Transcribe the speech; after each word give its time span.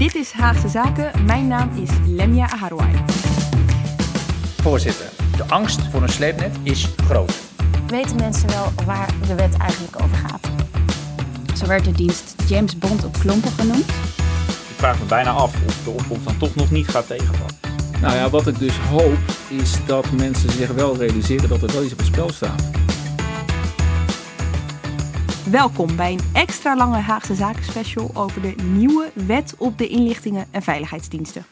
Dit 0.00 0.14
is 0.14 0.32
Haagse 0.32 0.68
Zaken. 0.68 1.24
Mijn 1.24 1.46
naam 1.46 1.70
is 1.82 1.90
Lemia 2.06 2.50
Aharwai. 2.50 2.92
Voorzitter, 4.62 5.06
de 5.36 5.44
angst 5.48 5.80
voor 5.90 6.02
een 6.02 6.08
sleepnet 6.08 6.56
is 6.62 6.88
groot. 6.96 7.32
Weten 7.86 8.16
mensen 8.16 8.48
wel 8.48 8.72
waar 8.84 9.08
de 9.26 9.34
wet 9.34 9.56
eigenlijk 9.56 10.02
over 10.02 10.16
gaat? 10.16 10.50
Zo 11.56 11.66
werd 11.66 11.84
de 11.84 11.92
dienst 11.92 12.34
James 12.48 12.78
Bond 12.78 13.04
op 13.04 13.18
klompen 13.18 13.50
genoemd. 13.50 13.88
Ik 14.48 14.76
vraag 14.76 14.98
me 14.98 15.04
bijna 15.04 15.30
af 15.30 15.54
of 15.66 15.84
de 15.84 15.90
opkomst 15.90 16.24
dan 16.24 16.36
toch 16.36 16.54
nog 16.54 16.70
niet 16.70 16.88
gaat 16.88 17.06
tegenvallen. 17.06 17.54
Nou 18.00 18.14
ja, 18.14 18.30
wat 18.30 18.46
ik 18.46 18.58
dus 18.58 18.76
hoop 18.78 19.18
is 19.48 19.84
dat 19.86 20.10
mensen 20.10 20.50
zich 20.50 20.70
wel 20.70 20.96
realiseren 20.96 21.48
dat 21.48 21.62
er 21.62 21.72
wel 21.72 21.82
iets 21.82 21.92
op 21.92 21.98
het 21.98 22.06
spel 22.06 22.32
staat. 22.32 22.62
Welkom 25.50 25.96
bij 25.96 26.12
een 26.12 26.30
extra 26.32 26.76
lange 26.76 26.96
Haagse 26.98 27.34
Zaken 27.34 27.64
special 27.64 28.10
over 28.14 28.42
de 28.42 28.54
nieuwe 28.62 29.10
wet 29.14 29.54
op 29.58 29.78
de 29.78 29.88
inlichtingen 29.88 30.46
en 30.50 30.62
veiligheidsdiensten. 30.62 31.44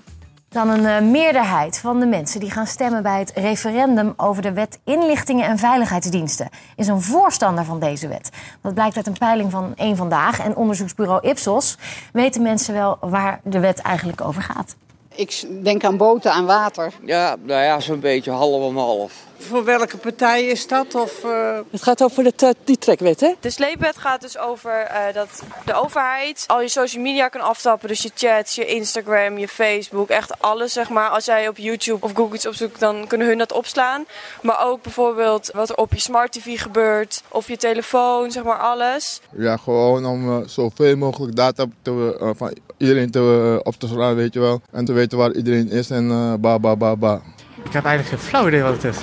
Dan 0.48 0.68
een 0.68 1.04
uh, 1.04 1.10
meerderheid 1.10 1.78
van 1.78 2.00
de 2.00 2.06
mensen 2.06 2.40
die 2.40 2.50
gaan 2.50 2.66
stemmen 2.66 3.02
bij 3.02 3.18
het 3.18 3.32
referendum 3.34 4.14
over 4.16 4.42
de 4.42 4.52
wet 4.52 4.78
inlichtingen 4.84 5.46
en 5.46 5.58
veiligheidsdiensten 5.58 6.48
is 6.76 6.86
een 6.86 7.00
voorstander 7.00 7.64
van 7.64 7.80
deze 7.80 8.08
wet. 8.08 8.30
Dat 8.62 8.74
blijkt 8.74 8.96
uit 8.96 9.06
een 9.06 9.18
peiling 9.18 9.50
van 9.50 9.72
één 9.76 9.96
vandaag 9.96 10.40
en 10.40 10.56
onderzoeksbureau 10.56 11.28
Ipsos. 11.28 11.76
Weten 12.12 12.42
mensen 12.42 12.74
wel 12.74 12.98
waar 13.00 13.40
de 13.44 13.60
wet 13.60 13.78
eigenlijk 13.78 14.20
over 14.20 14.42
gaat? 14.42 14.76
Ik 15.14 15.44
denk 15.62 15.84
aan 15.84 15.96
boten, 15.96 16.32
aan 16.32 16.46
water. 16.46 16.92
Ja, 17.04 17.36
nou 17.42 17.62
ja, 17.62 17.80
zo'n 17.80 18.00
beetje 18.00 18.30
half 18.30 18.62
om 18.62 18.76
half. 18.76 19.27
Voor 19.38 19.64
welke 19.64 19.96
partij 19.96 20.46
is 20.46 20.66
dat? 20.66 20.94
Of, 20.94 21.24
uh... 21.24 21.58
Het 21.70 21.82
gaat 21.82 22.02
over 22.02 22.24
de, 22.24 22.54
die 22.64 22.78
trekwet, 22.78 23.20
hè? 23.20 23.32
De 23.40 23.50
sleepwet 23.50 23.96
gaat 23.96 24.20
dus 24.20 24.38
over 24.38 24.88
uh, 24.90 25.14
dat 25.14 25.42
de 25.64 25.74
overheid 25.74 26.44
al 26.46 26.60
je 26.60 26.68
social 26.68 27.02
media 27.02 27.28
kan 27.28 27.40
aftappen. 27.40 27.88
Dus 27.88 28.02
je 28.02 28.10
chats, 28.14 28.54
je 28.54 28.66
Instagram, 28.66 29.38
je 29.38 29.48
Facebook, 29.48 30.08
echt 30.08 30.42
alles 30.42 30.72
zeg 30.72 30.88
maar. 30.88 31.08
Als 31.08 31.24
jij 31.24 31.48
op 31.48 31.56
YouTube 31.56 32.04
of 32.04 32.12
Google 32.14 32.34
iets 32.34 32.46
opzoekt, 32.46 32.80
dan 32.80 33.06
kunnen 33.06 33.26
hun 33.26 33.38
dat 33.38 33.52
opslaan. 33.52 34.04
Maar 34.42 34.66
ook 34.66 34.82
bijvoorbeeld 34.82 35.50
wat 35.54 35.68
er 35.68 35.76
op 35.76 35.92
je 35.92 36.00
smart 36.00 36.32
TV 36.32 36.60
gebeurt, 36.60 37.22
of 37.28 37.48
je 37.48 37.56
telefoon, 37.56 38.30
zeg 38.30 38.42
maar 38.44 38.58
alles. 38.58 39.20
Ja, 39.36 39.56
gewoon 39.56 40.06
om 40.06 40.28
uh, 40.28 40.46
zoveel 40.46 40.96
mogelijk 40.96 41.36
data 41.36 41.66
te, 41.82 42.32
van 42.36 42.56
iedereen 42.76 43.10
te, 43.10 43.60
op 43.62 43.74
te 43.74 43.86
slaan, 43.86 44.14
weet 44.14 44.34
je 44.34 44.40
wel. 44.40 44.60
En 44.72 44.84
te 44.84 44.92
weten 44.92 45.18
waar 45.18 45.32
iedereen 45.32 45.70
is 45.70 45.90
en 45.90 46.36
ba 46.40 46.58
ba 46.58 46.76
ba 46.76 46.96
ba. 46.96 47.20
Ik 47.64 47.72
heb 47.72 47.84
eigenlijk 47.84 48.08
geen 48.08 48.28
flauw 48.28 48.46
idee 48.48 48.62
wat 48.62 48.82
het 48.82 48.84
is. 48.84 48.98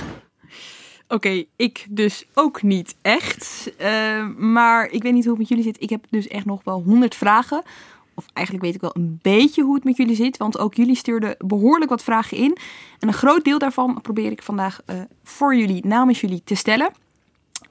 Oké, 1.08 1.46
ik 1.56 1.86
dus 1.90 2.26
ook 2.34 2.62
niet 2.62 2.96
echt. 3.02 3.72
Uh, 3.82 4.28
maar 4.38 4.90
ik 4.90 5.04
weet 5.04 5.14
niet 5.14 5.24
hoe 5.24 5.32
het 5.32 5.40
met 5.40 5.50
jullie 5.50 5.64
zit. 5.64 5.82
Ik 5.82 5.90
heb 5.90 6.06
dus 6.10 6.28
echt 6.28 6.46
nog 6.46 6.64
wel 6.64 6.82
honderd 6.86 7.16
vragen. 7.16 7.64
Of 8.14 8.26
eigenlijk 8.34 8.66
weet 8.66 8.76
ik 8.76 8.82
wel 8.82 8.96
een 8.96 9.20
beetje 9.22 9.64
hoe 9.64 9.76
het 9.76 9.84
met 9.84 9.98
jullie 9.98 10.16
zit. 10.16 10.38
Want 10.38 10.58
ook 10.58 10.74
jullie 10.74 10.96
stuurden 10.96 11.36
behoorlijk 11.38 11.90
wat 11.90 12.04
vragen 12.04 12.38
in. 12.38 12.58
En 13.00 13.08
een 13.08 13.14
groot 13.14 13.44
deel 13.44 13.60
daarvan 13.60 14.02
probeer 14.02 14.32
ik 14.32 14.44
vandaag 14.44 14.80
uh, 14.86 15.02
voor 15.24 15.56
jullie, 15.56 15.86
namens 15.86 16.22
jullie, 16.22 16.42
te 16.44 16.56
stellen. 16.56 16.92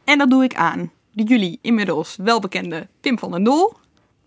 En 0.04 0.18
dat 0.18 0.30
doe 0.30 0.44
ik 0.44 0.54
aan 0.54 0.90
de 1.12 1.22
jullie 1.22 1.58
inmiddels 1.62 2.16
welbekende 2.16 2.88
Pim 3.00 3.18
van 3.18 3.30
den 3.30 3.44
Dol. 3.44 3.72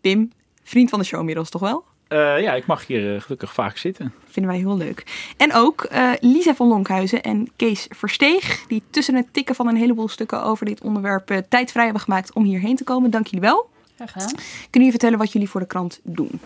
Pim, 0.02 0.32
vriend 0.64 0.90
van 0.90 1.00
de 1.00 1.06
show 1.06 1.20
inmiddels 1.20 1.50
toch 1.50 1.62
wel? 1.62 1.84
Uh, 2.10 2.42
ja, 2.42 2.54
ik 2.54 2.66
mag 2.66 2.88
hier 2.88 3.14
uh, 3.14 3.22
gelukkig 3.22 3.54
vaak 3.54 3.78
zitten. 3.78 4.14
Vinden 4.30 4.52
wij 4.52 4.62
heel 4.62 4.78
leuk. 4.78 5.04
En 5.38 5.54
ook 5.54 5.88
uh, 5.92 6.12
Lisa 6.20 6.56
van 6.56 6.68
Lonkhuizen 6.68 7.24
en 7.24 7.52
Kees 7.56 7.88
Versteeg, 7.90 8.68
die 8.68 8.84
tussen 8.90 9.16
het 9.16 9.34
tikken 9.34 9.56
van 9.56 9.68
een 9.68 9.76
heleboel 9.76 10.08
stukken 10.08 10.44
over 10.44 10.66
dit 10.66 10.82
onderwerp 10.82 11.44
tijd 11.50 11.72
vrij 11.72 11.84
hebben 11.84 12.02
gemaakt 12.02 12.34
om 12.34 12.44
hierheen 12.44 12.76
te 12.76 12.84
komen. 12.84 13.10
Dank 13.10 13.26
jullie 13.28 13.50
wel. 13.50 13.70
Graag 13.96 14.12
gedaan. 14.12 14.32
Kunnen 14.36 14.72
jullie 14.72 14.92
vertellen 14.92 15.18
wat 15.18 15.32
jullie 15.32 15.50
voor 15.50 15.62
de 15.62 15.68
krant 15.68 16.00
doen? 16.04 16.40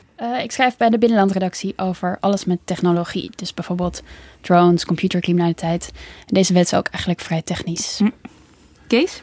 ik 0.44 0.52
schrijf 0.52 0.78
bij 0.78 0.90
de 0.90 0.98
Binnenlandredactie 0.98 1.74
over 1.78 2.18
alles 2.20 2.46
met 2.46 2.60
technologie. 2.64 3.30
Dus 3.36 3.54
bijvoorbeeld 3.54 4.04
drones, 4.42 4.86
computercriminaliteit. 4.86 5.92
En 6.20 6.34
deze 6.34 6.54
wet 6.54 6.66
is 6.66 6.74
ook 6.74 6.88
eigenlijk 6.88 7.22
vrij 7.22 7.42
technisch. 7.42 7.98
Hm. 7.98 8.10
Kees? 8.88 9.22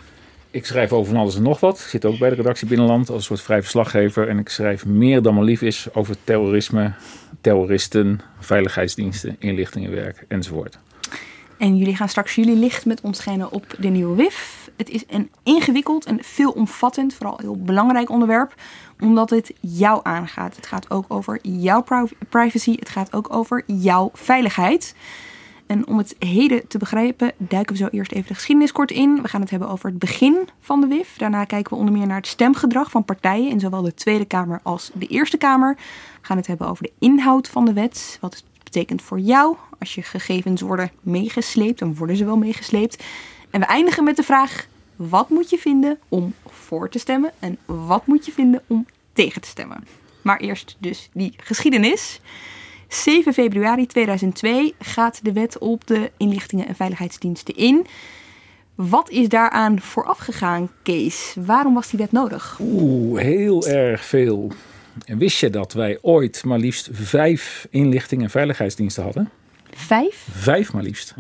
Ik 0.59 0.67
schrijf 0.67 0.93
over 0.93 1.13
van 1.13 1.21
alles 1.21 1.37
en 1.37 1.43
nog 1.43 1.61
wat. 1.61 1.79
Ik 1.79 1.85
zit 1.87 2.05
ook 2.05 2.19
bij 2.19 2.29
de 2.29 2.35
redactie 2.35 2.67
Binnenland 2.67 3.09
als 3.09 3.19
een 3.19 3.25
soort 3.25 3.41
vrij 3.41 3.61
verslaggever. 3.61 4.29
En 4.29 4.39
ik 4.39 4.49
schrijf 4.49 4.87
meer 4.87 5.23
dan 5.23 5.35
maar 5.35 5.45
lief 5.45 5.63
is 5.63 5.89
over 5.93 6.17
terrorisme, 6.25 6.93
terroristen, 7.41 8.21
veiligheidsdiensten, 8.39 9.37
inlichtingenwerk 9.39 10.25
enzovoort. 10.29 10.79
En 11.59 11.77
jullie 11.77 11.97
gaan 11.97 12.09
straks 12.09 12.35
jullie 12.35 12.57
licht 12.57 12.87
met 12.87 13.01
ons 13.01 13.19
schijnen 13.19 13.53
op 13.53 13.75
de 13.79 13.89
nieuwe 13.89 14.17
WIF. 14.17 14.71
Het 14.77 14.91
is 14.91 15.05
een 15.09 15.31
ingewikkeld 15.43 16.05
en 16.05 16.25
veelomvattend, 16.25 17.15
vooral 17.15 17.39
heel 17.41 17.57
belangrijk 17.57 18.11
onderwerp, 18.11 18.55
omdat 19.01 19.31
het 19.31 19.53
jou 19.61 20.01
aangaat. 20.03 20.57
Het 20.57 20.67
gaat 20.67 20.91
ook 20.91 21.05
over 21.09 21.39
jouw 21.43 21.85
privacy, 22.29 22.77
het 22.79 22.89
gaat 22.89 23.13
ook 23.13 23.35
over 23.35 23.63
jouw 23.67 24.11
veiligheid. 24.13 24.95
En 25.69 25.87
om 25.87 25.99
het 25.99 26.17
heden 26.19 26.69
te 26.69 26.79
begrijpen, 26.79 27.33
duiken 27.37 27.77
we 27.77 27.83
zo 27.83 27.89
eerst 27.91 28.13
even 28.13 28.29
de 28.29 28.35
geschiedenis 28.35 28.73
kort 28.73 28.91
in. 28.91 29.23
We 29.23 29.29
gaan 29.29 29.41
het 29.41 29.51
hebben 29.51 29.69
over 29.69 29.89
het 29.89 29.99
begin 29.99 30.49
van 30.61 30.81
de 30.81 30.87
WIF. 30.87 31.17
Daarna 31.17 31.45
kijken 31.45 31.73
we 31.73 31.79
onder 31.79 31.95
meer 31.95 32.07
naar 32.07 32.17
het 32.17 32.27
stemgedrag 32.27 32.91
van 32.91 33.05
partijen 33.05 33.51
in 33.51 33.61
zowel 33.61 33.83
de 33.83 33.95
Tweede 33.95 34.25
Kamer 34.25 34.61
als 34.63 34.91
de 34.95 35.07
Eerste 35.07 35.37
Kamer. 35.37 35.75
We 36.21 36.27
gaan 36.27 36.37
het 36.37 36.47
hebben 36.47 36.69
over 36.69 36.83
de 36.83 36.93
inhoud 36.99 37.49
van 37.49 37.65
de 37.65 37.73
wet. 37.73 38.19
Wat 38.21 38.35
het 38.35 38.45
betekent 38.63 39.03
voor 39.03 39.21
jou. 39.21 39.57
Als 39.79 39.95
je 39.95 40.03
gegevens 40.03 40.61
worden 40.61 40.91
meegesleept, 41.01 41.79
dan 41.79 41.95
worden 41.95 42.17
ze 42.17 42.25
wel 42.25 42.37
meegesleept. 42.37 43.05
En 43.51 43.61
we 43.61 43.67
eindigen 43.67 44.05
met 44.05 44.17
de 44.17 44.23
vraag: 44.23 44.67
wat 44.97 45.29
moet 45.29 45.51
je 45.51 45.59
vinden 45.59 45.99
om 46.09 46.35
voor 46.47 46.89
te 46.89 46.99
stemmen 46.99 47.33
en 47.39 47.59
wat 47.65 48.07
moet 48.07 48.27
je 48.27 48.33
vinden 48.33 48.63
om 48.67 48.87
tegen 49.13 49.41
te 49.41 49.49
stemmen? 49.49 49.87
Maar 50.23 50.41
eerst 50.41 50.77
dus 50.79 51.09
die 51.13 51.35
geschiedenis. 51.37 52.21
7 52.89 53.33
februari 53.33 53.87
2002 53.87 54.75
gaat 54.79 55.25
de 55.25 55.33
wet 55.33 55.59
op 55.59 55.87
de 55.87 56.11
inlichtingen 56.17 56.67
en 56.67 56.75
veiligheidsdiensten 56.75 57.57
in. 57.57 57.87
Wat 58.75 59.11
is 59.11 59.29
daaraan 59.29 59.81
vooraf 59.81 60.19
gegaan, 60.19 60.71
Kees? 60.83 61.37
Waarom 61.47 61.75
was 61.75 61.91
die 61.91 61.99
wet 61.99 62.13
nodig? 62.13 62.59
Oeh, 62.61 63.21
heel 63.21 63.67
erg 63.67 64.05
veel. 64.05 64.53
En 65.05 65.19
wist 65.19 65.39
je 65.39 65.51
dat 65.51 65.73
wij 65.73 65.99
ooit 66.01 66.45
maar 66.45 66.59
liefst 66.59 66.89
vijf 66.93 67.67
inlichtingen 67.71 68.25
en 68.25 68.31
veiligheidsdiensten 68.31 69.03
hadden? 69.03 69.31
Vijf? 69.71 70.29
Vijf 70.31 70.73
maar 70.73 70.83
liefst. 70.83 71.15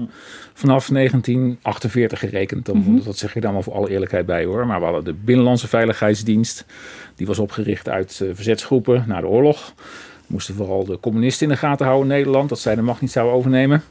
Vanaf 0.55 0.87
1948 0.87 2.19
gerekend. 2.19 2.67
Dan, 2.67 2.77
mm 2.77 2.85
-hmm. 2.85 3.03
Dat 3.05 3.19
zeg 3.19 3.35
je 3.35 3.41
dan 3.41 3.53
maar 3.53 3.63
voor 3.63 3.75
alle 3.75 3.91
eerlijkheid 3.91 4.27
bij 4.27 4.45
hoor. 4.45 4.67
Maar 4.67 4.79
we 4.79 4.85
hadden 4.85 5.05
de 5.05 5.15
Binnenlandse 5.15 5.69
Veiligheidsdienst. 5.69 6.65
Die 7.15 7.27
was 7.27 7.39
opgericht 7.39 7.89
uit 7.89 8.21
uh, 8.23 8.31
verzetsgroepen 8.35 9.05
na 9.07 9.21
de 9.21 9.27
oorlog 9.27 9.75
moesten 10.29 10.55
vooral 10.55 10.85
de 10.85 11.01
communisten 11.01 11.47
in 11.47 11.53
de 11.53 11.59
gaten 11.59 11.87
houden 11.87 12.11
in 12.11 12.17
Nederland, 12.17 12.49
dat 12.49 12.59
zij 12.59 12.75
de 12.75 12.83
macht 12.83 13.01
niet 13.01 13.11
zouden 13.11 13.37
overnemen. 13.37 13.83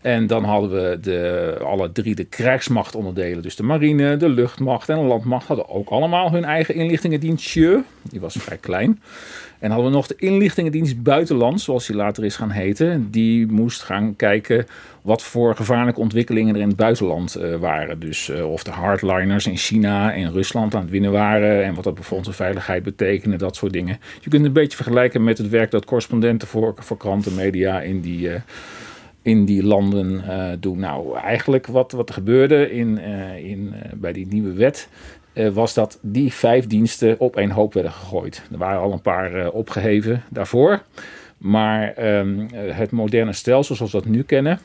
En 0.00 0.26
dan 0.26 0.44
hadden 0.44 0.70
we 0.70 0.98
de, 1.00 1.56
alle 1.64 1.92
drie 1.92 2.14
de 2.14 2.24
krijgsmachtonderdelen. 2.24 3.42
Dus 3.42 3.56
de 3.56 3.62
marine, 3.62 4.16
de 4.16 4.28
luchtmacht 4.28 4.88
en 4.88 4.98
de 4.98 5.04
landmacht 5.04 5.46
hadden 5.46 5.68
ook 5.68 5.88
allemaal 5.88 6.30
hun 6.30 6.44
eigen 6.44 6.74
inlichtingendienstje. 6.74 7.82
Die 8.02 8.20
was 8.20 8.34
vrij 8.38 8.56
klein. 8.56 9.00
En 9.58 9.70
hadden 9.70 9.90
we 9.90 9.96
nog 9.96 10.06
de 10.06 10.14
inlichtingendienst 10.16 11.02
buitenland, 11.02 11.60
zoals 11.60 11.86
die 11.86 11.96
later 11.96 12.24
is 12.24 12.36
gaan 12.36 12.50
heten. 12.50 13.10
Die 13.10 13.46
moest 13.46 13.82
gaan 13.82 14.16
kijken 14.16 14.66
wat 15.02 15.22
voor 15.22 15.56
gevaarlijke 15.56 16.00
ontwikkelingen 16.00 16.54
er 16.54 16.60
in 16.60 16.68
het 16.68 16.76
buitenland 16.76 17.36
uh, 17.38 17.56
waren. 17.56 18.00
Dus 18.00 18.28
uh, 18.28 18.50
of 18.50 18.62
de 18.62 18.70
hardliners 18.70 19.46
in 19.46 19.56
China 19.56 20.14
en 20.14 20.32
Rusland 20.32 20.74
aan 20.74 20.80
het 20.80 20.90
winnen 20.90 21.12
waren. 21.12 21.64
En 21.64 21.74
wat 21.74 21.84
dat 21.84 21.98
voor 22.00 22.16
onze 22.16 22.32
veiligheid 22.32 22.82
betekende, 22.82 23.36
dat 23.36 23.56
soort 23.56 23.72
dingen. 23.72 23.98
Je 24.20 24.30
kunt 24.30 24.32
het 24.32 24.44
een 24.44 24.62
beetje 24.62 24.76
vergelijken 24.76 25.24
met 25.24 25.38
het 25.38 25.48
werk 25.48 25.70
dat 25.70 25.84
correspondenten 25.84 26.48
voor, 26.48 26.74
voor 26.78 26.96
kranten, 26.96 27.34
media 27.34 27.80
in 27.80 28.00
die... 28.00 28.28
Uh, 28.28 28.34
in 29.28 29.44
die 29.44 29.62
landen 29.62 30.12
uh, 30.12 30.48
doen. 30.60 30.78
Nou, 30.78 31.18
eigenlijk 31.18 31.66
wat, 31.66 31.92
wat 31.92 32.08
er 32.08 32.14
gebeurde 32.14 32.70
in, 32.70 32.98
uh, 32.98 33.36
in, 33.36 33.74
uh, 33.74 33.92
bij 33.94 34.12
die 34.12 34.26
nieuwe 34.26 34.52
wet. 34.52 34.88
was 35.52 35.74
dat 35.74 35.98
die 36.02 36.32
vijf 36.32 36.66
diensten 36.66 37.20
op 37.20 37.36
één 37.36 37.50
hoop 37.50 37.74
werden 37.74 37.92
gegooid. 37.92 38.42
Er 38.52 38.58
waren 38.58 38.80
al 38.80 38.92
een 38.92 39.00
paar 39.00 39.50
opgeheven 39.50 40.22
daarvoor. 40.30 40.82
Maar 41.38 41.92
ehm, 41.94 42.46
het 42.54 42.90
moderne 42.90 43.32
stelsel 43.32 43.74
zoals 43.74 43.92
we 43.92 43.98
dat 43.98 44.08
nu 44.08 44.22
kennen. 44.22 44.60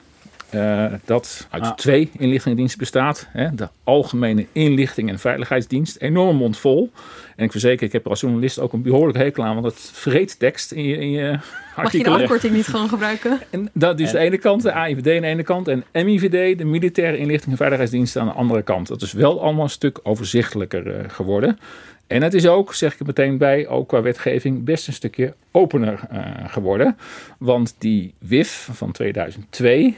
Dat 1.06 1.48
uit 1.50 1.64
ah. 1.64 1.74
twee 1.74 2.10
inlichtingendiensten 2.18 2.80
bestaat. 2.80 3.28
Hè, 3.30 3.56
de 3.56 3.70
Algemene 3.84 4.46
Inlichting 4.52 5.10
en 5.10 5.20
Veiligheidsdienst. 5.20 5.98
Enorm 5.98 6.36
mond 6.36 6.58
vol. 6.58 6.92
En 7.36 7.46
ik 7.46 7.52
verzeker, 7.52 7.86
ik 7.86 7.92
heb 7.92 8.04
er 8.04 8.10
als 8.10 8.22
journalist 8.22 8.60
ook 8.60 8.74
een 8.74 8.82
behoorlijk 8.82 9.18
hekel 9.18 9.44
aan, 9.44 9.54
want 9.54 9.66
het 9.66 9.90
vreet 9.94 10.40
tekst 10.40 10.72
in 10.72 10.84
je, 10.84 10.98
in 10.98 11.12
je 11.12 11.40
Mag 11.76 11.92
je 11.92 12.04
de 12.04 12.10
afkorting 12.10 12.54
niet 12.54 12.68
gewoon 12.68 12.90
gebruiken? 12.90 13.40
En 13.50 13.70
dat 13.74 14.00
is 14.00 14.12
de 14.12 14.18
ene 14.18 14.38
kant, 14.38 14.62
de 14.62 14.72
AIVD 14.72 15.08
aan 15.08 15.22
de 15.22 15.28
ene 15.28 15.44
kant 15.44 15.68
en 15.68 15.84
MIVD, 15.92 16.58
de 16.58 16.66
Militaire 16.66 17.18
Inlichting 17.18 17.52
en 17.52 17.58
Veiligheidsdienst 17.58 18.18
aan 18.18 18.28
de 18.28 18.34
andere 18.34 18.62
kant. 18.62 18.88
Dat 18.88 19.02
is 19.02 19.14
wel 19.14 19.42
allemaal 19.42 19.64
een 19.64 19.70
stuk 19.70 20.00
overzichtelijker 20.04 20.88
uh, 20.88 20.96
geworden. 21.08 21.60
En 22.08 22.22
het 22.22 22.34
is 22.34 22.48
ook, 22.48 22.74
zeg 22.74 22.94
ik 22.94 23.00
er 23.00 23.06
meteen 23.06 23.38
bij, 23.38 23.68
ook 23.68 23.88
qua 23.88 24.02
wetgeving 24.02 24.64
best 24.64 24.88
een 24.88 24.94
stukje 24.94 25.34
opener 25.52 26.00
uh, 26.14 26.20
geworden. 26.48 26.98
Want 27.38 27.76
die 27.78 28.14
WIF 28.18 28.70
van 28.72 28.92
2002 28.92 29.98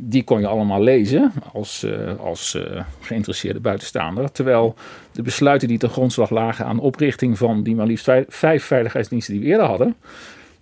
die 0.00 0.24
kon 0.24 0.40
je 0.40 0.46
allemaal 0.46 0.82
lezen 0.82 1.32
als, 1.52 1.84
uh, 1.84 2.20
als 2.20 2.54
uh, 2.54 2.82
geïnteresseerde 3.00 3.60
buitenstaander. 3.60 4.32
Terwijl 4.32 4.74
de 5.12 5.22
besluiten 5.22 5.68
die 5.68 5.78
ten 5.78 5.88
grondslag 5.88 6.30
lagen 6.30 6.64
aan 6.64 6.78
oprichting 6.78 7.38
van 7.38 7.62
die 7.62 7.74
maar 7.74 7.86
liefst 7.86 8.10
vijf, 8.28 8.64
veiligheidsdiensten 8.64 9.34
die 9.34 9.42
we 9.42 9.48
eerder 9.48 9.66
hadden, 9.66 9.94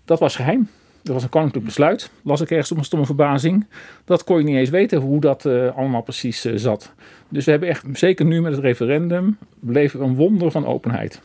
dat 0.05 0.19
was 0.19 0.37
geheim. 0.37 0.69
Dat 1.03 1.15
was 1.15 1.25
een 1.25 1.31
koninklijk 1.31 1.65
besluit. 1.65 2.11
Las 2.23 2.41
ik 2.41 2.51
ergens 2.51 2.71
op 2.73 2.79
een 2.79 2.85
stomme 2.85 3.07
verbazing. 3.07 3.67
Dat 4.05 4.25
kon 4.25 4.39
je 4.39 4.45
niet 4.45 4.57
eens 4.57 4.71
weten 4.71 5.01
hoe 5.01 5.21
dat 5.21 5.45
uh, 5.45 5.77
allemaal 5.77 6.03
precies 6.03 6.41
zat. 6.41 6.93
Dus 7.29 7.45
we 7.45 7.51
hebben 7.51 7.69
echt, 7.69 7.85
zeker 7.93 8.25
nu 8.25 8.41
met 8.41 8.53
het 8.53 8.61
referendum, 8.61 9.39
een 9.67 10.15
wonder 10.15 10.51
van 10.51 10.67
openheid. 10.67 11.21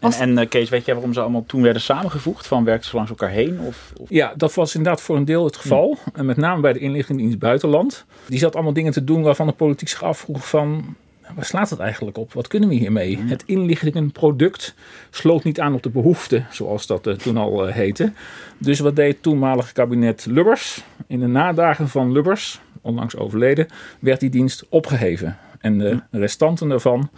En, 0.00 0.12
en 0.12 0.38
uh, 0.38 0.48
Kees, 0.48 0.68
weet 0.68 0.84
jij 0.84 0.94
waarom 0.94 1.12
ze 1.12 1.20
allemaal 1.20 1.44
toen 1.46 1.62
werden 1.62 1.82
samengevoegd? 1.82 2.46
Van 2.46 2.64
werkten 2.64 2.90
ze 2.90 2.96
langs 2.96 3.10
elkaar 3.10 3.30
heen? 3.30 3.60
Of, 3.60 3.92
of? 3.96 4.08
Ja, 4.10 4.32
dat 4.36 4.54
was 4.54 4.74
inderdaad 4.74 5.02
voor 5.02 5.16
een 5.16 5.24
deel 5.24 5.44
het 5.44 5.56
geval. 5.56 5.98
Ja. 6.04 6.12
En 6.14 6.26
met 6.26 6.36
name 6.36 6.60
bij 6.60 6.72
de 6.72 6.78
inlichtingendienst 6.78 7.38
buitenland. 7.38 8.04
Die 8.26 8.38
zat 8.38 8.54
allemaal 8.54 8.72
dingen 8.72 8.92
te 8.92 9.04
doen 9.04 9.22
waarvan 9.22 9.46
de 9.46 9.52
politiek 9.52 9.88
zich 9.88 10.02
afvroeg 10.02 10.48
van... 10.48 10.96
Waar 11.34 11.44
slaat 11.44 11.70
het 11.70 11.78
eigenlijk 11.78 12.18
op? 12.18 12.32
Wat 12.32 12.46
kunnen 12.46 12.68
we 12.68 12.74
hiermee? 12.74 13.10
Ja. 13.10 13.24
Het 13.24 13.42
inlichtingenproduct 13.46 14.74
sloot 15.10 15.44
niet 15.44 15.60
aan 15.60 15.74
op 15.74 15.82
de 15.82 15.90
behoeften, 15.90 16.46
zoals 16.50 16.86
dat 16.86 17.06
uh, 17.06 17.14
toen 17.14 17.36
al 17.36 17.68
uh, 17.68 17.74
heette. 17.74 18.12
Dus 18.58 18.78
wat 18.78 18.96
deed 18.96 19.12
het 19.12 19.22
toenmalige 19.22 19.72
kabinet 19.72 20.26
Lubbers? 20.26 20.84
In 21.06 21.20
de 21.20 21.26
nadagen 21.26 21.88
van 21.88 22.12
Lubbers, 22.12 22.60
onlangs 22.80 23.16
overleden, 23.16 23.66
werd 23.98 24.20
die 24.20 24.30
dienst 24.30 24.66
opgeheven. 24.68 25.38
En 25.60 25.78
de 25.78 26.00
restanten 26.10 26.68
daarvan 26.68 27.10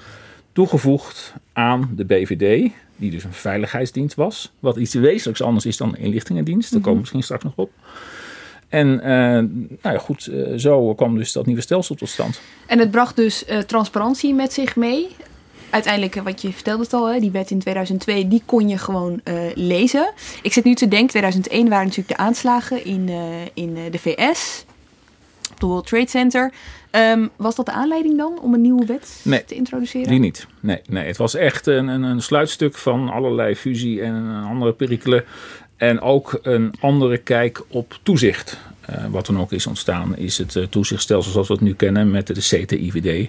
toegevoegd 0.53 1.35
aan 1.53 1.91
de 1.97 2.05
BVD, 2.05 2.71
die 2.97 3.11
dus 3.11 3.25
een 3.25 3.33
veiligheidsdienst 3.33 4.15
was. 4.15 4.53
Wat 4.61 4.77
iets 4.77 4.95
wezenlijks 4.95 5.43
anders 5.43 5.67
is 5.67 5.77
dan 5.77 5.89
een 5.89 5.99
inlichtingendienst. 5.99 6.71
Daar 6.73 6.81
komen 6.81 6.93
we 6.93 7.01
misschien 7.01 7.23
straks 7.23 7.45
nog 7.45 7.53
op. 7.57 7.71
En 8.73 8.89
uh, 8.89 9.03
nou 9.03 9.79
ja, 9.83 9.99
goed, 9.99 10.27
uh, 10.27 10.59
zo 10.59 10.95
kwam 10.95 11.17
dus 11.17 11.33
dat 11.33 11.47
nieuwe 11.47 11.61
stelsel 11.61 11.95
tot 11.95 12.09
stand. 12.09 12.41
En 12.67 12.79
het 12.79 12.91
bracht 12.91 13.17
dus 13.17 13.45
uh, 13.49 13.59
transparantie 13.59 14.35
met 14.35 14.53
zich 14.53 14.77
mee. 14.77 15.09
Uiteindelijk, 15.71 16.15
wat 16.15 16.43
je 16.43 16.53
vertelde 16.53 16.83
het 16.83 16.93
al, 16.93 17.11
hè, 17.11 17.21
die 17.21 17.31
wet 17.31 17.51
in 17.51 17.59
2002, 17.59 18.29
die 18.29 18.43
kon 18.47 18.69
je 18.69 18.79
gewoon 18.79 19.21
lezen. 19.55 20.13
Ik 20.43 20.53
zit 20.53 20.65
nu 20.65 20.75
te 20.75 20.89
denken, 20.89 21.09
2001 21.09 21.69
waren 21.69 21.87
natuurlijk 21.87 22.19
de 22.19 22.25
aanslagen 22.25 22.85
in, 22.85 23.11
in 23.55 23.79
de 23.91 23.99
VS, 23.99 24.65
de 25.63 25.69
World 25.69 25.87
Trade 25.87 26.09
Center. 26.09 26.53
Um, 26.91 27.31
was 27.37 27.55
dat 27.55 27.67
de 27.67 27.73
aanleiding 27.73 28.17
dan 28.17 28.39
om 28.41 28.55
een 28.55 28.61
nieuwe 28.61 28.87
wet 28.87 29.21
nee, 29.25 29.45
te 29.45 29.55
introduceren? 29.55 30.09
Die 30.09 30.19
niet. 30.19 30.47
Nee, 30.61 30.81
nee. 30.89 31.07
het 31.07 31.17
was 31.17 31.35
echt 31.35 31.67
een, 31.67 31.89
een, 31.89 32.03
een 32.03 32.23
sluitstuk 32.23 32.75
van 32.75 33.09
allerlei 33.09 33.57
fusie 33.57 34.03
en 34.03 34.45
andere 34.45 34.73
perikelen. 34.73 35.25
En 35.77 36.01
ook 36.01 36.39
een 36.43 36.75
andere 36.81 37.19
kijk 37.19 37.63
op 37.69 37.99
toezicht. 38.03 38.59
Uh, 38.91 39.05
wat 39.11 39.27
dan 39.27 39.41
ook 39.41 39.53
is 39.53 39.67
ontstaan, 39.67 40.17
is 40.17 40.39
het 40.39 40.55
uh, 40.55 40.65
toezichtstelsel 40.65 41.33
zoals 41.33 41.49
we 41.49 41.55
het 41.55 41.63
nu 41.63 41.75
kennen 41.75 42.11
met 42.11 42.27
de 42.27 42.35
CTIVD. 42.35 43.29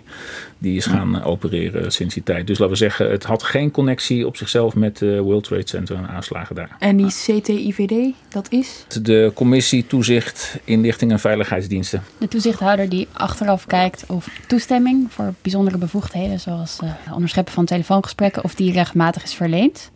Die 0.57 0.77
is 0.77 0.85
gaan 0.85 1.15
uh, 1.15 1.27
opereren 1.27 1.91
sinds 1.91 2.13
die 2.13 2.23
tijd. 2.23 2.47
Dus 2.47 2.57
laten 2.57 2.73
we 2.73 2.79
zeggen, 2.79 3.11
het 3.11 3.23
had 3.23 3.43
geen 3.43 3.71
connectie 3.71 4.27
op 4.27 4.37
zichzelf 4.37 4.75
met 4.75 4.97
de 4.97 5.19
World 5.19 5.43
Trade 5.43 5.67
Center 5.67 5.95
en 5.95 6.07
aanslagen 6.07 6.55
daar. 6.55 6.75
En 6.79 6.97
die 6.97 7.07
CTIVD, 7.07 8.13
dat 8.29 8.51
is? 8.51 8.85
De 9.01 9.31
Commissie 9.35 9.87
Toezicht, 9.87 10.57
Inlichting 10.63 11.11
en 11.11 11.19
Veiligheidsdiensten. 11.19 12.03
De 12.17 12.27
toezichthouder 12.27 12.89
die 12.89 13.07
achteraf 13.11 13.65
kijkt 13.65 14.03
of 14.07 14.27
toestemming 14.47 15.07
voor 15.09 15.33
bijzondere 15.41 15.77
bevoegdheden, 15.77 16.39
zoals 16.39 16.79
onderscheppen 17.13 17.53
van 17.53 17.65
telefoongesprekken, 17.65 18.43
of 18.43 18.55
die 18.55 18.71
rechtmatig 18.71 19.23
is 19.23 19.33
verleend. 19.33 19.91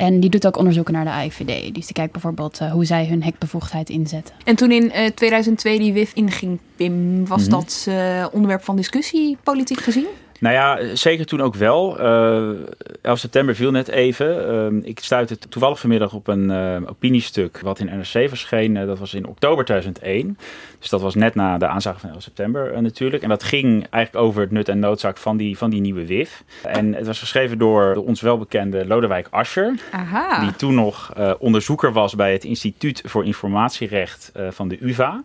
En 0.00 0.20
die 0.20 0.30
doet 0.30 0.46
ook 0.46 0.56
onderzoeken 0.56 0.92
naar 0.94 1.04
de 1.04 1.10
AIVD. 1.10 1.74
Dus 1.74 1.84
die 1.86 1.92
kijkt 1.92 2.12
bijvoorbeeld 2.12 2.60
uh, 2.62 2.72
hoe 2.72 2.84
zij 2.84 3.06
hun 3.06 3.22
hekbevoegdheid 3.22 3.88
inzetten. 3.90 4.34
En 4.44 4.56
toen 4.56 4.70
in 4.70 4.84
uh, 4.84 5.06
2002 5.06 5.78
die 5.78 5.92
WIF 5.92 6.12
inging, 6.14 6.58
Pim, 6.76 7.26
was 7.26 7.42
Mhm. 7.42 7.50
dat 7.50 7.86
uh, 7.88 8.26
onderwerp 8.32 8.62
van 8.64 8.76
discussie 8.76 9.36
politiek 9.42 9.80
gezien? 9.80 10.06
Nou 10.40 10.54
ja, 10.54 10.94
zeker 10.96 11.26
toen 11.26 11.40
ook 11.40 11.54
wel. 11.54 12.00
Uh, 12.00 12.58
11 13.02 13.18
september 13.18 13.54
viel 13.54 13.70
net 13.70 13.88
even. 13.88 14.72
Uh, 14.74 14.88
ik 14.88 14.98
stuitte 15.00 15.38
toevallig 15.38 15.80
vanmiddag 15.80 16.12
op 16.12 16.28
een 16.28 16.50
uh, 16.50 16.76
opiniestuk 16.88 17.60
wat 17.60 17.78
in 17.78 17.86
NRC 17.86 18.28
verscheen. 18.28 18.76
Uh, 18.76 18.86
dat 18.86 18.98
was 18.98 19.14
in 19.14 19.26
oktober 19.26 19.64
2001. 19.64 20.38
Dus 20.78 20.88
dat 20.88 21.00
was 21.00 21.14
net 21.14 21.34
na 21.34 21.58
de 21.58 21.66
aanslagen 21.66 22.00
van 22.00 22.10
11 22.10 22.22
september 22.22 22.82
natuurlijk. 22.82 23.22
En 23.22 23.28
dat 23.28 23.42
ging 23.42 23.86
eigenlijk 23.90 24.24
over 24.24 24.40
het 24.40 24.50
nut 24.50 24.68
en 24.68 24.78
noodzaak 24.78 25.16
van 25.16 25.36
die, 25.36 25.58
van 25.58 25.70
die 25.70 25.80
nieuwe 25.80 26.06
WIF. 26.06 26.42
En 26.62 26.94
het 26.94 27.06
was 27.06 27.18
geschreven 27.18 27.58
door 27.58 27.94
de 27.94 28.00
ons 28.00 28.20
welbekende 28.20 28.86
Lodewijk 28.86 29.26
Asscher. 29.30 29.74
Aha. 29.90 30.40
Die 30.40 30.56
toen 30.56 30.74
nog 30.74 31.12
onderzoeker 31.38 31.92
was 31.92 32.14
bij 32.14 32.32
het 32.32 32.44
Instituut 32.44 33.02
voor 33.04 33.24
Informatierecht 33.24 34.32
van 34.50 34.68
de 34.68 34.78
UvA. 34.80 35.22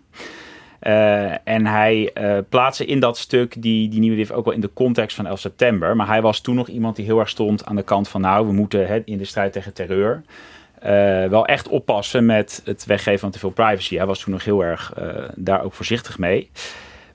Uh, 0.87 1.47
en 1.47 1.65
hij 1.65 2.11
uh, 2.13 2.37
plaatste 2.49 2.85
in 2.85 2.99
dat 2.99 3.17
stuk 3.17 3.61
die, 3.61 3.89
die 3.89 3.99
nieuwe 3.99 4.15
WIF 4.15 4.31
ook 4.31 4.45
wel 4.45 4.53
in 4.53 4.61
de 4.61 4.73
context 4.73 5.15
van 5.15 5.25
11 5.25 5.39
september. 5.39 5.95
Maar 5.95 6.07
hij 6.07 6.21
was 6.21 6.39
toen 6.39 6.55
nog 6.55 6.67
iemand 6.67 6.95
die 6.95 7.05
heel 7.05 7.19
erg 7.19 7.29
stond 7.29 7.65
aan 7.65 7.75
de 7.75 7.83
kant 7.83 8.07
van... 8.07 8.21
nou, 8.21 8.47
we 8.47 8.53
moeten 8.53 9.05
in 9.05 9.17
de 9.17 9.25
strijd 9.25 9.53
tegen 9.53 9.73
terreur 9.73 10.21
uh, 10.83 10.89
wel 11.25 11.45
echt 11.45 11.67
oppassen 11.67 12.25
met 12.25 12.61
het 12.65 12.85
weggeven 12.85 13.19
van 13.19 13.31
te 13.31 13.39
veel 13.39 13.49
privacy. 13.49 13.95
Hij 13.95 14.05
was 14.05 14.19
toen 14.19 14.33
nog 14.33 14.43
heel 14.43 14.63
erg 14.63 14.93
daar 15.35 15.63
ook 15.63 15.73
voorzichtig 15.73 16.17
mee. 16.17 16.49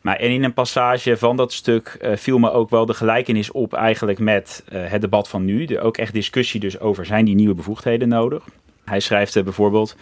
Maar 0.00 0.16
en 0.16 0.30
in 0.30 0.45
een 0.45 0.52
passage 0.52 1.16
van 1.16 1.37
dat 1.37 1.52
stuk 1.52 1.99
viel 2.14 2.38
me 2.38 2.50
ook 2.52 2.71
wel 2.71 2.87
de 2.87 2.95
gelijkenis 2.95 3.50
op 3.50 3.73
eigenlijk 3.73 4.18
met 4.18 4.64
het 4.71 5.00
debat 5.00 5.28
van 5.28 5.45
nu. 5.45 5.64
Er 5.64 5.80
ook 5.80 5.97
echt 5.97 6.12
discussie 6.12 6.61
dus 6.61 6.80
over 6.80 7.06
zijn 7.06 7.25
die 7.25 7.35
nieuwe 7.35 7.54
bevoegdheden 7.54 8.09
nodig. 8.09 8.45
Hij 8.85 9.00
schrijft 9.00 9.45
bijvoorbeeld... 9.45 9.97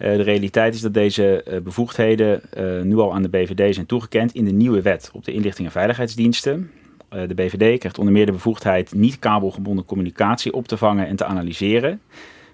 Uh, 0.00 0.16
de 0.16 0.22
realiteit 0.22 0.74
is 0.74 0.80
dat 0.80 0.94
deze 0.94 1.44
uh, 1.48 1.60
bevoegdheden 1.60 2.40
uh, 2.58 2.82
nu 2.82 2.96
al 2.96 3.14
aan 3.14 3.22
de 3.22 3.28
BVD 3.28 3.74
zijn 3.74 3.86
toegekend 3.86 4.34
in 4.34 4.44
de 4.44 4.50
nieuwe 4.50 4.82
wet 4.82 5.10
op 5.12 5.24
de 5.24 5.32
inlichting 5.32 5.66
en 5.66 5.72
veiligheidsdiensten. 5.72 6.70
de 7.08 7.34
BVD 7.34 7.78
krijgt 7.78 7.98
onder 7.98 8.12
meer 8.12 8.26
de 8.26 8.32
bevoegdheid 8.32 8.94
niet 8.94 9.18
kabelgebonden 9.18 9.84
communicatie 9.84 10.52
op 10.52 10.68
te 10.68 10.76
vangen 10.76 11.06
en 11.06 11.16
te 11.16 11.24
analyseren. 11.24 12.00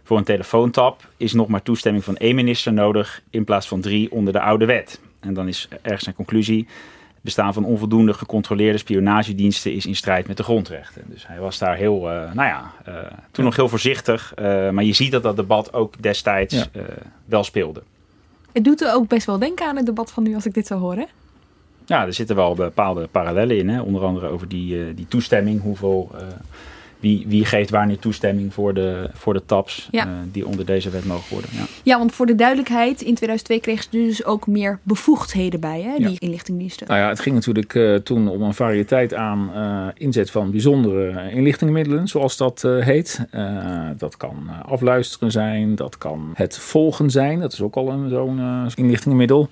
Voor 0.02 0.18
een 0.18 0.24
telefoontap 0.24 1.08
is 1.16 1.32
nog 1.32 1.48
maar 1.48 1.62
toestemming 1.62 2.04
van 2.04 2.16
één 2.16 2.34
minister 2.34 2.72
nodig 2.72 3.22
in 3.30 3.44
plaats 3.44 3.68
van 3.68 3.80
drie 3.80 4.12
onder 4.12 4.32
de 4.32 4.40
oude 4.40 4.64
wet. 4.64 5.00
En 5.20 5.34
dan 5.34 5.48
is 5.48 5.68
ergens 5.82 6.02
zijn 6.02 6.14
conclusie. 6.14 6.66
Bestaan 7.26 7.54
van 7.54 7.64
onvoldoende 7.64 8.14
gecontroleerde 8.14 8.78
spionagediensten 8.78 9.74
is 9.74 9.86
in 9.86 9.96
strijd 9.96 10.26
met 10.26 10.36
de 10.36 10.42
grondrechten. 10.42 11.02
Dus 11.06 11.26
hij 11.26 11.38
was 11.38 11.58
daar 11.58 11.76
heel, 11.76 11.96
uh, 11.96 12.32
nou 12.32 12.48
ja, 12.48 12.72
uh, 12.88 12.94
toen 13.30 13.44
nog 13.44 13.56
heel 13.56 13.68
voorzichtig. 13.68 14.32
Uh, 14.38 14.70
maar 14.70 14.84
je 14.84 14.92
ziet 14.92 15.12
dat 15.12 15.22
dat 15.22 15.36
debat 15.36 15.72
ook 15.72 16.02
destijds 16.02 16.54
ja. 16.54 16.66
wel 17.24 17.44
speelde. 17.44 17.82
Het 18.52 18.64
doet 18.64 18.82
er 18.82 18.94
ook 18.94 19.08
best 19.08 19.26
wel 19.26 19.38
denken 19.38 19.66
aan 19.66 19.76
het 19.76 19.86
debat 19.86 20.12
van 20.12 20.22
nu 20.22 20.34
als 20.34 20.46
ik 20.46 20.54
dit 20.54 20.66
zo 20.66 20.78
hoor, 20.78 20.94
hè? 20.94 21.04
Ja, 21.86 22.06
er 22.06 22.12
zitten 22.12 22.36
wel 22.36 22.54
bepaalde 22.54 23.06
parallellen 23.06 23.58
in. 23.58 23.68
Hè? 23.68 23.80
Onder 23.80 24.04
andere 24.04 24.28
over 24.28 24.48
die, 24.48 24.94
die 24.94 25.08
toestemming, 25.08 25.62
hoeveel 25.62 26.10
wie, 27.00 27.24
wie 27.28 27.44
geeft 27.44 27.70
wanneer 27.70 27.98
toestemming 27.98 28.54
voor 28.54 28.74
de, 28.74 29.10
voor 29.14 29.32
de 29.34 29.42
tabs 29.46 29.88
Ja. 29.90 30.04
eh, 30.06 30.10
die 30.32 30.46
onder 30.46 30.66
deze 30.66 30.90
wet 30.90 31.04
mogen 31.04 31.32
worden. 31.32 31.50
Ja. 31.52 31.64
Ja, 31.82 31.98
want 31.98 32.12
voor 32.14 32.26
de 32.26 32.34
duidelijkheid, 32.34 33.00
in 33.00 33.14
2002 33.14 33.60
kregen 33.60 33.82
ze 33.82 33.88
dus 33.90 34.24
ook 34.24 34.46
meer 34.46 34.78
bevoegdheden 34.82 35.60
bij, 35.60 35.80
hè, 35.82 35.94
Ja. 35.94 36.08
die 36.08 36.18
inlichtingendiensten. 36.18 36.86
Nou 36.86 37.00
ja, 37.00 37.08
het 37.08 37.20
ging 37.20 37.34
natuurlijk 37.34 37.74
eh, 37.74 37.94
toen 37.94 38.28
om 38.28 38.42
een 38.42 38.54
variëteit 38.54 39.14
aan 39.14 39.50
eh, 39.54 39.86
inzet 39.94 40.30
van 40.30 40.50
bijzondere 40.50 41.30
inlichtingenmiddelen, 41.30 42.08
zoals 42.08 42.36
dat 42.36 42.64
eh, 42.64 42.78
heet. 42.84 43.20
Eh, 43.30 43.88
dat 43.98 44.16
kan 44.16 44.48
afluisteren 44.66 45.30
zijn, 45.30 45.74
dat 45.74 45.98
kan 45.98 46.30
het 46.34 46.58
volgen 46.58 47.10
zijn, 47.10 47.40
dat 47.40 47.52
is 47.52 47.60
ook 47.60 47.74
al 47.74 47.88
een 47.90 48.08
zo'n 48.08 48.38
eh, 48.38 48.62
inlichtingenmiddel. 48.74 49.48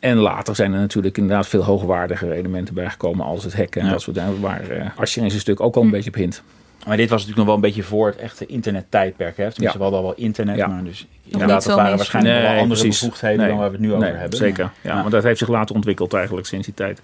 En 0.00 0.16
later 0.16 0.54
zijn 0.54 0.72
er 0.72 0.78
natuurlijk 0.80 1.18
inderdaad 1.18 1.48
veel 1.48 1.64
hoogwaardige 1.64 2.32
elementen 2.34 2.74
bijgekomen 2.74 3.26
als 3.26 3.44
het 3.44 3.56
hacken 3.56 3.80
en 3.80 3.86
Ja. 3.86 3.92
dat 3.92 4.02
soort 4.02 4.16
dingen, 4.16 4.40
waar 4.40 4.70
uh, 4.70 4.86
Asscher 4.96 5.22
in 5.22 5.28
zijn 5.28 5.40
stuk 5.42 5.60
ook 5.60 5.76
al 5.76 5.82
een 5.82 5.90
beetje 5.90 6.10
op 6.10 6.16
hint. 6.16 6.42
Maar 6.86 6.96
dit 6.96 7.08
was 7.10 7.20
natuurlijk 7.20 7.36
nog 7.36 7.46
wel 7.46 7.54
een 7.54 7.60
beetje 7.74 7.82
voor 7.82 8.06
het 8.06 8.16
echte 8.16 8.46
internettijdperk. 8.46 9.36
Hè? 9.36 9.50
Tenminste, 9.50 9.62
Ja. 9.62 9.72
we 9.76 9.82
hadden 9.82 9.98
al 10.00 10.04
wel 10.06 10.14
internet, 10.16 10.56
Ja. 10.56 10.66
maar 10.66 10.84
dus 10.84 11.06
inderdaad, 11.24 11.64
dat 11.64 11.76
waren 11.76 11.96
waarschijnlijk 11.96 12.40
wel 12.40 12.50
andere 12.60 12.66
precies. 12.80 13.00
bevoegdheden 13.00 13.38
Nee. 13.38 13.48
dan 13.48 13.56
waar 13.56 13.66
we 13.70 13.76
het 13.76 13.84
nu 13.84 13.92
over 13.94 14.18
hebben. 14.18 14.38
Zeker, 14.38 14.70
ja, 14.80 15.02
maar 15.02 15.10
dat 15.10 15.22
heeft 15.22 15.38
zich 15.38 15.48
later 15.48 15.74
ontwikkeld 15.74 16.14
eigenlijk 16.14 16.46
sinds 16.46 16.66
die 16.66 16.74
tijd. 16.74 17.00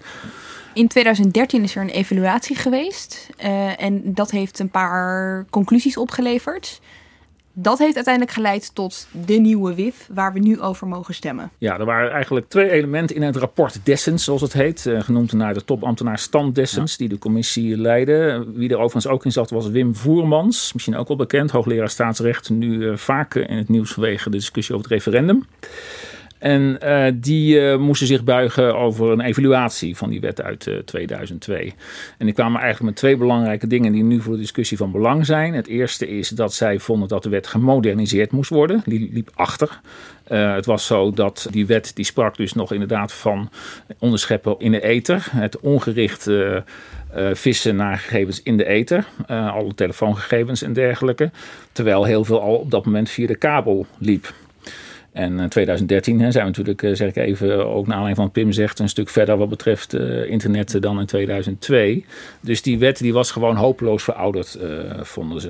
In 0.73 0.87
2013 0.87 1.63
is 1.63 1.75
er 1.75 1.81
een 1.81 1.89
evaluatie 1.89 2.55
geweest 2.55 3.29
eh, 3.37 3.81
en 3.83 4.01
dat 4.13 4.31
heeft 4.31 4.59
een 4.59 4.69
paar 4.69 5.45
conclusies 5.49 5.97
opgeleverd. 5.97 6.79
Dat 7.53 7.77
heeft 7.77 7.95
uiteindelijk 7.95 8.35
geleid 8.35 8.75
tot 8.75 9.07
de 9.25 9.33
nieuwe 9.33 9.75
WIF, 9.75 10.07
waar 10.13 10.33
we 10.33 10.39
nu 10.39 10.59
over 10.61 10.87
mogen 10.87 11.13
stemmen. 11.13 11.51
Ja, 11.57 11.79
er 11.79 11.85
waren 11.85 12.11
eigenlijk 12.11 12.49
twee 12.49 12.71
elementen 12.71 13.15
in 13.15 13.21
het 13.21 13.35
rapport 13.35 13.79
Dessens, 13.83 14.23
zoals 14.23 14.41
het 14.41 14.53
heet. 14.53 14.85
eh, 14.85 15.01
genoemd 15.01 15.33
naar 15.33 15.53
de 15.53 15.65
topambtenaar 15.65 16.19
Stan 16.19 16.51
Dessens, 16.53 16.97
die 16.97 17.09
de 17.09 17.17
commissie 17.17 17.77
leidde. 17.77 18.45
Wie 18.53 18.69
er 18.69 18.75
overigens 18.77 19.07
ook 19.07 19.25
in 19.25 19.31
zat 19.31 19.49
was 19.49 19.69
Wim 19.69 19.95
Voermans. 19.95 20.73
Misschien 20.73 20.95
ook 20.95 21.07
wel 21.07 21.17
bekend, 21.17 21.51
hoogleraar 21.51 21.89
staatsrecht. 21.89 22.49
Nu 22.49 22.89
eh, 22.89 22.95
vaak 22.97 23.35
in 23.35 23.57
het 23.57 23.69
nieuws 23.69 23.91
vanwege 23.91 24.29
de 24.29 24.37
discussie 24.37 24.75
over 24.75 24.89
het 24.89 24.95
referendum. 24.95 25.45
En 26.39 26.81
eh, 26.81 27.13
die 27.15 27.69
eh, 27.69 27.77
moesten 27.77 28.07
zich 28.07 28.23
buigen 28.23 28.75
over 28.75 29.11
een 29.11 29.21
evaluatie 29.21 29.97
van 29.97 30.09
die 30.09 30.19
wet 30.19 30.41
uit 30.41 30.67
eh, 30.67 30.77
2002. 30.77 31.73
En 32.17 32.25
die 32.25 32.35
kwamen 32.35 32.61
eigenlijk 32.61 32.89
met 32.89 32.99
twee 32.99 33.17
belangrijke 33.17 33.67
dingen 33.67 33.91
die 33.91 34.03
nu 34.03 34.21
voor 34.21 34.33
de 34.33 34.39
discussie 34.39 34.77
van 34.77 34.91
belang 34.91 35.25
zijn. 35.25 35.53
Het 35.53 35.67
eerste 35.67 36.07
is 36.07 36.29
dat 36.29 36.53
zij 36.53 36.79
vonden 36.79 37.07
dat 37.07 37.23
de 37.23 37.29
wet 37.29 37.47
gemoderniseerd 37.47 38.31
moest 38.31 38.49
worden. 38.49 38.81
Die 38.85 39.09
liep 39.13 39.31
achter. 39.33 39.79
Het 40.23 40.65
was 40.65 40.85
zo 40.85 41.11
dat 41.11 41.47
die 41.51 41.65
wet 41.65 41.91
die 41.95 42.05
sprak 42.05 42.37
dus 42.37 42.53
nog 42.53 42.73
inderdaad 42.73 43.13
van 43.13 43.49
onderscheppen 43.97 44.55
in 44.59 44.71
de 44.71 44.81
ether. 44.81 45.27
Het 45.31 45.59
ongericht 45.59 46.29
vissen 47.33 47.75
naar 47.75 47.97
gegevens 47.97 48.43
in 48.43 48.57
de 48.57 48.65
ether. 48.65 49.05
Alle 49.27 49.75
telefoongegevens 49.75 50.61
en 50.61 50.73
dergelijke. 50.73 51.31
Terwijl 51.71 52.03
heel 52.03 52.23
veel 52.23 52.41
al 52.41 52.55
op 52.55 52.71
dat 52.71 52.85
moment 52.85 53.09
via 53.09 53.27
de 53.27 53.37
kabel 53.37 53.85
liep. 53.97 54.33
En 55.11 55.39
in 55.39 55.49
2013 55.49 56.19
hè, 56.19 56.31
zijn 56.31 56.43
we 56.43 56.49
natuurlijk, 56.49 56.81
uh, 56.81 56.95
zeg 56.95 57.09
ik 57.09 57.15
even, 57.15 57.67
ook 57.67 57.87
naar 57.87 57.95
aanleiding 57.95 58.15
van 58.15 58.23
wat 58.23 58.33
Pim 58.33 58.51
zegt, 58.51 58.79
een 58.79 58.89
stuk 58.89 59.09
verder 59.09 59.37
wat 59.37 59.49
betreft 59.49 59.93
uh, 59.93 60.29
internet 60.29 60.81
dan 60.81 60.99
in 60.99 61.05
2002. 61.05 62.05
Dus 62.41 62.61
die 62.61 62.79
wet 62.79 62.97
die 62.97 63.13
was 63.13 63.31
gewoon 63.31 63.55
hopeloos 63.55 64.03
verouderd, 64.03 64.57
vonden 65.01 65.41
ze. 65.41 65.49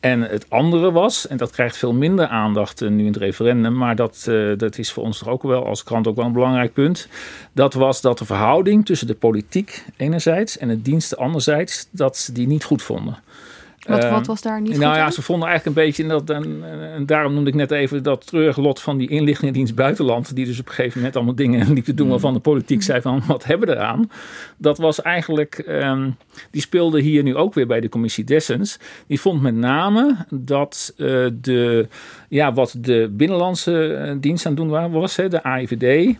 En 0.00 0.20
het 0.20 0.50
andere 0.50 0.92
was, 0.92 1.26
en 1.26 1.36
dat 1.36 1.50
krijgt 1.50 1.76
veel 1.76 1.92
minder 1.92 2.26
aandacht 2.26 2.80
nu 2.80 2.98
in 2.98 3.06
het 3.06 3.16
referendum, 3.16 3.76
maar 3.76 3.96
dat, 3.96 4.30
dat 4.56 4.78
is 4.78 4.92
voor 4.92 5.04
ons 5.04 5.18
toch 5.18 5.28
ook 5.28 5.42
wel 5.42 5.66
als 5.66 5.82
krant 5.82 6.06
ook 6.06 6.16
wel 6.16 6.24
een 6.24 6.32
belangrijk 6.32 6.72
punt. 6.72 7.08
Dat 7.52 7.74
was 7.74 8.00
dat 8.00 8.18
de 8.18 8.24
verhouding 8.24 8.86
tussen 8.86 9.06
de 9.06 9.14
politiek 9.14 9.84
enerzijds 9.96 10.58
en 10.58 10.68
het 10.68 10.84
diensten 10.84 11.18
anderzijds, 11.18 11.88
dat 11.90 12.16
ze 12.16 12.32
die 12.32 12.46
niet 12.46 12.64
goed 12.64 12.82
vonden. 12.82 13.18
Wat, 13.86 14.04
uh, 14.04 14.10
wat 14.10 14.26
was 14.26 14.42
daar 14.42 14.60
niet 14.60 14.70
Nou 14.70 14.84
goed 14.84 14.94
ja, 14.94 15.04
aan? 15.04 15.12
ze 15.12 15.22
vonden 15.22 15.48
eigenlijk 15.48 15.78
een 15.78 15.84
beetje, 15.84 16.02
en, 16.02 16.08
dat, 16.08 16.30
en, 16.30 16.62
en, 16.94 17.06
daarom 17.06 17.34
noemde 17.34 17.50
ik 17.50 17.56
net 17.56 17.70
even 17.70 18.02
dat 18.02 18.26
treurige 18.26 18.60
lot 18.60 18.80
van 18.80 18.98
die 18.98 19.08
inlichtingendienst 19.08 19.74
buitenland, 19.74 20.34
die 20.34 20.44
dus 20.46 20.60
op 20.60 20.66
een 20.68 20.72
gegeven 20.72 20.98
moment 20.98 21.16
allemaal 21.16 21.34
dingen 21.34 21.72
liep 21.74 21.84
te 21.84 21.94
doen 21.94 22.08
waarvan 22.08 22.34
de 22.34 22.40
politiek 22.40 22.82
zei 22.82 23.00
van 23.00 23.22
wat 23.26 23.44
hebben 23.44 23.68
we 23.68 23.74
eraan. 23.74 24.10
Dat 24.56 24.78
was 24.78 25.02
eigenlijk, 25.02 25.64
um, 25.68 26.16
die 26.50 26.60
speelde 26.60 27.00
hier 27.00 27.22
nu 27.22 27.36
ook 27.36 27.54
weer 27.54 27.66
bij 27.66 27.80
de 27.80 27.88
commissie 27.88 28.24
Dessens. 28.24 28.78
Die 29.06 29.20
vond 29.20 29.42
met 29.42 29.54
name 29.54 30.16
dat 30.30 30.94
uh, 30.96 31.28
de, 31.40 31.88
ja, 32.28 32.52
wat 32.52 32.74
de 32.78 33.10
binnenlandse 33.12 34.16
dienst 34.20 34.46
aan 34.46 34.52
het 34.52 34.60
doen 34.60 34.90
was, 34.90 35.16
hè, 35.16 35.28
de 35.28 35.42
AIVD, 35.42 36.16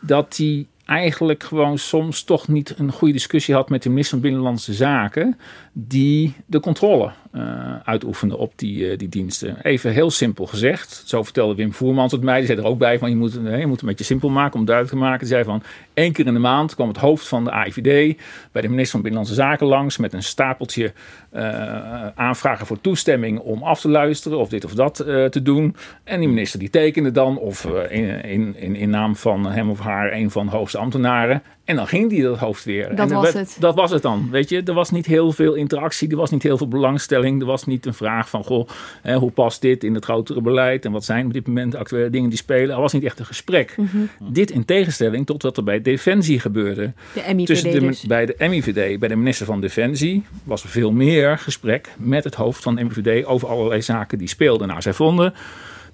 dat 0.00 0.36
die 0.36 0.66
eigenlijk 0.88 1.42
gewoon 1.42 1.78
soms 1.78 2.22
toch 2.22 2.48
niet 2.48 2.74
een 2.78 2.92
goede 2.92 3.12
discussie 3.12 3.54
had 3.54 3.68
met 3.68 3.82
de 3.82 3.88
minister 3.88 4.18
van 4.18 4.28
Binnenlandse 4.28 4.72
Zaken, 4.74 5.38
die 5.80 6.34
de 6.46 6.60
controle 6.60 7.10
uh, 7.32 7.76
uitoefende 7.84 8.36
op 8.36 8.52
die, 8.56 8.90
uh, 8.90 8.98
die 8.98 9.08
diensten. 9.08 9.56
Even 9.62 9.92
heel 9.92 10.10
simpel 10.10 10.46
gezegd, 10.46 11.02
zo 11.06 11.22
vertelde 11.22 11.54
Wim 11.54 11.72
Voermans 11.72 12.12
het 12.12 12.22
mij, 12.22 12.38
die 12.38 12.46
zei 12.46 12.58
er 12.58 12.66
ook 12.66 12.78
bij 12.78 12.98
van 12.98 13.10
je 13.10 13.16
moet, 13.16 13.32
je 13.32 13.40
moet 13.40 13.70
het 13.70 13.80
een 13.80 13.88
beetje 13.88 14.04
simpel 14.04 14.28
maken 14.28 14.58
om 14.58 14.64
duidelijk 14.64 14.96
te 14.96 15.02
maken. 15.02 15.18
Die 15.18 15.28
zei 15.28 15.44
van 15.44 15.62
één 15.94 16.12
keer 16.12 16.26
in 16.26 16.32
de 16.32 16.38
maand 16.38 16.74
kwam 16.74 16.88
het 16.88 16.96
hoofd 16.96 17.28
van 17.28 17.44
de 17.44 17.50
AIVD 17.50 18.18
bij 18.52 18.62
de 18.62 18.68
minister 18.68 18.90
van 18.90 19.02
Binnenlandse 19.02 19.34
Zaken 19.34 19.66
langs 19.66 19.96
met 19.96 20.12
een 20.12 20.22
stapeltje 20.22 20.92
uh, 21.32 22.06
aanvragen 22.06 22.66
voor 22.66 22.80
toestemming 22.80 23.38
om 23.38 23.62
af 23.62 23.80
te 23.80 23.88
luisteren 23.88 24.38
of 24.38 24.48
dit 24.48 24.64
of 24.64 24.74
dat 24.74 24.96
te 25.30 25.40
doen. 25.42 25.76
En 26.04 26.18
die 26.18 26.28
minister 26.28 26.58
die 26.58 26.70
tekende 26.70 27.10
dan 27.10 27.38
of 27.38 27.64
in, 27.88 28.24
in, 28.24 28.56
in, 28.56 28.76
in 28.76 28.90
naam 28.90 29.16
van 29.16 29.46
hem 29.46 29.70
of 29.70 29.80
haar 29.80 30.12
een 30.12 30.30
van 30.30 30.46
de 30.46 30.52
hoogste 30.52 30.78
ambtenaren. 30.78 31.42
En 31.68 31.76
dan 31.76 31.86
ging 31.86 32.10
die 32.10 32.22
dat 32.22 32.38
hoofd 32.38 32.64
weer. 32.64 32.96
Dat 32.96 33.08
en 33.10 33.14
was 33.14 33.22
werd, 33.22 33.34
het. 33.34 33.56
Dat 33.60 33.74
was 33.74 33.90
het 33.90 34.02
dan. 34.02 34.28
Weet 34.30 34.48
je, 34.48 34.62
er 34.62 34.74
was 34.74 34.90
niet 34.90 35.06
heel 35.06 35.32
veel 35.32 35.54
interactie, 35.54 36.10
er 36.10 36.16
was 36.16 36.30
niet 36.30 36.42
heel 36.42 36.56
veel 36.56 36.68
belangstelling. 36.68 37.40
Er 37.40 37.46
was 37.46 37.66
niet 37.66 37.86
een 37.86 37.94
vraag 37.94 38.28
van, 38.28 38.44
goh, 38.44 38.68
hè, 39.02 39.16
hoe 39.16 39.30
past 39.30 39.60
dit 39.60 39.84
in 39.84 39.94
het 39.94 40.04
grotere 40.04 40.40
beleid? 40.40 40.84
En 40.84 40.92
wat 40.92 41.04
zijn 41.04 41.26
op 41.26 41.32
dit 41.32 41.46
moment 41.46 41.72
de 41.72 41.78
actuele 41.78 42.10
dingen 42.10 42.28
die 42.28 42.38
spelen? 42.38 42.74
Er 42.74 42.80
was 42.80 42.92
niet 42.92 43.04
echt 43.04 43.18
een 43.18 43.26
gesprek. 43.26 43.74
Mhm. 43.76 43.96
Dit 44.20 44.50
in 44.50 44.64
tegenstelling 44.64 45.26
tot 45.26 45.42
wat 45.42 45.56
er 45.56 45.64
bij 45.64 45.82
Defensie 45.82 46.40
gebeurde. 46.40 46.92
De 47.14 47.34
MIVD 47.34 47.46
Tussen 47.46 47.70
de, 47.70 47.80
dus. 47.80 48.02
Bij 48.02 48.26
de 48.26 48.34
MIVD, 48.38 48.98
bij 48.98 49.08
de 49.08 49.16
minister 49.16 49.46
van 49.46 49.60
Defensie, 49.60 50.24
was 50.44 50.62
er 50.62 50.68
veel 50.68 50.92
meer 50.92 51.38
gesprek 51.38 51.88
met 51.96 52.24
het 52.24 52.34
hoofd 52.34 52.62
van 52.62 52.74
de 52.74 52.84
MIVD 52.84 53.26
over 53.26 53.48
allerlei 53.48 53.82
zaken 53.82 54.18
die 54.18 54.28
speelden. 54.28 54.68
Nou, 54.68 54.80
zij 54.80 54.92
vonden 54.92 55.34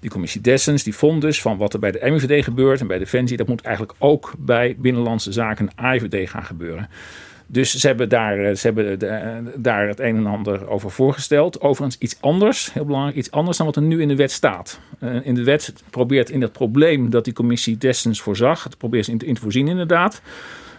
die 0.05 0.13
commissie 0.13 0.41
Dessens 0.41 0.83
die 0.83 0.95
vond 0.95 1.21
dus 1.21 1.41
van 1.41 1.57
wat 1.57 1.73
er 1.73 1.79
bij 1.79 1.91
de 1.91 2.11
MIVD 2.11 2.45
gebeurt 2.45 2.81
en 2.81 2.87
bij 2.87 2.99
Defensie, 2.99 3.37
dat 3.37 3.47
moet 3.47 3.63
eigenlijk 3.63 3.97
ook 3.99 4.33
bij 4.39 4.77
Binnenlandse 4.79 5.33
Zaken 5.33 5.71
AIVD 5.75 6.31
gaan 6.31 6.45
gebeuren. 6.45 6.89
Dus 7.47 7.75
ze 7.75 7.87
hebben, 7.87 8.09
daar, 8.09 8.55
ze 8.57 8.67
hebben 8.67 8.99
de, 8.99 9.43
daar 9.57 9.89
het 9.89 10.01
een 10.01 10.17
en 10.17 10.27
ander 10.27 10.69
over 10.69 10.91
voorgesteld. 10.91 11.61
Overigens 11.61 11.99
iets 11.99 12.17
anders, 12.21 12.73
heel 12.73 12.85
belangrijk, 12.85 13.17
iets 13.17 13.31
anders 13.31 13.57
dan 13.57 13.67
wat 13.67 13.77
er 13.77 13.83
nu 13.83 14.01
in 14.01 14.09
de 14.09 14.17
wet 14.17 14.31
staat. 14.31 14.81
Uh, 15.01 15.27
in 15.27 15.35
de 15.35 15.45
wet 15.45 15.75
probeert 15.91 16.31
in 16.31 16.41
dat 16.41 16.53
probleem 16.53 17.11
dat 17.11 17.25
die 17.25 17.33
commissie 17.33 17.79
Dessens 17.79 18.21
voorzag, 18.21 18.65
het 18.65 18.79
probeert 18.79 19.05
ze 19.05 19.11
in 19.11 19.35
te 19.35 19.41
voorzien 19.41 19.69
inderdaad. 19.69 20.23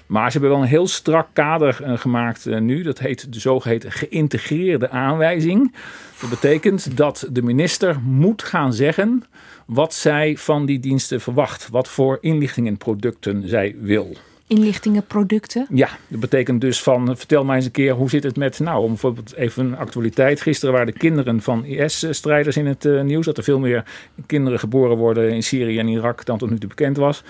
Maar 0.05 0.31
ze 0.31 0.37
hebben 0.37 0.49
wel 0.49 0.65
een 0.65 0.73
heel 0.73 0.87
strak 0.87 1.27
kader 1.33 1.79
uh, 1.81 1.97
gemaakt 1.97 2.45
uh, 2.45 2.59
nu. 2.59 2.81
Dat 2.81 2.99
heet 2.99 3.33
de 3.33 3.39
zogeheten 3.39 3.91
geïntegreerde 3.91 4.89
aanwijzing. 4.89 5.75
Dat 6.21 6.29
betekent 6.29 6.97
dat 6.97 7.27
de 7.31 7.41
minister 7.41 7.99
moet 8.01 8.43
gaan 8.43 8.73
zeggen 8.73 9.23
wat 9.65 9.93
zij 9.93 10.37
van 10.37 10.65
die 10.65 10.79
diensten 10.79 11.21
verwacht. 11.21 11.69
Wat 11.69 11.87
voor 11.87 12.17
inlichtingenproducten 12.21 13.49
zij 13.49 13.75
wil. 13.79 14.15
Inlichtingenproducten? 14.47 15.67
Ja, 15.69 15.89
dat 16.07 16.19
betekent 16.19 16.61
dus 16.61 16.81
van, 16.81 17.17
vertel 17.17 17.45
mij 17.45 17.55
eens 17.55 17.65
een 17.65 17.71
keer, 17.71 17.93
hoe 17.93 18.09
zit 18.09 18.23
het 18.23 18.35
met, 18.35 18.59
nou, 18.59 18.81
om 18.83 18.87
bijvoorbeeld 18.87 19.33
even 19.35 19.65
een 19.65 19.77
actualiteit. 19.77 20.41
Gisteren 20.41 20.73
waren 20.73 20.93
de 20.93 20.99
kinderen 20.99 21.41
van 21.41 21.65
IS-strijders 21.65 22.57
in 22.57 22.65
het 22.65 22.85
uh, 22.85 23.01
nieuws. 23.01 23.25
Dat 23.25 23.37
er 23.37 23.43
veel 23.43 23.59
meer 23.59 23.83
kinderen 24.25 24.59
geboren 24.59 24.97
worden 24.97 25.31
in 25.31 25.43
Syrië 25.43 25.79
en 25.79 25.87
Irak 25.87 26.25
dan 26.25 26.37
tot 26.37 26.49
nu 26.49 26.57
toe 26.57 26.69
bekend 26.69 26.97
was. 26.97 27.23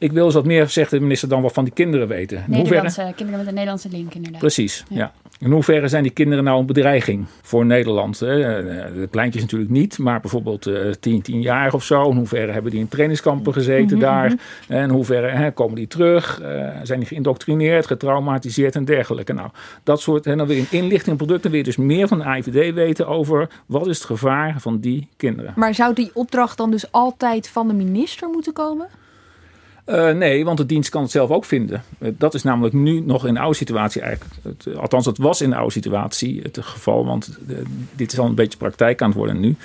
Ik 0.00 0.12
wil 0.12 0.24
eens 0.24 0.34
wat 0.34 0.44
meer, 0.44 0.68
zegt 0.68 0.90
de 0.90 1.00
minister, 1.00 1.28
dan 1.28 1.42
wat 1.42 1.52
van 1.52 1.64
die 1.64 1.72
kinderen 1.72 2.08
weten. 2.08 2.36
In 2.36 2.44
Nederlandse, 2.48 3.12
kinderen 3.16 3.38
met 3.38 3.46
een 3.46 3.54
Nederlandse 3.54 3.88
link 3.88 4.14
inderdaad. 4.14 4.40
Precies, 4.40 4.84
ja. 4.88 4.96
ja. 4.96 5.12
In 5.38 5.50
hoeverre 5.50 5.88
zijn 5.88 6.02
die 6.02 6.12
kinderen 6.12 6.44
nou 6.44 6.60
een 6.60 6.66
bedreiging 6.66 7.26
voor 7.42 7.66
Nederland? 7.66 8.18
De 8.18 9.08
kleintjes 9.10 9.42
natuurlijk 9.42 9.70
niet, 9.70 9.98
maar 9.98 10.20
bijvoorbeeld 10.20 10.66
uh, 10.66 10.90
tien, 11.00 11.22
tien 11.22 11.40
jaar 11.40 11.72
of 11.74 11.84
zo. 11.84 12.10
In 12.10 12.16
hoeverre 12.16 12.52
hebben 12.52 12.70
die 12.70 12.80
in 12.80 12.88
trainingskampen 12.88 13.52
gezeten 13.52 13.84
mm 13.84 13.90
-hmm. 13.90 14.00
daar? 14.00 14.34
En 14.68 14.82
in 14.82 14.90
hoeverre 14.90 15.28
hè, 15.28 15.50
komen 15.50 15.74
die 15.74 15.86
terug? 15.86 16.40
Uh, 16.42 16.70
zijn 16.82 16.98
die 16.98 17.08
geïndoctrineerd, 17.08 17.86
getraumatiseerd 17.86 18.76
en 18.76 18.84
dergelijke? 18.84 19.32
Nou, 19.32 19.48
dat 19.82 20.00
soort, 20.00 20.26
en 20.26 20.38
dan 20.38 20.46
weer 20.46 20.58
in 20.58 20.66
inlichtingproducten 20.70 21.50
weer 21.50 21.64
dus 21.64 21.76
meer 21.76 22.08
van 22.08 22.18
de 22.18 22.24
IVD 22.24 22.74
weten 22.74 23.06
over 23.06 23.48
wat 23.66 23.86
is 23.86 23.96
het 23.96 24.06
gevaar 24.06 24.60
van 24.60 24.80
die 24.80 25.08
kinderen. 25.16 25.52
Maar 25.56 25.74
zou 25.74 25.94
die 25.94 26.10
opdracht 26.14 26.56
dan 26.56 26.70
dus 26.70 26.92
altijd 26.92 27.48
van 27.48 27.68
de 27.68 27.74
minister 27.74 28.28
moeten 28.28 28.52
komen? 28.52 28.88
Uh, 29.86 30.10
nee, 30.10 30.44
want 30.44 30.58
de 30.58 30.66
dienst 30.66 30.90
kan 30.90 31.02
het 31.02 31.10
zelf 31.10 31.30
ook 31.30 31.44
vinden. 31.44 31.82
Uh, 31.98 32.10
dat 32.18 32.34
is 32.34 32.42
namelijk 32.42 32.74
nu 32.74 33.00
nog 33.00 33.26
in 33.26 33.34
de 33.34 33.40
oude 33.40 33.56
situatie 33.56 34.00
eigenlijk. 34.00 34.34
Het, 34.42 34.66
uh, 34.66 34.76
althans, 34.76 35.06
het 35.06 35.18
was 35.18 35.40
in 35.40 35.50
de 35.50 35.56
oude 35.56 35.72
situatie 35.72 36.40
het 36.42 36.58
geval. 36.60 37.04
Want 37.04 37.38
dit 37.96 38.12
is 38.12 38.18
al 38.18 38.26
een 38.26 38.34
beetje 38.34 38.58
praktijk 38.58 39.02
aan 39.02 39.08
het 39.08 39.16
worden 39.16 39.40
nu. 39.40 39.56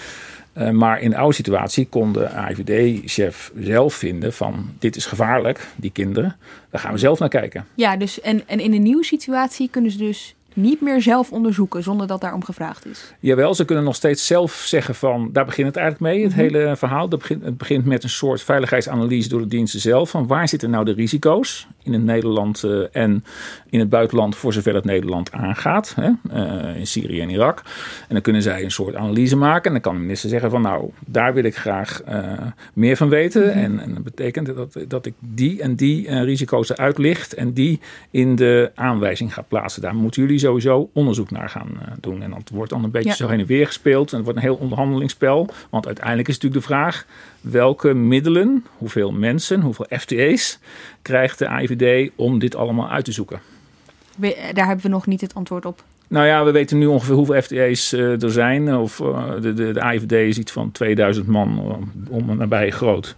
maar 0.72 1.02
in 1.02 1.10
de 1.10 1.18
oude 1.18 1.36
situatie 1.36 1.88
kon 1.90 2.14
de 2.14 2.30
AIVD-chef 2.30 3.52
zelf 3.60 3.94
vinden 3.94 4.34
van... 4.34 4.70
dit 4.80 4.96
is 4.96 5.06
gevaarlijk, 5.06 5.68
die 5.76 5.92
kinderen. 5.92 6.36
Daar 6.70 6.82
gaan 6.82 6.94
we 6.94 6.98
zelf 6.98 7.20
naar 7.20 7.30
kijken. 7.30 7.66
Ja, 7.76 7.98
dus 7.98 8.22
en, 8.22 8.48
en 8.48 8.60
in 8.60 8.72
de 8.72 8.78
nieuwe 8.78 9.04
situatie 9.04 9.70
kunnen 9.70 9.92
ze 9.92 9.98
dus 9.98 10.36
niet 10.56 10.82
meer 10.82 11.02
zelf 11.02 11.32
onderzoeken 11.32 11.84
zonder 11.84 12.08
dat 12.08 12.22
daarom 12.22 12.44
gevraagd 12.44 12.86
is. 12.86 13.14
Jawel, 13.20 13.54
ze 13.56 13.66
kunnen 13.66 13.84
nog 13.84 13.96
steeds 13.96 14.26
zelf 14.26 14.54
zeggen 14.54 14.96
van, 14.96 15.30
daar 15.32 15.46
begint 15.46 15.68
het 15.68 15.76
eigenlijk 15.78 16.14
mee, 16.14 16.24
het 16.24 16.32
Mhm. 16.32 16.42
hele 16.42 16.76
verhaal. 16.76 17.10
Dat 17.10 17.20
begint, 17.20 17.44
het 17.44 17.58
begint 17.58 17.86
met 17.86 18.04
een 18.04 18.10
soort 18.10 18.42
veiligheidsanalyse 18.42 19.30
door 19.30 19.40
de 19.42 19.48
diensten 19.48 19.80
zelf. 19.80 20.10
Van 20.10 20.28
waar 20.28 20.48
zitten 20.48 20.70
nou 20.70 20.86
de 20.86 20.94
risico's 20.94 21.68
in 21.86 21.94
het 21.94 22.04
Nederland 22.04 22.64
eh, 22.64 22.82
en 22.92 23.24
in 23.70 23.80
het 23.80 23.90
buitenland, 23.90 24.36
voor 24.36 24.54
zover 24.54 24.76
het 24.76 24.86
Nederland 24.86 25.32
aangaat. 25.32 25.96
Hè, 25.96 26.10
eh, 26.32 26.80
in 26.80 26.88
Syrië 26.88 27.22
en 27.22 27.30
Irak. 27.30 27.62
En 28.08 28.14
dan 28.14 28.22
kunnen 28.22 28.42
zij 28.42 28.64
een 28.64 28.72
soort 28.72 28.96
analyse 28.96 29.36
maken. 29.36 29.66
En 29.66 29.72
dan 29.72 29.82
kan 29.82 29.94
de 29.94 30.02
minister 30.02 30.30
zeggen 30.30 30.50
van, 30.50 30.62
nou, 30.62 30.90
daar 31.06 31.34
wil 31.34 31.44
ik 31.44 31.56
graag 31.56 32.02
eh, 32.02 32.24
meer 32.74 32.98
van 32.98 33.10
weten. 33.10 33.42
Mhm. 33.42 33.58
En, 33.58 33.80
en 33.80 33.94
dat 33.94 34.04
betekent 34.04 34.56
dat, 34.56 34.78
dat 34.88 35.06
ik 35.06 35.14
die 35.20 35.62
en 35.62 35.76
die 35.76 36.24
risico's 36.24 36.70
eruit 36.70 36.98
licht 36.98 37.34
en 37.34 37.54
die 37.54 37.80
in 38.12 38.36
de 38.36 38.72
aanwijzing 38.76 39.34
ga 39.34 39.42
plaatsen. 39.42 39.82
Daar 39.82 39.96
moeten 39.96 40.22
jullie 40.22 40.40
sowieso 40.40 40.90
onderzoek 40.94 41.32
naar 41.32 41.50
gaan 41.50 41.70
doen. 42.00 42.22
En 42.22 42.30
dat 42.30 42.50
wordt 42.54 42.70
dan 42.72 42.84
een 42.84 42.92
beetje 42.92 43.10
Ja. 43.10 43.16
zo 43.16 43.28
heen 43.28 43.40
en 43.40 43.46
weer 43.46 43.66
gespeeld. 43.66 44.10
En 44.10 44.16
het 44.16 44.26
wordt 44.26 44.40
een 44.40 44.46
heel 44.46 44.56
onderhandelingsspel. 44.56 45.50
Want 45.70 45.86
uiteindelijk 45.86 46.28
is 46.28 46.34
natuurlijk 46.34 46.62
de 46.62 46.74
vraag: 46.74 47.06
welke 47.42 47.94
middelen, 47.94 48.66
hoeveel 48.78 49.12
mensen, 49.12 49.62
hoeveel 49.62 49.86
FTE's 49.90 50.60
krijgt 51.02 51.40
de 51.40 51.48
AIVD 51.48 51.75
om 52.16 52.40
dit 52.40 52.56
allemaal 52.56 52.90
uit 52.90 53.06
te 53.06 53.12
zoeken? 53.12 53.40
We- 54.18 54.50
daar 54.54 54.66
hebben 54.66 54.86
we 54.86 54.92
nog 54.92 55.08
niet 55.08 55.22
het 55.22 55.34
antwoord 55.34 55.66
op. 55.66 55.84
Nou 56.08 56.26
ja, 56.26 56.44
we 56.46 56.52
weten 56.52 56.78
nu 56.78 56.86
ongeveer 56.86 57.16
hoeveel 57.16 57.42
FTE's 57.42 57.94
eh, 57.94 58.22
er 58.24 58.32
zijn. 58.32 58.76
Of 58.76 59.00
eh, 59.00 59.32
de, 59.42 59.54
de, 59.54 59.72
de 59.72 59.82
AIVD 59.82 60.12
is 60.12 60.38
iets 60.38 60.52
van 60.52 60.72
2000 60.72 61.28
man 61.28 61.58
eh, 61.58 62.14
om 62.16 62.30
en 62.30 62.38
nabij 62.38 62.72
groot. 62.72 63.16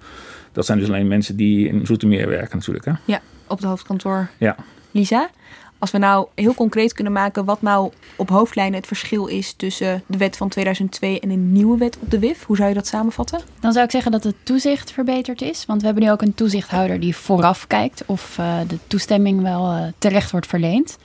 Dat 0.52 0.66
zijn 0.66 0.80
dus 0.80 0.88
alleen 0.88 1.08
mensen 1.08 1.36
die 1.36 1.68
in 1.68 1.86
Zoetermeer 1.86 2.28
werken 2.30 2.58
natuurlijk. 2.58 2.86
Hè? 2.86 2.92
Ja, 3.06 3.22
op 3.48 3.58
het 3.58 3.66
hoofdkantoor. 3.68 4.28
Ja. 4.38 4.56
Lisa, 4.92 5.30
als 5.80 5.92
we 5.92 5.98
nou 5.98 6.28
heel 6.36 6.54
concreet 6.54 6.94
kunnen 6.94 7.14
maken 7.14 7.46
wat 7.46 7.62
nou 7.62 7.92
op 8.16 8.30
hoofdlijnen 8.30 8.76
het 8.76 8.88
verschil 8.88 9.26
is 9.26 9.54
tussen 9.54 10.04
de 10.06 10.18
wet 10.18 10.38
van 10.38 10.50
2002 10.50 11.20
en 11.20 11.30
een 11.30 11.52
nieuwe 11.52 11.78
wet 11.78 11.98
op 12.02 12.12
de 12.12 12.20
WIF, 12.20 12.44
hoe 12.44 12.56
zou 12.56 12.70
je 12.70 12.76
dat 12.76 12.88
samenvatten? 12.88 13.40
Dan 13.60 13.72
zou 13.72 13.86
ik 13.86 13.92
zeggen 13.92 14.12
dat 14.12 14.24
het 14.24 14.36
toezicht 14.44 14.92
verbeterd 14.92 15.42
is. 15.42 15.66
Want 15.66 15.80
we 15.80 15.86
hebben 15.86 16.04
nu 16.04 16.12
ook 16.12 16.22
een 16.22 16.36
toezichthouder 16.36 17.00
die 17.00 17.16
vooraf 17.16 17.68
kijkt 17.68 18.04
of 18.06 18.38
eh, 18.38 18.58
de 18.68 18.78
toestemming 18.88 19.42
wel 19.42 19.72
eh, 19.72 19.84
terecht 19.98 20.32
wordt 20.32 20.48
verleend. 20.48 20.98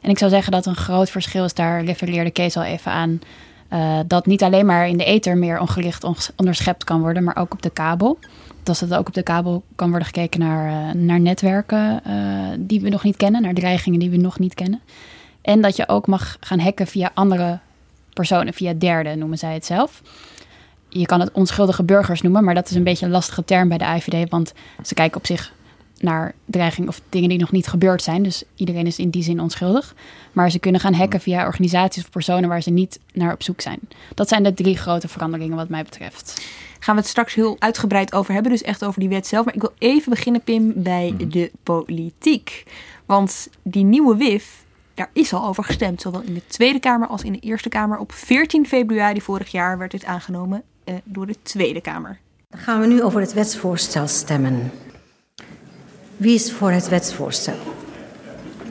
En 0.00 0.10
ik 0.10 0.18
zou 0.18 0.30
zeggen 0.30 0.52
dat 0.52 0.66
een 0.66 0.76
groot 0.76 1.10
verschil 1.10 1.44
is, 1.44 1.54
daar 1.54 1.84
refereerde 1.84 2.30
Kees 2.30 2.56
al 2.56 2.62
even 2.62 2.92
aan, 2.92 3.20
eh, 3.68 3.98
dat 4.06 4.26
niet 4.26 4.42
alleen 4.42 4.66
maar 4.66 4.88
in 4.88 4.96
de 4.96 5.04
ether 5.04 5.36
meer 5.36 5.60
ongelicht 5.60 6.04
onderschept 6.36 6.84
kan 6.84 7.00
worden, 7.00 7.24
maar 7.24 7.36
ook 7.36 7.52
op 7.52 7.62
de 7.62 7.70
kabel. 7.70 8.18
Dat 8.64 8.80
het 8.80 8.94
ook 8.94 9.06
op 9.06 9.14
de 9.14 9.22
kabel 9.22 9.62
kan 9.74 9.88
worden 9.88 10.06
gekeken 10.06 10.40
naar, 10.40 10.88
eh, 10.88 10.94
naar 10.94 11.20
netwerken 11.20 12.04
eh, 12.04 12.14
die 12.58 12.80
we 12.80 12.88
nog 12.88 13.02
niet 13.02 13.16
kennen, 13.16 13.42
naar 13.42 13.54
dreigingen 13.54 13.98
die 13.98 14.10
we 14.10 14.16
nog 14.16 14.38
niet 14.38 14.54
kennen. 14.54 14.80
En 15.42 15.60
dat 15.60 15.76
je 15.76 15.88
ook 15.88 16.06
mag 16.06 16.36
gaan 16.40 16.58
hacken 16.58 16.86
via 16.86 17.10
andere 17.14 17.58
personen, 18.12 18.54
via 18.54 18.72
derden 18.72 19.18
noemen 19.18 19.38
zij 19.38 19.54
het 19.54 19.66
zelf 19.66 20.02
je 20.98 21.06
kan 21.06 21.20
het 21.20 21.32
onschuldige 21.32 21.82
burgers 21.82 22.22
noemen, 22.22 22.44
maar 22.44 22.54
dat 22.54 22.70
is 22.70 22.76
een 22.76 22.84
beetje 22.84 23.06
een 23.06 23.12
lastige 23.12 23.44
term 23.44 23.68
bij 23.68 23.78
de 23.78 23.84
IVD, 23.84 24.30
want 24.30 24.52
ze 24.82 24.94
kijken 24.94 25.16
op 25.16 25.26
zich 25.26 25.52
naar 25.98 26.34
dreiging 26.44 26.88
of 26.88 27.00
dingen 27.08 27.28
die 27.28 27.38
nog 27.38 27.52
niet 27.52 27.66
gebeurd 27.66 28.02
zijn. 28.02 28.22
Dus 28.22 28.42
iedereen 28.54 28.86
is 28.86 28.98
in 28.98 29.10
die 29.10 29.22
zin 29.22 29.40
onschuldig. 29.40 29.94
Maar 30.32 30.50
ze 30.50 30.58
kunnen 30.58 30.80
gaan 30.80 30.94
hacken 30.94 31.20
via 31.20 31.46
organisaties 31.46 32.02
of 32.02 32.10
personen 32.10 32.48
waar 32.48 32.62
ze 32.62 32.70
niet 32.70 32.98
naar 33.12 33.32
op 33.32 33.42
zoek 33.42 33.60
zijn. 33.60 33.78
Dat 34.14 34.28
zijn 34.28 34.42
de 34.42 34.54
drie 34.54 34.76
grote 34.76 35.08
veranderingen 35.08 35.56
wat 35.56 35.68
mij 35.68 35.82
betreft. 35.82 36.42
Gaan 36.84 36.94
we 36.94 37.00
het 37.00 37.10
straks 37.10 37.34
heel 37.34 37.56
uitgebreid 37.58 38.12
over 38.12 38.32
hebben, 38.32 38.52
dus 38.52 38.62
echt 38.62 38.84
over 38.84 39.00
die 39.00 39.08
wet 39.08 39.26
zelf. 39.26 39.44
Maar 39.44 39.54
ik 39.54 39.60
wil 39.60 39.72
even 39.78 40.10
beginnen, 40.10 40.42
Pim, 40.42 40.72
bij 40.76 41.14
de 41.28 41.50
politiek. 41.62 42.64
Want 43.06 43.48
die 43.62 43.84
nieuwe 43.84 44.16
WIF, 44.16 44.64
daar 44.94 45.10
is 45.12 45.32
al 45.32 45.46
over 45.46 45.64
gestemd, 45.64 46.00
zowel 46.00 46.20
in 46.20 46.34
de 46.34 46.46
Tweede 46.46 46.78
Kamer 46.78 47.08
als 47.08 47.22
in 47.22 47.32
de 47.32 47.38
Eerste 47.38 47.68
Kamer. 47.68 47.98
Op 47.98 48.12
14 48.12 48.66
februari 48.66 49.20
vorig 49.20 49.50
jaar 49.50 49.78
werd 49.78 49.90
dit 49.90 50.04
aangenomen 50.04 50.62
eh, 50.84 50.94
door 51.04 51.26
de 51.26 51.36
Tweede 51.42 51.80
Kamer. 51.80 52.18
Dan 52.48 52.60
gaan 52.60 52.80
we 52.80 52.86
nu 52.86 53.02
over 53.02 53.20
het 53.20 53.32
wetsvoorstel 53.32 54.08
stemmen. 54.08 54.72
Wie 56.16 56.34
is 56.34 56.52
voor 56.52 56.70
het 56.70 56.88
wetsvoorstel? 56.88 57.58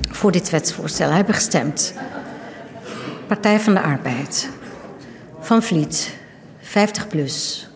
Voor 0.10 0.32
dit 0.32 0.50
wetsvoorstel 0.50 1.10
hebben 1.10 1.36
gestemd. 1.36 1.94
Partij 3.28 3.60
van 3.60 3.74
de 3.74 3.82
Arbeid. 3.82 4.50
Van 5.40 5.64
Vliet. 5.64 6.16
50 6.62 7.08
plus. 7.08 7.68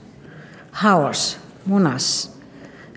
Houwers. 0.78 1.38
Monas. 1.64 2.30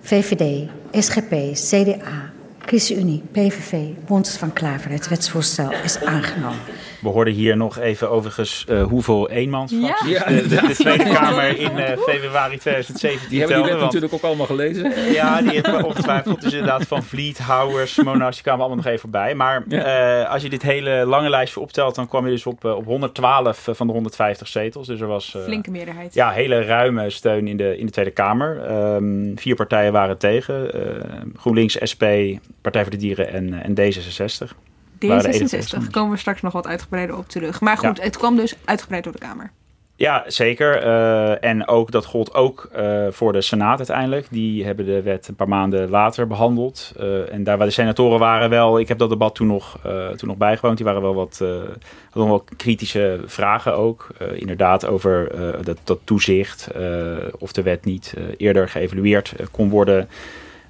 VVD. 0.03 0.69
SGP. 0.93 1.55
CDA. 1.55 2.31
ChristenUnie. 2.59 3.23
PVV. 3.33 3.73
Bontes 4.07 4.37
van 4.37 4.53
Klaver. 4.53 4.91
Het 4.91 5.09
wetsvoorstel 5.09 5.73
is 5.73 6.05
aangenomen. 6.05 6.61
We 7.01 7.09
hoorden 7.09 7.35
hier 7.35 7.57
nog 7.57 7.79
even 7.79 8.11
overigens 8.11 8.65
eh, 8.69 8.83
hoeveel 8.83 9.31
eenmansfracties 9.31 10.11
Ja. 10.19 10.25
de, 10.25 10.49
de, 10.49 10.67
de 10.67 10.75
Tweede 10.75 11.05
Kamer 11.05 11.59
in 11.59 11.79
eh, 11.79 11.99
februari 11.99 12.59
2017 12.59 13.29
Die 13.29 13.41
hebben 13.41 13.69
want- 13.69 13.81
natuurlijk 13.81 14.13
ook 14.15 14.23
allemaal 14.23 14.47
gelezen. 14.47 14.93
Ja, 15.13 15.43
die 15.43 15.51
hebben 15.61 15.77
we 15.77 15.87
ongetwijfeld. 15.87 16.41
Dus 16.43 16.53
inderdaad 16.53 16.87
van 16.87 17.03
Vliet, 17.03 17.39
Houwers, 17.39 17.97
Monas, 17.97 18.35
die 18.35 18.43
kwamen 18.43 18.61
allemaal 18.61 18.77
nog 18.77 18.87
even 18.87 19.01
voorbij. 19.01 19.35
Maar 19.35 19.63
eh, 19.69 20.31
als 20.33 20.43
je 20.43 20.49
dit 20.49 20.63
hele 20.63 21.05
lange 21.07 21.29
lijstje 21.31 21.61
optelt, 21.61 21.95
dan 21.95 22.09
kwam 22.09 22.25
je 22.25 22.31
dus 22.31 22.47
op, 22.47 22.65
op 22.65 22.85
112 22.85 23.69
van 23.73 23.87
de 23.87 23.93
150 23.93 24.49
zetels. 24.49 24.87
Dus 24.87 25.01
er 25.01 25.07
was... 25.07 25.35
eh, 25.35 25.43
Flinke 25.43 25.71
meerderheid. 25.71 26.15
Ja, 26.15 26.31
hele 26.31 26.63
ruime 26.65 27.11
steun 27.11 27.49
in 27.49 27.57
de, 27.57 27.79
in 27.79 27.87
de 27.87 27.93
Tweede 27.93 28.11
Kamer. 28.11 28.65
Ehm, 28.65 29.37
vier 29.37 29.55
partijen 29.55 29.93
waren 29.93 30.19
tegen. 30.19 30.75
eh, 30.75 31.05
GroenLinks, 31.37 31.79
SP, 31.91 32.05
Partij 32.61 32.83
voor 32.83 32.91
de 32.91 32.97
Dieren 32.97 33.29
en, 33.33 33.53
en 33.63 33.75
D66. 33.93 34.57
Waren 35.09 35.23
de 35.23 35.29
enige 35.29 35.45
D66, 35.45 35.49
tegenstanders. 35.49 35.93
komen 35.93 36.13
we 36.13 36.19
straks 36.19 36.41
nog 36.41 36.53
wat 36.53 36.67
uitgebreider 36.67 37.17
op 37.17 37.29
terug. 37.29 37.61
Maar 37.61 37.77
goed, 37.77 37.97
Ja. 37.97 38.03
het 38.03 38.17
kwam 38.17 38.37
dus 38.37 38.55
uitgebreid 38.65 39.05
door 39.05 39.13
de 39.13 39.19
Kamer. 39.19 39.51
Ja, 40.01 40.25
zeker. 40.27 40.83
Eh, 40.83 41.45
en 41.51 41.69
ook, 41.69 41.91
dat 41.91 42.05
gold 42.05 42.35
ook 42.35 42.69
eh, 42.73 43.07
voor 43.11 43.33
de 43.33 43.41
Senaat 43.41 43.79
uiteindelijk. 43.79 44.27
Die 44.31 44.65
hebben 44.65 44.87
de 44.87 45.03
wet 45.03 45.29
een 45.29 45.35
paar 45.35 45.49
maanden 45.49 45.91
later 45.91 46.27
behandeld. 46.27 46.93
Eh, 46.99 47.33
en 47.33 47.45
daar 47.45 47.59
waar 47.59 47.67
de 47.67 47.73
senatoren 47.73 48.19
waren 48.19 48.51
wel... 48.51 48.79
Ik 48.79 48.89
heb 48.89 48.99
dat 48.99 49.09
debat 49.09 49.35
toen 49.35 49.47
nog, 49.47 49.79
toen 50.17 50.29
nog 50.29 50.37
bijgewoond. 50.37 50.77
Die 50.77 50.87
waren 50.87 51.03
wel 51.03 51.15
wat, 51.15 51.39
hadden 52.11 52.31
wel 52.31 52.45
kritische 52.57 53.21
vragen 53.27 53.77
ook. 53.77 54.07
Inderdaad 54.35 54.87
over 54.87 55.33
dat, 55.65 55.79
dat 55.85 55.99
toezicht. 56.05 56.69
of 57.39 57.53
de 57.53 57.63
wet 57.63 57.85
niet 57.85 58.15
eerder 58.37 58.69
geëvalueerd 58.69 59.35
kon 59.51 59.69
worden 59.69 60.09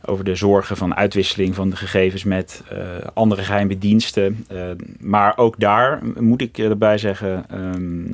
over 0.05 0.25
de 0.25 0.35
zorgen 0.35 0.77
van 0.77 0.95
uitwisseling 0.95 1.55
van 1.55 1.71
de 1.71 1.77
gegevens 1.77 2.25
met 2.25 2.63
eh, 2.69 2.79
andere 3.15 3.43
geheime 3.43 3.79
diensten. 3.79 4.45
Eh, 4.49 4.63
maar 5.01 5.37
ook 5.39 5.55
daar 5.59 6.01
moet 6.21 6.41
ik 6.41 6.59
erbij 6.59 6.99
zeggen, 6.99 7.45
ehm, 7.51 8.05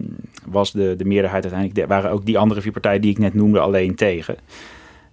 was 0.45 0.73
de, 0.73 0.95
de 0.99 1.05
meerderheid 1.05 1.43
uiteindelijk, 1.45 1.81
de- 1.81 1.95
waren 1.95 2.11
ook 2.11 2.25
die 2.27 2.39
andere 2.39 2.61
vier 2.61 2.73
partijen 2.73 3.01
die 3.01 3.11
ik 3.11 3.19
net 3.19 3.35
noemde 3.35 3.61
alleen 3.61 3.95
tegen. 3.95 4.37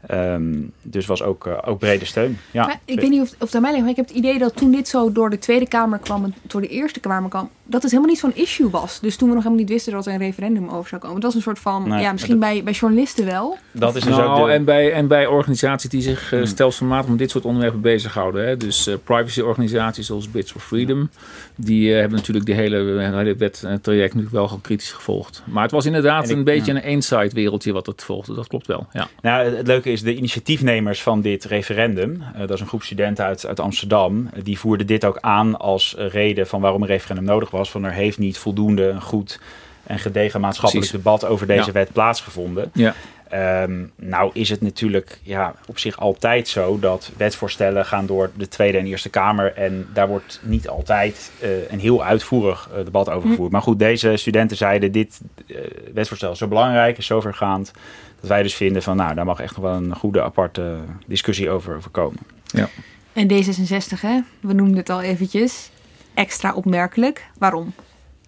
Ehm, 0.07 0.53
dus 0.81 1.05
was 1.05 1.21
ook, 1.23 1.47
eh, 1.47 1.57
ook 1.65 1.79
brede 1.79 2.05
steun. 2.05 2.37
Ja. 2.51 2.65
Maar 2.65 2.79
ik 2.85 2.99
weet 2.99 3.09
niet 3.09 3.21
of, 3.21 3.33
of 3.39 3.51
het 3.51 3.61
mij 3.61 3.69
ligt, 3.71 3.81
maar 3.81 3.91
ik 3.91 3.95
heb 3.95 4.07
het 4.07 4.17
idee 4.17 4.37
dat 4.39 4.55
toen 4.55 4.71
dit 4.71 4.87
zo 4.87 5.11
door 5.11 5.29
de 5.29 5.37
Tweede 5.39 5.67
Kamer 5.67 5.99
kwam 5.99 6.33
door 6.41 6.61
de 6.61 6.67
Eerste 6.67 6.99
Kamer 6.99 7.29
kwam, 7.29 7.49
dat 7.65 7.81
het 7.81 7.91
helemaal 7.91 8.11
niet 8.11 8.19
zo'n 8.21 8.35
issue 8.35 8.69
was. 8.69 8.99
Dus 8.99 9.15
toen 9.15 9.27
we 9.29 9.33
nog 9.35 9.43
helemaal 9.43 9.63
niet 9.65 9.73
wisten 9.73 9.93
dat 9.93 10.05
er 10.05 10.13
een 10.13 10.19
referendum 10.19 10.69
over 10.69 10.89
zou 10.89 11.01
komen. 11.01 11.15
Dat 11.15 11.23
was 11.23 11.35
een 11.35 11.41
soort 11.41 11.59
van, 11.59 11.87
Nee, 11.89 12.01
ja, 12.01 12.11
misschien 12.11 12.39
bij, 12.39 12.63
bij 12.63 12.73
journalisten 12.73 13.25
wel. 13.25 13.57
Dat 13.71 13.95
is 13.95 14.03
dus 14.03 14.15
nou, 14.15 14.39
ook 14.41 14.45
de- 14.47 14.51
en, 14.53 14.65
bij, 14.65 14.91
en 14.93 15.07
bij 15.07 15.25
organisaties 15.25 15.89
die 15.89 16.01
zich 16.01 16.29
Hmm. 16.29 16.39
eh, 16.39 16.45
stelselmatig 16.45 17.09
met 17.09 17.17
dit 17.19 17.31
soort 17.31 17.45
onderwerpen 17.45 17.81
bezighouden. 17.81 18.47
Hè? 18.47 18.57
Dus 18.57 18.87
eh, 18.87 18.95
privacyorganisaties 19.03 20.05
zoals 20.05 20.31
Bits 20.31 20.51
for 20.51 20.61
Freedom. 20.61 21.09
Die 21.55 21.91
eh, 21.93 21.99
hebben 21.99 22.17
natuurlijk 22.17 22.45
die 22.45 22.55
hele, 22.55 22.77
hele 23.01 23.35
wettraject 23.35 23.81
natuurlijk 23.85 24.31
wel 24.31 24.45
gewoon 24.47 24.61
kritisch 24.61 24.91
gevolgd. 24.91 25.43
Maar 25.45 25.63
het 25.63 25.71
was 25.71 25.85
inderdaad 25.85 26.29
ik- 26.29 26.35
een 26.37 26.43
beetje 26.43 26.73
ja. 26.73 26.77
een 26.79 26.83
eensided 26.85 27.33
wereldje 27.33 27.71
wat 27.73 27.85
het 27.85 28.03
volgde. 28.03 28.33
Dat 28.33 28.47
klopt 28.47 28.67
wel, 28.67 28.87
ja. 28.93 29.07
Nou, 29.21 29.55
het 29.55 29.67
leuke 29.67 29.91
is, 29.91 30.01
de 30.01 30.15
initiatiefnemers 30.15 31.01
van 31.03 31.21
dit 31.21 31.43
referendum, 31.43 32.23
dat 32.37 32.49
is 32.51 32.59
een 32.59 32.67
groep 32.67 32.83
studenten 32.83 33.25
uit, 33.25 33.45
uit 33.45 33.59
Amsterdam, 33.59 34.29
die 34.43 34.59
voerden 34.59 34.87
dit 34.87 35.05
ook 35.05 35.17
aan 35.19 35.57
als 35.59 35.95
reden 35.97 36.47
van 36.47 36.61
waarom 36.61 36.81
een 36.81 36.87
referendum 36.87 37.25
nodig 37.25 37.51
was. 37.53 37.71
Van 37.71 37.83
er 37.83 37.91
heeft 37.91 38.17
niet 38.17 38.37
voldoende 38.37 38.87
een 38.87 39.01
goed 39.01 39.39
en 39.83 39.99
gedegen 39.99 40.41
maatschappelijk 40.41 40.89
Precies. 40.89 41.03
debat 41.03 41.25
over 41.31 41.47
deze 41.47 41.65
Ja. 41.65 41.71
wet 41.71 41.91
plaatsgevonden. 41.91 42.71
Ja. 42.73 42.93
Ehm, 43.29 43.83
nou 43.95 44.29
is 44.33 44.49
het 44.49 44.61
natuurlijk 44.61 45.19
ja, 45.23 45.55
op 45.67 45.79
zich 45.79 45.99
altijd 45.99 46.47
zo 46.47 46.79
dat 46.79 47.11
wetsvoorstellen 47.17 47.85
gaan 47.85 48.05
door 48.05 48.31
de 48.35 48.47
Tweede 48.47 48.77
en 48.77 48.85
Eerste 48.85 49.09
Kamer. 49.09 49.53
En 49.53 49.87
daar 49.93 50.07
wordt 50.07 50.39
niet 50.43 50.67
altijd 50.67 51.31
eh, 51.39 51.71
een 51.71 51.79
heel 51.79 52.03
uitvoerig 52.03 52.69
eh, 52.71 52.85
debat 52.85 53.09
over 53.09 53.29
gevoerd. 53.29 53.51
Maar 53.51 53.61
goed, 53.61 53.79
deze 53.79 54.17
studenten 54.17 54.57
zeiden 54.57 54.91
dit 54.91 55.21
eh, 55.47 55.57
wetsvoorstel 55.93 56.31
is 56.31 56.37
zo 56.37 56.47
belangrijk, 56.47 56.97
is 56.97 57.05
zo 57.05 57.21
vergaand. 57.21 57.71
Dat 58.19 58.29
wij 58.29 58.43
dus 58.43 58.55
vinden 58.55 58.83
van 58.83 58.95
nou, 58.95 59.15
daar 59.15 59.25
mag 59.25 59.39
echt 59.39 59.55
nog 59.55 59.65
wel 59.65 59.75
een 59.75 59.95
goede 59.95 60.21
aparte 60.23 60.75
discussie 61.07 61.49
over, 61.49 61.75
over 61.75 61.91
komen. 61.91 62.19
Ja. 62.45 62.69
En 63.13 63.31
D66, 63.31 63.99
hè, 64.01 64.19
we 64.39 64.53
noemden 64.53 64.77
het 64.77 64.89
al 64.89 65.01
eventjes, 65.01 65.69
extra 66.13 66.53
opmerkelijk. 66.53 67.25
Waarom? 67.37 67.73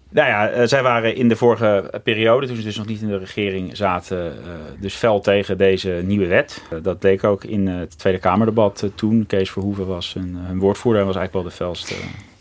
Nou 0.08 0.28
ja, 0.28 0.48
eh, 0.48 0.66
zij 0.66 0.82
waren 0.82 1.16
in 1.16 1.28
de 1.28 1.36
vorige 1.36 2.00
periode, 2.02 2.46
toen 2.46 2.56
ze 2.56 2.62
dus 2.62 2.76
nog 2.76 2.86
niet 2.86 3.00
in 3.00 3.08
de 3.08 3.18
regering 3.18 3.76
zaten, 3.76 4.32
eh, 4.32 4.50
dus 4.80 4.94
fel 4.94 5.20
tegen 5.20 5.58
deze 5.58 6.02
nieuwe 6.04 6.26
wet. 6.26 6.62
Eh, 6.70 6.78
dat 6.82 6.98
bleek 6.98 7.24
ook 7.24 7.44
in 7.44 7.66
het 7.66 7.98
Tweede 7.98 8.18
Kamerdebat 8.18 8.90
toen. 8.94 9.26
Kees 9.26 9.50
Verhoeven 9.50 9.86
was 9.86 10.14
een, 10.14 10.36
hun 10.36 10.58
woordvoerder 10.58 11.00
en 11.00 11.06
was 11.06 11.16
eigenlijk 11.16 11.44
wel 11.44 11.56
de 11.56 11.64
felste 11.64 11.94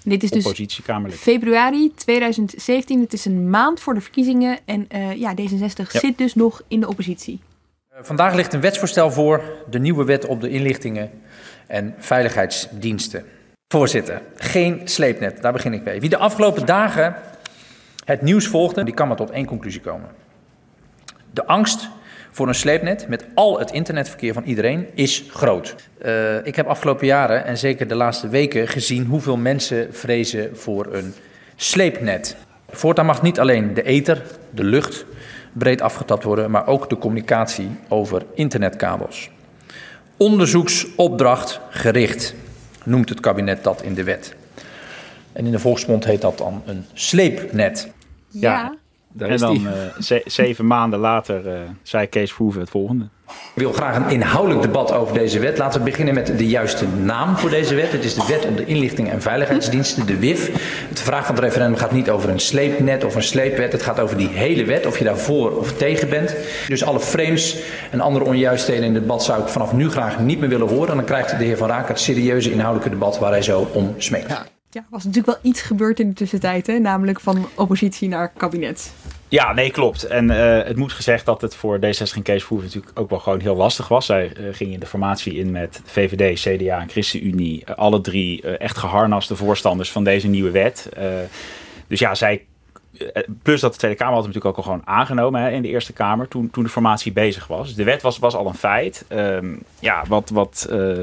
Dit 0.05 0.23
is 0.23 0.29
dus 0.29 0.69
februari 1.09 1.91
2017. 1.95 2.99
Het 3.01 3.13
is 3.13 3.25
een 3.25 3.49
maand 3.49 3.79
voor 3.79 3.93
de 3.93 4.01
verkiezingen. 4.01 4.57
En 4.65 4.85
eh, 4.87 5.13
ja, 5.13 5.33
D66 5.33 5.91
Ja. 5.91 5.99
zit 5.99 6.17
dus 6.17 6.35
nog 6.35 6.61
in 6.67 6.79
de 6.79 6.87
oppositie. 6.87 7.39
Vandaag 8.01 8.33
ligt 8.33 8.53
een 8.53 8.61
wetsvoorstel 8.61 9.11
voor, 9.11 9.43
de 9.69 9.79
nieuwe 9.79 10.05
wet 10.05 10.25
op 10.25 10.41
de 10.41 10.49
inlichtingen 10.49 11.11
en 11.67 11.95
veiligheidsdiensten. 11.97 13.25
Voorzitter, 13.67 14.21
geen 14.35 14.81
sleepnet, 14.83 15.41
daar 15.41 15.53
begin 15.53 15.73
ik 15.73 15.83
mee. 15.83 15.99
Wie 15.99 16.09
de 16.09 16.17
afgelopen 16.17 16.65
dagen 16.65 17.15
het 18.05 18.21
nieuws 18.21 18.47
volgde, 18.47 18.83
die 18.83 18.93
kan 18.93 19.07
maar 19.07 19.17
tot 19.17 19.29
één 19.29 19.45
conclusie 19.45 19.81
komen. 19.81 20.09
De 21.31 21.45
angst 21.45 21.89
voor 22.31 22.47
een 22.47 22.55
sleepnet 22.55 23.07
met 23.07 23.25
al 23.33 23.59
het 23.59 23.71
internetverkeer 23.71 24.33
van 24.33 24.43
iedereen 24.43 24.87
is 24.93 25.23
groot. 25.29 25.75
Eh, 25.97 26.45
ik 26.45 26.55
heb 26.55 26.67
afgelopen 26.67 27.07
jaren 27.07 27.45
en 27.45 27.57
zeker 27.57 27.87
de 27.87 27.95
laatste 27.95 28.27
weken 28.27 28.67
gezien 28.67 29.05
hoeveel 29.05 29.37
mensen 29.37 29.93
vrezen 29.93 30.57
voor 30.57 30.93
een 30.93 31.13
sleepnet. 31.55 32.35
Voortaan 32.69 33.05
mag 33.05 33.21
niet 33.21 33.39
alleen 33.39 33.73
de 33.73 33.83
ether, 33.83 34.21
de 34.49 34.63
lucht, 34.63 35.05
breed 35.53 35.81
afgetapt 35.81 36.23
worden, 36.23 36.51
maar 36.51 36.67
ook 36.67 36.89
de 36.89 36.97
communicatie 36.97 37.69
over 37.87 38.25
internetkabels. 38.33 39.29
Onderzoeksopdracht 40.17 41.59
gericht 41.69 42.35
noemt 42.85 43.09
het 43.09 43.19
kabinet 43.19 43.63
dat 43.63 43.81
in 43.81 43.93
de 43.93 44.03
wet. 44.03 44.35
En 45.31 45.45
in 45.45 45.51
de 45.51 45.59
volksmond 45.59 46.05
heet 46.05 46.21
dat 46.21 46.37
dan 46.37 46.61
een 46.65 46.85
sleepnet. 46.93 47.91
Ja, 48.27 48.75
Daar 49.17 49.27
en 49.27 49.33
is 49.33 49.39
dan 49.41 49.67
eh, 49.67 49.73
ze- 50.01 50.21
zeven 50.25 50.67
maanden 50.67 50.99
later 50.99 51.47
eh, 51.47 51.59
zei 51.83 52.07
Kees 52.07 52.33
Verhoeven 52.33 52.61
het 52.61 52.69
volgende. 52.69 53.07
Ik 53.27 53.61
wil 53.61 53.73
graag 53.73 53.95
een 53.95 54.09
inhoudelijk 54.09 54.61
debat 54.61 54.91
over 54.93 55.13
deze 55.13 55.39
wet. 55.39 55.57
Laten 55.57 55.79
we 55.83 55.89
beginnen 55.89 56.13
met 56.13 56.37
de 56.37 56.47
juiste 56.47 56.85
naam 56.87 57.37
voor 57.37 57.49
deze 57.49 57.75
wet. 57.75 57.91
Het 57.91 58.03
is 58.03 58.13
de 58.13 58.25
Wet 58.27 58.45
op 58.45 58.57
de 58.57 58.65
Inlichting 58.65 59.09
en 59.09 59.21
Veiligheidsdiensten, 59.21 60.05
de 60.05 60.19
WIF. 60.19 60.45
De 60.93 61.01
vraag 61.03 61.25
van 61.25 61.35
het 61.35 61.43
referendum 61.43 61.77
gaat 61.77 61.91
niet 61.91 62.09
over 62.09 62.29
een 62.29 62.39
sleepnet 62.39 63.03
of 63.03 63.15
een 63.15 63.23
sleepwet. 63.23 63.71
Het 63.71 63.81
gaat 63.83 63.99
over 63.99 64.17
die 64.17 64.27
hele 64.27 64.65
wet, 64.65 64.85
of 64.85 64.97
je 64.97 65.03
daarvoor 65.03 65.51
of 65.57 65.73
tegen 65.73 66.09
bent. 66.09 66.35
Dus 66.67 66.83
alle 66.83 66.99
frames 66.99 67.57
en 67.91 67.99
andere 68.01 68.25
onjuistheden 68.25 68.83
in 68.83 68.93
het 68.93 69.01
debat 69.01 69.23
zou 69.23 69.41
ik 69.41 69.47
vanaf 69.47 69.73
nu 69.73 69.89
graag 69.89 70.19
niet 70.19 70.39
meer 70.39 70.49
willen 70.49 70.67
horen. 70.67 70.89
En 70.89 70.95
dan 70.95 71.05
krijgt 71.05 71.37
de 71.37 71.43
heer 71.45 71.57
Van 71.57 71.67
Raak 71.69 71.87
het 71.87 71.99
serieuze 71.99 72.51
inhoudelijke 72.51 72.89
debat 72.93 73.19
waar 73.19 73.31
hij 73.31 73.41
zo 73.41 73.67
om 73.73 73.93
smeekt. 73.97 74.29
Ja, 74.29 74.45
was 74.89 75.03
natuurlijk 75.03 75.41
wel 75.41 75.51
iets 75.51 75.61
gebeurd 75.61 75.99
in 75.99 76.07
de 76.07 76.13
tussentijd. 76.13 76.67
Hè? 76.67 76.79
Namelijk 76.79 77.19
van 77.19 77.47
oppositie 77.55 78.09
naar 78.09 78.29
kabinet. 78.29 78.93
Ja, 79.27 79.53
nee, 79.53 79.71
klopt. 79.71 80.03
En 80.03 80.29
eh, 80.29 80.67
het 80.67 80.77
moet 80.77 80.93
gezegd 80.93 81.25
dat 81.25 81.41
het 81.41 81.55
voor 81.55 81.77
D66 81.77 82.15
en 82.15 82.21
Kees 82.21 82.49
natuurlijk 82.49 82.99
ook 82.99 83.09
wel 83.09 83.19
gewoon 83.19 83.39
heel 83.39 83.55
lastig 83.55 83.87
was. 83.87 84.05
Zij 84.05 84.33
eh, 84.33 84.43
gingen 84.51 84.73
in 84.73 84.79
de 84.79 84.85
formatie 84.85 85.33
in 85.33 85.51
met 85.51 85.81
VVD, 85.85 86.39
CDA 86.39 86.79
en 86.79 86.89
ChristenUnie. 86.89 87.65
Eh, 87.65 87.75
alle 87.75 88.01
drie 88.01 88.57
echt 88.57 88.77
geharnaste 88.77 89.35
voorstanders 89.35 89.91
van 89.91 90.03
deze 90.03 90.27
nieuwe 90.27 90.51
wet. 90.51 90.89
Dus 91.87 91.99
ja, 91.99 92.15
zij... 92.15 92.45
eh, 92.97 93.23
Plus 93.41 93.61
dat 93.61 93.71
de 93.71 93.77
Tweede 93.77 93.97
Kamer 93.97 94.13
had 94.13 94.25
natuurlijk 94.25 94.57
ook 94.57 94.65
al 94.65 94.71
gewoon 94.71 94.87
aangenomen 94.87 95.41
hè, 95.41 95.49
in 95.49 95.61
de 95.61 95.67
Eerste 95.67 95.93
Kamer 95.93 96.27
toen, 96.27 96.49
toen 96.49 96.63
de 96.63 96.69
formatie 96.69 97.11
bezig 97.11 97.47
was. 97.47 97.75
De 97.75 97.83
wet 97.83 98.01
was, 98.01 98.19
was 98.19 98.35
al 98.35 98.47
een 98.47 98.53
feit. 98.53 99.05
Ehm, 99.07 99.55
ja, 99.79 100.03
wat, 100.07 100.29
wat 100.29 100.67
eh, 100.69 100.97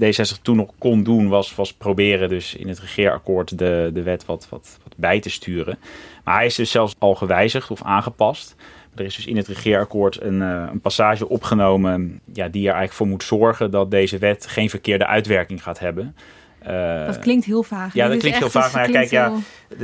D66 0.00 0.42
toen 0.42 0.56
nog 0.56 0.70
kon 0.78 1.02
doen 1.02 1.28
was, 1.28 1.54
was 1.54 1.72
proberen 1.72 2.28
dus 2.28 2.54
in 2.54 2.68
het 2.68 2.78
regeerakkoord 2.78 3.58
de, 3.58 3.90
de 3.94 4.02
wet 4.02 4.24
wat, 4.24 4.46
wat, 4.50 4.78
wat 4.82 4.94
bij 4.96 5.20
te 5.20 5.30
sturen. 5.30 5.78
Maar 6.24 6.36
hij 6.36 6.46
is 6.46 6.54
dus 6.54 6.70
zelfs 6.70 6.94
al 6.98 7.14
gewijzigd 7.14 7.70
of 7.70 7.82
aangepast. 7.82 8.56
Er 8.94 9.04
is 9.04 9.16
dus 9.16 9.26
in 9.26 9.36
het 9.36 9.46
regeerakkoord 9.46 10.22
een, 10.22 10.42
eh, 10.42 10.68
een 10.72 10.80
passage 10.80 11.28
opgenomen 11.28 12.20
ja, 12.32 12.48
die 12.48 12.62
er 12.62 12.74
eigenlijk 12.74 12.92
voor 12.92 13.06
moet 13.06 13.22
zorgen 13.22 13.70
dat 13.70 13.90
deze 13.90 14.18
wet 14.18 14.46
geen 14.46 14.70
verkeerde 14.70 15.06
uitwerking 15.06 15.62
gaat 15.62 15.78
hebben. 15.78 16.16
Eh, 16.62 17.06
Dat 17.06 17.18
klinkt 17.18 17.44
heel 17.44 17.62
vaag. 17.62 17.94
ja, 17.94 18.08
dat 18.08 18.18
klinkt 18.18 18.38
heel 18.38 18.50
vaag. 18.50 18.72
Maar 18.74 18.86
ja, 18.86 18.92
kijk, 18.92 19.10
ja, 19.10 19.32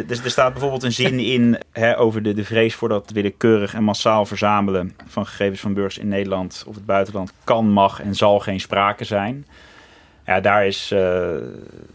dus 0.06 0.24
er 0.24 0.30
staat 0.30 0.52
bijvoorbeeld 0.52 0.82
een 0.82 0.92
zin 0.92 1.18
in 1.18 1.58
hè, 1.72 1.98
over 1.98 2.22
de, 2.22 2.34
de 2.34 2.44
vrees 2.44 2.74
voor 2.74 2.88
dat 2.88 3.10
willekeurig 3.10 3.74
en 3.74 3.82
massaal 3.84 4.26
verzamelen 4.26 4.96
van 5.06 5.26
gegevens 5.26 5.60
van 5.60 5.74
burgers 5.74 5.98
in 5.98 6.08
Nederland 6.08 6.64
of 6.66 6.74
het 6.74 6.86
buitenland 6.86 7.32
kan, 7.44 7.68
mag 7.70 8.00
en 8.00 8.14
zal 8.14 8.38
geen 8.40 8.60
sprake 8.60 9.04
zijn. 9.04 9.46
Ja, 10.26 10.40
daar 10.40 10.66
is 10.66 10.90
eh, 10.90 11.28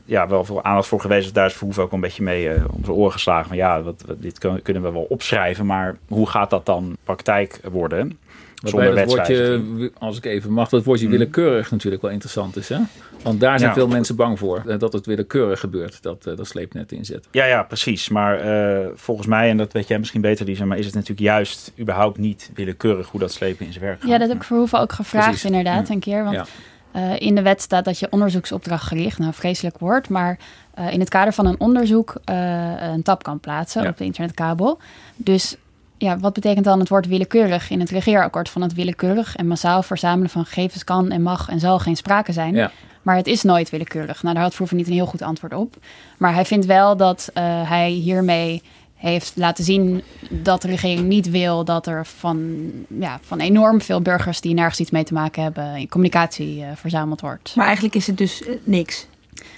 ja, 0.05 0.27
wel 0.27 0.45
veel 0.45 0.63
aandacht 0.63 0.87
voor 0.87 1.01
geweest. 1.01 1.23
Dus 1.23 1.33
daar 1.33 1.45
is 1.45 1.53
Verhoeven 1.53 1.83
ook 1.83 1.91
een 1.91 1.99
beetje 1.99 2.23
mee 2.23 2.49
eh, 2.49 2.63
om 2.73 2.83
zijn 2.83 2.95
oren 2.97 3.11
geslagen. 3.11 3.47
Van 3.47 3.57
ja, 3.57 3.81
wat, 3.81 4.03
wat- 4.07 4.21
dit 4.21 4.39
kun- 4.39 4.61
kunnen 4.61 4.83
we 4.83 4.91
wel 4.91 5.05
opschrijven, 5.09 5.65
maar 5.65 5.95
hoe 6.07 6.27
gaat 6.29 6.49
dat 6.49 6.65
dan 6.65 6.97
praktijk 7.03 7.59
worden? 7.71 8.19
Waarbij 8.61 8.91
dat 9.05 9.05
woordje, 9.05 9.91
als 9.99 10.17
ik 10.17 10.25
even 10.25 10.51
mag, 10.51 10.69
dat 10.69 10.83
woordje 10.83 11.07
willekeurig 11.09 11.71
natuurlijk 11.71 12.01
wel 12.01 12.11
interessant 12.11 12.55
is. 12.55 12.69
Hè? 12.69 12.77
Want 13.23 13.39
daar 13.39 13.57
zijn 13.59 13.69
Ja. 13.71 13.75
veel 13.77 13.87
mensen 13.87 14.15
bang 14.15 14.39
voor. 14.39 14.63
eh, 14.67 14.79
Dat 14.79 14.93
het 14.93 15.05
willekeurig 15.05 15.59
gebeurt, 15.59 16.01
dat, 16.03 16.25
eh, 16.25 16.35
dat 16.37 16.47
sleepnet 16.47 16.91
inzet. 16.91 17.27
Ja, 17.31 17.45
ja, 17.45 17.63
precies. 17.63 18.09
Maar 18.09 18.39
eh, 18.39 18.87
volgens 18.95 19.27
mij, 19.27 19.49
en 19.49 19.57
dat 19.57 19.73
weet 19.73 19.87
jij 19.87 19.99
misschien 19.99 20.21
beter, 20.21 20.45
Lisa, 20.45 20.65
maar 20.65 20.77
is 20.77 20.85
het 20.85 20.93
natuurlijk 20.93 21.21
juist 21.21 21.71
überhaupt 21.79 22.17
niet 22.17 22.51
willekeurig 22.53 23.07
hoe 23.07 23.19
dat 23.19 23.31
slepen 23.31 23.65
in 23.65 23.71
zijn 23.73 23.83
werk 23.85 23.99
gaat. 24.01 24.09
Ja, 24.09 24.17
dat 24.17 24.27
heb 24.27 24.37
ik 24.37 24.43
Verhoeven 24.43 24.79
ook 24.79 24.91
gevraagd 24.93 25.25
Precies. 25.27 25.45
inderdaad 25.45 25.87
Mm. 25.87 25.91
een 25.93 25.99
keer. 25.99 26.23
Want 26.23 26.35
Ja. 26.35 26.45
eh, 26.91 27.19
in 27.19 27.35
de 27.35 27.41
wet 27.41 27.61
staat 27.61 27.85
dat 27.85 27.99
je 27.99 28.07
onderzoeksopdracht 28.09 28.87
gericht, 28.87 29.17
nou 29.19 29.33
vreselijk 29.33 29.77
woord, 29.77 30.09
maar 30.09 30.39
eh, 30.73 30.93
in 30.93 30.99
het 30.99 31.09
kader 31.09 31.33
van 31.33 31.45
een 31.45 31.59
onderzoek 31.59 32.15
eh, 32.25 32.73
een 32.93 33.03
tab 33.03 33.23
kan 33.23 33.39
plaatsen 33.39 33.83
Ja. 33.83 33.89
op 33.89 33.97
de 33.97 34.03
internetkabel. 34.03 34.79
Dus 35.15 35.57
ja, 35.99 36.17
wat 36.19 36.33
betekent 36.33 36.65
dan 36.65 36.79
het 36.79 36.89
woord 36.89 37.07
willekeurig 37.07 37.69
in 37.69 37.79
het 37.79 37.89
regeerakkoord 37.89 38.49
van 38.49 38.61
het 38.61 38.73
willekeurig 38.73 39.35
en 39.35 39.47
massaal 39.47 39.83
verzamelen 39.83 40.29
van 40.29 40.45
gegevens 40.45 40.83
kan 40.83 41.11
en 41.11 41.21
mag 41.21 41.49
en 41.49 41.59
zal 41.59 41.79
geen 41.79 41.95
sprake 41.95 42.31
zijn. 42.31 42.55
Ja. 42.55 42.71
Maar 43.01 43.15
het 43.15 43.27
is 43.27 43.43
nooit 43.43 43.69
willekeurig. 43.69 44.21
Nou, 44.21 44.33
daar 44.33 44.43
had 44.43 44.51
Verhoeven 44.51 44.77
niet 44.77 44.87
een 44.87 44.93
heel 44.93 45.05
goed 45.05 45.21
antwoord 45.21 45.53
op. 45.53 45.75
Maar 46.17 46.33
hij 46.33 46.45
vindt 46.45 46.65
wel 46.65 46.97
dat 46.97 47.29
eh, 47.33 47.69
hij 47.69 47.89
hiermee 47.89 48.61
heeft 48.95 49.31
laten 49.35 49.63
zien 49.63 50.03
dat 50.29 50.61
de 50.61 50.67
regering 50.67 51.07
niet 51.07 51.29
wil 51.29 51.65
dat 51.65 51.87
er 51.87 52.05
van, 52.05 52.69
ja, 52.99 53.19
van 53.21 53.39
enorm 53.39 53.81
veel 53.81 54.01
burgers 54.01 54.41
die 54.41 54.53
nergens 54.53 54.79
iets 54.79 54.91
mee 54.91 55.03
te 55.03 55.13
maken 55.13 55.43
hebben, 55.43 55.75
in 55.75 55.89
communicatie 55.89 56.63
eh, 56.63 56.69
verzameld 56.75 57.21
wordt. 57.21 57.55
Maar 57.55 57.65
eigenlijk 57.65 57.95
is 57.95 58.07
het 58.07 58.17
dus 58.17 58.43
eh, 58.43 58.55
niks. 58.63 59.07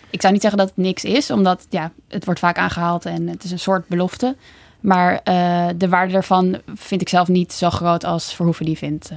Ik 0.10 0.22
zou 0.22 0.34
niet 0.34 0.42
zeggen 0.42 0.60
dat 0.60 0.70
het 0.70 0.78
niks 0.78 1.04
is, 1.04 1.32
omdat 1.32 1.66
ja, 1.70 1.92
het 2.08 2.26
wordt 2.26 2.40
vaak 2.40 2.58
aangehaald 2.58 3.06
en 3.06 3.28
het 3.28 3.44
is 3.44 3.52
een 3.52 3.60
soort 3.60 3.88
belofte. 3.88 4.36
Maar 4.82 5.22
eh, 5.24 5.68
de 5.78 5.90
waarde 5.90 6.14
daarvan 6.14 6.62
vind 6.76 7.02
ik 7.02 7.10
zelf 7.10 7.28
niet 7.28 7.54
zo 7.54 7.70
groot 7.70 8.04
als 8.04 8.34
Verhoeven 8.34 8.66
die 8.66 8.78
vindt. 8.78 9.12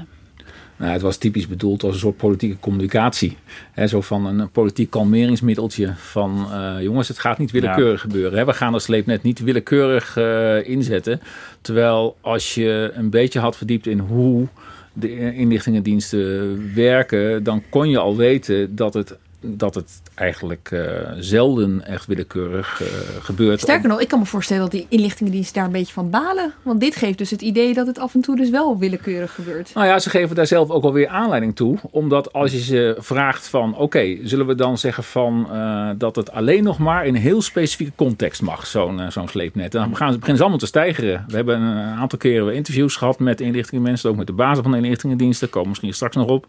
Nou, 0.77 0.92
het 0.92 1.03
was 1.03 1.16
typisch 1.16 1.46
bedoeld 1.46 1.83
als 1.83 1.92
een 1.94 2.00
soort 2.00 2.16
politieke 2.16 2.59
communicatie. 2.59 3.37
Hè, 3.72 3.87
zo 3.87 4.00
van 4.00 4.27
een, 4.27 4.50
politiek 4.50 4.90
kalmeringsmiddeltje. 4.90 5.92
Van 5.96 6.46
eh, 6.53 6.77
jongens, 6.81 7.09
het 7.09 7.18
gaat 7.18 7.38
niet 7.38 7.50
willekeurig 7.50 8.00
gebeuren. 8.00 8.38
Hè. 8.38 8.44
We 8.44 8.53
gaan 8.53 8.72
dat 8.72 8.83
sleepnet 8.83 9.22
niet 9.22 9.38
willekeurig 9.38 10.16
eh, 10.16 10.68
inzetten. 10.68 11.20
Terwijl 11.61 12.16
als 12.20 12.55
je 12.55 12.90
een 12.94 13.11
beetje 13.11 13.40
had 13.40 13.57
verdiept 13.57 13.87
in 13.87 13.98
hoe 13.98 14.46
de 14.92 15.35
inlichtingendiensten 15.35 16.74
werken, 16.74 17.42
dan 17.42 17.62
kon 17.68 17.90
je 17.90 17.98
al 17.98 18.16
weten 18.16 18.77
dat 18.77 18.94
het, 18.94 19.18
dat 19.45 19.75
het 19.75 20.03
eigenlijk 20.15 20.69
eh, 20.73 20.81
zelden 21.19 21.87
echt 21.87 22.07
willekeurig 22.07 22.83
eh, 22.83 22.89
gebeurt. 23.21 23.61
Sterker 23.61 23.89
nog, 23.89 24.01
ik 24.01 24.09
kan 24.09 24.19
me 24.19 24.25
voorstellen 24.27 24.63
dat 24.63 24.71
die 24.71 24.87
inlichtingendiensten 24.89 25.55
daar 25.55 25.65
een 25.65 25.73
beetje 25.73 25.93
van 25.93 26.11
balen. 26.11 26.53
Want 26.63 26.81
dit 26.81 26.97
geeft 26.97 27.19
dus 27.19 27.31
het 27.31 27.43
idee 27.43 27.75
dat 27.75 27.87
het 27.87 27.99
af 27.99 28.15
en 28.15 28.21
toe 28.21 28.37
dus 28.37 28.51
wel 28.51 28.79
willekeurig 28.79 29.35
gebeurt. 29.35 29.71
Nou 29.75 29.87
ja, 29.87 29.99
ze 29.99 30.11
geven 30.11 30.37
daar 30.37 30.47
zelf 30.47 30.71
ook 30.71 30.85
alweer 30.85 31.09
aanleiding 31.09 31.57
toe. 31.57 31.79
Omdat 31.91 32.33
als 32.33 32.53
je 32.53 32.61
ze 32.61 32.97
vraagt 32.99 33.49
van... 33.49 33.77
oké, 33.77 34.17
zullen 34.23 34.47
we 34.47 34.55
dan 34.55 34.79
zeggen 34.79 35.05
van... 35.05 35.47
eh, 35.51 35.91
dat 35.99 36.17
het 36.17 36.33
alleen 36.33 36.63
nog 36.63 36.79
maar 36.79 37.07
in 37.07 37.15
een 37.15 37.21
heel 37.21 37.43
specifieke 37.43 37.93
context 37.97 38.43
mag, 38.43 38.67
zo'n 38.67 39.01
zo'n 39.09 39.29
sleepnet. 39.29 39.75
En 39.75 39.81
dan 39.81 39.97
gaan 39.97 40.13
ze, 40.13 40.15
beginnen 40.15 40.37
ze 40.37 40.43
allemaal 40.43 40.59
te 40.59 40.67
stijgeren. 40.67 41.25
We 41.29 41.37
hebben 41.37 41.61
een 41.61 41.99
aantal 41.99 42.19
keren 42.19 42.55
interviews 42.55 42.97
gehad 42.97 43.19
met 43.19 43.41
inlichtingenmensen... 43.41 44.11
ook 44.11 44.17
met 44.17 44.27
de 44.27 44.33
basis 44.33 44.63
van 44.63 44.71
de 44.71 44.77
inlichtingendiensten. 44.77 45.49
Komen 45.49 45.63
we 45.63 45.69
misschien 45.69 45.95
straks 45.95 46.17
nog 46.17 46.29
op. 46.29 46.47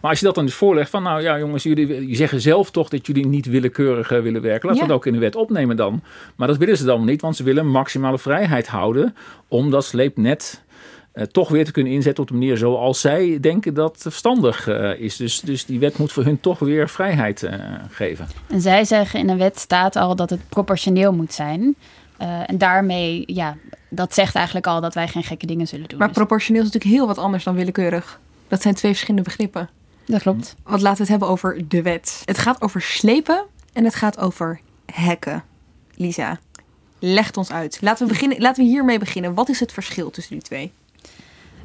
Maar 0.00 0.10
als 0.10 0.18
je 0.18 0.26
dat 0.26 0.34
dan 0.34 0.44
dus 0.44 0.54
voorlegt 0.54 0.90
van... 0.90 1.02
nou 1.02 1.22
ja 1.22 1.38
jongens, 1.38 1.62
jullie 1.62 1.86
jullie 1.86 2.16
zeggen 2.40 2.52
zelf 2.52 2.70
toch 2.70 2.88
dat 2.88 3.06
jullie 3.06 3.26
niet 3.26 3.46
willekeurig 3.46 4.10
eh, 4.12 4.20
willen 4.20 4.42
werken. 4.42 4.68
Laten 4.68 4.82
we 4.82 4.88
Ja. 4.88 4.94
het 4.94 5.02
ook 5.02 5.06
in 5.06 5.12
de 5.12 5.18
wet 5.18 5.36
opnemen 5.36 5.76
dan. 5.76 6.02
Maar 6.36 6.48
dat 6.48 6.56
willen 6.56 6.76
ze 6.76 6.84
dan 6.84 7.04
niet, 7.04 7.20
want 7.20 7.36
ze 7.36 7.42
willen 7.42 7.66
maximale 7.70 8.18
vrijheid 8.18 8.66
houden... 8.66 9.14
om 9.48 9.70
dat 9.70 9.84
sleepnet 9.84 10.64
eh, 11.12 11.24
toch 11.24 11.48
weer 11.48 11.64
te 11.64 11.72
kunnen 11.72 11.92
inzetten 11.92 12.22
op 12.22 12.28
de 12.28 12.34
manier 12.34 12.56
zoals 12.56 13.00
zij 13.00 13.38
denken 13.40 13.74
dat 13.74 13.96
verstandig 14.00 14.68
eh, 14.68 15.00
is. 15.00 15.16
Dus, 15.16 15.40
dus 15.40 15.64
die 15.66 15.78
wet 15.78 15.98
moet 15.98 16.12
voor 16.12 16.24
hun 16.24 16.40
toch 16.40 16.58
weer 16.58 16.88
vrijheid 16.88 17.42
eh, 17.42 17.54
geven. 17.90 18.26
En 18.46 18.60
zij 18.60 18.84
zeggen 18.84 19.20
in 19.20 19.26
de 19.26 19.36
wet 19.36 19.58
staat 19.58 19.96
al 19.96 20.16
dat 20.16 20.30
het 20.30 20.40
proportioneel 20.48 21.12
moet 21.12 21.32
zijn. 21.32 21.74
Eh, 22.16 22.50
en 22.50 22.58
daarmee, 22.58 23.22
ja, 23.26 23.56
dat 23.88 24.14
zegt 24.14 24.34
eigenlijk 24.34 24.66
al 24.66 24.80
dat 24.80 24.94
wij 24.94 25.08
geen 25.08 25.22
gekke 25.24 25.46
dingen 25.46 25.66
zullen 25.66 25.88
doen. 25.88 25.98
Maar 25.98 26.08
Dus 26.08 26.16
proportioneel 26.16 26.62
is 26.62 26.66
natuurlijk 26.72 26.94
heel 26.94 27.06
wat 27.06 27.18
anders 27.18 27.44
dan 27.44 27.54
willekeurig. 27.54 28.20
Dat 28.48 28.62
zijn 28.62 28.74
twee 28.74 28.90
verschillende 28.92 29.28
begrippen. 29.28 29.68
Dat 30.06 30.22
klopt. 30.22 30.54
Want 30.62 30.80
laten 30.80 30.96
we 30.96 31.02
het 31.02 31.10
hebben 31.10 31.28
over 31.28 31.68
de 31.68 31.82
wet. 31.82 32.22
Het 32.24 32.38
gaat 32.38 32.62
over 32.62 32.80
slepen 32.80 33.44
en 33.72 33.84
het 33.84 33.94
gaat 33.94 34.18
over 34.18 34.60
hacken. 34.92 35.44
Lisa, 35.94 36.38
leg 36.98 37.26
het 37.26 37.36
ons 37.36 37.50
uit. 37.50 37.78
Laten 37.80 38.06
we, 38.06 38.12
beginnen, 38.12 38.40
laten 38.40 38.64
we 38.64 38.70
hiermee 38.70 38.98
beginnen. 38.98 39.34
Wat 39.34 39.48
is 39.48 39.60
het 39.60 39.72
verschil 39.72 40.10
tussen 40.10 40.32
die 40.32 40.42
twee? 40.42 40.72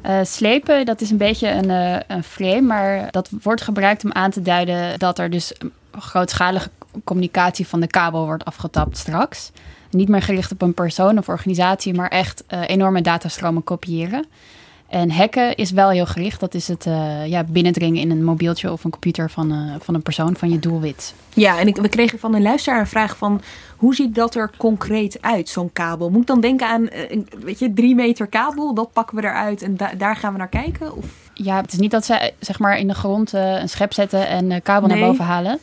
Eh, 0.02 0.18
slepen, 0.22 0.86
dat 0.86 1.00
is 1.00 1.10
een 1.10 1.16
beetje 1.16 1.48
een, 1.48 1.70
eh, 1.70 2.00
een 2.16 2.24
frame, 2.24 2.60
maar 2.60 3.10
dat 3.10 3.30
wordt 3.42 3.62
gebruikt 3.62 4.04
om 4.04 4.12
aan 4.12 4.30
te 4.30 4.42
duiden 4.42 4.98
dat 4.98 5.18
er 5.18 5.30
dus 5.30 5.52
grootschalige 5.98 6.70
communicatie 7.04 7.66
van 7.66 7.80
de 7.80 7.86
kabel 7.86 8.24
wordt 8.24 8.44
afgetapt 8.44 8.96
straks. 8.96 9.50
Niet 9.90 10.08
meer 10.08 10.22
gericht 10.22 10.52
op 10.52 10.62
een 10.62 10.74
persoon 10.74 11.18
of 11.18 11.28
organisatie, 11.28 11.94
maar 11.94 12.08
echt 12.08 12.44
uh, 12.48 12.60
enorme 12.66 13.00
datastromen 13.00 13.64
kopiëren. 13.64 14.26
En 14.92 15.10
hacken 15.10 15.54
is 15.54 15.70
wel 15.70 15.90
heel 15.90 16.06
gericht. 16.06 16.40
Dat 16.40 16.54
is 16.54 16.68
het 16.68 16.86
uh, 16.86 17.26
ja, 17.26 17.44
binnendringen 17.44 18.00
in 18.00 18.10
een 18.10 18.24
mobieltje 18.24 18.72
of 18.72 18.84
een 18.84 18.90
computer 18.90 19.30
van, 19.30 19.52
uh, 19.52 19.74
van 19.80 19.94
een 19.94 20.02
persoon, 20.02 20.36
van 20.36 20.50
je 20.50 20.58
doelwit. 20.58 21.14
Ja, 21.34 21.58
en 21.58 21.66
ik, 21.66 21.76
we 21.76 21.88
kregen 21.88 22.18
van 22.18 22.34
een 22.34 22.42
luisteraar 22.42 22.80
een 22.80 22.86
vraag 22.86 23.16
van... 23.16 23.40
hoe 23.76 23.94
ziet 23.94 24.14
dat 24.14 24.34
er 24.34 24.50
concreet 24.56 25.22
uit, 25.22 25.48
zo'n 25.48 25.72
kabel? 25.72 26.10
Moet 26.10 26.20
ik 26.20 26.26
dan 26.26 26.40
denken 26.40 26.68
aan, 26.68 26.88
een, 26.90 27.28
weet 27.38 27.58
je, 27.58 27.72
drie 27.72 27.94
meter 27.94 28.26
kabel? 28.26 28.74
Dat 28.74 28.92
pakken 28.92 29.16
we 29.16 29.22
eruit 29.22 29.62
en 29.62 29.76
da 29.76 29.92
daar 29.98 30.16
gaan 30.16 30.32
we 30.32 30.38
naar 30.38 30.48
kijken? 30.48 30.96
Of? 30.96 31.06
Ja, 31.34 31.60
het 31.60 31.72
is 31.72 31.78
niet 31.78 31.90
dat 31.90 32.04
ze 32.04 32.32
zeg 32.38 32.58
maar 32.58 32.78
in 32.78 32.88
de 32.88 32.94
grond 32.94 33.32
een 33.32 33.68
schep 33.68 33.92
zetten 33.92 34.28
en 34.28 34.62
kabel 34.62 34.88
nee. 34.88 34.98
naar 34.98 35.08
boven 35.08 35.24
halen. 35.24 35.58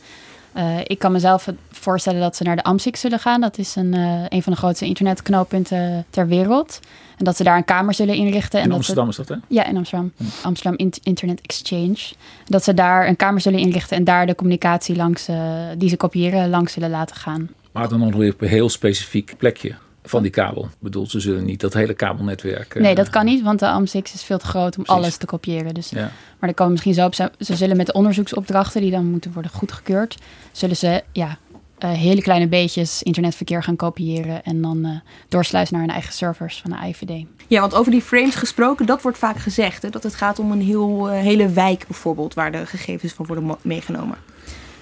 Uh, 0.59 0.77
ik 0.83 0.99
kan 0.99 1.11
mezelf 1.11 1.47
voorstellen 1.71 2.21
dat 2.21 2.35
ze 2.35 2.43
naar 2.43 2.55
de 2.55 2.63
AMSIC 2.63 2.95
zullen 2.95 3.19
gaan. 3.19 3.41
Dat 3.41 3.57
is 3.57 3.75
een, 3.75 3.95
uh, 3.95 4.23
een 4.27 4.43
van 4.43 4.53
de 4.53 4.59
grootste 4.59 4.85
internetknooppunten 4.85 6.05
ter 6.09 6.27
wereld. 6.27 6.79
En 7.17 7.25
dat 7.25 7.37
ze 7.37 7.43
daar 7.43 7.57
een 7.57 7.65
kamer 7.65 7.93
zullen 7.93 8.15
inrichten. 8.15 8.59
In 8.59 8.65
en 8.65 8.71
Amsterdam 8.71 9.05
dat 9.05 9.19
is 9.19 9.25
dat, 9.25 9.37
hè? 9.37 9.43
Ja, 9.47 9.65
in 9.65 9.77
Amsterdam. 9.77 10.11
Amsterdam 10.41 10.89
Internet 11.03 11.41
Exchange. 11.41 11.97
Dat 12.45 12.63
ze 12.63 12.73
daar 12.73 13.07
een 13.07 13.15
kamer 13.15 13.41
zullen 13.41 13.59
inrichten 13.59 13.97
en 13.97 14.03
daar 14.03 14.25
de 14.25 14.35
communicatie 14.35 14.95
langs, 14.95 15.29
uh, 15.29 15.37
die 15.77 15.89
ze 15.89 15.97
kopiëren 15.97 16.49
langs 16.49 16.73
zullen 16.73 16.89
laten 16.89 17.15
gaan. 17.15 17.49
Maar 17.71 17.89
dan 17.89 17.99
nog 17.99 18.15
weer 18.15 18.33
op 18.33 18.41
een 18.41 18.47
heel 18.47 18.69
specifiek 18.69 19.33
plekje 19.37 19.75
van 20.09 20.21
die 20.21 20.31
kabel. 20.31 20.63
Ik 20.63 20.69
bedoel, 20.79 21.07
ze 21.07 21.19
zullen 21.19 21.45
niet 21.45 21.59
dat 21.59 21.73
hele 21.73 21.93
kabelnetwerk... 21.93 22.75
Uh, 22.75 22.83
nee, 22.83 22.95
dat 22.95 23.09
kan 23.09 23.25
niet, 23.25 23.43
want 23.43 23.59
de 23.59 23.79
AM6 23.79 24.13
is 24.13 24.23
veel 24.23 24.37
te 24.37 24.45
groot 24.45 24.77
om 24.77 24.83
Precies. 24.83 25.03
alles 25.03 25.17
te 25.17 25.25
kopiëren. 25.25 25.73
Dus, 25.73 25.89
ja. 25.89 26.11
Maar 26.39 26.49
er 26.49 26.55
komen 26.55 26.71
misschien 26.71 26.93
zo 26.93 27.05
op... 27.05 27.13
Ze 27.13 27.55
zullen 27.55 27.77
met 27.77 27.85
de 27.85 27.93
onderzoeksopdrachten, 27.93 28.81
die 28.81 28.91
dan 28.91 29.05
moeten 29.05 29.33
worden 29.33 29.51
goedgekeurd... 29.51 30.17
zullen 30.51 30.75
ze 30.75 31.03
ja, 31.11 31.37
uh, 31.79 31.91
hele 31.91 32.21
kleine 32.21 32.47
beetjes 32.47 33.03
internetverkeer 33.03 33.63
gaan 33.63 33.75
kopiëren... 33.75 34.43
en 34.43 34.61
dan 34.61 34.85
uh, 34.85 34.91
doorsluizen 35.27 35.75
naar 35.75 35.85
hun 35.85 35.93
eigen 35.93 36.13
servers 36.13 36.61
van 36.61 36.71
de 36.71 36.87
IVD. 36.87 37.25
Ja, 37.47 37.59
want 37.59 37.73
over 37.73 37.91
die 37.91 38.01
frames 38.01 38.35
gesproken, 38.35 38.85
dat 38.85 39.01
wordt 39.01 39.17
vaak 39.17 39.37
gezegd. 39.37 39.81
Hè? 39.81 39.89
Dat 39.89 40.03
het 40.03 40.15
gaat 40.15 40.39
om 40.39 40.51
een 40.51 40.61
heel, 40.61 41.07
hele 41.07 41.49
wijk 41.49 41.87
bijvoorbeeld... 41.87 42.33
waar 42.33 42.51
de 42.51 42.65
gegevens 42.65 43.13
van 43.13 43.25
worden 43.25 43.55
meegenomen. 43.61 44.17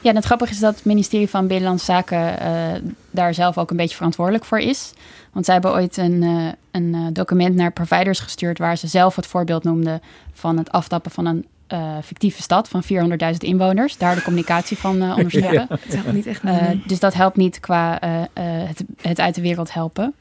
Ja, 0.01 0.10
en 0.10 0.15
het 0.15 0.25
grappige 0.25 0.51
is 0.51 0.60
dat 0.60 0.75
het 0.75 0.86
ministerie 0.86 1.29
van 1.29 1.47
Binnenlandse 1.47 1.86
Zaken 1.86 2.36
uh, 2.41 2.91
daar 3.12 3.33
zelf 3.33 3.57
ook 3.57 3.71
een 3.71 3.77
beetje 3.77 3.95
verantwoordelijk 3.95 4.45
voor 4.45 4.60
is. 4.60 4.93
Want 5.31 5.45
zij 5.45 5.53
hebben 5.53 5.73
ooit 5.73 5.97
een, 5.97 6.21
uh, 6.21 6.45
een 6.71 6.93
uh, 6.93 7.07
document 7.12 7.55
naar 7.55 7.71
providers 7.71 8.19
gestuurd 8.19 8.57
waar 8.57 8.77
ze 8.77 8.88
zelf 8.88 9.15
het 9.15 9.27
voorbeeld 9.27 9.63
noemden 9.63 10.01
van 10.33 10.57
het 10.57 10.71
aftappen 10.71 11.12
van 11.12 11.25
een 11.25 11.45
fictieve 12.03 12.41
stad 12.41 12.69
van 12.69 12.83
400.000 12.83 13.38
inwoners. 13.38 13.97
Daar 13.97 14.15
de 14.15 14.21
communicatie 14.21 14.77
van 14.77 15.01
onderzoeken. 15.01 15.53
Ja, 15.53 15.67
dat 15.67 15.93
helpt 15.93 16.13
niet 16.13 16.25
echt 16.25 16.41
dus 16.88 16.99
dat 16.99 17.13
helpt 17.13 17.38
niet 17.38 17.60
qua 17.60 17.99
het, 18.33 18.83
het 19.01 19.19
uit 19.19 19.36
de 19.36 19.41
wereld 19.41 19.73
helpen. 19.73 20.13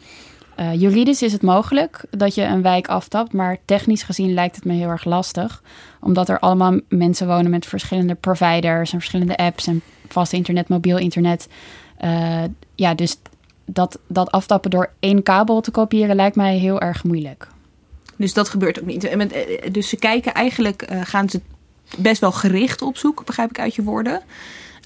Uh, 0.61 0.75
juridisch 0.75 1.23
is 1.23 1.33
het 1.33 1.42
mogelijk 1.42 2.05
dat 2.11 2.35
je 2.35 2.42
een 2.42 2.62
wijk 2.62 2.88
aftapt, 2.88 3.33
maar 3.33 3.59
technisch 3.64 4.03
gezien 4.03 4.35
lijkt 4.35 4.57
het 4.57 4.64
me 4.64 4.73
heel 4.73 4.88
erg 4.88 5.05
lastig. 5.05 5.62
Omdat 6.01 6.29
er 6.29 6.38
allemaal 6.38 6.81
mensen 6.88 7.27
wonen 7.27 7.51
met 7.51 7.66
verschillende 7.66 8.14
providers 8.14 8.92
en 8.92 8.99
verschillende 8.99 9.37
apps 9.37 9.66
en 9.66 9.83
vast 10.09 10.33
internet, 10.33 10.69
mobiel 10.69 10.99
internet. 10.99 11.49
Uh, 12.05 12.42
ja, 12.75 12.95
dus 12.95 13.16
dat, 13.64 13.99
dat 14.07 14.31
aftappen 14.31 14.71
door 14.71 14.90
één 15.01 15.23
kabel 15.23 15.61
te 15.61 15.71
kopiëren 15.71 16.16
lijkt 16.16 16.37
mij 16.37 16.57
heel 16.57 16.81
erg 16.81 17.05
moeilijk. 17.05 17.49
Dus 18.16 18.35
dat 18.35 18.49
gebeurt 18.49 18.81
ook 18.81 18.87
niet. 18.87 19.16
Dus 19.73 19.88
ze 19.88 19.97
kijken 19.97 20.35
eigenlijk, 20.35 20.88
gaan 21.03 21.29
ze 21.29 21.40
best 21.99 22.21
wel 22.21 22.33
gericht 22.33 22.83
op 22.83 22.97
zoek, 22.97 23.25
begrijp 23.25 23.51
ik 23.51 23.59
uit 23.59 23.75
je 23.75 23.83
woorden 23.83 24.23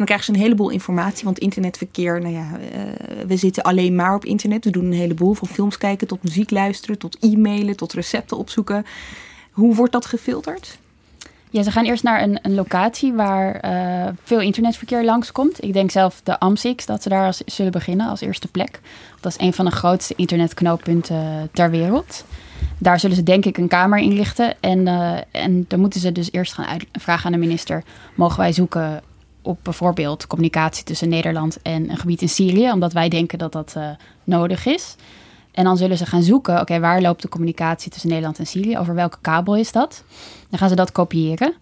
dan 0.00 0.08
krijgen 0.08 0.34
ze 0.34 0.40
een 0.40 0.46
heleboel 0.46 0.70
informatie. 0.70 1.24
Want 1.24 1.38
internetverkeer, 1.38 2.20
nou 2.20 2.34
ja, 2.34 2.48
uh, 2.50 3.26
we 3.26 3.36
zitten 3.36 3.62
alleen 3.62 3.94
maar 3.94 4.14
op 4.14 4.24
internet. 4.24 4.64
We 4.64 4.70
doen 4.70 4.84
een 4.84 4.92
heleboel. 4.92 5.34
Van 5.34 5.48
films 5.48 5.78
kijken 5.78 6.06
tot 6.06 6.22
muziek 6.22 6.50
luisteren, 6.50 6.98
tot 6.98 7.16
e-mailen, 7.20 7.76
tot 7.76 7.92
recepten 7.92 8.36
opzoeken. 8.36 8.86
Hoe 9.50 9.74
wordt 9.74 9.92
dat 9.92 10.06
gefilterd? 10.06 10.78
Ja, 11.50 11.62
ze 11.62 11.70
gaan 11.70 11.84
eerst 11.84 12.02
naar 12.02 12.22
een, 12.22 12.38
een 12.42 12.54
locatie 12.54 13.12
waar 13.12 13.64
uh, 13.64 14.12
veel 14.22 14.40
internetverkeer 14.40 15.04
langskomt. 15.04 15.64
Ik 15.64 15.72
denk 15.72 15.90
zelf 15.90 16.20
de 16.24 16.38
AMSIX, 16.38 16.86
dat 16.86 17.02
ze 17.02 17.08
daar 17.08 17.26
als, 17.26 17.42
zullen 17.46 17.72
beginnen 17.72 18.08
als 18.08 18.20
eerste 18.20 18.48
plek. 18.48 18.80
Dat 19.20 19.32
is 19.32 19.46
een 19.46 19.52
van 19.52 19.64
de 19.64 19.70
grootste 19.70 20.14
internetknooppunten 20.16 21.48
ter 21.52 21.70
wereld. 21.70 22.24
Daar 22.78 23.00
zullen 23.00 23.16
ze 23.16 23.22
denk 23.22 23.44
ik 23.44 23.58
een 23.58 23.68
kamer 23.68 23.98
inrichten. 23.98 24.54
En, 24.60 24.86
en 25.30 25.64
dan 25.68 25.80
moeten 25.80 26.00
ze 26.00 26.12
dus 26.12 26.32
eerst 26.32 26.52
gaan 26.52 26.78
vragen 26.92 27.26
aan 27.26 27.32
de 27.32 27.38
minister... 27.38 27.82
mogen 28.14 28.38
wij 28.38 28.52
zoeken 28.52 29.02
op 29.42 29.58
bijvoorbeeld 29.62 30.26
communicatie 30.26 30.84
tussen 30.84 31.08
Nederland 31.08 31.62
en 31.62 31.90
een 31.90 31.96
gebied 31.96 32.22
in 32.22 32.28
Syrië, 32.28 32.72
omdat 32.72 32.92
wij 32.92 33.08
denken 33.08 33.38
dat 33.38 33.52
dat 33.52 33.74
uh, 33.76 33.88
nodig 34.24 34.66
is. 34.66 34.96
En 35.52 35.64
dan 35.64 35.76
zullen 35.76 35.96
ze 35.96 36.06
gaan 36.06 36.22
zoeken, 36.22 36.60
oké, 36.60 36.80
waar 36.80 37.00
loopt 37.00 37.22
de 37.22 37.28
communicatie 37.28 37.90
tussen 37.90 38.08
Nederland 38.08 38.38
en 38.38 38.46
Syrië? 38.46 38.78
Over 38.78 38.94
welke 38.94 39.18
kabel 39.20 39.56
is 39.56 39.72
dat? 39.72 40.04
Dan 40.50 40.58
gaan 40.58 40.68
ze 40.68 40.74
dat 40.74 40.92
kopiëren. 40.92 41.54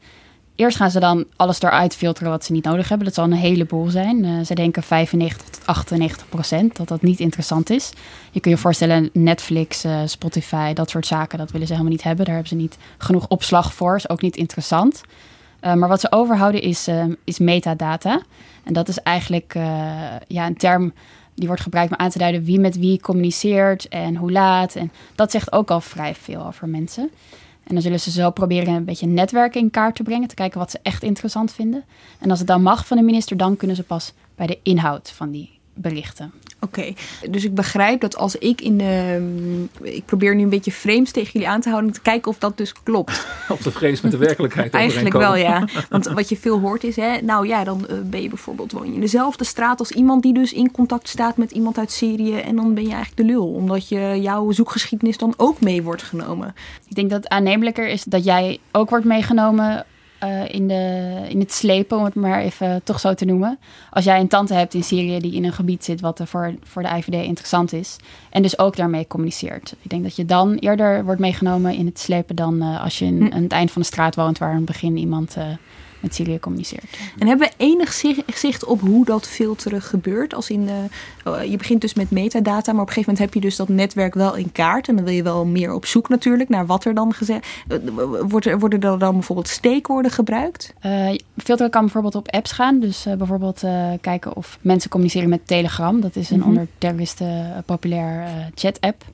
Eerst 0.58 0.76
gaan 0.76 0.90
ze 0.90 1.00
dan 1.00 1.24
alles 1.36 1.62
eruit 1.62 1.96
filteren 1.96 2.30
wat 2.30 2.44
ze 2.44 2.52
niet 2.52 2.64
nodig 2.64 2.88
hebben. 2.88 3.06
Dat 3.06 3.14
zal 3.14 3.24
een 3.24 3.32
heleboel 3.32 3.88
zijn. 3.88 4.24
Uh, 4.24 4.44
ze 4.44 4.54
denken 4.54 4.82
95 4.82 5.48
tot 5.48 5.66
98 5.66 6.28
procent 6.28 6.76
dat 6.76 6.88
dat 6.88 7.02
niet 7.02 7.20
interessant 7.20 7.70
is. 7.70 7.90
Je 8.30 8.40
kunt 8.40 8.54
je 8.54 8.60
voorstellen, 8.60 9.10
Netflix, 9.12 9.84
uh, 9.84 10.00
Spotify, 10.04 10.72
dat 10.72 10.90
soort 10.90 11.06
zaken, 11.06 11.38
dat 11.38 11.50
willen 11.50 11.66
ze 11.66 11.72
helemaal 11.72 11.94
niet 11.94 12.02
hebben. 12.02 12.24
Daar 12.24 12.34
hebben 12.34 12.52
ze 12.52 12.62
niet 12.62 12.76
genoeg 12.98 13.28
opslag 13.28 13.74
voor. 13.74 13.96
Is 13.96 14.08
ook 14.08 14.22
niet 14.22 14.36
interessant. 14.36 15.02
Uh, 15.60 15.74
maar 15.74 15.88
wat 15.88 16.00
ze 16.00 16.12
overhouden 16.12 16.62
is, 16.62 16.88
uh, 16.88 17.04
is 17.24 17.38
metadata. 17.38 18.22
En 18.64 18.72
dat 18.72 18.88
is 18.88 18.98
eigenlijk 18.98 19.54
uh, 19.56 19.62
ja, 20.26 20.46
een 20.46 20.56
term 20.56 20.92
die 21.34 21.46
wordt 21.46 21.62
gebruikt 21.62 21.92
om 21.92 21.98
aan 21.98 22.10
te 22.10 22.18
duiden 22.18 22.44
wie 22.44 22.60
met 22.60 22.78
wie 22.78 23.00
communiceert 23.00 23.88
en 23.88 24.16
hoe 24.16 24.32
laat. 24.32 24.74
En 24.74 24.92
dat 25.14 25.30
zegt 25.30 25.52
ook 25.52 25.70
al 25.70 25.80
vrij 25.80 26.14
veel 26.14 26.46
over 26.46 26.68
mensen. 26.68 27.10
En 27.64 27.74
dan 27.74 27.82
zullen 27.82 28.00
ze 28.00 28.10
zo 28.10 28.30
proberen 28.30 28.74
een 28.74 28.84
beetje 28.84 29.06
netwerken 29.06 29.60
in 29.60 29.70
kaart 29.70 29.94
te 29.94 30.02
brengen, 30.02 30.28
te 30.28 30.34
kijken 30.34 30.58
wat 30.58 30.70
ze 30.70 30.78
echt 30.82 31.02
interessant 31.02 31.52
vinden. 31.52 31.84
En 32.18 32.30
als 32.30 32.38
het 32.38 32.48
dan 32.48 32.62
mag 32.62 32.86
van 32.86 32.96
de 32.96 33.02
minister, 33.02 33.36
dan 33.36 33.56
kunnen 33.56 33.76
ze 33.76 33.82
pas 33.82 34.12
bij 34.34 34.46
de 34.46 34.58
inhoud 34.62 35.10
van 35.10 35.30
die 35.30 35.57
berichten. 35.80 36.32
Oké, 36.60 36.78
okay. 36.78 36.96
dus 37.30 37.44
ik 37.44 37.54
begrijp 37.54 38.00
dat 38.00 38.16
als 38.16 38.36
ik 38.36 38.60
in 38.60 38.78
de. 38.78 39.66
Ik 39.82 40.04
probeer 40.04 40.34
nu 40.34 40.42
een 40.42 40.48
beetje 40.48 40.72
frames 40.72 41.10
tegen 41.10 41.32
jullie 41.32 41.48
aan 41.48 41.60
te 41.60 41.68
houden. 41.68 41.90
om 41.90 41.96
te 41.96 42.02
kijken 42.02 42.30
of 42.30 42.38
dat 42.38 42.56
dus 42.56 42.72
klopt. 42.82 43.26
Of 43.48 43.62
de 43.62 43.70
frames 43.70 44.00
met 44.00 44.10
de 44.10 44.18
werkelijkheid. 44.18 44.74
Eigenlijk 44.74 45.14
wel, 45.14 45.36
ja. 45.36 45.68
Want 45.90 46.06
wat 46.06 46.28
je 46.28 46.36
veel 46.36 46.60
hoort 46.60 46.84
is, 46.84 46.96
hè, 46.96 47.20
nou 47.20 47.46
ja, 47.46 47.64
dan 47.64 47.86
uh, 47.90 47.96
ben 48.04 48.22
je 48.22 48.28
bijvoorbeeld. 48.28 48.72
woon 48.72 48.86
je 48.86 48.94
in 48.94 49.00
dezelfde 49.00 49.44
straat 49.44 49.78
als 49.78 49.90
iemand 49.90 50.22
die 50.22 50.34
dus 50.34 50.52
in 50.52 50.70
contact 50.70 51.08
staat 51.08 51.36
met 51.36 51.50
iemand 51.50 51.78
uit 51.78 51.92
Syrië. 51.92 52.34
En 52.34 52.56
dan 52.56 52.74
ben 52.74 52.82
je 52.82 52.92
eigenlijk 52.92 53.16
de 53.16 53.34
lul. 53.34 53.46
Omdat 53.46 53.88
je, 53.88 54.18
jouw 54.20 54.50
zoekgeschiedenis 54.50 55.18
dan 55.18 55.34
ook 55.36 55.60
mee 55.60 55.82
wordt 55.82 56.02
genomen. 56.02 56.54
Ik 56.88 56.94
denk 56.94 57.10
dat 57.10 57.22
het 57.22 57.32
aannemelijker 57.32 57.88
is 57.88 58.04
dat 58.04 58.24
jij 58.24 58.58
ook 58.72 58.90
wordt 58.90 59.04
meegenomen 59.04 59.84
uh, 60.24 60.48
in, 60.48 60.68
de, 60.68 61.24
in 61.28 61.40
het 61.40 61.52
slepen, 61.52 61.98
om 61.98 62.04
het 62.04 62.14
maar 62.14 62.40
even 62.40 62.80
toch 62.84 63.00
zo 63.00 63.14
te 63.14 63.24
noemen. 63.24 63.58
Als 63.90 64.04
jij 64.04 64.20
een 64.20 64.28
tante 64.28 64.54
hebt 64.54 64.74
in 64.74 64.82
Syrië 64.82 65.18
die 65.18 65.34
in 65.34 65.44
een 65.44 65.52
gebied 65.52 65.84
zit 65.84 66.00
wat 66.00 66.18
er 66.18 66.26
voor, 66.26 66.54
voor 66.62 66.82
de 66.82 66.88
IVD 66.88 67.24
interessant 67.24 67.72
is. 67.72 67.96
En 68.30 68.42
dus 68.42 68.58
ook 68.58 68.76
daarmee 68.76 69.06
communiceert. 69.06 69.74
Ik 69.82 69.90
denk 69.90 70.02
dat 70.02 70.16
je 70.16 70.24
dan 70.24 70.54
eerder 70.54 71.04
wordt 71.04 71.20
meegenomen 71.20 71.74
in 71.74 71.86
het 71.86 71.98
slepen 71.98 72.36
dan 72.36 72.62
uh, 72.62 72.82
als 72.82 72.98
je 72.98 73.04
in, 73.04 73.26
hm. 73.26 73.32
aan 73.32 73.42
het 73.42 73.52
eind 73.52 73.70
van 73.70 73.82
de 73.82 73.88
straat 73.88 74.14
woont 74.14 74.38
waar 74.38 74.54
het 74.54 74.64
begin 74.64 74.96
iemand 74.96 75.36
uh, 75.36 75.44
met 76.00 76.14
Syrië 76.14 76.38
communiceert. 76.38 76.98
En 77.18 77.26
hebben 77.26 77.48
we 77.48 77.64
enig 77.64 77.92
zicht 78.34 78.64
op 78.64 78.80
hoe 78.80 79.04
dat 79.04 79.26
filteren 79.26 79.82
gebeurt? 79.82 80.34
Als 80.34 80.50
in, 80.50 80.68
uh, 81.26 81.44
je 81.44 81.56
begint 81.56 81.80
dus 81.80 81.94
met 81.94 82.10
metadata, 82.10 82.72
maar 82.72 82.82
op 82.82 82.88
een 82.88 82.94
gegeven 82.94 83.12
moment 83.12 83.18
heb 83.18 83.34
je 83.34 83.48
dus 83.48 83.56
dat 83.56 83.68
netwerk 83.68 84.14
wel 84.14 84.36
in 84.36 84.52
kaart. 84.52 84.88
En 84.88 84.96
dan 84.96 85.04
wil 85.04 85.14
je 85.14 85.22
wel 85.22 85.44
meer 85.44 85.72
op 85.72 85.86
zoek 85.86 86.08
natuurlijk 86.08 86.48
naar 86.48 86.66
wat 86.66 86.84
er 86.84 86.94
dan 86.94 87.12
gezegd 87.12 87.46
wordt. 88.28 88.46
Er, 88.46 88.58
worden 88.58 88.80
er 88.80 88.98
dan 88.98 89.12
bijvoorbeeld 89.12 89.48
steekwoorden 89.48 90.10
gebruikt? 90.10 90.74
Uh, 90.86 91.16
filteren 91.36 91.70
kan 91.70 91.82
bijvoorbeeld 91.82 92.14
op 92.14 92.30
apps 92.30 92.52
gaan. 92.52 92.80
Dus 92.80 93.06
uh, 93.06 93.14
bijvoorbeeld 93.14 93.62
kijken 94.00 94.36
of 94.36 94.58
mensen 94.60 94.90
communiceren 94.90 95.28
met 95.28 95.46
Telegram. 95.46 96.00
Dat 96.00 96.16
is 96.16 96.30
een 96.30 96.36
mm 96.36 96.42
-hmm. 96.42 96.50
onder 96.50 96.68
terroristen 96.78 97.62
populair 97.66 98.26
chat-app. 98.54 99.04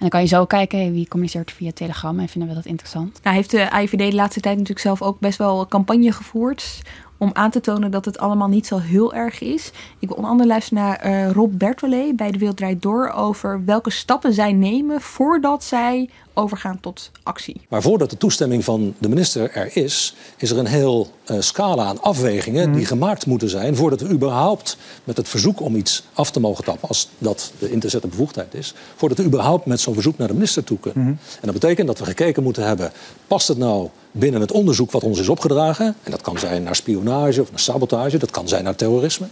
En 0.00 0.06
dan 0.08 0.20
kan 0.20 0.20
je 0.20 0.36
zo 0.36 0.44
kijken 0.44 0.92
wie 0.92 1.08
communiceert 1.08 1.52
via 1.52 1.70
Telegram 1.72 2.18
en 2.18 2.28
vinden 2.28 2.48
we 2.48 2.54
dat 2.54 2.66
interessant. 2.66 3.20
Nou 3.22 3.36
heeft 3.36 3.50
de 3.50 3.68
IVD 3.82 3.98
de 3.98 4.14
laatste 4.14 4.40
tijd 4.40 4.54
natuurlijk 4.54 4.86
zelf 4.86 5.02
ook 5.02 5.18
best 5.18 5.38
wel 5.38 5.66
campagne 5.66 6.12
gevoerd 6.12 6.82
om 7.16 7.30
aan 7.32 7.50
te 7.50 7.60
tonen 7.60 7.90
dat 7.90 8.04
het 8.04 8.18
allemaal 8.18 8.48
niet 8.48 8.66
zo 8.66 8.78
heel 8.78 9.14
erg 9.14 9.40
is. 9.40 9.72
Ik 9.98 10.08
wil 10.08 10.16
onder 10.16 10.30
andere 10.30 10.48
luisteren 10.48 10.82
naar 10.82 11.06
uh, 11.06 11.30
Rob 11.30 11.52
Bertolet 11.58 12.16
bij 12.16 12.30
De 12.30 12.38
Wereld 12.38 12.82
Door... 12.82 13.10
over 13.10 13.64
welke 13.64 13.90
stappen 13.90 14.32
zij 14.32 14.52
nemen 14.52 15.00
voordat 15.00 15.64
zij 15.64 16.10
overgaan 16.34 16.80
tot 16.80 17.10
actie. 17.22 17.60
Maar 17.68 17.82
voordat 17.82 18.10
de 18.10 18.16
toestemming 18.16 18.64
van 18.64 18.94
de 18.98 19.08
minister 19.08 19.50
er 19.50 19.76
is... 19.76 20.14
is 20.36 20.50
er 20.50 20.58
een 20.58 20.66
heel 20.66 21.10
uh, 21.30 21.40
scala 21.40 21.84
aan 21.84 22.02
afwegingen 22.02 22.68
mm. 22.68 22.74
die 22.74 22.86
gemaakt 22.86 23.26
moeten 23.26 23.48
zijn... 23.48 23.76
voordat 23.76 24.00
we 24.00 24.08
überhaupt 24.08 24.76
met 25.04 25.16
het 25.16 25.28
verzoek 25.28 25.60
om 25.60 25.76
iets 25.76 26.04
af 26.12 26.30
te 26.30 26.40
mogen 26.40 26.64
tappen... 26.64 26.88
als 26.88 27.08
dat 27.18 27.52
de 27.58 27.70
in 27.70 27.80
te 27.80 27.88
zetten 27.88 28.10
bevoegdheid 28.10 28.54
is... 28.54 28.74
voordat 28.96 29.18
we 29.18 29.24
überhaupt 29.24 29.66
met 29.66 29.80
zo'n 29.80 29.94
verzoek 29.94 30.18
naar 30.18 30.28
de 30.28 30.34
minister 30.34 30.64
toe 30.64 30.78
kunnen. 30.78 31.04
Mm. 31.04 31.18
En 31.40 31.52
dat 31.52 31.52
betekent 31.52 31.86
dat 31.86 31.98
we 31.98 32.04
gekeken 32.04 32.42
moeten 32.42 32.66
hebben... 32.66 32.92
past 33.26 33.48
het 33.48 33.58
nou 33.58 33.88
binnen 34.12 34.40
het 34.40 34.52
onderzoek 34.52 34.90
wat 34.90 35.04
ons 35.04 35.18
is 35.18 35.28
opgedragen... 35.28 35.96
en 36.02 36.10
dat 36.10 36.20
kan 36.20 36.38
zijn 36.38 36.62
naar 36.62 36.76
spionage 36.76 37.40
of 37.40 37.50
naar 37.50 37.60
sabotage... 37.60 38.18
dat 38.18 38.30
kan 38.30 38.48
zijn 38.48 38.64
naar 38.64 38.76
terrorisme... 38.76 39.26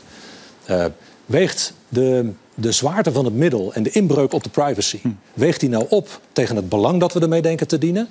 Uh, 0.70 0.84
weegt 1.26 1.72
de, 1.88 2.32
de 2.60 2.72
zwaarte 2.72 3.12
van 3.12 3.24
het 3.24 3.34
middel 3.34 3.72
en 3.72 3.82
de 3.82 3.90
inbreuk 3.90 4.32
op 4.32 4.42
de 4.42 4.50
privacy... 4.50 5.00
weegt 5.34 5.60
die 5.60 5.68
nou 5.68 5.86
op 5.88 6.20
tegen 6.32 6.56
het 6.56 6.68
belang 6.68 7.00
dat 7.00 7.12
we 7.12 7.20
ermee 7.20 7.42
denken 7.42 7.68
te 7.68 7.78
dienen? 7.78 8.08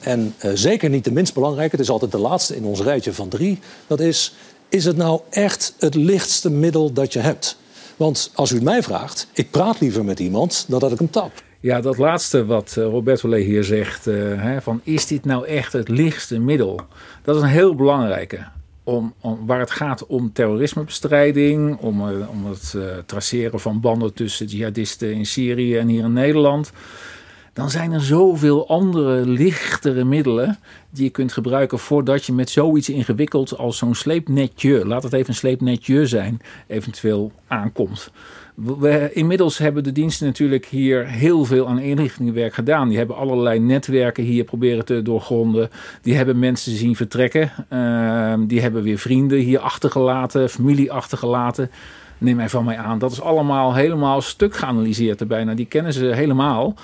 En 0.00 0.34
uh, 0.44 0.50
zeker 0.54 0.90
niet 0.90 1.04
de 1.04 1.12
minst 1.12 1.34
belangrijke, 1.34 1.76
het 1.76 1.84
is 1.84 1.90
altijd 1.90 2.12
de 2.12 2.18
laatste 2.18 2.56
in 2.56 2.64
ons 2.64 2.80
rijtje 2.80 3.12
van 3.12 3.28
drie... 3.28 3.58
dat 3.86 4.00
is, 4.00 4.34
is 4.68 4.84
het 4.84 4.96
nou 4.96 5.20
echt 5.30 5.74
het 5.78 5.94
lichtste 5.94 6.50
middel 6.50 6.92
dat 6.92 7.12
je 7.12 7.18
hebt? 7.18 7.56
Want 7.96 8.30
als 8.34 8.50
u 8.50 8.54
het 8.54 8.64
mij 8.64 8.82
vraagt, 8.82 9.26
ik 9.32 9.50
praat 9.50 9.80
liever 9.80 10.04
met 10.04 10.20
iemand 10.20 10.64
dan 10.68 10.78
dat 10.78 10.92
ik 10.92 10.98
hem 10.98 11.10
tap. 11.10 11.32
Ja, 11.60 11.80
dat 11.80 11.98
laatste 11.98 12.44
wat 12.44 12.74
eh, 12.76 12.84
Roberto 12.84 13.28
Le 13.28 13.38
hier 13.38 13.64
zegt, 13.64 14.06
uh, 14.06 14.42
hè, 14.42 14.62
van 14.62 14.80
is 14.84 15.06
dit 15.06 15.24
nou 15.24 15.46
echt 15.46 15.72
het 15.72 15.88
lichtste 15.88 16.38
middel? 16.38 16.80
Dat 17.22 17.36
is 17.36 17.42
een 17.42 17.48
heel 17.48 17.74
belangrijke. 17.74 18.46
Om, 18.88 19.14
waar 19.46 19.60
het 19.60 19.70
gaat 19.70 20.06
om 20.06 20.32
terrorismebestrijding, 20.32 21.76
om, 21.76 22.08
uh, 22.08 22.30
om 22.30 22.46
het 22.46 22.76
traceren 23.06 23.60
van 23.60 23.80
banden 23.80 24.14
tussen 24.14 24.46
jihadisten 24.46 25.12
in 25.12 25.26
Syrië 25.26 25.76
en 25.76 25.88
hier 25.88 26.04
in 26.04 26.12
Nederland. 26.12 26.72
Dan 27.56 27.70
zijn 27.70 27.92
er 27.92 28.02
zoveel 28.02 28.68
andere 28.68 29.26
lichtere 29.26 30.04
middelen 30.04 30.58
die 30.90 31.04
je 31.04 31.10
kunt 31.10 31.32
gebruiken 31.32 31.78
voordat 31.78 32.24
je 32.24 32.32
met 32.32 32.50
zoiets 32.50 32.88
ingewikkeld 32.88 33.56
als 33.56 33.78
zo'n 33.78 33.94
sleepnetje, 33.94 34.86
laat 34.86 35.02
het 35.02 35.12
even 35.12 35.28
een 35.28 35.34
sleepnetje 35.34 36.06
zijn, 36.06 36.40
eventueel 36.66 37.32
aankomt. 37.46 38.10
We, 38.56 39.10
inmiddels 39.12 39.58
hebben 39.58 39.84
de 39.84 39.92
diensten 39.92 40.26
natuurlijk 40.26 40.66
hier 40.66 41.06
heel 41.06 41.44
veel 41.44 41.68
aan 41.68 41.78
inrichtingenwerk 41.78 42.54
gedaan. 42.54 42.88
Die 42.88 42.98
hebben 42.98 43.16
allerlei 43.16 43.58
netwerken 43.58 44.24
hier 44.24 44.44
proberen 44.44 44.84
te 44.84 45.02
doorgronden. 45.02 45.70
Die 46.02 46.16
hebben 46.16 46.38
mensen 46.38 46.76
zien 46.76 46.96
vertrekken. 46.96 47.50
Uh, 47.72 48.34
die 48.38 48.60
hebben 48.60 48.82
weer 48.82 48.98
vrienden 48.98 49.38
hier 49.38 49.58
achtergelaten, 49.58 50.50
familie 50.50 50.92
achtergelaten. 50.92 51.70
Neem 52.18 52.36
mij 52.36 52.48
van 52.48 52.64
mij 52.64 52.76
aan. 52.76 52.98
Dat 52.98 53.12
is 53.12 53.20
allemaal 53.20 53.74
helemaal 53.74 54.20
stuk 54.20 54.56
geanalyseerd 54.56 55.28
bijna. 55.28 55.54
Die 55.54 55.66
kennen 55.66 55.92
ze 55.92 56.04
helemaal. 56.04 56.74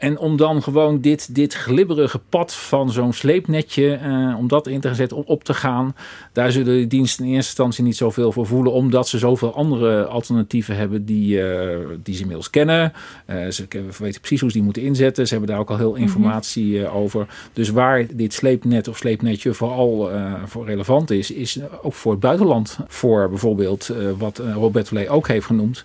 En 0.00 0.18
om 0.18 0.36
dan 0.36 0.62
gewoon 0.62 1.00
dit, 1.00 1.34
dit 1.34 1.54
glibberige 1.54 2.20
pad 2.28 2.54
van 2.54 2.90
zo'n 2.90 3.12
sleepnetje, 3.12 3.98
uh, 4.04 4.38
om 4.38 4.48
dat 4.48 4.66
in 4.66 4.80
te 4.80 4.94
zetten, 4.94 5.16
om 5.16 5.22
op 5.26 5.44
te 5.44 5.54
gaan. 5.54 5.96
Daar 6.32 6.52
zullen 6.52 6.78
de 6.80 6.86
diensten 6.86 7.24
in 7.24 7.30
eerste 7.30 7.48
instantie 7.48 7.84
niet 7.84 7.96
zoveel 7.96 8.32
voor 8.32 8.46
voelen, 8.46 8.72
omdat 8.72 9.08
ze 9.08 9.18
zoveel 9.18 9.54
andere 9.54 10.04
alternatieven 10.04 10.76
hebben 10.76 11.04
die, 11.04 11.38
uh, 11.38 11.76
die 12.02 12.14
ze 12.14 12.20
inmiddels 12.20 12.50
kennen. 12.50 12.92
Uh, 13.30 13.48
ze 13.48 13.66
weten 13.98 14.20
precies 14.20 14.40
hoe 14.40 14.50
ze 14.50 14.56
die 14.56 14.64
moeten 14.64 14.82
inzetten. 14.82 15.26
Ze 15.26 15.32
hebben 15.32 15.50
daar 15.50 15.60
ook 15.60 15.70
al 15.70 15.76
heel 15.76 15.94
informatie 15.94 16.78
mm 16.78 16.84
-hmm. 16.84 16.94
over. 16.94 17.26
Dus 17.52 17.68
waar 17.68 18.06
dit 18.12 18.32
sleepnet 18.32 18.88
of 18.88 18.96
sleepnetje 18.96 19.54
vooral 19.54 20.10
voor 20.44 20.66
relevant 20.66 21.10
is, 21.10 21.30
is 21.30 21.58
ook 21.82 21.94
voor 21.94 22.12
het 22.12 22.20
buitenland. 22.20 22.78
Voor 22.88 23.28
bijvoorbeeld 23.28 23.90
wat 24.18 24.38
Robert 24.38 24.86
Verlee 24.86 25.08
ook 25.08 25.28
heeft 25.28 25.46
genoemd 25.46 25.84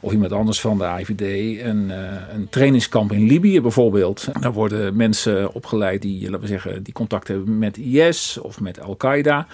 of 0.00 0.12
iemand 0.12 0.32
anders 0.32 0.60
van 0.60 0.78
de 0.78 0.84
IVD, 0.84 1.20
een, 1.64 1.88
uh, 1.88 1.96
een 2.34 2.48
trainingskamp 2.48 3.12
in 3.12 3.26
Libië 3.26 3.60
bijvoorbeeld. 3.60 4.28
Daar 4.40 4.52
worden 4.52 4.96
mensen 4.96 5.54
opgeleid 5.54 6.02
die, 6.02 6.22
laten 6.24 6.40
we 6.40 6.46
zeggen, 6.46 6.82
die 6.82 6.94
contact 6.94 7.28
hebben 7.28 7.58
met 7.58 7.76
IS 7.76 8.38
of 8.42 8.60
met 8.60 8.80
Al-Qaeda. 8.80 9.46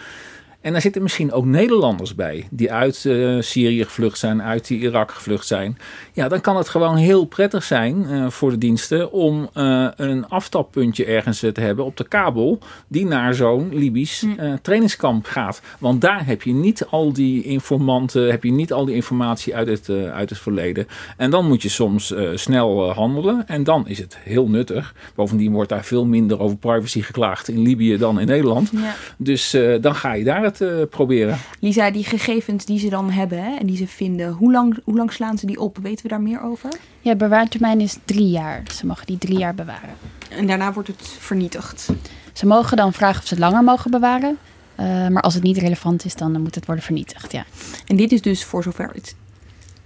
En 0.64 0.72
daar 0.72 0.80
zitten 0.80 1.02
misschien 1.02 1.32
ook 1.32 1.44
Nederlanders 1.44 2.14
bij 2.14 2.46
die 2.50 2.72
uit 2.72 3.04
uh, 3.04 3.40
Syrië 3.40 3.84
gevlucht 3.84 4.18
zijn, 4.18 4.42
uit 4.42 4.70
Irak 4.70 5.10
gevlucht 5.10 5.46
zijn. 5.46 5.78
Ja, 6.12 6.28
dan 6.28 6.40
kan 6.40 6.56
het 6.56 6.68
gewoon 6.68 6.96
heel 6.96 7.24
prettig 7.24 7.64
zijn 7.64 8.06
uh, 8.08 8.30
voor 8.30 8.50
de 8.50 8.58
diensten 8.58 9.12
om 9.12 9.48
uh, 9.54 9.88
een 9.96 10.28
aftappuntje 10.28 11.04
ergens 11.04 11.38
te 11.38 11.60
hebben 11.60 11.84
op 11.84 11.96
de 11.96 12.08
kabel 12.08 12.58
die 12.88 13.06
naar 13.06 13.34
zo'n 13.34 13.68
Libisch 13.72 14.26
trainingskamp 14.62 15.26
gaat. 15.26 15.62
Want 15.78 16.00
daar 16.00 16.26
heb 16.26 16.42
je 16.42 16.52
niet 16.52 16.86
al 16.86 17.12
die 17.12 17.42
informanten, 17.42 18.30
heb 18.30 18.44
je 18.44 18.52
niet 18.52 18.72
al 18.72 18.84
die 18.84 18.94
informatie 18.94 19.56
uit 19.56 19.68
het, 19.68 19.88
uit 19.90 20.30
het 20.30 20.38
verleden. 20.38 20.86
En 21.16 21.30
dan 21.30 21.46
moet 21.46 21.62
je 21.62 21.68
soms 21.68 22.14
snel 22.34 22.92
handelen 22.92 23.46
en 23.46 23.64
dan 23.64 23.88
is 23.88 23.98
het 23.98 24.16
heel 24.22 24.48
nuttig. 24.48 24.94
Bovendien 25.14 25.52
wordt 25.52 25.68
daar 25.68 25.84
veel 25.84 26.06
minder 26.06 26.40
over 26.40 26.56
privacy 26.56 27.02
geklaagd 27.02 27.48
in 27.48 27.62
Libië 27.62 27.96
dan 27.96 28.20
in 28.20 28.26
Nederland. 28.26 28.70
Ja. 28.72 28.94
Dus 29.16 29.56
dan 29.80 29.94
ga 29.94 30.12
je 30.12 30.24
daar 30.24 30.42
het 30.42 30.53
uh, 30.60 30.82
proberen. 30.90 31.38
Lisa, 31.60 31.90
die 31.90 32.04
gegevens 32.04 32.64
die 32.64 32.78
ze 32.78 32.88
dan 32.88 33.10
hebben 33.10 33.44
hè, 33.44 33.56
en 33.56 33.66
die 33.66 33.76
ze 33.76 33.86
vinden, 33.86 34.32
hoe 34.32 34.52
lang, 34.52 34.78
hoe 34.84 34.96
lang 34.96 35.12
slaan 35.12 35.38
ze 35.38 35.46
die 35.46 35.60
op? 35.60 35.78
Weten 35.82 36.02
we 36.02 36.08
daar 36.08 36.20
meer 36.20 36.40
over? 36.40 36.70
Ja, 37.00 37.14
bewaartermijn 37.14 37.80
is 37.80 37.98
drie 38.04 38.28
jaar. 38.28 38.62
Ze 38.74 38.86
mogen 38.86 39.06
die 39.06 39.18
drie 39.18 39.38
jaar 39.38 39.54
bewaren. 39.54 39.94
En 40.28 40.46
daarna 40.46 40.72
wordt 40.72 40.88
het 40.88 41.08
vernietigd? 41.18 41.90
Ze 42.32 42.46
mogen 42.46 42.76
dan 42.76 42.92
vragen 42.92 43.20
of 43.20 43.26
ze 43.26 43.34
het 43.34 43.42
langer 43.42 43.64
mogen 43.64 43.90
bewaren. 43.90 44.38
Uh, 44.80 45.08
maar 45.08 45.22
als 45.22 45.34
het 45.34 45.42
niet 45.42 45.58
relevant 45.58 46.04
is, 46.04 46.14
dan 46.14 46.42
moet 46.42 46.54
het 46.54 46.66
worden 46.66 46.84
vernietigd, 46.84 47.32
ja. 47.32 47.44
En 47.86 47.96
dit 47.96 48.12
is 48.12 48.22
dus 48.22 48.44
voor 48.44 48.62
zover 48.62 48.90
het 48.92 49.14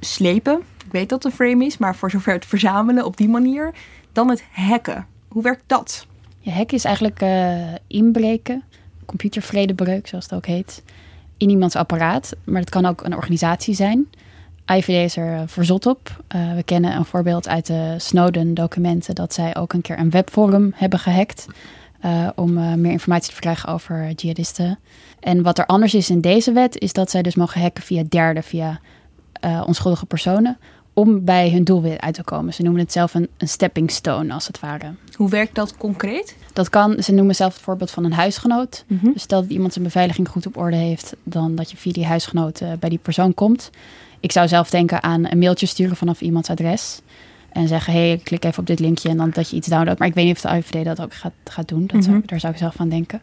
slepen, 0.00 0.62
ik 0.84 0.92
weet 0.92 1.08
dat 1.08 1.22
het 1.22 1.32
een 1.32 1.38
frame 1.38 1.64
is, 1.64 1.78
maar 1.78 1.96
voor 1.96 2.10
zover 2.10 2.32
het 2.32 2.46
verzamelen 2.46 3.04
op 3.04 3.16
die 3.16 3.28
manier, 3.28 3.74
dan 4.12 4.30
het 4.30 4.44
hacken. 4.50 5.06
Hoe 5.28 5.42
werkt 5.42 5.62
dat? 5.66 6.06
Ja, 6.38 6.52
hacken 6.52 6.76
is 6.76 6.84
eigenlijk 6.84 7.22
uh, 7.22 7.74
inbreken 7.86 8.62
computervredebreuk, 9.08 10.06
zoals 10.06 10.24
het 10.24 10.34
ook 10.34 10.46
heet, 10.46 10.82
in 11.36 11.50
iemands 11.50 11.76
apparaat. 11.76 12.36
Maar 12.44 12.60
het 12.60 12.70
kan 12.70 12.86
ook 12.86 13.04
een 13.04 13.14
organisatie 13.14 13.74
zijn. 13.74 14.06
IVD 14.66 14.88
is 14.88 15.16
er 15.16 15.48
verzot 15.48 15.86
op. 15.86 16.24
Uh, 16.36 16.54
we 16.54 16.62
kennen 16.62 16.96
een 16.96 17.04
voorbeeld 17.04 17.48
uit 17.48 17.66
de 17.66 17.94
Snowden-documenten 17.98 19.14
dat 19.14 19.34
zij 19.34 19.56
ook 19.56 19.72
een 19.72 19.80
keer 19.80 19.98
een 19.98 20.10
webforum 20.10 20.72
hebben 20.74 20.98
gehackt. 20.98 21.46
Uh, 22.04 22.28
om 22.34 22.52
meer 22.80 22.90
informatie 22.90 23.26
te 23.26 23.32
verkrijgen 23.32 23.68
over 23.68 24.10
jihadisten. 24.10 24.78
En 25.20 25.42
wat 25.42 25.58
er 25.58 25.66
anders 25.66 25.94
is 25.94 26.10
in 26.10 26.20
deze 26.20 26.52
wet, 26.52 26.78
is 26.78 26.92
dat 26.92 27.10
zij 27.10 27.22
dus 27.22 27.34
mogen 27.34 27.60
hacken 27.60 27.82
via 27.82 28.02
derden, 28.08 28.42
via 28.42 28.80
onschuldige 29.66 30.06
personen 30.06 30.58
om 30.98 31.24
bij 31.24 31.50
hun 31.50 31.64
doel 31.64 31.82
weer 31.82 32.00
uit 32.00 32.14
te 32.14 32.22
komen. 32.22 32.54
Ze 32.54 32.62
noemen 32.62 32.80
het 32.80 32.92
zelf 32.92 33.14
een, 33.14 33.28
een 33.36 33.48
stepping 33.48 33.90
stone, 33.90 34.32
als 34.32 34.46
het 34.46 34.60
ware. 34.60 34.92
Hoe 35.14 35.30
werkt 35.30 35.54
dat 35.54 35.76
concreet? 35.76 36.36
Dat 36.52 36.68
kan, 36.68 37.02
ze 37.02 37.12
noemen 37.12 37.34
zelf 37.34 37.52
het 37.54 37.62
voorbeeld 37.62 37.90
van 37.90 38.04
een 38.04 38.12
huisgenoot. 38.12 38.84
Mm 38.86 38.98
-hmm. 39.02 39.12
Dus 39.12 39.22
stel 39.22 39.40
dat 39.40 39.50
iemand 39.50 39.72
zijn 39.72 39.84
beveiliging 39.84 40.28
goed 40.28 40.46
op 40.46 40.56
orde 40.56 40.76
heeft, 40.76 41.16
dan 41.22 41.54
dat 41.54 41.70
je 41.70 41.76
via 41.76 41.92
die 41.92 42.06
huisgenoot 42.06 42.60
uh, 42.60 42.68
bij 42.80 42.88
die 42.88 42.98
persoon 42.98 43.34
komt. 43.34 43.70
Ik 44.20 44.32
zou 44.32 44.48
zelf 44.48 44.70
denken 44.70 45.02
aan 45.02 45.26
een 45.30 45.38
mailtje 45.38 45.66
sturen 45.66 45.96
vanaf 45.96 46.20
iemands 46.20 46.50
adres. 46.50 47.00
En 47.52 47.68
zeggen, 47.68 47.92
hé, 47.92 48.08
hey, 48.08 48.20
klik 48.22 48.44
even 48.44 48.58
op 48.58 48.66
dit 48.66 48.78
linkje 48.78 49.08
en 49.08 49.16
dan 49.16 49.30
dat 49.30 49.50
je 49.50 49.56
iets 49.56 49.68
downloadt. 49.68 49.98
Maar 49.98 50.08
ik 50.08 50.14
weet 50.14 50.24
niet 50.24 50.36
of 50.36 50.40
de 50.40 50.56
IVD 50.56 50.84
dat 50.84 51.00
ook 51.00 51.14
gaat, 51.14 51.32
gaat 51.44 51.68
doen. 51.68 51.86
Dat 51.86 51.92
mm 51.92 52.00
-hmm. 52.00 52.10
zou, 52.10 52.22
daar 52.26 52.40
zou 52.40 52.52
ik 52.52 52.58
zelf 52.58 52.80
aan 52.80 52.88
denken. 52.88 53.22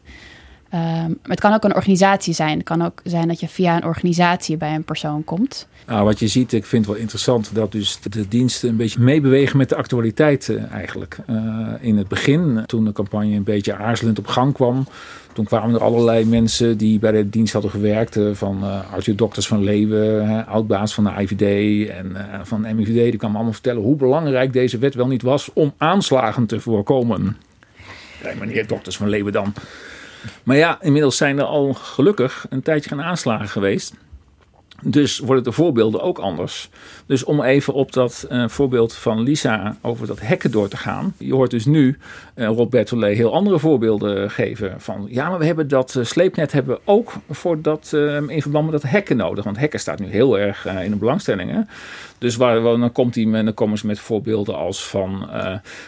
Um, 0.76 1.20
het 1.22 1.40
kan 1.40 1.54
ook 1.54 1.64
een 1.64 1.76
organisatie 1.76 2.34
zijn. 2.34 2.58
Het 2.58 2.64
kan 2.64 2.82
ook 2.82 3.02
zijn 3.04 3.28
dat 3.28 3.40
je 3.40 3.48
via 3.48 3.76
een 3.76 3.84
organisatie 3.84 4.58
bij 4.58 4.76
een 4.76 4.84
persoon 4.84 5.24
komt. 5.24 5.68
Nou, 5.88 6.04
wat 6.04 6.20
je 6.20 6.28
ziet, 6.28 6.54
ik 6.54 6.66
vind 6.66 6.86
het 6.86 6.94
wel 6.94 7.02
interessant 7.02 7.50
dat 7.54 7.72
dus 7.72 8.00
de 8.02 8.28
diensten 8.28 8.70
een 8.70 8.76
beetje 8.76 9.00
meebewegen 9.00 9.58
met 9.58 9.70
de 9.70 9.76
actualiteit 9.76 10.48
uh, 10.48 10.72
eigenlijk. 10.72 11.18
Uh, 11.30 11.68
in 11.80 11.98
het 11.98 12.08
begin, 12.08 12.64
toen 12.66 12.86
de 12.86 12.92
campagne 12.92 13.36
een 13.36 13.44
beetje 13.44 13.76
aarzelend 13.76 14.20
op 14.20 14.28
gang 14.28 14.54
kwam, 14.54 14.88
toen 15.34 15.46
kwamen 15.46 15.76
er 15.76 15.84
allerlei 15.84 16.26
mensen 16.26 16.78
die 16.78 17.00
bij 17.00 17.12
de 17.12 17.30
dienst 17.30 17.54
hadden 17.54 17.72
gewerkt. 17.72 18.16
Uh, 18.16 18.34
van 18.34 18.64
Arthur 18.92 19.16
Dokters 19.16 19.48
van 19.48 19.64
Leeuwen, 19.64 20.48
oudbaas 20.48 20.94
van 20.94 21.04
de 21.04 21.22
IVD 21.22 21.90
en 21.90 22.16
van 22.44 22.62
de 22.62 22.74
MIVD. 22.74 22.94
Die 22.94 23.18
kwamen 23.18 23.36
allemaal 23.36 23.54
vertellen 23.54 23.82
hoe 23.82 23.96
belangrijk 23.96 24.54
deze 24.54 24.78
wet 24.78 24.96
wel 24.96 25.08
niet 25.08 25.22
was 25.22 25.50
om 25.54 25.74
aanslagen 25.78 26.46
te 26.46 26.60
voorkomen. 26.60 27.38
Kijk, 28.22 28.40
meneer 28.40 28.68
Dokters 28.68 28.98
van 28.98 29.10
Leeuwen 29.10 29.34
dan. 29.34 29.54
Maar 30.44 30.58
ja, 30.58 30.82
inmiddels 30.82 31.18
zijn 31.18 31.40
er 31.40 31.46
al 31.46 31.74
gelukkig 31.74 32.46
een 32.50 32.62
tijdje 32.62 32.90
geen 32.90 33.02
aanslagen 33.02 33.50
geweest. 33.50 33.94
Dus 34.84 35.20
worden 35.20 35.44
de 35.44 35.52
voorbeelden 35.52 36.02
ook 36.02 36.20
anders. 36.20 36.70
Dus 37.06 37.24
om 37.24 37.42
even 37.42 37.74
op 37.74 37.94
dat 37.94 38.28
uh, 38.32 38.48
voorbeeld 38.48 38.94
van 38.94 39.22
Lisa 39.22 39.78
over 39.82 40.08
dat 40.08 40.22
hacken 40.22 40.52
door 40.52 40.68
te 40.68 40.78
gaan. 40.78 41.14
Je 41.18 41.34
hoort 41.34 41.52
dus 41.52 41.66
nu 41.66 41.98
uh, 42.36 42.48
Rob 42.48 42.70
Bertolet 42.70 43.18
heel 43.18 43.34
andere 43.34 43.60
voorbeelden 43.60 44.32
geven. 44.32 44.82
Van 44.82 45.08
ja, 45.10 45.30
maar 45.30 45.40
we 45.40 45.46
hebben 45.46 45.68
dat 45.68 45.96
uh, 45.98 46.04
sleepnet 46.04 46.52
hebben 46.52 46.76
we 46.76 46.82
ook 46.86 47.14
voor 47.30 47.62
dat, 47.62 47.94
in 48.28 48.42
verband 48.42 48.72
met 48.72 48.82
dat 48.82 48.92
hacken 48.92 49.18
nodig. 49.18 49.44
Want 49.44 49.60
hacken 49.60 49.80
staat 49.80 50.00
nu 50.00 50.08
heel 50.08 50.40
erg 50.40 50.66
in 50.66 50.92
de 50.92 50.98
belangstellingen. 50.98 51.70
Dus 52.18 52.36
waar, 52.36 52.62
dan, 52.62 52.92
komt 52.92 53.26
met, 53.26 53.46
dan 53.46 53.54
komen 53.54 53.78
ze 53.78 53.88
met 53.88 54.00
voorbeelden 54.00 54.56
als 54.56 54.88
van... 54.88 55.30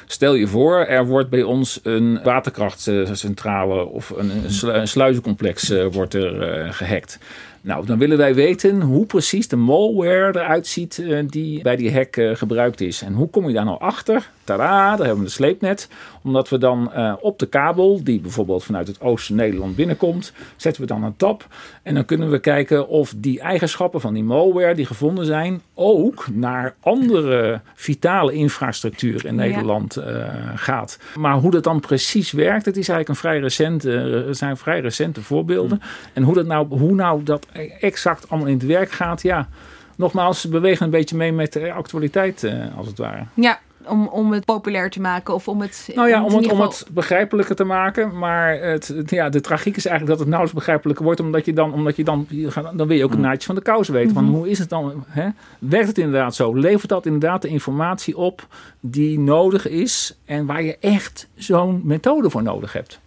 stel 0.05 0.33
je 0.33 0.47
voor, 0.47 0.77
er 0.77 1.05
wordt 1.05 1.29
bij 1.29 1.43
ons 1.43 1.79
een 1.83 2.19
waterkrachtcentrale 2.23 3.85
of 3.85 4.09
een, 4.09 4.31
een 4.61 4.87
sluizencomplex 4.87 5.73
wordt 5.91 6.13
er 6.13 6.73
gehackt. 6.73 7.19
Nou, 7.61 7.85
dan 7.85 7.97
willen 7.97 8.17
wij 8.17 8.35
weten 8.35 8.81
hoe 8.81 9.05
precies 9.05 9.47
de 9.47 9.55
malware 9.55 10.39
eruit 10.39 10.67
ziet 10.67 10.97
uh, 10.97 11.23
die 11.27 11.61
bij 11.61 11.75
die 11.75 11.93
hack 11.93 12.15
uh, 12.15 12.35
gebruikt 12.35 12.81
is. 12.81 13.01
En 13.01 13.13
hoe 13.13 13.29
kom 13.29 13.47
je 13.47 13.53
daar 13.53 13.65
nou 13.65 13.79
achter 13.79 14.29
Tada, 14.47 14.95
daar 14.95 15.05
hebben 15.05 15.17
we 15.17 15.23
de 15.23 15.29
sleepnet. 15.29 15.89
Omdat 16.23 16.49
we 16.49 16.57
dan 16.57 16.93
eh, 16.93 17.13
op 17.19 17.39
de 17.39 17.45
kabel, 17.45 18.03
die 18.03 18.19
bijvoorbeeld 18.19 18.63
vanuit 18.63 18.87
het 18.87 19.01
oosten 19.01 19.35
Nederland 19.35 19.75
binnenkomt, 19.75 20.33
zetten 20.55 20.81
we 20.81 20.87
dan 20.87 21.03
een 21.03 21.17
tap. 21.17 21.47
En 21.83 21.93
dan 21.93 22.05
kunnen 22.05 22.31
we 22.31 22.39
kijken 22.39 22.87
of 22.87 23.13
die 23.17 23.39
eigenschappen 23.39 24.01
van 24.01 24.13
die 24.13 24.23
malware 24.23 24.75
die 24.75 24.85
gevonden 24.85 25.25
zijn, 25.25 25.61
ook 25.73 26.27
naar 26.31 26.75
andere 26.79 27.61
vitale 27.73 28.33
infrastructuur 28.33 29.25
in. 29.25 29.35
Nederland 29.35 29.95
eh, 29.95 30.25
gaat. 30.55 30.99
Maar 31.15 31.35
hoe 31.35 31.51
dat 31.51 31.63
dan 31.63 31.79
precies 31.79 32.31
werkt, 32.31 32.65
het 32.65 32.77
is 32.77 32.89
eigenlijk 32.89 33.09
een 33.09 33.29
vrij 33.29 33.39
recente, 33.39 33.89
het 34.27 34.37
zijn 34.37 34.57
vrij 34.57 34.79
recente 34.79 35.21
voorbeelden. 35.21 35.81
En 36.13 36.23
hoe, 36.23 36.33
dat 36.33 36.45
nou, 36.45 36.67
hoe 36.67 36.95
nou 36.95 37.23
dat 37.23 37.47
exact 37.79 38.29
allemaal 38.29 38.47
in 38.47 38.57
het 38.57 38.65
werk 38.65 38.91
gaat, 38.91 39.21
ja. 39.21 39.47
Nogmaals, 39.95 40.41
ze 40.41 40.49
bewegen 40.49 40.85
een 40.85 40.91
beetje 40.91 41.15
mee 41.15 41.33
met 41.33 41.53
de 41.53 41.71
actualiteit, 41.71 42.43
eh, 42.43 42.77
als 42.77 42.87
het 42.87 42.97
ware. 42.97 43.23
Ja, 43.33 43.59
om, 43.89 44.07
om 44.07 44.31
het 44.31 44.45
populair 44.45 44.89
te 44.89 45.01
maken 45.01 45.33
of 45.33 45.47
om 45.47 45.61
het... 45.61 45.89
Nou 45.95 46.07
ja, 46.09 46.23
om 46.23 46.35
het, 46.35 46.51
om 46.51 46.61
het 46.61 46.85
begrijpelijker 46.91 47.55
te 47.55 47.63
maken. 47.63 48.17
Maar 48.17 48.59
het, 48.59 48.87
het- 48.87 49.09
ja, 49.09 49.29
de 49.29 49.41
tragiek 49.41 49.75
is 49.77 49.85
eigenlijk 49.85 50.07
dat 50.17 50.19
het 50.19 50.27
nauwelijks 50.27 50.53
begrijpelijker 50.59 51.05
wordt. 51.05 51.19
Omdat 51.19 51.45
je 51.45 51.53
dan, 51.53 51.73
omdat 51.73 51.95
je 51.95 52.03
dan, 52.03 52.25
je 52.29 52.51
gaat- 52.51 52.77
dan 52.77 52.87
wil 52.87 52.97
je 52.97 53.03
ook 53.03 53.11
het 53.11 53.19
naadje 53.19 53.45
van 53.45 53.55
de 53.55 53.61
kous 53.61 53.87
weten. 53.87 54.13
Van 54.13 54.23
Mhm. 54.23 54.33
hoe 54.33 54.49
is 54.49 54.59
het 54.59 54.69
dan? 54.69 55.03
Hè? 55.07 55.27
Werkt 55.59 55.87
het 55.87 55.97
inderdaad 55.97 56.35
zo? 56.35 56.53
Levert 56.55 56.89
dat 56.89 57.05
inderdaad 57.05 57.41
de 57.41 57.47
informatie 57.47 58.17
op 58.17 58.47
die 58.79 59.19
nodig 59.19 59.67
is. 59.67 60.17
En 60.25 60.45
waar 60.45 60.63
je 60.63 60.77
echt 60.79 61.27
zo'n 61.35 61.81
methode 61.83 62.29
voor 62.29 62.43
nodig 62.43 62.73
hebt? 62.73 62.99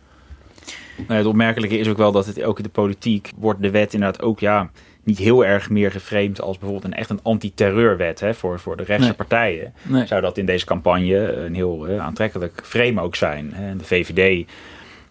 Nou, 1.06 1.18
het 1.18 1.26
opmerkelijke 1.26 1.78
is 1.78 1.88
ook 1.88 1.96
wel 1.96 2.12
dat 2.12 2.26
het 2.26 2.42
ook 2.42 2.56
in 2.56 2.62
de 2.62 2.68
politiek 2.68 3.30
wordt 3.36 3.62
de 3.62 3.70
wet 3.70 3.94
inderdaad 3.94 4.22
ook 4.22 4.40
ja, 4.40 4.70
niet 5.04 5.18
heel 5.18 5.44
erg 5.44 5.70
meer 5.70 5.90
geframed 5.90 6.40
als 6.40 6.58
bijvoorbeeld 6.58 6.92
een 6.92 6.98
echt 6.98 7.10
een 7.10 7.20
anti-terreurwet 7.22 8.20
hè, 8.20 8.34
voor, 8.34 8.60
voor 8.60 8.76
de 8.76 8.82
rechtse 8.82 9.06
Nee. 9.06 9.16
partijen. 9.16 9.72
Nee. 9.82 10.06
Zou 10.06 10.20
dat 10.20 10.38
in 10.38 10.46
deze 10.46 10.66
campagne 10.66 11.32
een 11.32 11.54
heel 11.54 11.86
eh, 11.86 11.98
aantrekkelijk 11.98 12.60
frame 12.64 13.00
ook 13.00 13.16
zijn. 13.16 13.50
Hè. 13.54 13.76
De 13.76 13.84
VVD, 13.84 14.46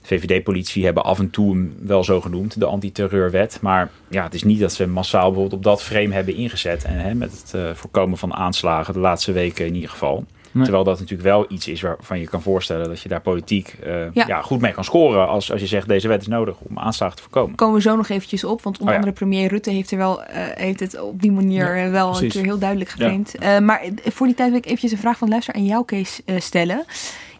VVD-politie 0.02 0.86
hebben 0.86 1.04
af 1.04 1.20
en 1.20 1.30
toe 1.30 1.52
hem 1.52 1.76
wel 1.80 2.04
zo 2.04 2.22
genoemd, 2.22 2.60
de 2.60 2.66
anti-terreurwet. 2.66 3.58
Maar 3.62 3.90
ja, 4.10 4.24
het 4.24 4.34
is 4.34 4.44
niet 4.44 4.60
dat 4.60 4.74
ze 4.74 4.88
massaal 4.88 5.26
bijvoorbeeld 5.32 5.54
op 5.54 5.64
dat 5.64 5.84
frame 5.84 6.14
hebben 6.14 6.36
ingezet. 6.36 6.84
En 6.84 6.96
hè, 7.00 7.14
met 7.14 7.32
het 7.32 7.54
eh, 7.54 7.74
voorkomen 7.74 8.18
van 8.18 8.34
aanslagen 8.34 8.94
de 8.94 9.00
laatste 9.00 9.32
weken 9.32 9.66
in 9.66 9.76
ieder 9.76 9.90
geval. 9.90 10.26
Nee. 10.52 10.64
Terwijl 10.64 10.84
dat 10.84 11.00
natuurlijk 11.00 11.30
wel 11.30 11.46
iets 11.50 11.68
is 11.68 11.82
waarvan 11.82 12.20
je 12.20 12.28
kan 12.28 12.42
voorstellen 12.42 12.88
dat 12.88 13.02
je 13.02 13.10
daar 13.10 13.22
politiek 13.22 13.76
eh, 13.84 14.14
Ja. 14.14 14.24
ja. 14.28 14.42
goed 14.42 14.62
mee 14.62 14.72
kan 14.72 14.84
scoren. 14.84 15.28
Als, 15.28 15.52
als 15.52 15.62
je 15.62 15.68
zegt 15.68 15.88
deze 15.88 16.08
wet 16.08 16.22
is 16.22 16.28
nodig 16.28 16.60
om 16.60 16.80
aanslagen 16.80 17.16
te 17.16 17.22
voorkomen. 17.22 17.56
komen 17.56 17.76
we 17.76 17.82
zo 17.82 17.96
nog 17.96 18.10
eventjes 18.10 18.44
op. 18.44 18.62
Want 18.62 18.80
onder 18.80 18.82
Oh 18.84 18.90
ja. 18.90 18.96
andere 18.96 19.26
premier 19.26 19.50
Rutte 19.50 19.70
heeft, 19.70 19.92
er 19.92 19.98
wel, 19.98 20.24
eh, 20.24 20.44
heeft 20.56 20.80
het 20.80 21.02
op 21.02 21.22
die 21.22 21.32
manier 21.32 21.76
Ja, 21.78 21.86
eh, 21.86 21.92
wel 21.92 22.06
een 22.08 22.12
precies. 22.14 22.34
keer 22.34 22.44
heel 22.44 22.58
duidelijk 22.60 22.90
Ja. 22.90 22.96
geframed. 22.96 23.36
Eh, 23.36 23.60
maar 23.60 23.82
voor 24.06 24.26
die 24.28 24.36
tijd 24.36 24.50
wil 24.50 24.58
ik 24.58 24.66
eventjes 24.66 24.92
een 24.92 24.98
vraag 24.98 25.18
van 25.18 25.30
luister 25.30 25.54
aan 25.54 25.66
jou, 25.66 25.86
Kees, 25.86 26.22
eh, 26.26 26.40
stellen. 26.40 26.86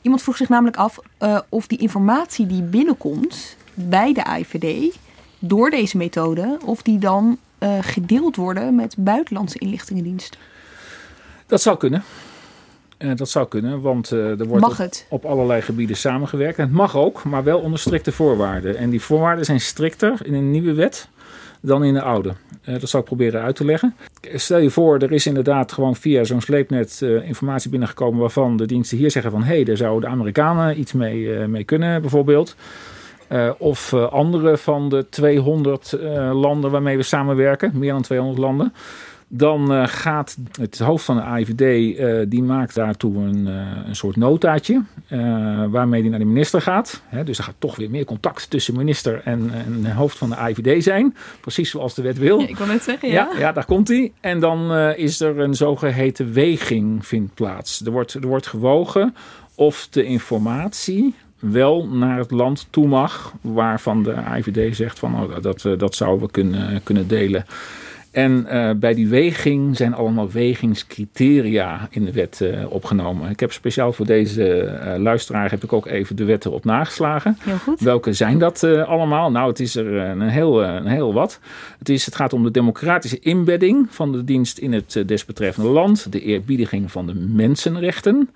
Iemand 0.02 0.22
vroeg 0.24 0.38
zich 0.38 0.50
namelijk 0.50 0.78
af 0.78 0.98
eh, 1.18 1.40
of 1.50 1.68
die 1.68 1.78
informatie 1.78 2.46
die 2.48 2.62
binnenkomt 2.64 3.58
bij 3.74 4.14
de 4.14 4.24
AIVD 4.24 4.98
door 5.40 5.70
deze 5.70 5.98
methode, 5.98 6.58
of 6.66 6.82
die 6.82 6.98
dan 7.00 7.38
eh, 7.58 7.78
gedeeld 7.82 8.36
worden 8.36 8.76
met 8.76 8.96
buitenlandse 8.98 9.60
inlichtingendiensten. 9.60 10.40
Dat 11.48 11.62
zou 11.62 11.78
kunnen. 11.78 12.04
Eh, 13.00 13.16
dat 13.16 13.30
zou 13.30 13.48
kunnen, 13.48 13.82
want 13.82 14.12
eh, 14.12 14.40
er 14.40 14.46
wordt 14.46 15.06
op, 15.10 15.26
allerlei 15.26 15.62
gebieden 15.62 15.98
samengewerkt. 15.98 16.58
En 16.58 16.64
het 16.64 16.74
mag 16.74 16.96
ook, 16.96 17.24
maar 17.24 17.44
wel 17.44 17.60
onder 17.60 17.80
strikte 17.80 18.12
voorwaarden. 18.12 18.78
En 18.78 18.90
die 18.90 19.02
voorwaarden 19.02 19.46
zijn 19.46 19.60
strikter 19.60 20.20
in 20.24 20.34
een 20.34 20.52
nieuwe 20.52 20.74
wet 20.74 21.10
dan 21.62 21.84
in 21.84 21.94
de 21.94 22.02
oude. 22.02 22.34
Eh, 22.62 22.80
dat 22.80 22.90
zal 22.90 23.00
ik 23.00 23.06
proberen 23.06 23.42
uit 23.42 23.56
te 23.56 23.66
leggen. 23.66 23.96
Stel 24.34 24.58
je 24.58 24.70
voor, 24.70 24.98
er 24.98 25.12
is 25.12 25.26
inderdaad 25.26 25.72
gewoon 25.72 25.96
via 25.96 26.24
zo'n 26.24 26.42
sleepnet 26.42 27.02
informatie 27.24 27.70
binnengekomen 27.70 28.20
waarvan 28.20 28.58
de 28.58 28.66
diensten 28.66 28.98
hier 28.98 29.12
zeggen 29.12 29.32
van 29.32 29.44
hé, 29.44 29.56
hey, 29.56 29.64
daar 29.64 29.78
zouden 29.78 30.10
de 30.10 30.16
Amerikanen 30.16 30.80
iets 30.80 30.94
mee, 30.94 31.48
mee 31.48 31.64
kunnen 31.64 32.02
bijvoorbeeld. 32.02 32.56
Of 33.58 33.94
andere 33.94 34.58
van 34.58 34.90
de 34.90 35.06
200 35.10 35.94
eh, 35.94 36.32
landen 36.34 36.72
waarmee 36.72 36.98
we 36.98 37.04
samenwerken, 37.04 37.72
meer 37.74 37.92
dan 37.92 38.02
200 38.02 38.40
landen. 38.40 38.74
Dan 39.32 39.74
eh, 39.74 39.88
gaat 39.88 40.38
het 40.60 40.80
hoofd 40.80 41.06
van 41.06 41.16
de 41.16 41.22
AIVD, 41.22 41.98
eh, 41.98 42.20
die 42.28 42.44
maakt 42.44 42.76
daartoe 42.76 43.18
een, 43.18 43.48
eh, 43.48 43.88
een 43.88 43.96
soort 43.96 44.16
notaatje. 44.16 44.84
waarmee 45.70 46.02
die 46.02 46.10
naar 46.10 46.20
de 46.20 46.26
minister 46.26 46.62
gaat. 46.62 47.02
Hè, 47.06 47.24
dus 47.24 47.38
er 47.38 47.44
gaat 47.44 47.56
toch 47.58 47.76
weer 47.76 47.90
meer 47.90 48.06
contact 48.06 48.50
tussen 48.50 48.76
minister 48.76 49.22
en, 49.24 49.52
en 49.54 49.92
hoofd 49.92 50.18
van 50.18 50.30
de 50.30 50.36
AIVD 50.36 50.84
zijn. 50.84 51.16
Precies 51.42 51.70
zoals 51.70 51.94
de 51.94 52.02
wet 52.02 52.18
wil. 52.18 52.40
ik 52.40 52.58
wil 52.58 52.68
net 52.68 52.84
zeggen, 52.84 53.10
Ja, 53.10 53.30
ja 53.38 53.52
daar 53.52 53.66
komt 53.66 53.88
hij. 53.88 54.12
En 54.20 54.40
dan 54.40 54.74
is 54.96 55.20
er 55.20 55.40
een 55.40 55.56
zogeheten 55.56 56.34
weging 56.34 57.06
vindt 57.06 57.34
plaats. 57.34 57.86
Er 57.86 57.92
wordt, 57.92 58.14
er 58.14 58.28
wordt 58.28 58.48
gewogen 58.48 59.16
of 59.56 59.88
de 59.90 60.04
informatie 60.04 61.14
wel 61.40 61.88
naar 61.88 62.18
het 62.18 62.32
land 62.32 62.68
toe 62.70 62.88
mag 62.88 63.34
waarvan 63.42 64.04
de 64.04 64.16
IVD 64.38 64.76
zegt 64.76 65.00
van 65.00 65.24
oh, 65.24 65.42
dat, 65.42 65.62
dat 65.78 65.96
zouden 65.96 66.26
we 66.26 66.32
kunnen, 66.32 66.84
kunnen 66.84 67.08
delen. 67.08 67.46
En 68.12 68.46
eh, 68.46 68.72
bij 68.76 68.94
die 68.94 69.08
weging 69.08 69.76
zijn 69.76 69.94
allemaal 69.94 70.32
wegingscriteria 70.32 71.88
in 71.90 72.06
de 72.06 72.12
wet 72.12 72.42
eh, 72.42 72.72
opgenomen. 72.72 73.30
Ik 73.30 73.40
heb 73.40 73.52
speciaal 73.52 73.94
voor 73.94 74.06
deze 74.06 74.62
eh, 74.62 75.00
luisteraar 75.00 75.50
heb 75.50 75.64
ik 75.64 75.74
ook 75.74 75.86
even 75.86 76.16
de 76.16 76.24
wet 76.24 76.46
erop 76.46 76.66
nageslagen. 76.66 77.38
Heel 77.40 77.58
goed. 77.58 77.80
Welke 77.80 78.14
zijn 78.14 78.40
dat 78.40 78.64
allemaal? 78.64 79.32
Nou, 79.32 79.50
het 79.50 79.60
is 79.60 79.76
er 79.76 79.94
een 79.94 80.22
heel, 80.22 80.64
een 80.64 80.88
heel 80.88 81.14
wat. 81.14 81.40
Het, 81.80 81.90
is, 81.90 82.06
het 82.06 82.16
gaat 82.16 82.34
om 82.34 82.44
de 82.44 82.52
democratische 82.52 83.20
inbedding 83.20 83.88
van 83.90 84.12
de 84.12 84.24
dienst 84.24 84.58
in 84.58 84.74
het 84.74 85.04
desbetreffende 85.06 85.70
land. 85.70 86.12
De 86.12 86.22
eerbiediging 86.22 86.92
van 86.92 87.06
de 87.06 87.14
mensenrechten 87.14 88.30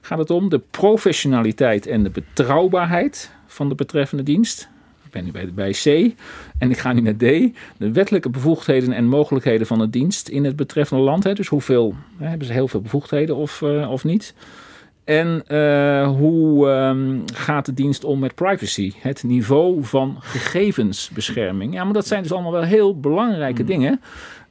gaat 0.00 0.18
het 0.18 0.30
om. 0.30 0.48
De 0.48 0.60
professionaliteit 0.70 1.86
en 1.86 2.02
de 2.02 2.10
betrouwbaarheid 2.10 3.30
van 3.46 3.68
de 3.68 3.74
betreffende 3.74 4.22
dienst. 4.22 4.68
Ik 5.10 5.16
ben 5.16 5.24
nu 5.24 5.30
bij, 5.30 5.52
bij 5.54 5.70
C 5.70 6.14
en 6.58 6.70
ik 6.70 6.78
ga 6.78 6.92
nu 6.92 7.00
naar 7.00 7.16
D. 7.16 7.54
De 7.76 7.92
wettelijke 7.92 8.30
bevoegdheden 8.30 8.92
en 8.92 9.04
mogelijkheden 9.04 9.66
van 9.66 9.78
de 9.78 9.90
dienst 9.90 10.28
in 10.28 10.44
het 10.44 10.56
betreffende 10.56 11.02
land. 11.02 11.24
Hè. 11.24 11.32
Dus 11.32 11.48
hoeveel, 11.48 11.94
hè, 12.18 12.26
hebben 12.26 12.46
ze 12.46 12.52
heel 12.52 12.68
veel 12.68 12.80
bevoegdheden 12.80 13.36
of, 13.36 13.62
eh, 13.62 13.90
of 13.90 14.04
niet? 14.04 14.34
En 15.04 15.42
eh, 15.46 16.08
hoe 16.08 16.68
ehm, 16.68 17.18
gaat 17.34 17.66
de 17.66 17.74
dienst 17.74 18.04
om 18.04 18.18
met 18.18 18.34
privacy? 18.34 18.92
Het 18.98 19.22
niveau 19.22 19.84
van 19.84 20.16
gegevensbescherming. 20.20 21.74
Ja, 21.74 21.84
maar 21.84 21.92
dat 21.92 22.06
zijn 22.06 22.22
dus 22.22 22.32
allemaal 22.32 22.52
wel 22.52 22.62
heel 22.62 23.00
belangrijke 23.00 23.64
dingen. 23.64 24.00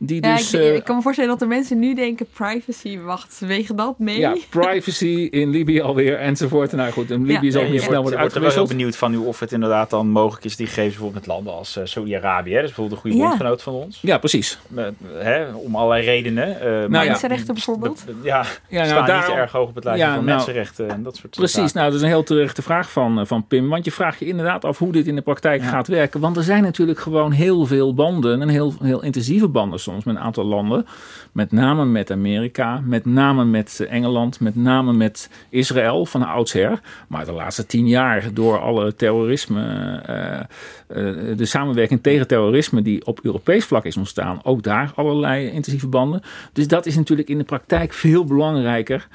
Die 0.02 0.24
Ja, 0.26 0.36
dus, 0.36 0.54
ik, 0.54 0.60
eh, 0.60 0.76
ik 0.76 0.84
kan 0.84 0.96
me 0.96 1.02
voorstellen 1.02 1.30
dat 1.32 1.40
de 1.40 1.46
mensen 1.46 1.80
nu 1.80 1.96
denken 1.96 2.26
privacy, 2.34 3.00
wacht, 3.00 3.40
wegen 3.40 3.76
dat 3.76 4.00
mee? 4.00 4.20
ja, 4.20 4.36
privacy 4.50 5.28
in 5.32 5.50
Libië 5.50 5.82
alweer 5.82 6.18
enzovoort. 6.18 6.72
Nou 6.72 6.92
goed, 6.92 7.10
in 7.12 7.26
Libië 7.26 7.46
Ja. 7.46 7.52
zal 7.52 7.62
Nee, 7.62 7.72
niet 7.72 7.82
snel 7.82 8.02
worden 8.02 8.20
wordt 8.20 8.36
er 8.36 8.42
wel 8.42 8.50
heel 8.50 8.60
uitgewisseld. 8.60 8.68
benieuwd 8.68 8.96
van 8.96 9.12
nu 9.12 9.18
of 9.18 9.40
het 9.40 9.52
inderdaad 9.52 9.90
dan 9.90 10.08
mogelijk 10.10 10.46
is 10.46 10.56
die 10.56 10.66
gegevens 10.68 10.94
bijvoorbeeld 10.96 11.26
met 11.28 11.36
landen 11.36 11.54
als 11.54 11.78
eh, 11.78 11.86
Saudi-Arabië. 11.86 12.50
hè, 12.50 12.56
Dat 12.56 12.70
is 12.70 12.76
bijvoorbeeld 12.76 12.96
een 13.04 13.10
goede 13.10 13.18
Ja. 13.24 13.28
bondgenoot 13.30 13.62
van 13.62 13.74
ons. 13.74 14.00
Ja, 14.02 14.18
precies. 14.18 14.60
Met, 14.68 14.94
hè, 15.14 15.46
om 15.54 15.76
allerlei 15.76 16.06
redenen. 16.06 16.62
eh, 16.62 16.82
ja. 16.82 16.88
Mensenrechten 16.88 17.54
bijvoorbeeld? 17.54 18.04
Ja, 18.24 18.46
Ja, 18.70 18.78
nou, 18.78 18.88
staan 18.88 19.06
daarom- 19.06 19.30
niet 19.30 19.40
erg 19.40 19.52
hoog 19.52 19.70
op 19.70 19.76
het 19.76 19.84
lijstje 19.84 20.08
Ja, 20.08 20.16
van 20.16 20.26
nou, 20.26 20.36
mensenrechten 20.38 20.90
en 20.90 21.04
dat 21.04 21.16
soort 21.16 21.36
Precies, 21.36 21.56
zaken. 21.56 21.72
nou 21.74 21.86
dat 21.86 21.96
is 21.96 22.02
een 22.02 22.08
heel 22.08 22.24
terechte 22.24 22.62
vraag 22.62 22.92
van, 22.92 23.28
van 23.28 23.48
Pim. 23.48 23.70
Want 23.70 23.86
je 23.86 23.92
vraagt 23.92 24.20
je 24.20 24.26
inderdaad 24.26 24.66
af 24.66 24.78
hoe 24.78 24.92
dit 24.92 25.08
in 25.08 25.16
de 25.16 25.22
praktijk 25.22 25.62
gaat 25.64 25.88
werken. 25.88 26.20
Want 26.20 26.38
er 26.38 26.44
zijn 26.44 26.64
natuurlijk 26.64 27.00
gewoon 27.00 27.32
heel 27.32 27.66
veel 27.66 27.94
banden. 27.94 28.42
En 28.42 28.50
heel, 28.50 28.74
heel 28.82 29.04
intensieve 29.04 29.48
banden 29.48 29.80
soms 29.90 30.04
met 30.04 30.16
een 30.16 30.22
aantal 30.22 30.46
landen. 30.46 30.86
Met 31.32 31.52
name 31.52 31.86
met 31.86 32.12
Amerika, 32.12 32.82
met 32.86 33.06
name 33.06 33.46
met 33.46 33.80
eh, 33.80 33.94
Engeland, 33.94 34.40
met 34.40 34.56
name 34.56 34.94
met 34.94 35.30
Israël 35.50 36.06
van 36.06 36.28
oudsher. 36.28 36.80
Maar 37.08 37.26
de 37.26 37.32
laatste 37.32 37.66
tien 37.66 37.88
jaar 37.88 38.34
door 38.34 38.60
alle 38.60 38.96
terrorisme, 38.96 39.62
eh, 40.06 40.40
eh, 40.40 41.38
de 41.38 41.46
samenwerking 41.46 42.04
tegen 42.04 42.28
terrorisme 42.28 42.82
die 42.82 43.06
op 43.06 43.20
Europees 43.24 43.66
vlak 43.66 43.86
is 43.86 43.98
ontstaan. 43.98 44.40
Ook 44.44 44.64
daar 44.64 44.92
allerlei 44.96 45.50
intensieve 45.50 45.88
banden. 45.88 46.22
Dus 46.54 46.68
dat 46.68 46.86
is 46.86 46.96
natuurlijk 46.96 47.30
in 47.30 47.38
de 47.38 47.44
praktijk 47.44 47.94
veel 47.94 48.26
belangrijker 48.26 49.08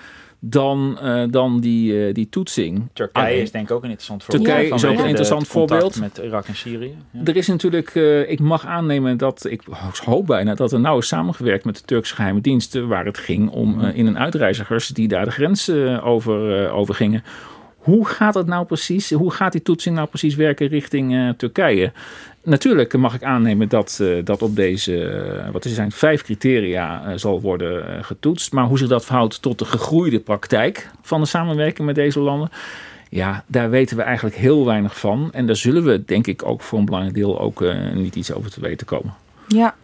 dan, 0.47 0.99
eh, 1.03 1.22
dan 1.30 1.61
die, 1.61 2.07
eh, 2.07 2.14
die 2.14 2.28
toetsing. 2.28 2.88
Turkije 2.92 3.26
Alleen- 3.26 3.40
is 3.42 3.51
denk 3.51 3.68
ik 3.68 3.74
ook 3.74 3.82
een 3.82 3.88
interessant 3.88 4.24
voorbeeld. 4.24 4.45
Turkije 4.49 4.74
is 4.74 4.84
ook 4.84 4.99
een 4.99 5.07
interessant 5.09 5.49
voorbeeld. 5.49 6.01
Met 6.01 6.18
Irak 6.24 6.47
en 6.47 6.55
Syrië. 6.57 6.95
Ja. 7.11 7.20
Er 7.24 7.36
is 7.36 7.47
natuurlijk, 7.47 7.95
eh, 7.95 8.30
ik 8.30 8.40
mag 8.40 8.66
aannemen 8.66 9.16
dat, 9.16 9.47
ik 9.51 9.62
hoop 10.05 10.26
bijna 10.26 10.55
dat 10.55 10.72
er 10.72 10.80
nauw 10.80 10.99
is 10.99 11.09
samengewerkt 11.09 11.64
met 11.64 11.76
de 11.76 11.82
Turkse 11.84 12.14
geheime 12.14 12.40
diensten, 12.40 12.88
waar 12.88 13.05
het 13.05 13.18
ging 13.18 13.51
om 13.51 13.80
in- 13.80 14.07
en 14.07 14.18
uitreizigers 14.18 14.88
die 14.88 15.09
daar 15.09 15.24
de 15.24 15.30
grens 15.30 15.70
over, 16.03 16.70
over 16.70 16.95
gingen. 16.95 17.22
Hoe 17.85 18.07
gaat 18.07 18.35
het 18.35 18.47
nou 18.47 18.66
precies, 18.66 19.11
hoe 19.11 19.30
gaat 19.30 19.53
die 19.53 19.62
toetsing 19.62 19.97
nou 19.97 20.09
precies 20.09 20.35
werken 20.35 20.66
richting 20.66 21.14
eh, 21.14 21.28
Turkije? 21.28 21.93
Natuurlijk 22.43 22.97
mag 22.97 23.14
ik 23.14 23.22
aannemen 23.22 23.68
dat, 23.68 23.99
eh, 24.03 24.24
dat 24.24 24.43
op 24.43 24.57
deze, 24.57 25.05
eh, 25.05 25.51
wat 25.51 25.64
er 25.64 25.70
zijn, 25.70 25.93
vijf 25.93 26.22
criteria 26.22 27.16
zal 27.18 27.41
worden 27.41 28.05
getoetst. 28.05 28.53
Maar 28.53 28.64
hoe 28.64 28.78
zich 28.78 28.89
dat 28.89 29.05
verhoudt 29.05 29.43
tot 29.43 29.59
de 29.59 29.64
gegroeide 29.64 30.20
praktijk 30.20 30.91
van 31.03 31.20
de 31.20 31.26
samenwerking 31.26 31.87
met 31.87 31.95
deze 31.95 32.20
landen. 32.20 32.51
Ja, 33.11 33.45
daar 33.47 33.70
weten 33.70 33.97
we 33.97 34.03
eigenlijk 34.03 34.37
heel 34.37 34.64
weinig 34.64 34.99
van. 34.99 35.28
En 35.32 35.47
daar 35.47 35.57
zullen 35.57 35.85
we 35.85 36.05
denk 36.05 36.26
ik 36.26 36.47
ook 36.47 36.61
voor 36.61 36.78
een 36.78 36.85
belangrijk 36.85 37.16
deel 37.16 37.41
ook 37.41 37.64
niet 37.95 38.16
iets 38.16 38.32
over 38.32 38.51
te 38.51 38.61
weten 38.61 38.87
komen. 38.87 39.14
Ja. 39.49 39.74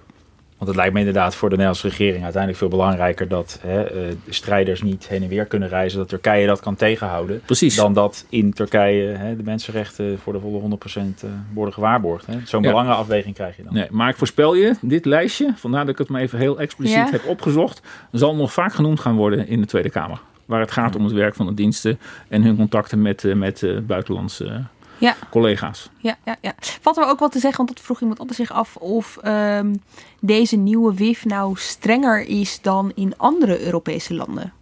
Want 0.61 0.72
het 0.72 0.80
lijkt 0.80 0.92
me 0.94 0.98
inderdaad 0.98 1.34
voor 1.34 1.48
de 1.48 1.56
Nederlandse 1.56 1.88
regering 1.88 2.22
uiteindelijk 2.22 2.58
veel 2.62 2.68
belangrijker 2.68 3.28
dat 3.28 3.58
hè, 3.62 3.82
eh, 3.82 3.92
de 4.24 4.32
strijders 4.32 4.82
niet 4.82 5.08
heen 5.08 5.22
en 5.22 5.28
weer 5.28 5.44
kunnen 5.46 5.68
reizen. 5.68 5.98
Dat 5.98 6.08
Turkije 6.08 6.46
dat 6.46 6.61
kan 6.61 6.74
tegenhouden. 6.76 7.40
Precies. 7.44 7.74
Dan 7.76 7.92
dat 7.92 8.24
in 8.28 8.52
Turkije 8.52 9.06
hè, 9.16 9.36
de 9.36 9.42
mensenrechten 9.42 10.18
voor 10.18 10.32
de 10.32 10.40
volle 10.40 10.61
100% 10.61 11.22
eh, 11.24 11.30
worden 11.54 11.74
gewaarborgd. 11.74 12.26
hè. 12.26 12.32
Zo'n 12.44 12.62
Ja. 12.62 12.68
belangenafweging 12.68 13.34
krijg 13.34 13.56
je 13.56 13.62
dan. 13.62 13.74
Nee, 13.74 13.86
maar 13.90 14.08
ik 14.08 14.16
voorspel 14.16 14.54
je, 14.54 14.74
dit 14.80 15.04
lijstje, 15.04 15.52
vandaar 15.56 15.80
dat 15.80 15.92
ik 15.92 15.98
het 15.98 16.08
maar 16.08 16.20
even 16.20 16.38
heel 16.38 16.58
expliciet 16.61 16.96
Ja. 16.96 17.11
heb 17.11 17.26
opgezocht, 17.26 17.80
zal 18.12 18.34
nog 18.36 18.52
vaak 18.52 18.72
genoemd 18.72 19.00
gaan 19.00 19.16
worden 19.16 19.48
in 19.48 19.61
de 19.61 19.66
Tweede 19.66 19.90
Kamer. 19.90 20.20
Waar 20.44 20.61
het 20.61 20.70
gaat 20.70 20.96
om 20.96 21.04
het 21.04 21.12
werk 21.12 21.34
van 21.34 21.46
de 21.46 21.54
diensten 21.54 21.98
en 22.28 22.42
hun 22.42 22.56
contacten 22.56 23.02
met, 23.02 23.24
eh, 23.24 23.34
met 23.34 23.62
eh, 23.62 23.78
buitenlandse 23.78 24.64
Ja. 24.98 25.14
collega's. 25.30 25.90
Ja, 25.98 26.16
ja, 26.24 26.36
ja. 26.40 26.52
Valt 26.80 26.96
er 26.96 27.06
ook 27.06 27.18
wat 27.18 27.32
te 27.32 27.38
zeggen, 27.38 27.64
want 27.64 27.76
dat 27.76 27.84
vroeg 27.84 28.00
iemand 28.00 28.18
anders 28.18 28.38
zich 28.38 28.52
af 28.52 28.76
of 28.76 29.16
ehm, 29.22 29.74
deze 30.21 30.57
nieuwe 30.57 30.95
WIF 30.95 31.25
nou 31.25 31.53
strenger 31.57 32.21
is 32.29 32.61
dan 32.62 32.93
in 32.95 33.14
andere 33.16 33.64
Europese 33.64 34.14
landen. 34.14 34.53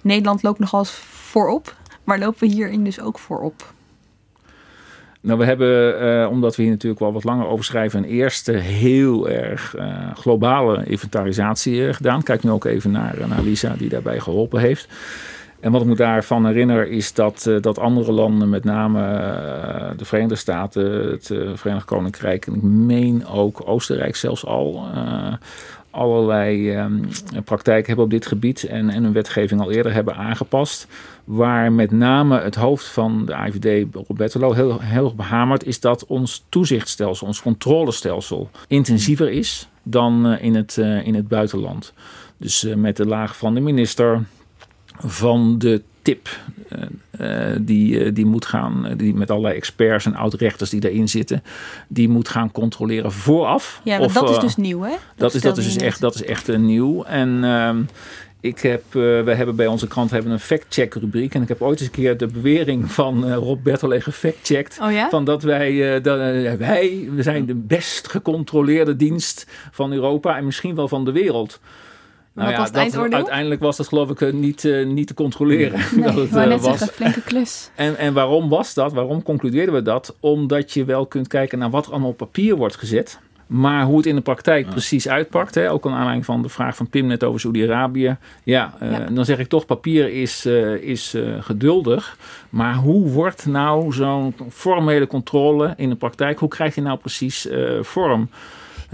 Nederland 0.00 0.42
loopt 0.42 0.58
nogal 0.58 0.84
voorop, 0.84 1.76
maar 2.04 2.18
lopen 2.18 2.40
we 2.40 2.54
hierin 2.54 2.84
dus 2.84 3.00
ook 3.00 3.18
voorop? 3.18 3.72
Nou, 5.22 5.38
we 5.38 5.44
hebben, 5.44 6.00
eh, 6.00 6.30
omdat 6.30 6.56
we 6.56 6.62
hier 6.62 6.70
natuurlijk 6.70 7.00
wel 7.00 7.12
wat 7.12 7.24
langer 7.24 7.46
over 7.46 7.64
schrijven, 7.64 7.98
een 7.98 8.08
eerste 8.08 8.52
heel 8.52 9.28
erg 9.28 9.74
eh, 9.74 10.14
globale 10.14 10.84
inventarisatie 10.84 11.86
eh, 11.86 11.94
gedaan. 11.94 12.22
Kijk 12.22 12.42
nu 12.42 12.50
ook 12.50 12.64
even 12.64 12.90
naar, 12.90 13.16
naar 13.28 13.42
Lisa, 13.42 13.74
die 13.78 13.88
daarbij 13.88 14.20
geholpen 14.20 14.60
heeft. 14.60 14.88
En 15.62 15.72
wat 15.72 15.80
ik 15.80 15.86
me 15.86 15.94
daarvan 15.94 16.46
herinner 16.46 16.88
is 16.88 17.14
dat, 17.14 17.46
eh, 17.46 17.60
dat 17.60 17.78
andere 17.78 18.12
landen, 18.12 18.48
met 18.48 18.64
name 18.64 19.00
eh, 19.00 19.90
de 19.96 20.04
Verenigde 20.04 20.36
Staten, 20.36 21.10
het 21.10 21.30
eh, 21.30 21.50
Verenigd 21.54 21.84
Koninkrijk 21.84 22.46
en 22.46 22.54
ik 22.54 22.62
meen 22.62 23.26
ook 23.26 23.62
Oostenrijk 23.64 24.16
zelfs 24.16 24.46
al, 24.46 24.86
allerlei 25.92 26.70
eh, 26.70 26.86
praktijken 27.44 27.86
hebben 27.86 28.04
op 28.04 28.10
dit 28.10 28.26
gebied 28.26 28.64
en, 28.64 28.90
en 28.90 29.02
hun 29.02 29.12
wetgeving 29.12 29.60
al 29.60 29.70
eerder 29.70 29.92
hebben 29.92 30.16
aangepast. 30.16 30.86
Waar 31.24 31.72
met 31.72 31.90
name 31.90 32.40
het 32.40 32.54
hoofd 32.54 32.86
van 32.86 33.26
de 33.26 33.32
IVD, 33.32 33.94
Roberto, 34.08 34.52
heel, 34.52 34.80
heel 34.80 35.04
erg 35.04 35.14
behamerd 35.14 35.64
is 35.64 35.80
dat 35.80 36.06
ons 36.06 36.44
toezichtstelsel, 36.48 37.26
ons 37.26 37.42
controlestelsel 37.42 38.50
intensiever 38.68 39.30
is 39.30 39.68
dan 39.82 40.26
in, 40.38 40.54
het, 40.54 40.76
in 41.04 41.14
het 41.14 41.28
buitenland. 41.28 41.92
Dus 42.36 42.66
met 42.76 42.96
de 42.96 43.06
laag 43.06 43.36
van 43.36 43.54
de 43.54 43.60
minister, 43.60 44.22
van 45.04 45.58
de 45.58 45.82
tip 46.02 46.28
eh, 46.68 47.50
eh, 47.50 47.56
die, 47.60 48.04
eh, 48.04 48.14
die 48.14 48.26
moet 48.26 48.46
gaan, 48.46 48.94
die 48.96 49.14
met 49.14 49.30
allerlei 49.30 49.54
experts 49.54 50.06
en 50.06 50.14
oud-rechters 50.14 50.70
die 50.70 50.80
daarin 50.80 51.08
zitten, 51.08 51.42
die 51.88 52.08
moet 52.08 52.28
gaan 52.28 52.52
controleren 52.52 53.12
vooraf. 53.12 53.80
Ja, 53.84 54.00
of, 54.00 54.12
dat 54.12 54.30
is 54.30 54.38
dus 54.38 54.56
nieuw, 54.56 54.80
hè? 54.80 54.94
Dat, 55.16 55.34
is, 55.34 55.42
dat, 55.42 55.58
is 55.58 55.64
dus 55.64 55.74
net. 55.74 55.82
echt, 55.82 56.00
dat 56.00 56.14
is 56.14 56.24
echt 56.24 56.56
nieuw. 56.56 57.04
En 57.04 57.44
ehm, 57.44 57.82
ik 58.40 58.60
heb, 58.60 58.82
we 58.92 59.32
hebben 59.36 59.56
bij 59.56 59.66
onze 59.66 59.86
krant 59.86 60.10
hebben 60.10 60.32
een 60.32 60.40
fact-check 60.40 60.94
rubriek. 60.94 61.34
En 61.34 61.42
ik 61.42 61.48
heb 61.48 61.62
ooit 61.62 61.80
eens 61.80 61.88
een 61.88 61.94
keer 61.94 62.16
de 62.16 62.26
bewering 62.26 62.92
van 62.92 63.32
Rob 63.34 63.62
Bertolet 63.62 64.02
gefactcheckt. 64.02 64.78
Oh 64.82 64.92
ja? 64.92 65.08
Van 65.08 65.24
dat 65.24 65.42
wij, 65.42 66.00
dat, 66.00 66.18
wij, 66.58 67.08
we 67.14 67.22
zijn 67.22 67.46
de 67.46 67.54
best 67.54 68.08
gecontroleerde 68.08 68.96
dienst 68.96 69.46
van 69.70 69.92
Europa 69.92 70.36
en 70.36 70.44
misschien 70.44 70.74
wel 70.74 70.88
van 70.88 71.04
de 71.04 71.12
wereld. 71.12 71.60
Nou 72.34 72.48
Wat 72.48 72.56
was 72.58 72.68
het 72.68 72.76
eindoordeel? 72.76 73.16
uiteindelijk 73.16 73.60
was 73.60 73.76
dat 73.76 73.88
geloof 73.88 74.10
ik 74.10 74.20
eh, 74.20 74.32
niet, 74.32 74.64
eh, 74.64 74.86
niet 74.86 75.06
te 75.06 75.14
controleren. 75.14 75.80
Nee, 75.94 76.04
dat 76.12 76.14
het, 76.14 76.34
eh, 76.36 76.46
net 76.46 76.60
was. 76.60 76.78
zeggen, 76.78 76.96
flinke 76.96 77.22
klus. 77.22 77.70
En, 77.74 77.96
en 77.96 78.14
waarom 78.14 78.48
was 78.48 78.74
dat? 78.74 78.92
Waarom 78.92 79.22
concludeerden 79.22 79.74
we 79.74 79.82
dat? 79.82 80.16
Omdat 80.20 80.72
je 80.72 80.84
wel 80.84 81.06
kunt 81.06 81.28
kijken 81.28 81.58
naar 81.58 81.70
wat 81.70 81.86
er 81.86 81.90
allemaal 81.92 82.10
op 82.10 82.16
papier 82.16 82.56
wordt 82.56 82.76
gezet. 82.76 83.18
Maar 83.46 83.84
hoe 83.84 83.96
het 83.96 84.06
in 84.06 84.14
de 84.14 84.20
praktijk 84.20 84.70
precies 84.70 85.08
uitpakt, 85.08 85.54
hè, 85.54 85.70
ook 85.70 85.86
aan 85.86 85.92
aanleiding 85.92 86.24
van 86.24 86.42
de 86.42 86.48
vraag 86.48 86.76
van 86.76 86.88
Pim 86.88 87.06
net 87.06 87.24
over 87.24 87.40
Saudi-Arabië. 87.40 88.16
Ja, 88.44 88.74
eh, 88.78 88.90
Ja. 88.90 88.98
dan 88.98 89.24
zeg 89.24 89.38
ik 89.38 89.48
toch, 89.48 89.66
papier 89.66 90.08
is, 90.12 90.44
eh, 90.44 90.74
is 90.74 91.16
geduldig. 91.40 92.16
Maar 92.50 92.74
hoe 92.74 93.08
wordt 93.10 93.46
nou 93.46 93.92
zo'n 93.92 94.34
formele 94.50 95.06
controle 95.06 95.74
in 95.76 95.88
de 95.88 95.94
praktijk, 95.96 96.38
hoe 96.38 96.48
krijg 96.48 96.74
je 96.74 96.80
nou 96.80 96.98
precies 96.98 97.48
eh, 97.48 97.82
vorm? 97.82 98.28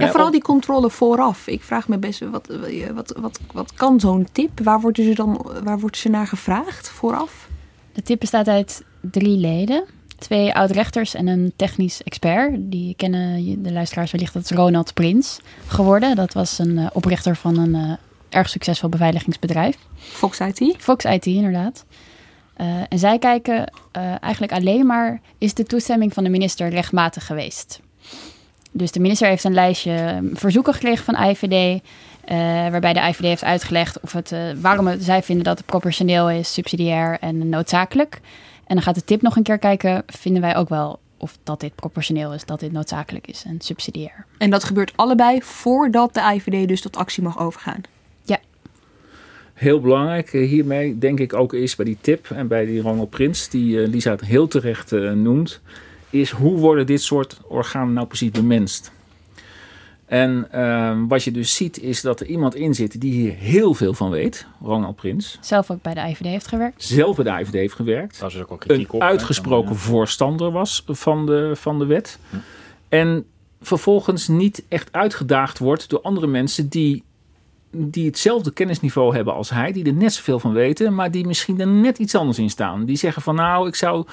Ja, 0.04 0.10
vooral 0.10 0.30
die 0.30 0.42
controle 0.42 0.90
vooraf. 0.90 1.46
Ik 1.46 1.62
vraag 1.62 1.88
me 1.88 1.98
best, 1.98 2.20
wat, 2.20 2.46
wat, 2.94 3.14
wat, 3.16 3.40
wat 3.52 3.74
kan 3.74 4.00
zo'n 4.00 4.28
tip? 4.32 4.60
Waar 4.60 4.80
worden 4.80 5.04
ze 5.04 5.14
dan 5.14 5.46
waar 5.64 5.78
wordt 5.78 5.96
ze 5.96 6.08
naar 6.08 6.26
gevraagd 6.26 6.88
vooraf? 6.88 7.48
De 7.92 8.02
tip 8.02 8.20
bestaat 8.20 8.48
uit 8.48 8.84
drie 9.00 9.38
leden. 9.38 9.84
Twee 10.18 10.54
oud-rechters 10.54 11.14
en 11.14 11.26
een 11.26 11.52
technisch 11.56 12.02
expert. 12.02 12.54
Die 12.58 12.94
kennen 12.96 13.62
de 13.62 13.72
luisteraars 13.72 14.10
wellicht. 14.10 14.32
Dat 14.32 14.42
is 14.42 14.50
Ronald 14.50 14.94
Prins 14.94 15.40
geworden. 15.66 16.16
Dat 16.16 16.32
was 16.32 16.58
een 16.58 16.78
eh, 16.78 16.86
oprichter 16.92 17.36
van 17.36 17.58
een 17.58 17.74
eh, 17.74 17.92
erg 18.28 18.48
succesvol 18.48 18.88
beveiligingsbedrijf. 18.88 19.76
Fox 19.96 20.40
IT? 20.40 20.74
Fox 20.78 21.04
IT, 21.04 21.26
inderdaad. 21.26 21.84
Eh, 22.58 22.66
en 22.88 22.98
zij 22.98 23.18
kijken 23.18 23.72
eh, 23.92 24.22
eigenlijk 24.22 24.52
alleen 24.52 24.86
maar... 24.86 25.20
is 25.38 25.54
de 25.54 25.64
toestemming 25.64 26.12
van 26.12 26.24
de 26.24 26.30
minister 26.30 26.68
rechtmatig 26.68 27.26
geweest? 27.26 27.80
Dus 28.70 28.92
de 28.92 29.00
minister 29.00 29.28
heeft 29.28 29.44
een 29.44 29.54
lijstje 29.54 29.92
eh, 29.92 30.16
verzoeken 30.32 30.74
gekregen 30.74 31.04
van 31.04 31.28
IVD... 31.28 31.82
eh, 32.24 32.36
waarbij 32.70 32.92
de 32.92 33.00
IVD 33.00 33.20
heeft 33.20 33.44
uitgelegd 33.44 34.00
of 34.00 34.12
het, 34.12 34.32
eh, 34.32 34.40
waarom 34.60 34.86
het, 34.86 35.04
zij 35.04 35.22
vinden 35.22 35.44
dat 35.44 35.58
het 35.58 35.66
proportioneel 35.66 36.30
is, 36.30 36.52
subsidiair 36.52 37.18
en 37.20 37.48
noodzakelijk. 37.48 38.20
En 38.66 38.74
dan 38.74 38.82
gaat 38.82 38.94
de 38.94 39.04
tip 39.04 39.22
nog 39.22 39.36
een 39.36 39.42
keer 39.42 39.58
kijken, 39.58 40.02
vinden 40.06 40.42
wij 40.42 40.56
ook 40.56 40.68
wel 40.68 40.98
of 41.18 41.38
dat 41.42 41.60
dit 41.60 41.74
proportioneel 41.74 42.34
is, 42.34 42.44
dat 42.44 42.60
dit 42.60 42.72
noodzakelijk 42.72 43.26
is 43.26 43.44
en 43.46 43.60
subsidiair. 43.60 44.26
En 44.38 44.50
dat 44.50 44.64
gebeurt 44.64 44.92
allebei 44.96 45.42
voordat 45.42 46.14
de 46.14 46.20
IVD 46.34 46.68
dus 46.68 46.80
tot 46.80 46.96
actie 46.96 47.22
mag 47.22 47.38
overgaan. 47.38 47.80
Ja. 48.22 48.38
Heel 49.54 49.80
belangrijk 49.80 50.32
eh, 50.32 50.48
hiermee, 50.48 50.98
denk 50.98 51.20
ik 51.20 51.34
ook 51.34 51.52
is 51.52 51.76
bij 51.76 51.84
die 51.84 51.98
tip 52.00 52.30
en 52.30 52.48
bij 52.48 52.66
die 52.66 52.80
Ronald 52.80 53.10
Prins, 53.10 53.48
die 53.48 53.82
eh, 53.82 53.88
Lisa 53.88 54.10
het 54.10 54.20
heel 54.20 54.48
terecht 54.48 54.92
eh, 54.92 55.12
noemt, 55.12 55.60
is 56.10 56.30
hoe 56.30 56.58
worden 56.58 56.86
dit 56.86 57.02
soort 57.02 57.40
organen 57.48 57.92
nou 57.92 58.06
precies 58.06 58.30
bemenst? 58.30 58.92
En 60.08 60.48
ehm, 60.50 61.06
wat 61.06 61.24
je 61.24 61.30
dus 61.30 61.54
ziet 61.54 61.80
is 61.82 62.00
dat 62.00 62.20
er 62.20 62.26
iemand 62.26 62.54
in 62.54 62.74
zit 62.74 63.00
die 63.00 63.12
hier 63.12 63.34
heel 63.34 63.74
veel 63.74 63.94
van 63.94 64.10
weet, 64.10 64.46
Ronald 64.62 64.96
Prins. 64.96 65.38
Zelf 65.40 65.70
ook 65.70 65.82
bij 65.82 65.94
de 65.94 66.00
IVD 66.00 66.24
heeft 66.24 66.46
gewerkt. 66.46 66.82
Zelf 66.82 67.16
bij 67.16 67.24
de 67.24 67.40
IVD 67.40 67.52
heeft 67.52 67.74
gewerkt. 67.74 68.20
Daar 68.20 68.28
is 68.28 68.40
ook 68.40 68.48
wel 68.48 68.58
Een 68.60 68.66
kritiek 68.66 68.92
op. 68.92 69.00
hè, 69.00 69.06
uitgesproken 69.06 69.72
ja. 69.72 69.78
voorstander 69.78 70.50
was 70.50 70.82
van 70.86 71.26
de, 71.26 71.52
van 71.54 71.78
de 71.78 71.86
wet. 71.86 72.18
En 72.88 73.24
vervolgens 73.60 74.28
niet 74.28 74.64
echt 74.68 74.92
uitgedaagd 74.92 75.58
wordt 75.58 75.88
door 75.88 76.00
andere 76.00 76.26
mensen 76.26 76.68
die, 76.68 77.04
die 77.70 78.06
hetzelfde 78.06 78.52
kennisniveau 78.52 79.14
hebben 79.14 79.34
als 79.34 79.50
hij, 79.50 79.72
die 79.72 79.84
er 79.84 79.92
net 79.92 80.12
zoveel 80.12 80.40
van 80.40 80.52
weten, 80.52 80.94
maar 80.94 81.10
die 81.10 81.26
misschien 81.26 81.60
er 81.60 81.68
net 81.68 81.98
iets 81.98 82.14
anders 82.14 82.38
in 82.38 82.50
staan. 82.50 82.84
Die 82.84 82.96
zeggen 82.96 83.22
van 83.22 83.34
nou, 83.34 83.68
ik 83.68 83.74
zou. 83.74 84.06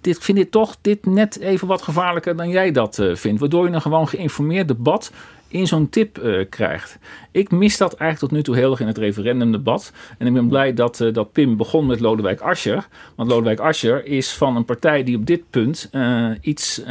Dit, 0.00 0.16
ik 0.16 0.22
vind 0.22 0.38
dit 0.38 0.50
toch 0.50 0.76
dit 0.80 1.06
net 1.06 1.38
even 1.38 1.68
wat 1.68 1.82
gevaarlijker 1.82 2.36
dan 2.36 2.48
jij 2.48 2.70
dat 2.70 2.98
eh, 2.98 3.14
vindt. 3.14 3.40
Waardoor 3.40 3.68
je 3.68 3.74
een 3.74 3.82
gewoon 3.82 4.08
geïnformeerd 4.08 4.68
debat 4.68 5.12
in 5.48 5.66
zo'n 5.66 5.88
tip 5.88 6.18
eh, 6.18 6.44
krijgt. 6.48 6.98
Ik 7.30 7.50
mis 7.50 7.76
dat 7.76 7.94
eigenlijk 7.94 8.20
tot 8.20 8.30
nu 8.30 8.42
toe 8.42 8.56
heel 8.56 8.70
erg 8.70 8.80
in 8.80 8.86
het 8.86 8.98
referendumdebat. 8.98 9.92
En 10.18 10.26
ik 10.26 10.32
ben 10.32 10.48
blij 10.48 10.74
dat, 10.74 11.00
eh, 11.00 11.12
dat 11.12 11.32
Pim 11.32 11.56
begon 11.56 11.86
met 11.86 12.00
Lodewijk 12.00 12.40
Asscher. 12.40 12.88
Want 13.14 13.30
Lodewijk 13.30 13.60
Asscher 13.60 14.06
is 14.06 14.32
van 14.32 14.56
een 14.56 14.64
partij 14.64 15.02
die 15.04 15.16
op 15.16 15.26
dit 15.26 15.50
punt 15.50 15.88
eh, 15.92 16.30
iets... 16.40 16.82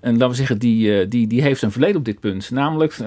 en 0.00 0.12
laten 0.12 0.28
we 0.28 0.34
zeggen, 0.34 0.58
die, 0.58 1.08
die, 1.08 1.26
die 1.26 1.42
heeft 1.42 1.62
een 1.62 1.70
verleden 1.70 1.96
op 1.96 2.04
dit 2.04 2.20
punt. 2.20 2.50
Namelijk, 2.50 2.98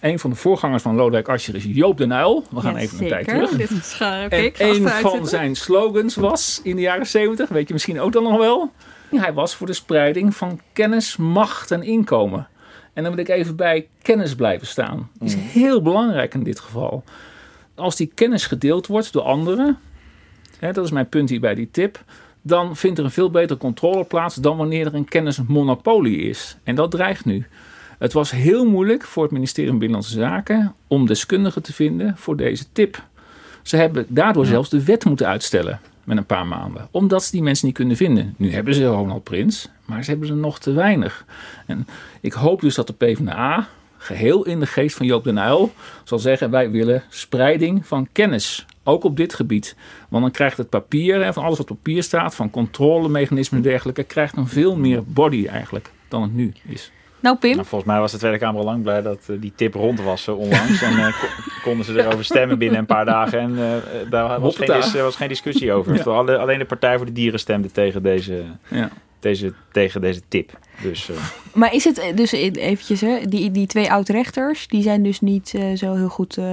een 0.00 0.18
van 0.18 0.30
de 0.30 0.36
voorgangers 0.36 0.82
van 0.82 0.94
Lodewijk 0.94 1.28
Asscher 1.28 1.54
is 1.54 1.64
Joop 1.64 1.98
den 1.98 2.10
Uyl. 2.10 2.44
We 2.50 2.60
gaan 2.60 2.76
even 2.76 3.02
een 3.02 3.08
tijd 3.08 3.28
terug. 3.28 3.50
Dit 3.50 3.98
oké, 4.00 4.36
En 4.36 4.44
ik 4.44 4.58
een 4.58 4.88
van 4.88 5.26
zijn 5.26 5.54
slogans 5.54 6.14
was 6.14 6.60
in 6.62 6.76
de 6.76 6.82
jaren 6.82 7.06
70, 7.06 7.48
weet 7.48 7.66
je 7.66 7.72
misschien 7.72 8.00
ook 8.00 8.12
dan 8.12 8.22
nog 8.22 8.38
wel. 8.38 8.72
Hij 9.10 9.32
was 9.32 9.54
voor 9.54 9.66
de 9.66 9.72
spreiding 9.72 10.34
van 10.34 10.60
kennis, 10.72 11.16
macht 11.16 11.70
en 11.70 11.82
inkomen. 11.82 12.48
En 12.94 13.02
dan 13.02 13.14
wil 13.14 13.24
ik 13.24 13.28
even 13.28 13.56
bij 13.56 13.88
kennis 14.02 14.34
blijven 14.34 14.66
staan. 14.66 15.10
Dat 15.18 15.28
is 15.28 15.34
heel 15.34 15.82
belangrijk 15.82 16.34
in 16.34 16.42
dit 16.42 16.60
geval. 16.60 17.04
Als 17.74 17.96
die 17.96 18.12
kennis 18.14 18.46
gedeeld 18.46 18.86
wordt 18.86 19.12
door 19.12 19.22
anderen, 19.22 19.78
hè, 20.58 20.72
dat 20.72 20.84
is 20.84 20.90
mijn 20.90 21.08
punt 21.08 21.30
hier 21.30 21.40
bij 21.40 21.54
die 21.54 21.68
tip, 21.70 22.04
dan 22.42 22.76
vindt 22.76 22.98
er 22.98 23.04
een 23.04 23.10
veel 23.10 23.30
betere 23.30 23.58
controle 23.58 24.04
plaats 24.04 24.34
dan 24.34 24.56
wanneer 24.56 24.86
er 24.86 24.94
een 24.94 25.08
kennismonopolie 25.08 26.18
is. 26.18 26.56
En 26.62 26.74
dat 26.74 26.90
dreigt 26.90 27.24
nu. 27.24 27.46
Het 27.98 28.12
was 28.12 28.30
heel 28.30 28.64
moeilijk 28.64 29.02
voor 29.02 29.22
het 29.22 29.32
ministerie 29.32 29.70
van 29.70 29.78
Binnenlandse 29.78 30.18
Zaken 30.18 30.74
om 30.86 31.06
deskundigen 31.06 31.62
te 31.62 31.72
vinden 31.72 32.16
voor 32.16 32.36
deze 32.36 32.64
tip. 32.72 33.02
Ze 33.62 33.76
hebben 33.76 34.06
daardoor 34.08 34.46
zelfs 34.46 34.70
de 34.70 34.84
wet 34.84 35.04
moeten 35.04 35.26
uitstellen 35.26 35.80
met 36.04 36.16
een 36.16 36.26
paar 36.26 36.46
maanden. 36.46 36.88
Omdat 36.90 37.24
ze 37.24 37.30
die 37.30 37.42
mensen 37.42 37.66
niet 37.66 37.74
kunnen 37.74 37.96
vinden. 37.96 38.34
Nu 38.36 38.52
hebben 38.52 38.74
ze 38.74 38.86
Ronald 38.86 39.22
Prins, 39.22 39.68
maar 39.84 40.04
ze 40.04 40.10
hebben 40.10 40.28
ze 40.28 40.34
nog 40.34 40.58
te 40.58 40.72
weinig. 40.72 41.24
En 41.66 41.86
ik 42.20 42.32
hoop 42.32 42.60
dus 42.60 42.74
dat 42.74 42.86
de 42.86 42.92
PvdA, 42.92 43.68
geheel 43.96 44.44
in 44.46 44.60
de 44.60 44.66
geest 44.66 44.96
van 44.96 45.06
Joop 45.06 45.24
den 45.24 45.38
Uyl, 45.38 45.72
zal 46.04 46.18
zeggen... 46.18 46.50
wij 46.50 46.70
willen 46.70 47.02
spreiding 47.08 47.86
van 47.86 48.08
kennis, 48.12 48.66
ook 48.82 49.04
op 49.04 49.16
dit 49.16 49.34
gebied. 49.34 49.76
Want 50.08 50.22
dan 50.22 50.32
krijgt 50.32 50.56
het 50.56 50.68
papier, 50.68 51.24
hè, 51.24 51.32
van 51.32 51.44
alles 51.44 51.58
wat 51.58 51.70
op 51.70 51.76
papier 51.76 52.02
staat... 52.02 52.34
van 52.34 52.50
controlemechanismen 52.50 53.62
en 53.62 53.68
dergelijke... 53.68 54.02
krijgt 54.02 54.36
een 54.36 54.48
veel 54.48 54.76
meer 54.76 55.02
body 55.06 55.46
eigenlijk 55.46 55.90
dan 56.08 56.22
het 56.22 56.34
nu 56.34 56.52
is. 56.68 56.92
Nou, 57.24 57.36
Pim? 57.36 57.54
Nou, 57.54 57.66
volgens 57.66 57.90
mij 57.90 58.00
was 58.00 58.12
de 58.12 58.18
Tweede 58.18 58.38
Kamer 58.38 58.58
al 58.60 58.64
lang 58.66 58.82
blij 58.82 59.02
dat 59.02 59.18
eh, 59.26 59.36
die 59.40 59.52
tip 59.56 59.74
rond 59.74 60.00
was 60.02 60.26
eh, 60.28 60.38
onlangs. 60.38 60.82
en 60.82 60.98
eh, 60.98 61.20
ko- 61.20 61.26
konden 61.62 61.84
ze 61.86 62.00
erover 62.02 62.24
stemmen 62.24 62.58
binnen 62.58 62.78
een 62.78 62.86
paar 62.86 63.04
dagen. 63.04 63.38
En 63.38 63.56
daar 64.10 64.40
was 64.40 64.56
geen, 64.56 64.80
dis- 64.80 64.92
was 64.92 65.16
geen 65.16 65.28
discussie 65.28 65.72
over. 65.72 65.94
Ja. 65.96 66.02
Alle- 66.02 66.38
alleen 66.38 66.58
de 66.58 66.64
Partij 66.64 66.96
voor 66.96 67.06
de 67.06 67.12
Dieren 67.12 67.38
stemde 67.40 67.70
tegen 67.70 68.02
deze, 68.02 68.42
Ja. 68.70 68.90
deze, 69.20 69.52
tegen 69.72 70.00
deze 70.00 70.20
tip. 70.28 70.58
Dus 70.82 71.10
eh, 71.10 71.16
Maar 71.52 71.74
is 71.74 71.84
het 71.84 72.12
dus 72.14 72.32
eventjes, 72.32 73.00
hè, 73.00 73.18
die, 73.28 73.50
die 73.50 73.66
twee 73.66 73.90
oud-rechters, 73.92 74.68
die 74.68 74.82
zijn 74.82 75.02
dus 75.02 75.20
niet 75.20 75.52
eh, 75.54 75.74
zo 75.76 75.94
heel 75.94 76.08
goed... 76.08 76.36
eh, 76.36 76.44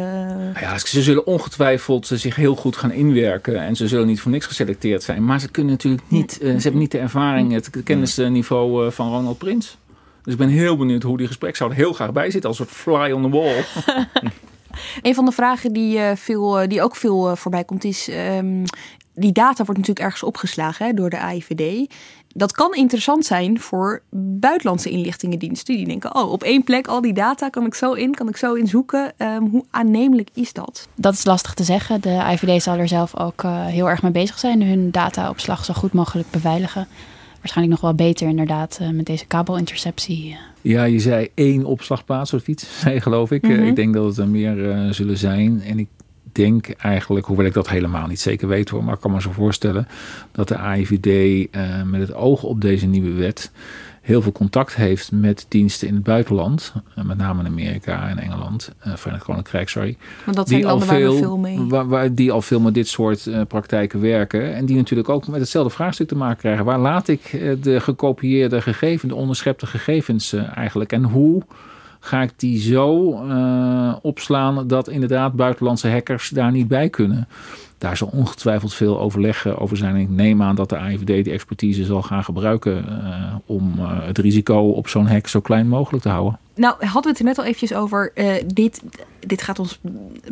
Ja, 0.62 0.78
ze 0.78 1.02
zullen 1.02 1.26
ongetwijfeld 1.28 2.08
zich 2.14 2.36
heel 2.36 2.56
goed 2.56 2.76
gaan 2.76 2.92
inwerken. 2.92 3.60
En 3.62 3.76
ze 3.76 3.88
zullen 3.88 4.08
niet 4.08 4.22
voor 4.22 4.32
niks 4.32 4.46
geselecteerd 4.46 5.04
zijn. 5.04 5.26
Maar 5.26 5.40
ze 5.40 5.50
kunnen 5.52 5.72
natuurlijk 5.72 6.04
niet, 6.08 6.32
ze 6.42 6.46
hebben 6.62 6.80
niet 6.82 6.92
de 6.92 6.98
ervaring, 6.98 7.52
het 7.54 7.70
kennisniveau 7.84 8.86
eh, 8.86 8.92
van 8.92 9.10
Ronald 9.10 9.38
Prins. 9.38 9.78
Dus 10.24 10.34
ik 10.34 10.40
ben 10.40 10.50
heel 10.50 10.78
benieuwd 10.78 11.04
hoe 11.04 11.18
die 11.18 11.28
gesprek 11.28 11.56
zou 11.56 11.70
er 11.70 11.76
heel 11.76 11.94
graag 11.94 12.12
bij 12.12 12.32
zitten. 12.32 12.50
Als 12.50 12.60
een 12.60 12.66
soort 12.66 12.78
fly 12.78 13.12
on 13.12 13.22
the 13.22 13.30
wall. 13.30 13.64
Een 15.02 15.16
van 15.16 15.26
de 15.26 15.32
vragen 15.32 15.74
die, 15.74 16.00
eh, 16.00 16.16
veel, 16.16 16.60
eh, 16.60 16.68
die 16.68 16.82
ook 16.82 16.96
veel 16.96 17.30
eh, 17.30 17.36
voorbij 17.36 17.64
komt 17.64 17.84
is... 17.84 18.10
ehm, 18.10 18.64
die 19.16 19.32
data 19.32 19.64
wordt 19.64 19.80
natuurlijk 19.80 20.00
ergens 20.00 20.24
opgeslagen 20.24 20.86
hè, 20.86 20.94
door 20.94 21.10
de 21.10 21.20
AIVD. 21.20 21.90
Dat 22.34 22.52
kan 22.52 22.74
interessant 22.74 23.26
zijn 23.26 23.60
voor 23.60 24.02
buitenlandse 24.40 24.90
inlichtingendiensten. 24.90 25.76
Die 25.76 25.88
denken, 25.88 26.16
oh, 26.16 26.32
op 26.32 26.44
één 26.44 26.64
plek 26.64 26.88
al 26.88 27.02
die 27.02 27.14
data 27.14 27.50
kan 27.50 27.66
ik 27.66 27.74
zo 27.74 27.94
in, 27.94 28.16
kan 28.16 28.28
ik 28.28 28.38
zo 28.38 28.54
in 28.54 28.68
zoeken. 28.68 29.14
Ehm, 29.18 29.44
hoe 29.44 29.66
aannemelijk 29.72 30.30
is 30.34 30.54
dat? 30.54 30.88
Dat 30.96 31.14
is 31.14 31.26
lastig 31.26 31.54
te 31.54 31.64
zeggen. 31.64 32.02
De 32.02 32.24
IVD 32.32 32.64
zal 32.64 32.78
er 32.78 32.88
zelf 32.88 33.18
ook 33.18 33.44
eh, 33.44 33.66
heel 33.66 33.90
erg 33.90 34.02
mee 34.02 34.12
bezig 34.12 34.40
zijn. 34.40 34.64
Hun 34.64 34.92
dataopslag 34.92 35.66
zo 35.66 35.74
goed 35.74 35.94
mogelijk 35.94 36.30
beveiligen. 36.30 36.88
Waarschijnlijk 37.42 37.82
nog 37.82 37.92
wel 37.92 38.08
beter 38.08 38.28
inderdaad 38.28 38.78
eh, 38.82 38.90
met 38.90 39.06
deze 39.06 39.26
kabelinterceptie. 39.26 40.38
Ja, 40.62 40.84
je 40.84 41.00
zei 41.00 41.30
één 41.34 41.66
opslagplaats 41.66 42.34
of 42.34 42.48
iets, 42.48 42.66
zei 42.82 43.02
geloof 43.02 43.32
ik. 43.32 43.44
Eh, 43.44 43.50
Mhm. 43.50 43.64
Ik 43.64 43.76
denk 43.76 43.94
dat 43.94 44.06
het 44.06 44.18
er 44.18 44.28
meer 44.28 44.70
eh, 44.72 44.90
zullen 44.92 45.18
zijn. 45.18 45.62
En 45.62 45.80
ik 45.80 45.88
denk 46.32 46.70
eigenlijk, 46.70 47.26
hoewel 47.26 47.46
ik 47.46 47.54
dat 47.54 47.70
helemaal 47.70 48.08
niet 48.08 48.20
zeker 48.20 48.48
weet 48.48 48.70
hoor, 48.70 48.84
maar 48.84 48.94
ik 48.94 49.00
kan 49.00 49.12
me 49.12 49.22
zo 49.22 49.32
voorstellen 49.32 49.88
dat 50.32 50.48
de 50.48 50.58
AIVD 50.58 51.08
eh, 51.52 51.84
met 51.84 52.02
het 52.02 52.14
oog 52.14 52.44
op 52.44 52.62
deze 52.62 52.86
nieuwe 52.86 53.12
wet 53.12 53.52
heel 54.02 54.22
veel 54.22 54.32
contact 54.32 54.76
heeft 54.76 55.12
met 55.12 55.46
diensten 55.48 55.88
in 55.88 55.94
het 55.94 56.04
buitenland, 56.04 56.74
eh, 56.96 57.04
met 57.04 57.18
name 57.18 57.40
in 57.40 57.48
Amerika 57.48 58.08
en 58.10 58.18
Engeland, 58.20 58.72
eh 58.80 58.96
Verenigd 58.96 59.24
Koninkrijk, 59.24 59.70
sorry. 59.70 59.98
Want 60.26 60.38
dat 60.38 60.48
zijn 60.50 60.64
landen 60.64 60.88
waar 60.88 61.00
we 61.00 61.18
veel 61.18 61.38
mee- 61.38 61.68
Waar, 61.68 61.88
waar 61.88 62.14
die 62.16 62.32
al 62.32 62.42
veel 62.42 62.60
met 62.60 62.74
dit 62.74 62.88
soort 62.88 63.28
eh, 63.28 63.42
praktijken 63.48 64.02
werken. 64.02 64.56
En 64.56 64.66
die 64.66 64.76
natuurlijk 64.76 65.10
ook 65.10 65.28
met 65.28 65.40
hetzelfde 65.40 65.74
vraagstuk 65.74 66.08
te 66.08 66.16
maken 66.16 66.38
krijgen. 66.38 66.66
Waar 66.66 66.80
laat 66.80 67.08
ik 67.08 67.30
de 67.62 67.80
gekopieerde 67.80 68.62
gegevens, 68.62 69.12
de 69.12 69.18
onderschepte 69.18 69.66
gegevens 69.66 70.34
eigenlijk? 70.34 70.92
En 70.92 71.04
hoe 71.04 71.42
ga 72.00 72.22
ik 72.22 72.32
die 72.36 72.60
zo 72.60 72.94
opslaan 74.02 74.68
dat 74.68 74.90
inderdaad 74.90 75.34
buitenlandse 75.34 75.90
hackers 75.90 76.30
daar 76.30 76.52
niet 76.52 76.68
bij 76.68 76.90
kunnen? 76.90 77.28
Daar 77.82 77.98
zal 77.98 78.10
ongetwijfeld 78.12 78.74
veel 78.74 79.00
overleg 79.00 79.60
over 79.60 79.78
zijn. 79.78 79.96
Ik 79.96 80.10
neem 80.10 80.42
aan 80.42 80.56
dat 80.56 80.70
de 80.70 80.78
AIVD 80.78 81.24
die 81.24 81.34
expertise 81.34 81.86
zal 81.86 82.02
gaan 82.02 82.24
gebruiken 82.24 82.88
eh, 82.88 83.36
om 83.46 83.74
eh, 83.78 84.06
het 84.06 84.18
risico 84.18 84.70
op 84.70 84.88
zo'n 84.88 85.08
hack 85.08 85.28
zo 85.28 85.40
klein 85.40 85.68
mogelijk 85.68 86.04
te 86.04 86.10
houden. 86.10 86.40
Nou, 86.56 86.86
hadden 86.86 87.04
we 87.04 87.10
het 87.10 87.20
er 87.20 87.26
net 87.26 87.38
al 87.38 87.44
eventjes 87.44 87.74
over. 87.74 88.12
eh, 88.14 88.34
dit, 88.46 88.82
dit 89.20 89.42
gaat 89.42 89.60
ons 89.60 89.80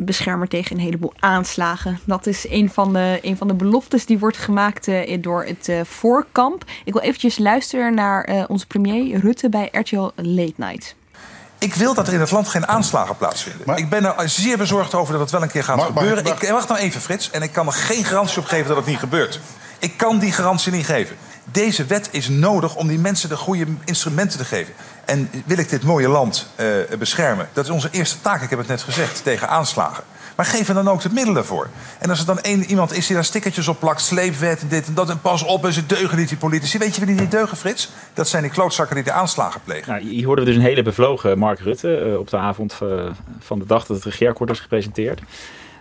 beschermen 0.00 0.48
tegen 0.48 0.76
een 0.76 0.82
heleboel 0.82 1.12
aanslagen. 1.18 1.98
Dat 2.04 2.26
is 2.26 2.46
een 2.48 2.70
van 2.70 2.92
de, 2.92 3.18
een 3.22 3.36
van 3.36 3.48
de 3.48 3.54
beloftes 3.54 4.06
die 4.06 4.18
wordt 4.18 4.38
gemaakt 4.38 4.90
door 5.20 5.44
het 5.44 5.72
voorkamp. 5.82 6.64
Ik 6.84 6.92
wil 6.92 7.02
eventjes 7.02 7.38
luisteren 7.38 7.94
naar 7.94 8.46
onze 8.48 8.66
premier 8.66 9.18
Rutte 9.18 9.48
bij 9.48 9.68
RTL 9.72 10.10
Late 10.16 10.54
Night. 10.56 10.98
Ik 11.60 11.74
wil 11.74 11.94
dat 11.94 12.08
er 12.08 12.14
in 12.14 12.20
het 12.20 12.30
land 12.30 12.48
geen 12.48 12.68
aanslagen 12.68 13.16
plaatsvinden. 13.16 13.76
ik 13.76 13.88
ben 13.88 14.04
er 14.04 14.28
zeer 14.28 14.58
bezorgd 14.58 14.94
over 14.94 15.12
dat 15.12 15.22
het 15.22 15.30
wel 15.30 15.42
een 15.42 15.50
keer 15.50 15.64
gaat 15.64 15.82
gebeuren. 15.82 16.24
Ik, 16.24 16.48
wacht 16.50 16.68
nou 16.68 16.80
even, 16.80 17.00
Frits. 17.00 17.30
En 17.30 17.42
ik 17.42 17.52
kan 17.52 17.66
er 17.66 17.72
geen 17.72 18.04
garantie 18.04 18.38
op 18.38 18.44
geven 18.44 18.68
dat 18.68 18.76
het 18.76 18.86
niet 18.86 18.98
gebeurt. 18.98 19.40
Ik 19.78 19.96
kan 19.96 20.18
die 20.18 20.32
garantie 20.32 20.72
niet 20.72 20.86
geven. 20.86 21.16
Deze 21.44 21.84
wet 21.84 22.08
is 22.10 22.28
nodig 22.28 22.74
om 22.74 22.88
die 22.88 22.98
mensen 22.98 23.28
de 23.28 23.36
goede 23.36 23.66
instrumenten 23.84 24.38
te 24.38 24.44
geven. 24.44 24.74
En 25.04 25.30
wil 25.44 25.58
ik 25.58 25.68
dit 25.68 25.82
mooie 25.82 26.08
land 26.08 26.46
eh, 26.54 26.66
beschermen? 26.98 27.48
Dat 27.52 27.64
is 27.64 27.70
onze 27.70 27.88
eerste 27.90 28.20
taak, 28.20 28.42
ik 28.42 28.50
heb 28.50 28.58
het 28.58 28.68
net 28.68 28.82
gezegd, 28.82 29.22
tegen 29.22 29.48
aanslagen. 29.48 30.04
Maar 30.40 30.48
geef 30.48 30.66
dan 30.66 30.88
ook 30.88 31.00
de 31.00 31.08
middelen 31.12 31.44
voor. 31.44 31.68
En 31.98 32.10
als 32.10 32.20
er 32.20 32.26
dan 32.26 32.40
één 32.40 32.64
iemand 32.64 32.92
is 32.92 33.06
die 33.06 33.14
daar 33.14 33.24
stickertjes 33.24 33.68
op 33.68 33.78
plakt... 33.78 34.00
sleepwet 34.00 34.60
en 34.60 34.68
dit 34.68 34.86
en 34.86 34.94
dat 34.94 35.10
en 35.10 35.20
pas 35.20 35.42
op 35.42 35.64
en 35.64 35.72
ze 35.72 35.86
deugen 35.86 36.18
niet, 36.18 36.28
die 36.28 36.38
politici. 36.38 36.78
Weet 36.78 36.94
je 36.94 37.04
wie 37.04 37.14
die 37.14 37.20
niet 37.20 37.30
deugen, 37.30 37.56
Frits? 37.56 37.90
Dat 38.14 38.28
zijn 38.28 38.42
die 38.42 38.52
klootzakken 38.52 38.94
die 38.94 39.04
de 39.04 39.12
aanslagen 39.12 39.60
plegen. 39.64 39.92
Nou, 39.92 40.04
hier 40.04 40.26
hoorden 40.26 40.44
we 40.44 40.50
dus 40.50 40.60
een 40.60 40.66
hele 40.66 40.82
bevlogen 40.82 41.38
Mark 41.38 41.60
Rutte 41.60 41.96
eh, 41.96 42.18
op 42.18 42.30
de 42.30 42.36
avond 42.36 42.78
eh, 42.82 43.10
van 43.38 43.58
de 43.58 43.66
dag 43.66 43.86
dat 43.86 43.96
het 43.96 44.04
regeerakkoord 44.04 44.48
was 44.48 44.60
gepresenteerd. 44.60 45.20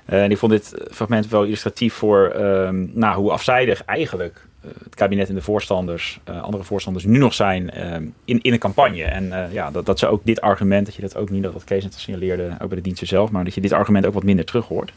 Eh, 0.06 0.24
en 0.24 0.32
ik 0.32 0.38
vond 0.38 0.52
dit 0.52 0.74
fragment 0.92 1.28
wel 1.28 1.44
illustratief 1.44 1.94
voor 1.94 2.28
ehm, 2.28 2.86
nou, 2.94 3.16
hoe 3.16 3.32
afzijdig 3.32 3.84
eigenlijk 3.86 4.46
het 4.84 4.96
kabinet 4.96 5.30
en 5.30 5.36
de 5.36 5.42
voorstanders, 5.42 6.20
eh, 6.24 6.42
andere 6.44 6.64
voorstanders 6.64 7.06
nu 7.06 7.18
nog 7.18 7.34
zijn 7.34 7.70
ehm, 7.72 8.04
in, 8.26 8.42
in 8.42 8.54
een 8.54 8.60
campagne. 8.60 9.04
En 9.04 9.34
eh, 9.46 9.54
ja, 9.54 9.72
dat, 9.72 9.86
dat 9.86 10.00
ze 10.00 10.08
ook 10.08 10.22
dit 10.24 10.42
argument, 10.42 10.86
dat 10.86 10.96
je 10.96 11.02
dat 11.02 11.16
ook 11.18 11.30
niet, 11.30 11.44
dat 11.44 11.54
wat 11.54 11.64
Kees 11.64 11.84
net 11.84 11.94
al 11.94 12.00
signaleerde, 12.00 12.50
ook 12.62 12.68
bij 12.68 12.78
de 12.78 12.84
diensten 12.84 13.08
zelf, 13.08 13.32
maar 13.32 13.44
dat 13.44 13.54
je 13.54 13.62
dit 13.62 13.74
argument 13.74 14.06
ook 14.06 14.14
wat 14.14 14.24
minder 14.24 14.46
terug 14.46 14.68
hoort. 14.68 14.94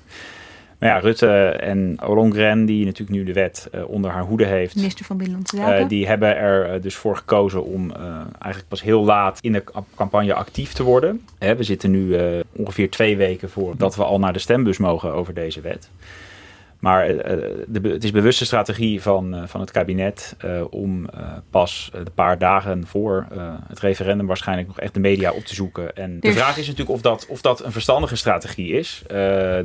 Maar 0.78 0.90
ja, 0.90 0.98
Rutte 0.98 1.28
en 1.48 1.98
Ollongren, 2.06 2.64
die 2.64 2.84
natuurlijk 2.84 3.10
nu 3.18 3.24
de 3.24 3.32
wet 3.32 3.68
eh, 3.72 3.88
onder 3.88 4.10
haar 4.10 4.22
hoede 4.22 4.44
heeft, 4.44 4.74
Minister 4.76 5.04
van 5.04 5.16
Binnenlandse 5.16 5.56
Zaken. 5.56 5.76
eh, 5.76 5.88
die 5.88 6.06
hebben 6.06 6.36
er 6.36 6.64
eh, 6.70 6.82
dus 6.82 6.94
voor 6.94 7.16
gekozen 7.16 7.64
om 7.64 7.90
eh, 7.90 8.04
eigenlijk 8.38 8.68
pas 8.68 8.82
heel 8.82 9.04
laat 9.04 9.38
in 9.40 9.52
de 9.52 9.64
ca- 9.64 9.84
campagne 9.94 10.34
actief 10.34 10.72
te 10.72 10.82
worden. 10.82 11.22
Hè, 11.38 11.56
we 11.56 11.62
zitten 11.62 11.90
nu 11.90 12.16
eh, 12.16 12.40
ongeveer 12.52 12.90
twee 12.90 13.16
weken 13.16 13.50
voordat 13.50 13.96
we 13.96 14.04
al 14.04 14.18
naar 14.18 14.32
de 14.32 14.38
stembus 14.38 14.78
mogen 14.78 15.12
over 15.12 15.34
deze 15.34 15.60
wet. 15.60 15.90
Maar 16.82 17.06
eh, 17.06 17.36
de, 17.68 17.80
be- 17.80 17.88
het 17.88 18.04
is 18.04 18.10
bewuste 18.10 18.44
strategie 18.44 19.02
van, 19.02 19.34
eh, 19.34 19.42
van 19.46 19.60
het 19.60 19.70
kabinet 19.70 20.34
eh, 20.38 20.62
om 20.70 21.08
eh, 21.08 21.20
pas 21.50 21.90
een 21.92 22.06
paar 22.14 22.38
dagen 22.38 22.86
voor 22.86 23.26
eh, 23.32 23.54
het 23.68 23.80
referendum 23.80 24.26
waarschijnlijk 24.26 24.68
nog 24.68 24.80
echt 24.80 24.94
de 24.94 25.00
media 25.00 25.30
op 25.32 25.44
te 25.44 25.54
zoeken. 25.54 25.96
En 25.96 26.14
de 26.20 26.26
Dus- 26.28 26.36
vraag 26.36 26.56
is 26.58 26.66
natuurlijk 26.66 26.90
of 26.96 27.00
dat, 27.00 27.26
of 27.28 27.40
dat 27.40 27.64
een 27.64 27.72
verstandige 27.72 28.16
strategie 28.16 28.72
is. 28.72 29.02
Eh, 29.06 29.14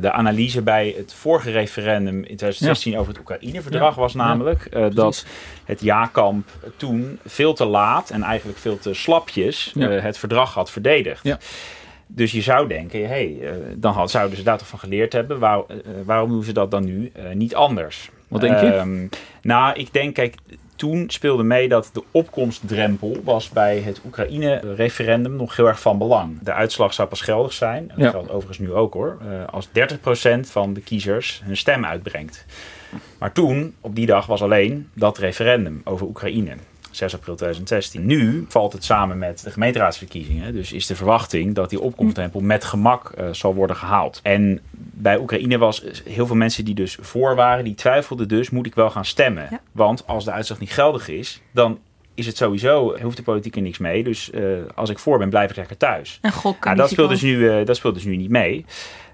de 0.00 0.10
analyse 0.12 0.62
bij 0.62 0.94
het 0.96 1.14
vorige 1.14 1.50
referendum 1.50 2.16
in 2.16 2.36
2016 2.36 2.96
over 2.98 3.08
het 3.12 3.20
Oekraïne-verdrag 3.20 3.94
Ja. 3.94 4.00
was 4.00 4.14
namelijk 4.14 4.64
eh, 4.64 4.86
dat 4.90 5.26
het 5.64 5.80
ja-kamp 5.80 6.48
toen 6.76 7.18
veel 7.26 7.54
te 7.54 7.64
laat 7.64 8.10
en 8.10 8.22
eigenlijk 8.22 8.58
veel 8.58 8.78
te 8.78 8.94
slapjes 8.94 9.72
eh, 9.78 10.02
het 10.02 10.18
verdrag 10.18 10.54
had 10.54 10.70
verdedigd. 10.70 11.24
Ja. 11.24 11.38
Dus 12.10 12.32
je 12.32 12.42
zou 12.42 12.68
denken, 12.68 13.08
hey, 13.08 13.38
eh, 13.42 13.52
dan 13.76 13.92
had, 13.92 14.10
zouden 14.10 14.36
ze 14.36 14.42
daar 14.42 14.58
toch 14.58 14.66
van 14.68 14.78
geleerd 14.78 15.12
hebben. 15.12 15.38
Waar, 15.38 15.58
eh, 15.58 15.76
waarom 16.04 16.30
doen 16.30 16.42
ze 16.44 16.52
dat 16.52 16.70
dan 16.70 16.84
nu 16.84 17.10
eh, 17.14 17.30
niet 17.34 17.54
anders? 17.54 18.10
Wat 18.28 18.40
denk 18.40 18.60
je? 18.60 18.66
Ehm, 18.72 19.06
nou, 19.42 19.74
ik 19.78 19.92
denk, 19.92 20.14
kijk, 20.14 20.34
toen 20.76 21.04
speelde 21.10 21.42
mee 21.42 21.68
dat 21.68 21.90
de 21.92 22.02
opkomstdrempel 22.10 23.16
was 23.24 23.48
bij 23.48 23.78
het 23.78 24.00
Oekraïne-referendum 24.06 25.36
nog 25.36 25.56
heel 25.56 25.66
erg 25.66 25.80
van 25.80 25.98
belang. 25.98 26.38
De 26.42 26.52
uitslag 26.52 26.94
zou 26.94 27.08
pas 27.08 27.20
geldig 27.20 27.52
zijn, 27.52 27.88
dat 27.88 27.98
Ja. 27.98 28.10
geldt 28.10 28.28
overigens 28.30 28.58
nu 28.58 28.72
ook 28.72 28.92
hoor, 28.94 29.18
eh, 29.20 29.52
als 29.52 29.68
30% 29.72 30.50
van 30.50 30.72
de 30.74 30.80
kiezers 30.80 31.40
hun 31.44 31.56
stem 31.56 31.84
uitbrengt. 31.84 32.44
Maar 33.18 33.32
toen, 33.32 33.74
op 33.80 33.94
die 33.94 34.06
dag, 34.06 34.26
was 34.26 34.42
alleen 34.42 34.88
dat 34.94 35.18
referendum 35.18 35.80
over 35.84 36.06
Oekraïne. 36.06 36.54
6 36.98 37.14
april 37.14 37.34
2016. 37.34 38.06
Nu 38.06 38.44
valt 38.48 38.72
het 38.72 38.84
samen 38.84 39.18
met 39.18 39.42
de 39.42 39.50
gemeenteraadsverkiezingen. 39.50 40.52
Dus 40.52 40.72
is 40.72 40.86
de 40.86 40.96
verwachting 40.96 41.54
dat 41.54 41.70
die 41.70 41.80
opkomstdrempel 41.80 42.40
met 42.40 42.64
gemak 42.64 43.10
eh, 43.10 43.28
zal 43.32 43.54
worden 43.54 43.76
gehaald. 43.76 44.20
En 44.22 44.60
bij 44.76 45.18
Oekraïne 45.18 45.58
was 45.58 45.84
heel 46.04 46.26
veel 46.26 46.36
mensen 46.36 46.64
die 46.64 46.74
dus 46.74 46.96
voor 47.00 47.34
waren, 47.34 47.64
die 47.64 47.74
twijfelden 47.74 48.28
dus, 48.28 48.50
moet 48.50 48.66
ik 48.66 48.74
wel 48.74 48.90
gaan 48.90 49.04
stemmen? 49.04 49.60
Want 49.72 50.06
als 50.06 50.24
de 50.24 50.30
uitslag 50.30 50.60
niet 50.60 50.72
geldig 50.72 51.08
is, 51.08 51.40
dan 51.50 51.78
is 52.14 52.26
het 52.26 52.36
sowieso, 52.36 52.98
hoeft 53.00 53.16
de 53.16 53.22
politiek 53.22 53.56
er 53.56 53.62
niks 53.62 53.78
mee. 53.78 54.04
Dus 54.04 54.30
eh, 54.30 54.42
als 54.74 54.90
ik 54.90 54.98
voor 54.98 55.18
ben, 55.18 55.30
blijf 55.30 55.50
ik 55.50 55.56
lekker 55.56 55.76
thuis. 55.76 56.18
En 56.22 56.32
gokken. 56.32 56.64
Nou, 56.64 56.76
dat, 56.76 56.90
speelt 56.90 57.08
dus 57.08 57.22
nu, 57.22 57.50
eh, 57.50 57.66
dat 57.66 57.76
speelt 57.76 57.94
dus 57.94 58.04
nu 58.04 58.16
niet 58.16 58.30
mee. 58.30 58.64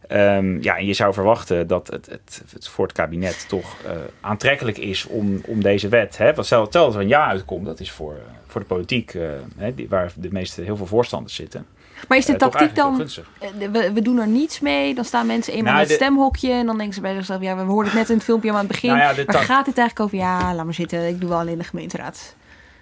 Ehm, 0.09 0.63
ja, 0.63 0.77
en 0.77 0.87
je 0.87 0.93
zou 0.95 1.13
verwachten 1.15 1.67
dat 1.67 1.87
het, 1.87 2.07
het, 2.07 2.43
het 2.53 2.69
voor 2.69 2.85
het 2.87 2.95
kabinet 2.97 3.49
toch 3.49 3.77
eh, 3.87 3.93
aantrekkelijk 4.21 4.79
is 4.79 5.07
om, 5.07 5.41
om 5.47 5.63
deze 5.63 5.89
wet. 5.89 6.19
Hè, 6.19 6.35
want 6.35 6.47
stel, 6.47 6.67
stel 6.67 6.85
dat 6.87 6.95
er 6.95 7.01
een 7.01 7.09
ja 7.09 7.27
uitkomt, 7.27 7.67
dat 7.67 7.81
is 7.81 7.91
voor, 7.91 8.13
eh, 8.13 8.19
voor 8.47 8.61
de 8.61 8.67
politiek, 8.67 9.15
eh, 9.15 9.23
hè, 9.57 9.75
die, 9.75 9.89
waar 9.89 10.13
de 10.17 10.29
meeste 10.33 10.63
heel 10.63 10.77
veel 10.77 10.87
voorstanders 10.87 11.35
zitten. 11.35 11.67
Maar 12.09 12.19
is 12.19 12.27
de 12.27 12.37
tactiek 12.37 12.75
dan, 12.75 13.09
we, 13.73 13.91
we 13.93 14.03
doen 14.03 14.19
er 14.19 14.27
niets 14.27 14.61
mee, 14.61 14.95
dan 14.95 15.05
staan 15.05 15.27
mensen 15.27 15.53
eenmaal 15.53 15.73
Nou, 15.73 15.85
in 15.85 15.91
het 15.91 15.99
de- 15.99 16.05
stemhokje 16.05 16.51
en 16.53 16.67
dan 16.67 16.77
denken 16.77 16.95
ze 16.95 17.01
bij 17.01 17.15
zichzelf, 17.15 17.43
ja, 17.43 17.57
we 17.57 17.63
hoorden 17.63 17.91
het 17.91 18.01
net 18.01 18.09
in 18.11 18.15
het 18.17 18.25
filmpje 18.25 18.51
aan 18.51 18.57
het 18.59 18.67
begin, 18.67 18.89
Nou 18.91 19.01
ja, 19.01 19.13
de 19.13 19.25
waar 19.25 19.35
tac- 19.35 19.45
gaat 19.45 19.65
dit 19.65 19.79
eigenlijk 19.79 20.01
over? 20.15 20.27
Ja, 20.27 20.55
laat 20.55 20.65
maar 20.65 20.75
zitten, 20.75 21.09
ik 21.09 21.21
doe 21.21 21.29
wel 21.29 21.39
alleen 21.39 21.59
de 21.59 21.65
gemeenteraad. 21.65 22.35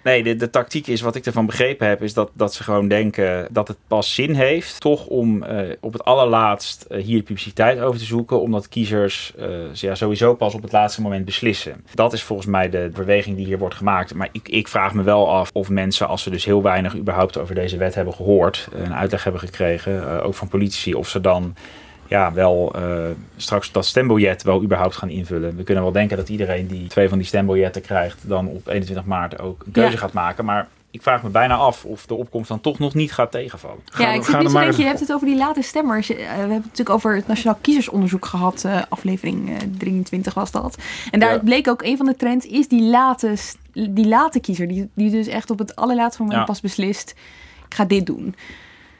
Nee, 0.03 0.35
de, 0.35 0.49
tactiek 0.49 0.87
is, 0.87 1.01
wat 1.01 1.15
ik 1.15 1.25
ervan 1.25 1.45
begrepen 1.45 1.87
heb, 1.87 2.01
is 2.03 2.13
dat, 2.13 2.31
dat 2.33 2.53
ze 2.53 2.63
gewoon 2.63 2.87
denken 2.87 3.47
dat 3.51 3.67
het 3.67 3.77
pas 3.87 4.13
zin 4.13 4.33
heeft, 4.33 4.79
toch 4.79 5.05
om 5.05 5.43
eh, 5.43 5.75
op 5.79 5.93
het 5.93 6.03
allerlaatst 6.03 6.81
eh, 6.81 7.03
hier 7.03 7.21
publiciteit 7.21 7.79
over 7.79 7.99
te 7.99 8.05
zoeken, 8.05 8.41
omdat 8.41 8.69
kiezers 8.69 9.33
eh, 9.37 9.47
ze 9.73 9.85
ja, 9.85 9.95
sowieso 9.95 10.35
pas 10.35 10.53
op 10.53 10.61
het 10.61 10.71
laatste 10.71 11.01
moment 11.01 11.25
beslissen. 11.25 11.85
Dat 11.93 12.13
is 12.13 12.23
volgens 12.23 12.47
mij 12.47 12.69
de 12.69 12.91
beweging 12.93 13.35
die 13.35 13.45
hier 13.45 13.57
wordt 13.57 13.75
gemaakt. 13.75 14.13
Maar 14.13 14.29
ik, 14.31 14.49
ik 14.49 14.67
vraag 14.67 14.93
me 14.93 15.03
wel 15.03 15.29
af 15.29 15.49
of 15.53 15.69
mensen, 15.69 16.07
als 16.07 16.23
ze 16.23 16.29
dus 16.29 16.45
heel 16.45 16.61
weinig 16.61 16.95
überhaupt 16.95 17.37
over 17.37 17.55
deze 17.55 17.77
wet 17.77 17.95
hebben 17.95 18.13
gehoord, 18.13 18.67
een 18.73 18.93
uitleg 18.93 19.23
hebben 19.23 19.41
gekregen, 19.41 20.23
ook 20.23 20.35
van 20.35 20.47
politici, 20.47 20.93
of 20.93 21.09
ze 21.09 21.21
dan 21.21 21.55
ja, 22.13 22.33
wel 22.33 22.73
uh, 22.75 23.05
straks 23.37 23.71
dat 23.71 23.85
stembiljet 23.85 24.43
wel 24.43 24.63
überhaupt 24.63 24.95
gaan 24.95 25.09
invullen. 25.09 25.55
We 25.55 25.63
kunnen 25.63 25.83
wel 25.83 25.91
denken 25.91 26.17
dat 26.17 26.29
iedereen 26.29 26.67
die 26.67 26.87
twee 26.87 27.09
van 27.09 27.17
die 27.17 27.27
stembiljetten 27.27 27.81
krijgt, 27.81 28.17
dan 28.27 28.47
op 28.47 28.67
21 28.67 29.05
maart 29.05 29.39
ook 29.39 29.63
een 29.65 29.71
keuze 29.71 29.91
Ja. 29.91 29.97
gaat 29.97 30.13
maken. 30.13 30.45
Maar 30.45 30.67
ik 30.91 31.01
vraag 31.01 31.23
me 31.23 31.29
bijna 31.29 31.55
af 31.55 31.85
of 31.85 32.05
de 32.05 32.13
opkomst 32.13 32.47
dan 32.49 32.61
toch 32.61 32.79
nog 32.79 32.93
niet 32.93 33.11
gaat 33.13 33.31
tegenvallen. 33.31 33.77
Ja, 33.97 34.13
ik 34.13 34.23
zit 34.23 34.31
denken, 34.51 34.77
je 34.77 34.83
hebt 34.83 34.99
het 34.99 35.13
over 35.13 35.27
die 35.27 35.37
late 35.37 35.61
stemmers. 35.61 36.09
Eh, 36.09 36.17
we 36.17 36.23
hebben 36.23 36.51
het 36.55 36.63
natuurlijk 36.63 36.89
over 36.89 37.15
het 37.15 37.27
Nationaal 37.27 37.57
Kiezersonderzoek 37.61 38.25
gehad. 38.25 38.63
eh, 38.63 38.81
aflevering 38.89 39.49
eh, 39.49 39.55
23 39.77 40.33
was 40.33 40.51
dat. 40.51 40.77
En 41.11 41.19
daar 41.19 41.33
Ja. 41.33 41.39
bleek 41.39 41.67
ook 41.67 41.81
een 41.81 41.97
van 41.97 42.05
de 42.05 42.15
trends 42.15 42.45
is 42.45 42.67
die 42.67 42.81
late, 42.83 43.35
die 43.89 44.07
late 44.07 44.39
kiezer. 44.39 44.67
Die, 44.67 44.89
die 44.93 45.11
dus 45.11 45.27
echt 45.27 45.49
op 45.49 45.59
het 45.59 45.75
allerlaatste 45.75 46.21
moment 46.21 46.39
Ja. 46.39 46.45
pas 46.45 46.61
beslist. 46.61 47.13
Ik 47.67 47.73
ga 47.73 47.85
dit 47.85 48.05
doen. 48.05 48.35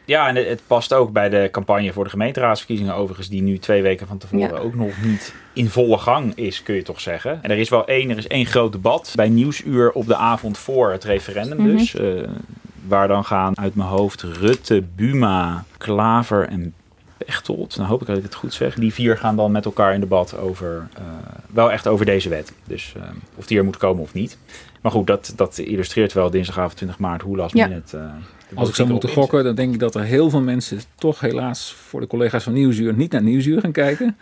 Ja, 0.05 0.27
en 0.27 0.35
het, 0.35 0.47
het 0.47 0.61
past 0.67 0.93
ook 0.93 1.11
bij 1.11 1.29
de 1.29 1.47
campagne 1.51 1.93
voor 1.93 2.03
de 2.03 2.09
gemeenteraadsverkiezingen 2.09 2.95
overigens, 2.95 3.29
die 3.29 3.41
nu 3.41 3.57
twee 3.57 3.81
weken 3.81 4.07
van 4.07 4.17
tevoren 4.17 4.49
Ja. 4.55 4.57
ook 4.59 4.75
nog 4.75 5.01
niet 5.03 5.33
in 5.53 5.69
volle 5.69 5.97
gang 5.97 6.35
is, 6.35 6.63
kun 6.63 6.75
je 6.75 6.83
toch 6.83 7.01
zeggen. 7.01 7.39
En 7.43 7.51
er 7.51 7.57
is 7.57 7.69
wel 7.69 7.87
één, 7.87 8.09
er 8.09 8.17
is 8.17 8.27
één 8.27 8.45
groot 8.45 8.71
debat 8.71 9.11
bij 9.15 9.29
Nieuwsuur 9.29 9.91
op 9.91 10.07
de 10.07 10.15
avond 10.15 10.57
voor 10.57 10.91
het 10.91 11.03
referendum 11.03 11.57
Mhm. 11.57 11.77
dus. 11.77 11.95
eh, 11.95 12.05
waar 12.87 13.07
dan 13.07 13.25
gaan 13.25 13.57
uit 13.57 13.75
mijn 13.75 13.89
hoofd 13.89 14.21
Rutte, 14.21 14.83
Buma, 14.95 15.63
Klaver 15.77 16.47
en 16.47 16.73
Pechtold. 17.17 17.77
Nou 17.77 17.89
hoop 17.89 18.01
ik 18.01 18.07
dat 18.07 18.17
ik 18.17 18.23
het 18.23 18.35
goed 18.35 18.53
zeg. 18.53 18.75
Die 18.75 18.93
vier 18.93 19.17
gaan 19.17 19.35
dan 19.35 19.51
met 19.51 19.65
elkaar 19.65 19.93
in 19.93 19.99
debat 19.99 20.37
over, 20.37 20.87
eh, 20.97 21.03
wel 21.51 21.71
echt 21.71 21.87
over 21.87 22.05
deze 22.05 22.29
wet. 22.29 22.53
Dus 22.67 22.93
eh, 22.97 23.01
of 23.35 23.45
die 23.47 23.57
er 23.57 23.63
moet 23.63 23.77
komen 23.77 24.03
of 24.03 24.13
niet. 24.13 24.37
Maar 24.81 24.91
goed, 24.91 25.07
dat, 25.07 25.33
dat 25.35 25.57
illustreert 25.57 26.13
wel 26.13 26.29
dinsdagavond 26.29 26.75
20 26.75 26.99
maart 26.99 27.21
hoe 27.21 27.37
last 27.37 27.55
Ja. 27.55 27.67
minute... 27.67 28.09
Als 28.55 28.69
ik 28.69 28.75
zou 28.75 28.89
moeten 28.89 29.09
gokken, 29.09 29.43
dan 29.43 29.55
denk 29.55 29.73
ik 29.73 29.79
dat 29.79 29.95
er 29.95 30.03
heel 30.03 30.29
veel 30.29 30.41
mensen 30.41 30.79
toch 30.95 31.19
helaas 31.19 31.73
voor 31.73 31.99
de 31.99 32.07
collega's 32.07 32.43
van 32.43 32.53
Nieuwsuur 32.53 32.93
niet 32.93 33.11
naar 33.11 33.23
Nieuwsuur 33.23 33.61
gaan 33.61 33.71
kijken. 33.71 34.17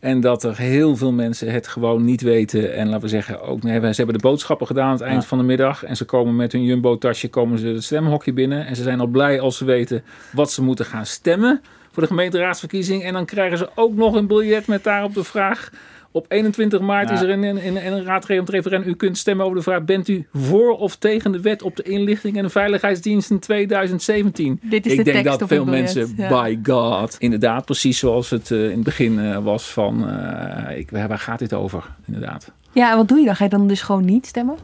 En 0.00 0.20
dat 0.20 0.42
er 0.44 0.56
heel 0.56 0.96
veel 0.96 1.12
mensen 1.12 1.52
het 1.52 1.68
gewoon 1.68 2.04
niet 2.04 2.20
weten. 2.20 2.74
En 2.74 2.86
laten 2.86 3.02
we 3.02 3.08
zeggen, 3.08 3.42
ook, 3.42 3.62
nee, 3.62 3.80
ze 3.80 3.86
hebben 3.96 4.14
de 4.14 4.28
boodschappen 4.28 4.66
gedaan 4.66 4.86
aan 4.86 4.92
het 4.92 5.00
eind 5.00 5.22
Ja. 5.22 5.28
van 5.28 5.38
de 5.38 5.44
middag. 5.44 5.84
En 5.84 5.96
ze 5.96 6.04
komen 6.04 6.36
met 6.36 6.52
hun 6.52 6.64
jumbo-tasje 6.64 7.28
komen 7.28 7.58
ze 7.58 7.66
het 7.66 7.84
stemhokje 7.84 8.32
binnen. 8.32 8.66
En 8.66 8.76
ze 8.76 8.82
zijn 8.82 9.00
al 9.00 9.06
blij 9.06 9.40
als 9.40 9.56
ze 9.56 9.64
weten 9.64 10.02
wat 10.32 10.52
ze 10.52 10.62
moeten 10.62 10.84
gaan 10.84 11.06
stemmen 11.06 11.60
voor 11.92 12.02
de 12.02 12.08
gemeenteraadsverkiezing. 12.08 13.04
En 13.04 13.12
dan 13.12 13.24
krijgen 13.24 13.58
ze 13.58 13.68
ook 13.74 13.94
nog 13.94 14.14
een 14.14 14.26
biljet 14.26 14.66
met 14.66 14.84
daarop 14.84 15.14
de 15.14 15.24
vraag... 15.24 15.70
Op 16.12 16.26
21 16.28 16.80
maart 16.80 17.08
Ja. 17.08 17.14
is 17.14 17.20
er 17.20 17.30
een, 17.30 17.42
een, 17.42 17.66
een, 17.66 17.86
een 17.86 18.04
raadgevend 18.04 18.48
referendum. 18.48 18.88
U 18.90 18.94
kunt 18.94 19.18
stemmen 19.18 19.44
over 19.44 19.56
de 19.56 19.62
vraag: 19.62 19.84
bent 19.84 20.08
u 20.08 20.26
voor 20.32 20.76
of 20.78 20.96
tegen 20.96 21.32
de 21.32 21.40
wet 21.40 21.62
op 21.62 21.76
de 21.76 21.82
inlichting 21.82 22.36
en 22.36 22.50
veiligheidsdienst 22.50 23.30
in 23.30 23.38
2017? 23.38 24.60
Dit 24.62 24.86
is 24.86 24.92
Ik 24.92 24.98
de 24.98 25.04
denk 25.04 25.24
tekst 25.24 25.38
dat 25.38 25.48
veel 25.48 25.64
mensen, 25.64 26.12
ja. 26.16 26.28
by 26.28 26.58
God, 26.62 27.16
inderdaad, 27.18 27.64
precies 27.64 27.98
zoals 27.98 28.30
het 28.30 28.50
eh, 28.50 28.64
in 28.64 28.70
het 28.70 28.82
begin 28.82 29.18
eh, 29.18 29.38
was 29.38 29.70
van: 29.72 30.08
eh, 30.08 30.78
ik, 30.78 30.90
waar 30.90 31.18
gaat 31.18 31.38
dit 31.38 31.54
over? 31.54 31.84
Inderdaad. 32.06 32.52
Ja, 32.72 32.90
en 32.90 32.96
wat 32.96 33.08
doe 33.08 33.18
je 33.18 33.24
dan? 33.24 33.36
Ga 33.36 33.44
je 33.44 33.50
dan 33.50 33.68
dus 33.68 33.82
gewoon 33.82 34.04
niet 34.04 34.26
stemmen? 34.26 34.56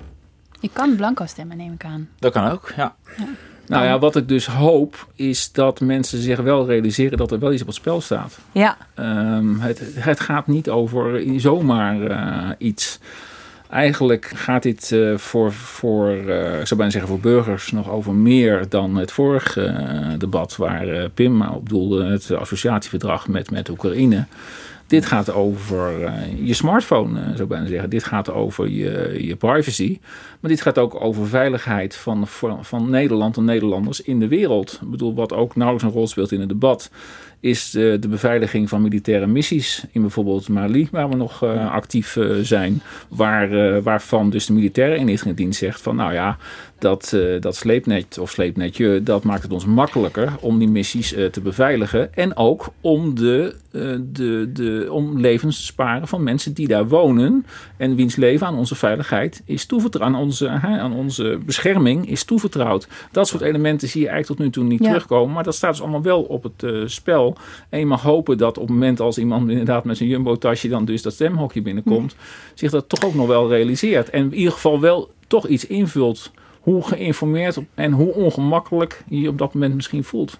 Je 0.60 0.70
kan 0.72 0.96
blanco 0.96 1.26
stemmen, 1.26 1.56
neem 1.56 1.72
ik 1.72 1.84
aan. 1.84 2.08
Dat 2.18 2.32
kan 2.32 2.50
ook, 2.50 2.72
ja. 2.76 2.96
Nou 3.68 3.84
ja, 3.84 3.98
wat 3.98 4.16
ik 4.16 4.28
dus 4.28 4.46
hoop 4.46 5.06
is 5.14 5.52
dat 5.52 5.80
mensen 5.80 6.18
zich 6.18 6.40
wel 6.40 6.66
realiseren 6.66 7.18
dat 7.18 7.32
er 7.32 7.38
wel 7.38 7.52
iets 7.52 7.60
op 7.60 7.66
het 7.66 7.76
spel 7.76 8.00
staat. 8.00 8.38
Ja. 8.52 8.76
Ehm, 8.94 9.58
het, 9.58 9.80
het 9.94 10.20
gaat 10.20 10.46
niet 10.46 10.68
over 10.68 11.22
zomaar 11.36 12.02
eh, 12.02 12.50
iets. 12.58 12.98
Eigenlijk 13.70 14.32
gaat 14.34 14.62
dit 14.62 14.92
eh, 14.92 15.16
voor, 15.16 15.52
voor 15.52 16.08
eh, 16.08 16.60
ik 16.60 16.66
zou 16.66 16.76
bijna 16.76 16.90
zeggen 16.90 17.10
voor 17.10 17.20
burgers 17.20 17.72
nog 17.72 17.90
over 17.90 18.14
meer 18.14 18.68
dan 18.68 18.96
het 18.96 19.12
vorige 19.12 19.74
debat 20.18 20.56
waar 20.56 21.10
Pim 21.10 21.42
op 21.42 21.68
doelde, 21.68 22.04
het 22.04 22.30
associatieverdrag 22.30 23.28
met, 23.28 23.50
met 23.50 23.68
Oekraïne. 23.68 24.24
Dit 24.86 25.06
gaat 25.06 25.32
over 25.32 26.12
je 26.42 26.54
smartphone, 26.54 27.20
zou 27.20 27.42
ik 27.42 27.48
bijna 27.48 27.66
zeggen. 27.66 27.90
Dit 27.90 28.04
gaat 28.04 28.30
over 28.30 28.68
je, 28.68 29.16
je 29.26 29.36
privacy. 29.36 29.98
Maar 30.46 30.54
dit 30.54 30.64
gaat 30.64 30.78
ook 30.78 31.00
over 31.00 31.26
veiligheid 31.26 31.96
van, 31.96 32.26
van, 32.26 32.64
van 32.64 32.90
Nederland 32.90 33.36
en 33.36 33.44
Nederlanders 33.44 34.00
in 34.00 34.18
de 34.18 34.28
wereld. 34.28 34.78
Ik 34.82 34.90
bedoel, 34.90 35.14
wat 35.14 35.32
ook 35.32 35.56
nauwelijks 35.56 35.88
een 35.88 35.98
rol 35.98 36.06
speelt 36.06 36.32
in 36.32 36.40
het 36.40 36.48
debat, 36.48 36.90
is 37.40 37.70
de, 37.70 37.96
de 38.00 38.08
beveiliging 38.08 38.68
van 38.68 38.82
militaire 38.82 39.26
missies. 39.26 39.84
In 39.90 40.00
bijvoorbeeld 40.00 40.48
Mali, 40.48 40.88
waar 40.90 41.08
we 41.08 41.16
nog 41.16 41.42
eh, 41.42 41.70
actief 41.70 42.16
eh, 42.16 42.30
zijn. 42.42 42.82
Waar, 43.08 43.52
eh, 43.52 43.82
waarvan 43.82 44.30
dus 44.30 44.46
de 44.46 44.52
militaire 44.52 44.96
inlichtingendienst 44.96 45.58
zegt 45.58 45.80
van 45.80 45.96
nou 45.96 46.12
ja, 46.12 46.36
dat, 46.78 47.16
dat 47.40 47.56
sleepnet 47.56 48.18
of 48.18 48.30
sleepnetje, 48.30 49.02
dat 49.02 49.24
maakt 49.24 49.42
het 49.42 49.52
ons 49.52 49.64
makkelijker 49.64 50.32
om 50.40 50.58
die 50.58 50.68
missies 50.68 51.14
te 51.30 51.40
beveiligen. 51.42 52.14
En 52.14 52.36
ook 52.36 52.68
om, 52.80 53.14
de, 53.14 53.54
de, 54.12 54.50
de, 54.52 54.86
om 54.90 55.20
levens 55.20 55.56
te 55.56 55.64
sparen 55.64 56.08
van 56.08 56.22
mensen 56.22 56.52
die 56.52 56.68
daar 56.68 56.88
wonen. 56.88 57.46
En 57.76 57.94
wiens 57.94 58.16
leven 58.16 58.46
aan 58.46 58.56
onze 58.56 58.74
veiligheid 58.74 59.42
is 59.44 59.66
toevertrouwd, 59.66 60.06
aan 60.06 60.20
onze, 60.20 60.35
hè, 60.38 60.78
aan 60.78 60.92
onze 60.92 61.38
bescherming 61.46 62.08
is 62.10 62.24
toevertrouwd. 62.24 62.88
Dat 63.12 63.28
soort 63.28 63.42
elementen 63.42 63.88
zie 63.88 64.00
je 64.00 64.08
eigenlijk 64.08 64.38
tot 64.40 64.46
nu 64.46 64.52
toe 64.52 64.64
niet 64.70 64.82
Ja. 64.82 64.86
terugkomen. 64.86 65.34
Maar 65.34 65.44
dat 65.44 65.54
staat 65.54 65.70
dus 65.70 65.80
allemaal 65.82 66.02
wel 66.02 66.22
op 66.22 66.42
het 66.42 66.62
eh, 66.62 66.82
spel. 66.86 67.36
En 67.68 67.78
je 67.78 67.86
mag 67.86 68.02
hopen 68.02 68.38
dat 68.38 68.56
op 68.58 68.62
het 68.62 68.72
moment 68.72 69.00
als 69.00 69.18
iemand 69.18 69.50
inderdaad 69.50 69.84
met 69.84 69.96
zijn 69.96 70.08
jumbo-tasje 70.08 70.68
dan 70.68 70.84
dus 70.84 71.02
dat 71.02 71.12
stemhokje 71.12 71.62
binnenkomt, 71.62 72.16
zich 72.54 72.70
dat 72.70 72.88
toch 72.88 73.04
ook 73.04 73.14
nog 73.14 73.26
wel 73.26 73.48
realiseert. 73.48 74.10
En 74.10 74.22
in 74.22 74.34
ieder 74.34 74.52
geval 74.52 74.80
wel 74.80 75.10
toch 75.26 75.46
iets 75.46 75.66
invult 75.66 76.30
hoe 76.60 76.82
geïnformeerd 76.82 77.58
en 77.74 77.92
hoe 77.92 78.12
ongemakkelijk 78.12 79.04
je 79.08 79.20
je 79.20 79.28
op 79.28 79.38
dat 79.38 79.54
moment 79.54 79.74
misschien 79.74 80.04
voelt. 80.04 80.38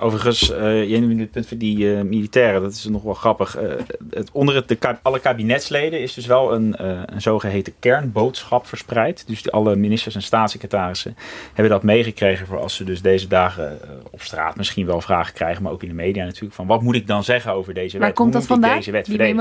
Overigens, 0.00 0.52
eh 0.52 0.88
je 0.88 1.00
noemde 1.00 1.22
het 1.22 1.30
punt 1.30 1.46
van 1.46 1.56
die 1.56 1.94
eh, 1.94 2.02
militairen, 2.02 2.62
dat 2.62 2.72
is 2.72 2.84
nog 2.84 3.02
wel 3.02 3.14
grappig. 3.14 3.56
Eh, 3.56 3.68
het, 4.10 4.30
onder 4.32 4.54
het, 4.54 4.68
de, 4.68 4.78
alle 5.02 5.20
kabinetsleden 5.20 6.00
is 6.00 6.14
dus 6.14 6.26
wel 6.26 6.54
een, 6.54 6.74
een 7.14 7.20
zogeheten 7.20 7.74
kernboodschap 7.78 8.66
verspreid. 8.66 9.26
Dus 9.26 9.42
die, 9.42 9.52
alle 9.52 9.76
ministers 9.76 10.14
en 10.14 10.22
staatssecretarissen 10.22 11.16
hebben 11.46 11.72
dat 11.72 11.82
meegekregen 11.82 12.46
voor 12.46 12.58
als 12.60 12.74
ze 12.74 12.84
dus 12.84 13.02
deze 13.02 13.26
dagen 13.26 13.78
op 14.10 14.22
straat 14.22 14.56
misschien 14.56 14.86
wel 14.86 15.00
vragen 15.00 15.34
krijgen, 15.34 15.62
maar 15.62 15.72
ook 15.72 15.82
in 15.82 15.88
de 15.88 15.94
media 15.94 16.24
natuurlijk. 16.24 16.54
Van 16.54 16.66
wat 16.66 16.82
moet 16.82 16.94
ik 16.94 17.06
dan 17.06 17.24
zeggen 17.24 17.52
over 17.52 17.74
deze 17.74 17.98
Waar 17.98 18.06
wet? 18.06 18.16
komt 18.16 18.32
Hoe 18.32 18.40
dat 18.40 18.48
vandaan, 18.48 18.76
Deze 18.76 18.90
wet 18.90 19.04
die? 19.04 19.34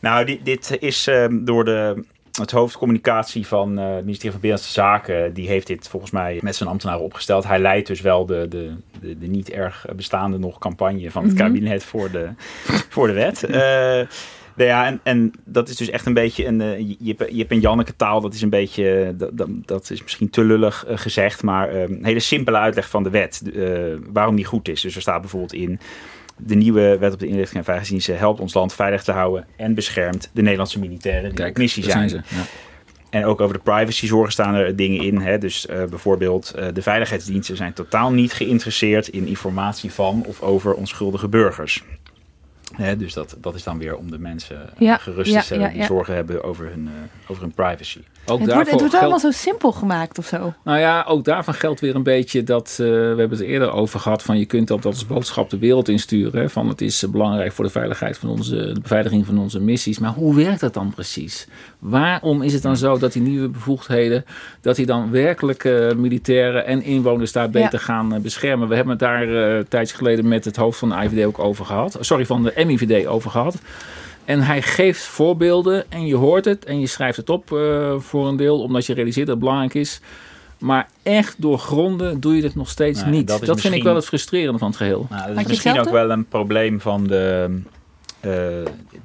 Nou, 0.00 0.24
dit, 0.24 0.44
dit 0.44 0.76
is 0.80 1.06
ehm, 1.06 1.44
door 1.44 1.64
de, 1.64 2.04
het 2.40 2.50
hoofd 2.50 2.76
communicatie 2.76 3.46
van 3.46 3.78
eh, 3.78 3.84
het 3.94 4.04
ministerie 4.04 4.30
van 4.30 4.40
Binnenlandse 4.40 4.72
Zaken. 4.80 5.34
Die 5.34 5.48
heeft 5.48 5.66
dit 5.66 5.88
volgens 5.88 6.12
mij 6.12 6.38
met 6.42 6.56
zijn 6.56 6.68
ambtenaren 6.68 7.02
opgesteld. 7.02 7.44
Hij 7.44 7.58
leidt 7.58 7.86
dus 7.86 8.00
wel 8.00 8.26
de, 8.26 8.46
de, 8.48 8.72
de, 9.00 9.18
de 9.18 9.26
niet 9.26 9.50
erg 9.50 9.86
bestaande 9.96 10.38
nog 10.38 10.58
campagne 10.58 11.10
van 11.10 11.22
het 11.22 11.32
Mhm. 11.32 11.42
kabinet 11.42 11.84
voor 11.84 12.10
de, 12.10 12.28
voor 12.94 13.06
de 13.06 13.12
wet. 13.12 13.44
Eh, 13.44 14.06
nou 14.54 14.70
ja, 14.70 14.86
en, 14.86 15.00
en 15.02 15.32
dat 15.44 15.68
is 15.68 15.76
dus 15.76 15.90
echt 15.90 16.06
een 16.06 16.14
beetje 16.14 16.46
een 16.46 16.60
uh, 16.60 16.94
Jip, 16.98 17.28
Jip 17.30 17.50
en 17.50 17.60
Janneke 17.60 17.96
taal. 17.96 18.20
Dat 18.20 18.34
is 18.34 18.42
een 18.42 18.50
beetje, 18.50 19.14
dat, 19.16 19.30
dat, 19.32 19.48
dat 19.64 19.90
is 19.90 20.02
misschien 20.02 20.30
te 20.30 20.44
lullig 20.44 20.84
uh, 20.88 20.96
gezegd, 20.98 21.42
maar 21.42 21.74
uh, 21.74 21.80
een 21.80 22.04
hele 22.04 22.20
simpele 22.20 22.56
uitleg 22.56 22.88
van 22.88 23.02
de 23.02 23.10
wet. 23.10 23.42
Uh, 23.54 23.94
waarom 24.12 24.36
die 24.36 24.44
goed 24.44 24.68
is. 24.68 24.80
Dus 24.80 24.94
er 24.96 25.00
staat 25.00 25.20
bijvoorbeeld 25.20 25.52
in 25.52 25.80
de 26.38 26.54
nieuwe 26.54 26.98
wet 26.98 27.12
op 27.12 27.18
de 27.18 27.26
inlichting 27.26 27.58
en 27.58 27.64
veiligheidsdiensten 27.64 28.18
helpt 28.18 28.40
ons 28.40 28.54
land 28.54 28.72
veilig 28.72 29.02
te 29.02 29.12
houden 29.12 29.46
en 29.56 29.74
beschermt 29.74 30.30
de 30.32 30.42
Nederlandse 30.42 30.78
militairen 30.78 31.28
die 31.28 31.38
Kijk, 31.38 31.50
op 31.50 31.56
missie 31.56 31.82
zijn. 31.82 32.08
zijn 32.08 32.24
ze, 32.24 32.36
ja. 32.36 32.42
En 33.10 33.24
ook 33.24 33.40
over 33.40 33.54
de 33.56 33.62
privacyzorgen 33.62 34.32
staan 34.32 34.54
er 34.54 34.76
dingen 34.76 35.02
in. 35.04 35.18
Hè? 35.18 35.38
Dus 35.38 35.66
uh, 35.70 35.84
bijvoorbeeld 35.84 36.54
uh, 36.58 36.66
de 36.72 36.82
veiligheidsdiensten 36.82 37.56
zijn 37.56 37.72
totaal 37.72 38.12
niet 38.12 38.32
geïnteresseerd 38.32 39.08
in 39.08 39.26
informatie 39.26 39.92
van 39.92 40.24
of 40.26 40.42
over 40.42 40.74
onschuldige 40.74 41.28
burgers. 41.28 41.84
Hè? 42.74 42.96
Dus 42.96 43.12
dat, 43.12 43.36
dat 43.40 43.54
is 43.54 43.62
dan 43.62 43.78
weer 43.78 43.96
om 43.96 44.10
de 44.10 44.18
mensen 44.18 44.70
Ja, 44.78 44.96
gerust 44.96 45.32
te 45.32 45.40
stellen 45.40 45.64
ja, 45.64 45.70
die 45.70 45.78
ja. 45.78 45.86
zorgen 45.86 46.14
hebben 46.14 46.44
over 46.44 46.66
hun, 46.66 46.82
uh, 46.84 46.90
over 47.30 47.42
hun 47.42 47.52
privacy. 47.52 48.00
Ook 48.30 48.40
Het 48.40 48.52
wordt, 48.52 48.70
het 48.70 48.80
wordt 48.80 48.94
allemaal 48.94 49.18
zo 49.18 49.30
simpel 49.30 49.72
gemaakt 49.72 50.18
of 50.18 50.26
zo. 50.26 50.52
Nou 50.64 50.78
ja, 50.78 51.04
ook 51.08 51.24
daarvan 51.24 51.54
geldt 51.54 51.80
weer 51.80 51.94
een 51.94 52.02
beetje 52.02 52.42
dat, 52.42 52.78
uh, 52.80 52.86
we 52.88 52.92
hebben 52.94 53.30
het 53.30 53.40
eerder 53.40 53.72
over 53.72 54.00
gehad, 54.00 54.22
van 54.22 54.38
je 54.38 54.44
kunt 54.44 54.68
dat 54.68 54.84
als 54.84 55.06
boodschap 55.06 55.50
de 55.50 55.58
wereld 55.58 55.88
insturen. 55.88 56.40
Hè, 56.40 56.48
van 56.48 56.68
het 56.68 56.80
is 56.80 57.02
uh, 57.02 57.10
belangrijk 57.10 57.52
voor 57.52 57.64
de 57.64 57.70
veiligheid 57.70 58.18
van 58.18 58.28
onze, 58.28 58.56
de 58.72 58.80
beveiliging 58.80 59.26
van 59.26 59.38
onze 59.38 59.60
missies. 59.60 59.98
Maar 59.98 60.12
hoe 60.12 60.34
werkt 60.34 60.60
dat 60.60 60.74
dan 60.74 60.90
precies? 60.94 61.48
Waarom 61.78 62.42
is 62.42 62.52
het 62.52 62.62
dan 62.62 62.76
zo 62.76 62.98
dat 62.98 63.12
die 63.12 63.22
nieuwe 63.22 63.48
bevoegdheden, 63.48 64.24
dat 64.60 64.76
die 64.76 64.86
dan 64.86 65.10
werkelijk 65.10 65.64
uh, 65.64 65.92
militairen 65.92 66.66
en 66.66 66.82
inwoners 66.82 67.32
daar 67.32 67.50
beter 67.50 67.78
ja. 67.78 67.78
gaan 67.78 68.22
beschermen? 68.22 68.68
We 68.68 68.74
hebben 68.74 68.98
het 68.98 69.00
daar 69.00 69.64
tijds 69.68 69.92
geleden 69.92 70.28
met 70.28 70.44
het 70.44 70.56
hoofd 70.56 70.78
van 70.78 70.88
de 70.88 70.94
IVD 70.94 71.24
ook 71.24 71.38
over 71.38 71.64
gehad. 71.64 71.96
Sorry, 72.00 72.26
van 72.26 72.42
de 72.42 72.52
MIVD 72.66 73.06
over 73.06 73.30
gehad. 73.30 73.56
En 74.28 74.40
hij 74.40 74.62
geeft 74.62 75.02
voorbeelden 75.02 75.90
en 75.90 76.06
je 76.06 76.14
hoort 76.14 76.44
het 76.44 76.64
en 76.64 76.80
je 76.80 76.86
schrijft 76.86 77.16
het 77.16 77.30
op 77.30 77.50
uh, 77.50 77.94
voor 77.98 78.28
een 78.28 78.36
deel, 78.36 78.62
omdat 78.62 78.86
je 78.86 78.94
realiseert 78.94 79.26
dat 79.26 79.34
het 79.34 79.44
belangrijk 79.44 79.74
is. 79.74 80.00
Maar 80.58 80.88
echt 81.02 81.34
doorgronden 81.38 82.20
doe 82.20 82.36
je 82.36 82.42
het 82.42 82.54
nog 82.54 82.68
steeds 82.68 83.02
Nee, 83.02 83.10
niet. 83.10 83.46
dat 83.46 83.60
vind 83.60 83.74
ik 83.74 83.82
wel 83.82 83.94
het 83.94 84.06
frustrerende 84.06 84.58
van 84.58 84.68
het 84.68 84.76
geheel. 84.76 85.06
Nou, 85.10 85.28
dat 85.28 85.40
is 85.40 85.46
misschien 85.46 85.80
ook 85.80 85.90
wel 85.90 86.10
een 86.10 86.26
probleem 86.26 86.80
van, 86.80 87.06
de, 87.06 87.50
eh, 88.20 88.32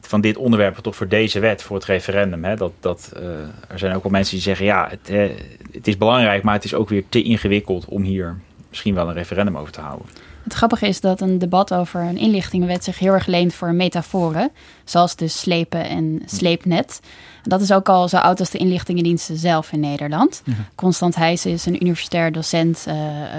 van 0.01 0.21
dit 0.21 0.37
onderwerp, 0.37 0.77
toch 0.77 0.95
voor 0.95 1.07
deze 1.07 1.39
wet, 1.39 1.63
voor 1.63 1.75
het 1.75 1.85
referendum. 1.85 2.43
Hè? 2.43 2.55
Dat, 2.55 2.71
dat, 2.79 3.11
eh, 3.15 3.23
er 3.67 3.79
zijn 3.79 3.95
ook 3.95 4.03
wel 4.03 4.11
mensen 4.11 4.33
die 4.33 4.43
zeggen, 4.43 4.65
ja, 4.65 4.87
het, 4.89 5.09
eh, 5.09 5.29
het 5.71 5.87
is 5.87 5.97
belangrijk, 5.97 6.43
maar 6.43 6.53
het 6.53 6.63
is 6.63 6.73
ook 6.73 6.89
weer 6.89 7.03
te 7.09 7.23
ingewikkeld 7.23 7.85
om 7.85 8.03
hier 8.03 8.39
misschien 8.69 8.93
wel 8.93 9.07
een 9.07 9.13
referendum 9.13 9.57
over 9.57 9.73
te 9.73 9.81
houden. 9.81 10.07
Het 10.43 10.53
grappige 10.53 10.87
is 10.87 10.99
dat 10.99 11.21
een 11.21 11.39
debat 11.39 11.73
over 11.73 12.01
een 12.01 12.17
inlichtingenwet 12.17 12.83
zich 12.83 12.99
heel 12.99 13.13
erg 13.13 13.25
leent 13.25 13.53
voor 13.53 13.73
metaforen. 13.73 14.51
Zoals 14.83 15.15
dus 15.15 15.39
slepen 15.39 15.89
en 15.89 16.21
sleepnet. 16.25 16.99
Dat 17.43 17.61
is 17.61 17.71
ook 17.71 17.89
al 17.89 18.09
zo 18.09 18.17
oud 18.17 18.39
als 18.39 18.49
de 18.49 18.57
inlichtingendiensten 18.57 19.37
zelf 19.37 19.71
in 19.71 19.79
Nederland. 19.79 20.43
Constant 20.75 21.15
Heijs 21.15 21.45
is 21.45 21.65
een 21.65 21.81
universitair 21.81 22.31
docent 22.31 22.83
eh, 22.87 22.95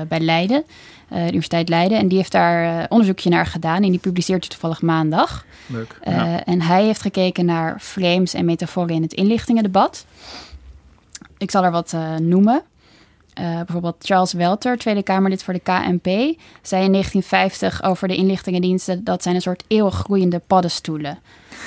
bij 0.09 0.21
Leiden, 0.21 0.65
eh, 1.09 1.19
de 1.19 1.27
Universiteit 1.27 1.69
Leiden. 1.69 1.99
En 1.99 2.09
die 2.09 2.19
heeft 2.19 2.33
daar 2.33 2.79
eh, 2.79 2.85
onderzoekje 2.89 3.31
naar 3.31 3.47
gedaan 3.47 3.83
en 3.83 3.91
die 3.91 3.99
publiceert 3.99 4.41
hij 4.41 4.51
toevallig 4.51 4.83
maandag. 4.83 5.45
Leuk. 5.67 5.99
Ja. 6.05 6.45
En 6.45 6.63
hij 6.63 6.85
heeft 6.85 7.01
gekeken 7.01 7.45
naar 7.45 7.77
frames 7.81 8.35
en 8.35 8.45
metaforen 8.45 8.95
in 8.95 9.03
het 9.03 9.13
inlichtingendebat. 9.13 10.07
Ik 11.39 11.51
zal 11.51 11.65
er 11.65 11.71
wat 11.71 11.97
noemen. 12.21 12.63
Eh, 13.35 13.45
bijvoorbeeld 13.57 13.97
Charles 13.99 14.33
Welter, 14.33 14.79
Tweede 14.79 15.03
Kamerlid 15.03 15.43
voor 15.45 15.55
de 15.55 15.61
KNP, 15.61 16.05
zei 16.63 16.85
in 16.85 16.91
1950 16.93 17.83
over 17.83 18.09
de 18.09 18.17
inlichtingendiensten 18.17 19.05
dat 19.05 19.23
zijn 19.23 19.35
een 19.35 19.41
soort 19.41 19.65
eeuwig 19.67 19.95
groeiende 19.95 20.39
paddenstoelen. 20.47 21.19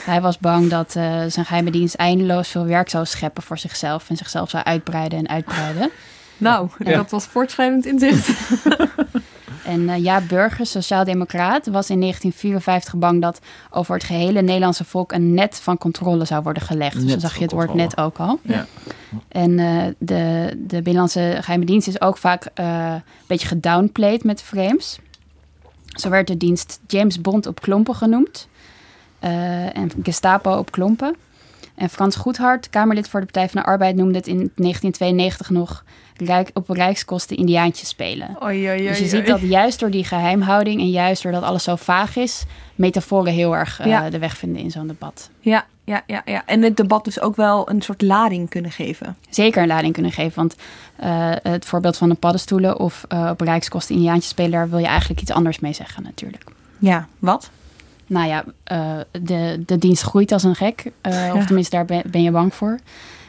Hij 0.06 0.22
was 0.22 0.38
bang 0.38 0.70
dat 0.70 0.96
eh, 0.96 1.04
zijn 1.28 1.46
geheime 1.46 1.72
dienst 1.72 1.96
eindeloos 1.96 2.48
veel 2.50 2.66
werk 2.66 2.90
zou 2.90 3.06
scheppen 3.06 3.44
voor 3.44 3.58
zichzelf 3.58 4.10
en 4.10 4.18
zichzelf 4.18 4.50
zou 4.50 4.64
uitbreiden 4.64 5.20
en 5.20 5.28
uitbreiden. 5.30 5.90
Nou, 6.38 6.70
Ja. 6.80 6.96
dat 6.96 7.10
was 7.12 7.26
voortschrijdend 7.26 7.86
inzicht. 7.86 8.30
En 9.64 9.90
eh 9.90 10.04
Jaap 10.04 10.28
Burgers, 10.28 10.72
sociaaldemocraat, 10.72 11.68
was 11.68 11.90
in 11.90 12.00
1954 12.00 12.96
bang 12.96 13.22
dat 13.22 13.40
over 13.70 13.94
het 13.94 14.04
gehele 14.04 14.42
Nederlandse 14.42 14.84
volk 14.84 15.12
een 15.12 15.34
net 15.34 15.60
van 15.60 15.78
controle 15.78 16.26
zou 16.26 16.44
worden 16.44 16.64
gelegd. 16.64 16.94
dus 16.94 17.04
Net 17.04 17.12
dan 17.12 17.20
zag 17.20 17.36
je 17.36 17.44
het 17.44 17.52
woord 17.52 17.68
controle. 17.68 17.90
net 17.90 17.98
ook 18.00 18.18
al. 18.18 18.40
Ja. 18.42 18.66
En 19.28 19.60
eh, 19.60 19.84
de, 19.98 20.50
de 20.58 20.76
Binnenlandse 20.82 21.38
geheime 21.42 21.66
dienst 21.66 21.88
is 21.88 22.02
ook 22.02 22.18
vaak 22.18 22.50
eh, 22.54 22.94
een 22.94 23.02
beetje 23.28 23.48
gedownplayed 23.48 24.24
met 24.24 24.42
frames. 24.42 25.00
Zo 25.86 26.10
werd 26.10 26.28
de 26.28 26.38
dienst 26.38 26.80
James 26.88 27.22
Bond 27.22 27.46
op 27.46 27.62
klompen 27.62 27.96
genoemd. 27.96 28.48
en 29.20 29.92
Gestapo 30.04 30.58
op 30.58 30.72
klompen. 30.72 31.16
En 31.76 31.90
Frans 31.90 32.16
Goedhart, 32.16 32.70
Kamerlid 32.70 33.10
voor 33.10 33.20
de 33.20 33.26
Partij 33.26 33.50
van 33.50 33.62
de 33.62 33.68
Arbeid, 33.68 33.96
noemde 33.96 34.18
het 34.18 34.28
in 34.28 34.36
1992 34.56 35.50
nog 35.50 35.84
rijk, 36.18 36.50
op 36.54 36.70
rijkskosten 36.70 37.38
Indiaantjes 37.38 37.90
spelen. 37.90 38.38
Oei, 38.44 38.70
oei, 38.70 38.88
Dus 38.88 38.98
je 38.98 39.04
oei, 39.04 39.10
ziet 39.10 39.26
dat 39.28 39.42
juist 39.42 39.80
door 39.80 39.92
die 39.92 40.04
geheimhouding 40.04 40.80
en 40.80 40.90
juist 40.90 41.24
doordat 41.24 41.44
alles 41.44 41.64
zo 41.64 41.76
vaag 41.76 42.16
is, 42.16 42.44
metaforen 42.76 43.34
heel 43.34 43.56
erg 43.56 43.80
eh, 43.80 43.86
Ja. 43.86 44.10
de 44.10 44.20
weg 44.20 44.38
vinden 44.38 44.62
in 44.62 44.72
zo'n 44.72 44.88
debat. 44.88 45.30
Ja, 45.40 45.66
ja, 45.84 46.04
ja, 46.08 46.22
ja. 46.26 46.44
En 46.46 46.62
het 46.62 46.78
debat 46.78 47.06
dus 47.06 47.20
ook 47.22 47.36
wel 47.36 47.70
een 47.70 47.82
soort 47.82 48.02
lading 48.02 48.50
kunnen 48.50 48.72
geven. 48.72 49.18
Zeker 49.30 49.62
een 49.62 49.68
lading 49.68 49.94
kunnen 49.94 50.12
geven, 50.12 50.36
want 50.36 50.56
eh, 50.96 51.32
het 51.42 51.66
voorbeeld 51.66 51.98
van 51.98 52.10
de 52.10 52.16
paddenstoelen 52.16 52.80
of 52.80 53.06
eh, 53.08 53.30
op 53.32 53.42
rijkskosten 53.42 53.96
Indiaantjes 53.96 54.30
spelen, 54.30 54.52
daar 54.52 54.70
wil 54.70 54.80
je 54.80 54.88
eigenlijk 54.88 55.22
iets 55.22 55.32
anders 55.32 55.60
mee 55.60 55.74
zeggen 55.74 56.04
natuurlijk. 56.04 56.44
Ja, 56.80 57.08
wat? 57.20 57.50
Nou 58.10 58.28
ja, 58.28 58.44
de, 59.22 59.64
de 59.66 59.78
dienst 59.78 60.04
groeit 60.04 60.32
als 60.32 60.44
een 60.44 60.56
gek. 60.56 60.92
Ja. 61.02 61.34
Of 61.34 61.46
tenminste, 61.46 61.76
daar 61.76 61.86
ben, 61.86 62.04
ben 62.06 62.22
je 62.22 62.32
bang 62.32 62.54
voor. 62.54 62.80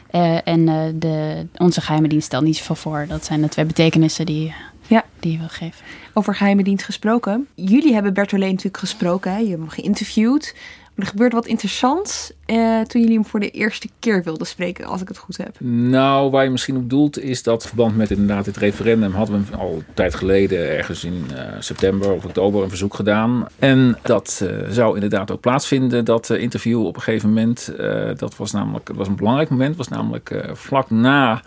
Eh, 0.09 0.47
en 0.47 0.67
eh, 0.67 0.83
de, 0.93 1.45
onze 1.57 1.81
geheime 1.81 2.07
dienst 2.07 2.25
stelt 2.25 2.43
niet 2.43 2.57
zoveel 2.57 2.75
voor. 2.75 3.05
Dat 3.07 3.25
zijn 3.25 3.41
de 3.41 3.47
twee 3.47 3.65
betekenissen 3.65 4.25
die, 4.25 4.53
Ja. 4.89 5.05
die 5.19 5.31
je 5.31 5.37
wil 5.37 5.47
geven. 5.47 5.85
Over 6.13 6.35
geheime 6.35 6.63
dienst 6.63 6.85
gesproken. 6.85 7.47
Jullie 7.55 7.93
hebben 7.93 8.13
Bertolet 8.13 8.49
natuurlijk 8.49 8.77
gesproken. 8.77 9.31
Hè? 9.31 9.37
Je 9.37 9.47
hebt 9.47 9.59
hem 9.59 9.69
geïnterviewd. 9.69 10.55
Maar 10.99 11.07
er 11.07 11.13
gebeurde 11.13 11.35
wat 11.35 11.45
interessants 11.45 12.31
eh, 12.45 12.81
toen 12.81 13.01
jullie 13.01 13.15
hem 13.15 13.25
voor 13.25 13.39
de 13.39 13.49
eerste 13.49 13.89
keer 13.99 14.23
wilden 14.23 14.47
spreken, 14.47 14.85
als 14.85 15.01
ik 15.01 15.07
het 15.07 15.17
goed 15.17 15.37
heb. 15.37 15.59
Nou, 15.59 16.31
waar 16.31 16.43
je 16.43 16.49
misschien 16.49 16.77
op 16.77 16.89
doelt 16.89 17.19
is 17.19 17.43
dat 17.43 17.67
verband 17.67 17.97
met 17.97 18.11
inderdaad 18.11 18.45
het 18.45 18.57
referendum 18.57 19.13
hadden 19.13 19.47
we 19.49 19.57
al 19.57 19.73
een 19.73 19.85
tijd 19.93 20.15
geleden, 20.15 20.77
ergens 20.77 21.03
in 21.03 21.25
eh, 21.35 21.43
september 21.59 22.11
of 22.11 22.25
oktober, 22.25 22.63
een 22.63 22.69
verzoek 22.69 22.93
gedaan. 22.93 23.47
En 23.59 23.97
dat 24.01 24.41
eh, 24.43 24.69
zou 24.69 24.93
inderdaad 24.93 25.31
ook 25.31 25.39
plaatsvinden, 25.39 26.05
dat 26.05 26.29
eh, 26.29 26.41
interview 26.41 26.85
op 26.85 26.95
een 26.95 27.01
gegeven 27.01 27.27
moment. 27.27 27.73
Dat 28.17 28.37
was 28.37 28.51
namelijk, 28.51 28.87
het 28.87 28.97
was 28.97 29.07
een 29.07 29.15
belangrijk 29.15 29.49
moment, 29.49 29.75
was 29.75 29.87
namelijk 29.87 30.49
vlak 30.53 30.89
na 30.89 31.41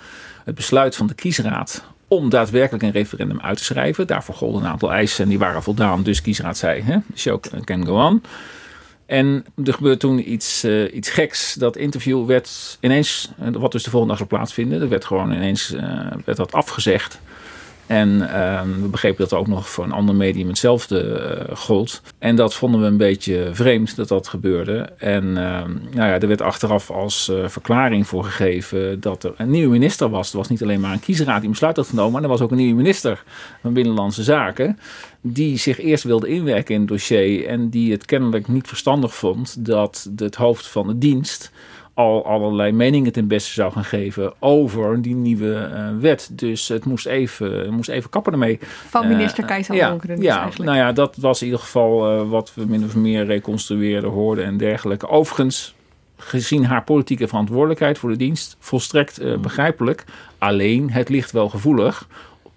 het 0.45 0.55
besluit 0.55 0.97
van 0.97 1.07
de 1.07 1.14
kiesraad 1.14 1.84
om 2.13 2.29
daadwerkelijk 2.29 2.83
een 2.83 2.91
referendum 2.91 3.41
uit 3.41 3.59
te 3.59 3.65
schrijven. 3.65 4.07
Daarvoor 4.07 4.35
golden 4.35 4.63
een 4.63 4.69
aantal 4.69 4.93
eisen 4.93 5.25
en 5.25 5.29
die 5.29 5.39
waren 5.39 5.63
voldaan, 5.63 6.03
dus 6.03 6.23
kiesraad 6.23 6.57
zei, 6.57 6.83
hè, 6.83 6.97
show 7.15 7.41
can 7.65 7.87
go 7.87 8.07
on. 8.07 8.23
En 9.07 9.45
er 9.65 9.73
gebeurde 9.75 9.99
toen 9.99 10.33
iets, 10.33 10.65
eh, 10.65 10.95
iets 10.95 11.11
geks. 11.11 11.55
Dat 11.55 11.77
interview 11.77 12.27
werd 12.27 12.79
ineens, 12.81 13.31
eh, 13.39 13.49
wat 13.53 13.73
dus 13.73 13.83
de 13.83 13.91
volgende 13.91 14.17
dag 14.17 14.27
zou 14.27 14.39
plaatsvinden, 14.39 14.81
er 14.81 14.89
werd 14.89 15.05
gewoon 15.05 15.33
ineens 15.33 15.73
eh, 15.73 15.83
werd 16.25 16.39
dat 16.39 16.53
afgezegd. 16.53 17.21
En 17.93 18.34
ehm, 18.34 18.80
we 18.80 18.88
begrepen 18.88 19.28
dat 19.28 19.38
ook 19.38 19.47
nog 19.47 19.68
voor 19.68 19.84
een 19.84 19.93
ander 19.93 20.14
medium 20.14 20.49
hetzelfde 20.49 21.01
eh, 21.01 21.57
gold. 21.57 22.03
En 22.18 22.36
dat 22.36 22.55
vonden 22.55 22.80
we 22.80 22.86
een 22.86 22.97
beetje 22.97 23.49
vreemd 23.53 23.97
dat 23.97 24.09
dat 24.09 24.28
gebeurde. 24.28 24.88
En 24.97 25.24
ehm, 25.24 25.72
nou 25.72 26.09
ja, 26.09 26.20
er 26.20 26.28
werd 26.28 26.40
achteraf 26.40 26.90
als 26.90 27.28
eh, 27.28 27.49
verklaring 27.49 28.07
voor 28.07 28.24
gegeven 28.24 29.01
dat 29.01 29.24
er 29.24 29.34
een 29.36 29.51
nieuwe 29.51 29.72
minister 29.72 30.09
was. 30.09 30.30
Er 30.30 30.36
was 30.36 30.49
niet 30.49 30.62
alleen 30.62 30.80
maar 30.80 30.93
een 30.93 31.01
kiesraad 31.01 31.40
die 31.40 31.51
besluit 31.51 31.76
had 31.76 31.88
genomen, 31.88 32.12
maar 32.12 32.22
er 32.22 32.28
was 32.28 32.40
ook 32.40 32.51
een 32.51 32.57
nieuwe 32.57 32.76
minister 32.76 33.22
van 33.61 33.72
Binnenlandse 33.72 34.22
Zaken. 34.22 34.78
Die 35.20 35.59
zich 35.59 35.80
eerst 35.80 36.05
wilde 36.05 36.28
inwerken 36.28 36.74
in 36.74 36.80
het 36.80 36.90
dossier 36.90 37.47
en 37.47 37.68
die 37.68 37.93
het 37.93 38.05
kennelijk 38.05 38.49
niet 38.49 38.68
verstandig 38.68 39.14
vond 39.14 39.66
dat 39.66 40.11
het 40.16 40.34
hoofd 40.34 40.66
van 40.66 40.86
de 40.86 40.99
dienst 40.99 41.53
al 41.95 42.26
allerlei 42.26 42.72
meningen 42.72 43.12
ten 43.12 43.28
beste 43.28 43.53
zou 43.53 43.72
gaan 43.72 43.84
geven 43.84 44.32
over 44.38 45.03
die 45.03 45.14
nieuwe 45.14 45.55
eh, 45.55 45.88
wet. 46.01 46.30
Dus 46.32 46.68
het 46.68 46.84
moest 46.84 47.07
even, 47.07 47.72
moest 47.74 47.88
even 47.88 48.11
kappen 48.11 48.32
ermee. 48.32 48.59
Van 48.88 49.09
minister 49.09 49.43
Eh, 49.43 49.49
Kajsa 49.49 49.74
ja, 49.74 49.86
Ollongren 49.86 50.16
dus 50.16 50.24
ja, 50.24 50.40
eigenlijk. 50.40 50.70
nou 50.70 50.82
ja, 50.82 50.93
dat 50.93 51.16
was 51.16 51.40
in 51.40 51.47
ieder 51.47 51.61
geval 51.62 52.11
eh, 52.11 52.28
wat 52.30 52.55
we 52.55 52.66
min 52.66 52.84
of 52.84 52.95
meer 52.95 53.24
reconstrueerden, 53.24 54.11
hoorden 54.11 54.45
en 54.45 54.57
dergelijke. 54.57 55.09
Overigens, 55.09 55.74
gezien 56.16 56.64
haar 56.64 56.84
politieke 56.84 57.28
verantwoordelijkheid 57.28 57.99
voor 57.99 58.11
de 58.11 58.16
dienst, 58.16 58.57
volstrekt 58.59 59.40
begrijpelijk. 59.40 60.05
Alleen, 60.38 60.90
het 60.90 61.09
ligt 61.09 61.30
wel 61.30 61.49
gevoelig. 61.49 62.09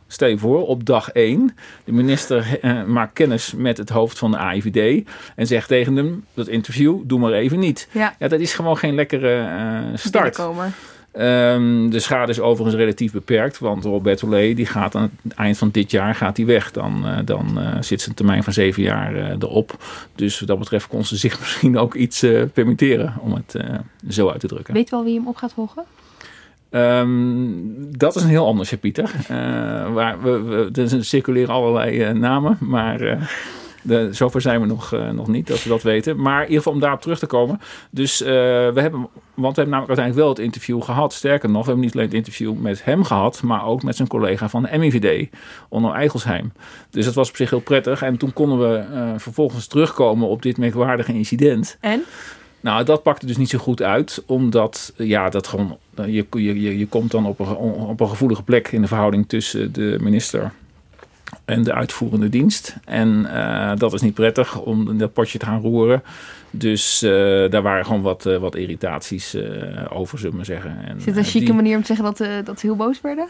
Stel 0.08 0.28
je 0.28 0.38
voor, 0.38 0.68
op 0.68 0.86
dag 0.86 1.10
1, 1.10 1.56
de 1.84 1.92
minister 1.92 2.60
eh, 2.62 2.84
maakt 2.84 3.14
kennis 3.14 3.54
met 3.54 3.78
het 3.78 3.90
hoofd 3.90 4.18
van 4.18 4.32
de 4.32 4.38
AIVD 4.38 5.08
en 5.36 5.48
zegt 5.48 5.68
tegen 5.68 5.96
hem, 5.96 6.26
dat 6.34 6.48
interview, 6.48 7.00
doe 7.04 7.20
maar 7.20 7.32
even 7.32 7.60
niet. 7.60 7.88
Ja. 7.92 8.16
dat 8.18 8.32
is 8.40 8.54
gewoon 8.54 8.78
geen 8.78 8.96
lekkere 8.96 9.40
eh, 9.40 9.98
start. 9.98 10.40
Ehm, 11.12 11.90
de 11.90 12.00
schade 12.00 12.32
is 12.32 12.40
overigens 12.40 12.76
relatief 12.76 13.12
beperkt, 13.12 13.60
want 13.60 13.84
Robert 13.84 14.24
Olé 14.24 14.54
die 14.54 14.66
gaat 14.66 14.96
aan 14.96 15.12
het 15.22 15.34
eind 15.34 15.58
van 15.58 15.70
dit 15.72 15.92
jaar 15.92 16.16
gaat 16.16 16.38
hij 16.38 16.46
weg. 16.46 16.72
Dan, 16.72 17.08
eh, 17.08 17.18
dan 17.26 17.60
eh, 17.60 17.82
zit 17.82 18.02
zijn 18.02 18.16
termijn 18.16 18.44
van 18.44 18.54
zeven 18.54 18.84
jaar 18.84 19.36
erop. 19.40 19.84
Dus 20.16 20.40
wat 20.40 20.48
dat 20.48 20.60
betreft 20.60 20.88
kon 20.88 21.06
ze 21.06 21.16
zich 21.16 21.40
misschien 21.44 21.78
ook 21.78 21.96
iets 21.96 22.26
permitteren, 22.54 23.14
om 23.22 23.34
het 23.34 23.56
zo 24.10 24.30
uit 24.30 24.40
te 24.40 24.48
drukken. 24.48 24.74
Weet 24.74 24.90
je 24.90 24.96
wel 24.96 25.04
wie 25.04 25.16
hem 25.16 25.28
op 25.28 25.36
gaat 25.36 25.54
volgen? 25.54 25.84
Ehm, 26.76 27.10
dat 27.98 28.16
is 28.16 28.24
een 28.24 28.30
heel 28.30 28.46
ander 28.46 28.78
Pieter. 28.78 29.12
Eh, 29.28 29.94
waar 29.94 30.22
we, 30.22 30.70
er 30.74 31.06
circuleren 31.06 31.54
allerlei 31.54 32.02
eh, 32.02 32.12
namen, 32.12 32.58
maar 32.60 33.02
eh, 33.02 33.22
de, 33.82 34.08
zover 34.12 34.42
zijn 34.42 34.62
we 34.62 34.68
nog, 34.68 34.94
eh, 34.94 35.10
nog 35.10 35.28
niet 35.28 35.48
dat 35.48 35.64
we 35.64 35.70
dat 35.70 35.84
weten. 35.84 36.22
Maar 36.22 36.36
in 36.36 36.42
ieder 36.42 36.58
geval 36.58 36.74
om 36.74 36.80
daarop 36.80 37.02
terug 37.02 37.20
te 37.20 37.26
komen. 37.26 37.60
Dus 37.90 38.20
we 38.20 38.72
hebben, 38.76 38.92
want 39.34 39.56
we 39.56 39.62
hebben 39.62 39.70
namelijk 39.70 39.88
uiteindelijk 39.88 40.16
wel 40.16 40.30
het 40.30 40.40
interview 40.40 40.82
gehad. 40.82 41.14
Sterker 41.14 41.50
nog, 41.50 41.62
we 41.62 41.68
hebben 41.68 41.86
niet 41.86 41.94
alleen 41.94 42.06
het 42.06 42.16
interview 42.16 42.54
met 42.54 42.84
hem 42.84 43.04
gehad, 43.04 43.42
maar 43.42 43.66
ook 43.66 43.84
met 43.84 43.96
zijn 43.96 44.08
collega 44.08 44.50
van 44.50 44.64
de 44.64 44.78
MIVD, 44.78 45.30
Onno 45.70 45.92
Eigelsheim. 45.92 46.52
Dus 46.90 47.06
dat 47.06 47.14
was 47.14 47.30
op 47.30 47.36
zich 47.36 47.50
heel 47.50 47.60
prettig. 47.60 48.02
En 48.02 48.18
toen 48.18 48.34
konden 48.34 48.60
we 48.60 49.14
vervolgens 49.18 49.68
terugkomen 49.68 50.28
op 50.28 50.42
dit 50.42 50.58
merkwaardige 50.58 51.14
incident. 51.14 51.78
En? 51.80 52.04
Nou, 52.66 52.84
dat 52.84 53.04
pakte 53.04 53.26
dus 53.26 53.38
niet 53.38 53.50
zo 53.50 53.58
goed 53.58 53.82
uit, 53.82 54.24
omdat 54.26 54.94
ja, 54.98 55.30
dat 55.30 55.48
gewoon, 55.48 55.78
je, 55.96 56.26
je, 56.32 56.62
je, 56.62 56.78
je 56.78 56.88
komt 56.88 57.12
dan 57.12 57.26
op 57.26 57.40
een, 57.40 57.56
op 57.56 58.00
een 58.00 58.10
gevoelige 58.10 58.44
plek 58.44 58.68
in 58.68 58.82
de 58.82 58.88
verhouding 58.88 59.28
tussen 59.30 59.74
de 59.74 59.98
minister 60.02 60.52
en 61.46 61.64
de 61.64 61.74
uitvoerende 61.74 62.30
dienst. 62.30 62.76
En 62.86 63.26
eh, 63.34 63.72
dat 63.78 63.94
is 63.94 64.02
niet 64.02 64.14
prettig 64.14 64.60
om 64.60 64.90
in 64.90 64.98
dat 64.98 65.14
potje 65.14 65.38
te 65.40 65.46
gaan 65.46 65.62
roeren. 65.62 66.04
Dus 66.52 67.02
eh, 67.02 67.12
daar 67.50 67.62
waren 67.62 67.86
gewoon 67.86 68.02
wat, 68.02 68.26
eh, 68.26 68.38
wat 68.38 68.56
irritaties 68.56 69.34
eh, 69.34 69.44
over, 69.90 70.18
zullen 70.18 70.32
we 70.32 70.38
maar 70.38 70.46
zeggen. 70.46 70.78
En, 70.88 70.98
Is 70.98 71.06
een 71.06 71.16
eh, 71.18 71.24
chique 71.24 71.46
die- 71.46 71.54
manier 71.54 71.76
om 71.76 71.82
te 71.82 71.88
zeggen 71.88 72.06
dat, 72.06 72.20
eh, 72.20 72.30
dat 72.44 72.60
ze 72.60 72.66
heel 72.66 72.76
boos 72.76 73.02
werden? 73.02 73.28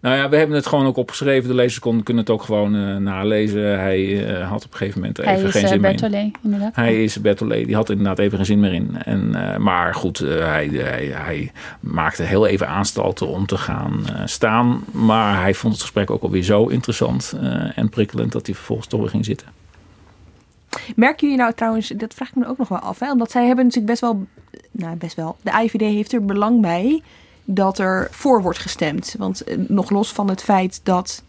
Nou 0.00 0.16
ja, 0.16 0.28
we 0.28 0.36
hebben 0.36 0.56
het 0.56 0.66
gewoon 0.66 0.86
ook 0.86 0.96
opgeschreven. 0.96 1.48
De 1.48 1.54
lezers 1.54 1.78
kon, 1.78 2.02
kunnen 2.02 2.22
het 2.22 2.32
ook 2.32 2.42
gewoon 2.42 2.74
uh, 2.74 2.96
nalezen. 2.96 3.78
Hij 3.78 4.00
uh, 4.00 4.48
had 4.50 4.64
op 4.64 4.70
een 4.70 4.76
gegeven 4.76 5.00
moment 5.00 5.18
even 5.18 5.50
geen 5.50 5.62
uh, 5.62 5.68
zin 5.68 5.80
Bertolet, 5.80 6.12
meer 6.12 6.22
in. 6.22 6.34
inderdaad. 6.42 6.76
Hij 6.76 7.04
is 7.04 7.20
Bertolet. 7.20 7.66
Die 7.66 7.74
had 7.74 7.90
inderdaad 7.90 8.18
even 8.18 8.36
geen 8.36 8.46
zin 8.46 8.60
meer 8.60 8.72
in. 8.72 9.02
En, 9.02 9.30
maar 9.62 9.94
goed, 9.94 10.18
hij, 10.18 10.68
hij, 10.72 11.04
hij, 11.04 11.52
maakte 11.80 12.22
heel 12.22 12.46
even 12.46 12.68
aanstalten 12.68 13.28
om 13.28 13.46
te 13.46 13.56
gaan 13.56 14.04
staan. 14.24 14.84
Maar 14.90 15.40
hij 15.40 15.54
vond 15.54 15.72
het 15.72 15.82
gesprek 15.82 16.10
ook 16.10 16.22
alweer 16.22 16.42
zo 16.42 16.66
interessant 16.66 17.36
en 17.74 17.88
prikkelend... 17.88 18.32
dat 18.32 18.46
hij 18.46 18.54
vervolgens 18.54 18.88
toch 18.88 19.00
weer 19.00 19.10
ging 19.10 19.24
zitten. 19.24 19.46
Merken 20.96 21.28
jullie 21.28 21.42
nou 21.42 21.54
trouwens, 21.54 21.88
dat 21.88 22.14
vraag 22.14 22.28
ik 22.28 22.34
me 22.34 22.46
ook 22.46 22.58
nog 22.58 22.68
wel 22.68 22.78
af, 22.78 22.98
hè? 22.98 23.12
omdat 23.12 23.30
zij 23.30 23.46
hebben 23.46 23.64
natuurlijk 23.64 23.90
best 23.90 24.00
wel, 24.00 24.26
nou 24.70 24.96
best 24.96 25.16
wel, 25.16 25.36
de 25.42 25.50
IVD 25.62 25.80
heeft 25.80 26.12
er 26.12 26.24
belang 26.24 26.60
bij 26.60 27.02
dat 27.50 27.78
er 27.78 28.08
voor 28.10 28.42
wordt 28.42 28.58
gestemd. 28.58 29.14
Want 29.18 29.44
eh, 29.44 29.56
nog 29.68 29.90
los 29.90 30.12
van 30.12 30.28
het 30.28 30.42
feit 30.42 30.80
dat, 30.82 31.22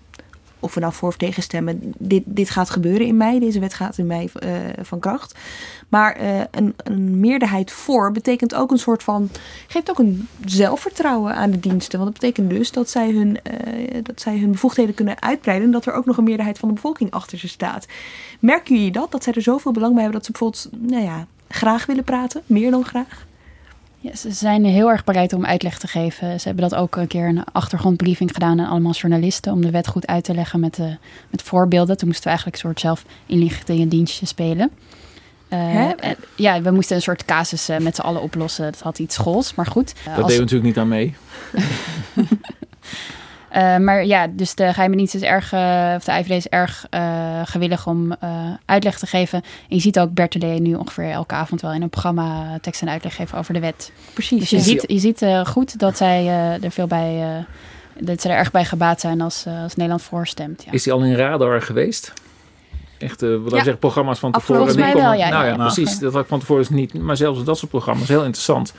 of 0.59 0.74
we 0.74 0.80
nou 0.80 0.93
voor 0.93 1.07
of 1.07 1.17
tegen 1.17 1.43
stemmen, 1.43 1.93
dit, 1.97 2.24
dit 2.26 2.49
gaat 2.49 2.70
gebeuren 2.70 3.07
in 3.07 3.17
mei, 3.17 3.39
deze 3.39 3.59
wet 3.59 3.74
gaat 3.74 3.97
in 3.97 4.07
mei 4.07 4.30
uh, 4.43 4.51
van 4.82 4.99
kracht. 4.99 5.38
Maar 5.89 6.22
uh, 6.22 6.39
een, 6.51 6.74
een, 6.84 7.20
meerderheid 7.20 7.72
voor 7.72 8.11
betekent 8.11 8.55
ook 8.55 8.72
een 8.72 8.80
soort 8.80 9.03
van, 9.03 9.30
geeft 9.67 9.89
ook 9.89 9.99
een 9.99 10.28
zelfvertrouwen 10.45 11.36
aan 11.36 11.51
de 11.51 11.59
diensten. 11.59 11.99
Want 11.99 12.11
dat 12.11 12.22
betekent 12.22 12.49
dus 12.49 12.72
dat 12.72 12.89
zij 12.89 13.11
hun, 13.11 13.38
dat 14.03 14.22
zij 14.22 14.38
hun 14.39 14.51
bevoegdheden 14.51 14.95
kunnen 14.95 15.22
uitbreiden 15.22 15.65
en 15.65 15.74
dat 15.74 15.86
er 15.86 15.93
ook 15.93 16.05
nog 16.05 16.17
een 16.17 16.24
meerderheid 16.24 16.59
van 16.59 16.67
de 16.67 16.76
bevolking 16.76 17.11
achter 17.11 17.38
ze 17.38 17.47
staat. 17.47 17.88
Merken 18.39 18.76
jullie 18.76 18.91
dat? 18.91 19.11
Dat 19.11 19.24
zij 19.24 19.34
er 19.34 19.41
zoveel 19.41 19.72
belang 19.72 19.93
bij 19.93 20.03
hebben 20.03 20.22
dat 20.22 20.26
ze 20.26 20.32
bijvoorbeeld, 20.32 20.91
nou 20.91 21.03
ja, 21.03 21.28
graag 21.47 21.86
willen 21.86 22.03
praten, 22.03 22.41
meer 22.45 22.72
dan 22.72 22.86
graag? 22.86 23.28
Ja, 24.02 24.16
ze 24.16 24.32
zijn 24.32 24.66
heel 24.66 24.89
erg 24.89 25.04
bereid 25.04 25.34
om 25.34 25.45
uitleg 25.45 25.80
te 25.80 25.88
geven. 25.88 26.39
Ze 26.39 26.47
hebben 26.47 26.70
dat 26.70 26.80
ook 26.80 26.95
een 26.95 27.08
keer 27.08 27.28
een 27.28 27.43
achtergrondbriefing 27.52 28.32
gedaan 28.34 28.60
aan 28.60 28.70
allemaal 28.70 28.91
journalisten 28.91 29.52
om 29.52 29.62
de 29.62 29.72
wet 29.72 29.88
goed 29.88 30.08
uit 30.08 30.24
te 30.24 30.34
leggen 30.34 30.60
met, 30.60 30.76
de, 30.76 30.97
met 31.30 31.41
voorbeelden. 31.41 31.97
Toen 31.97 32.08
moesten 32.08 32.24
we 32.24 32.30
eigenlijk 32.30 32.58
een 32.58 32.70
soort 32.70 32.80
zelf 32.80 33.06
inlichtingendienstje 33.26 34.26
spelen. 34.26 34.72
Uh, 35.54 35.86
en, 35.86 36.16
ja, 36.36 36.62
we 36.62 36.72
moesten 36.72 36.95
een 36.95 37.02
soort 37.02 37.26
casus 37.26 37.70
uh, 37.70 37.78
met 37.78 37.95
z'n 37.95 38.02
allen 38.02 38.22
oplossen. 38.22 38.72
Dat 38.72 38.82
had 38.82 39.00
iets 39.00 39.16
schools, 39.16 39.56
maar 39.56 39.66
goed. 39.66 39.93
Uh, 40.00 40.06
dat 40.06 40.24
als... 40.24 40.34
deden 40.34 40.47
we 40.47 40.56
natuurlijk 40.56 40.64
niet 40.64 40.78
aan 40.78 40.88
mee. 40.88 41.16
Uh, 43.56 43.78
maar 43.78 44.06
ja, 44.06 44.28
dus 44.28 44.56
de 44.56 44.74
geheime 44.74 44.95
dienst 44.95 45.16
is 45.16 45.22
erg, 45.22 45.54
uh, 45.54 45.93
of 45.95 46.04
de 46.04 46.12
IVD 46.12 46.30
is 46.30 46.47
erg 46.47 46.86
uh, 46.89 47.41
gewillig 47.43 47.88
om 47.88 48.16
uitleg 48.66 49.00
te 49.00 49.06
geven. 49.06 49.41
En 49.41 49.76
je 49.76 49.82
ziet 49.82 50.00
ook 50.00 50.14
Bertolet 50.14 50.60
nu 50.60 50.74
ongeveer 50.74 51.10
elke 51.10 51.36
avond 51.36 51.62
wel 51.62 51.74
in 51.74 51.82
een 51.82 51.89
programma 51.89 52.58
tekst 52.62 52.82
en 52.82 52.89
uitleg 52.89 53.16
geven 53.16 53.38
over 53.38 53.54
de 53.54 53.60
wet. 53.60 53.91
Precies. 54.14 54.39
Dus 54.39 54.50
je 54.50 54.58
ja. 54.58 54.64
ziet, 54.64 54.84
je 54.88 55.00
ziet 55.00 55.26
goed 55.47 55.80
dat 55.80 55.97
zij 55.97 56.28
er 56.62 56.72
veel 56.72 56.88
bij, 56.88 57.45
dat 58.00 58.22
ze 58.22 58.30
er 58.30 58.38
erg 58.38 58.52
bij 58.52 58.66
gebaat 58.66 59.00
zijn 59.00 59.22
als, 59.22 59.45
als 59.64 59.76
Nederland 59.76 60.02
voorstemt. 60.02 60.64
Ja. 60.66 60.72
Is 60.72 60.86
hij 60.86 60.93
al 60.93 61.04
in 61.04 61.16
radar 61.16 61.62
geweest? 61.62 62.14
Echt, 63.00 63.24
uh, 63.24 63.41
wat 63.41 63.52
ja. 63.52 63.56
zeggen, 63.56 63.78
programma's 63.78 64.20
van 64.20 64.32
tevoren. 64.32 64.56
Volgens 64.56 64.78
mij 64.78 64.93
wel, 64.93 65.14
ja. 65.14 65.30
Nou 65.30 65.45
ja, 65.45 65.56
precies. 65.56 66.00
Dat 66.00 66.14
had 66.14 66.22
ik 66.22 66.28
van 66.28 66.39
tevoren 66.39 66.64
dus 66.68 66.72
niet. 66.72 66.93
Maar 66.93 67.18
zelfs 67.18 67.43
dat 67.43 67.58
soort 67.58 67.72
programma's, 67.72 68.08
heel 68.08 68.24
interessant. 68.24 68.74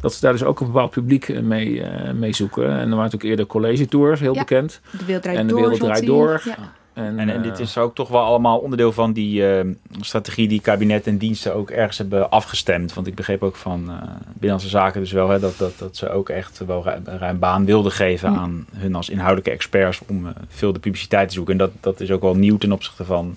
Dat 0.00 0.14
ze 0.14 0.20
daar 0.20 0.32
dus 0.32 0.44
ook 0.44 0.60
een 0.60 0.66
bepaald 0.66 0.90
publiek 0.90 1.42
mee, 1.42 1.70
uh, 1.70 2.10
mee 2.10 2.34
zoeken. 2.34 2.64
En 2.64 2.70
er 2.70 2.76
waren 2.76 2.96
natuurlijk 2.96 3.22
eerder 3.24 3.46
college 3.46 3.86
tours, 3.86 4.20
heel 4.20 4.34
ja. 4.34 4.40
bekend. 4.40 4.80
De 4.90 5.04
wereld 5.04 5.22
draait 5.22 5.38
en 5.38 5.46
de 5.46 5.52
door. 5.52 5.62
wereld 5.62 5.80
draait 5.80 6.06
door. 6.06 6.42
Ja. 6.44 6.56
En, 6.94 7.18
en, 7.18 7.28
en, 7.28 7.42
dit 7.42 7.58
is 7.58 7.78
ook 7.78 7.94
toch 7.94 8.08
wel 8.08 8.20
allemaal 8.20 8.58
onderdeel 8.58 8.92
van 8.92 9.12
die 9.12 9.40
uh, 9.40 9.74
strategie 10.00 10.48
die 10.48 10.60
kabinet 10.60 11.06
en 11.06 11.18
diensten 11.18 11.54
ook 11.54 11.70
ergens 11.70 11.98
hebben 11.98 12.30
afgestemd. 12.30 12.94
Want 12.94 13.06
ik 13.06 13.14
begreep 13.14 13.42
ook 13.42 13.56
van 13.56 13.84
uh, 13.88 13.96
Binnenlandse 14.26 14.68
Zaken 14.68 15.00
dus 15.00 15.12
wel 15.12 15.28
hè, 15.28 15.38
dat, 15.38 15.58
dat, 15.58 15.78
dat 15.78 15.96
ze 15.96 16.10
ook 16.10 16.28
echt 16.28 16.62
wel 16.66 16.84
ruim, 16.84 17.02
ruim 17.04 17.38
baan 17.38 17.64
wilden 17.64 17.92
geven 17.92 18.30
mm. 18.30 18.38
aan 18.38 18.66
hun 18.76 18.94
als 18.94 19.08
inhoudelijke 19.08 19.50
experts 19.50 20.00
om 20.06 20.26
uh, 20.26 20.30
veel 20.48 20.72
de 20.72 20.78
publiciteit 20.78 21.28
te 21.28 21.34
zoeken. 21.34 21.52
En 21.52 21.58
dat, 21.58 21.70
dat 21.80 22.00
is 22.00 22.10
ook 22.10 22.22
wel 22.22 22.34
nieuw 22.34 22.58
ten 22.58 22.72
opzichte 22.72 23.04
van 23.04 23.36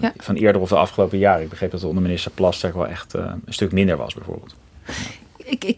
ja. 0.00 0.12
van 0.16 0.34
eerder 0.34 0.60
of 0.60 0.68
de 0.68 0.76
afgelopen 0.76 1.18
jaren. 1.18 1.42
Ik 1.42 1.48
begreep 1.48 1.70
dat 1.70 1.80
het 1.80 1.88
onder 1.88 2.04
minister 2.04 2.30
Plasterk 2.30 2.74
wel 2.74 2.86
echt 2.86 3.12
een 3.12 3.42
stuk 3.48 3.72
minder 3.72 3.96
was, 3.96 4.14
bijvoorbeeld. 4.14 4.54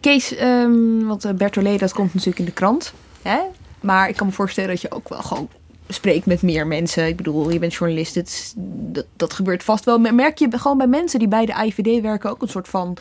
Kees, 0.01 0.41
um, 0.41 1.07
want 1.07 1.37
Bertolet, 1.37 1.79
dat 1.79 1.93
komt 1.93 2.13
natuurlijk 2.13 2.39
in 2.39 2.45
de 2.45 2.51
krant. 2.51 2.93
Hè? 3.21 3.39
Maar 3.79 4.09
ik 4.09 4.15
kan 4.15 4.27
me 4.27 4.33
voorstellen 4.33 4.69
dat 4.69 4.81
je 4.81 4.91
ook 4.91 5.09
wel 5.09 5.21
gewoon 5.21 5.49
spreekt 5.93 6.25
met 6.25 6.41
meer 6.41 6.67
mensen. 6.67 7.07
Ik 7.07 7.17
bedoel, 7.17 7.49
je 7.49 7.59
bent 7.59 7.73
journalist, 7.73 8.53
dat, 8.55 9.05
dat 9.15 9.33
gebeurt 9.33 9.63
vast 9.63 9.85
wel. 9.85 9.99
Merk 9.99 10.37
je 10.37 10.47
gewoon 10.51 10.77
bij 10.77 10.87
mensen 10.87 11.19
die 11.19 11.27
bij 11.27 11.45
de 11.45 11.65
IVD 11.65 12.01
werken 12.01 12.29
ook 12.29 12.41
een 12.41 12.47
soort 12.47 12.67
van 12.67 12.97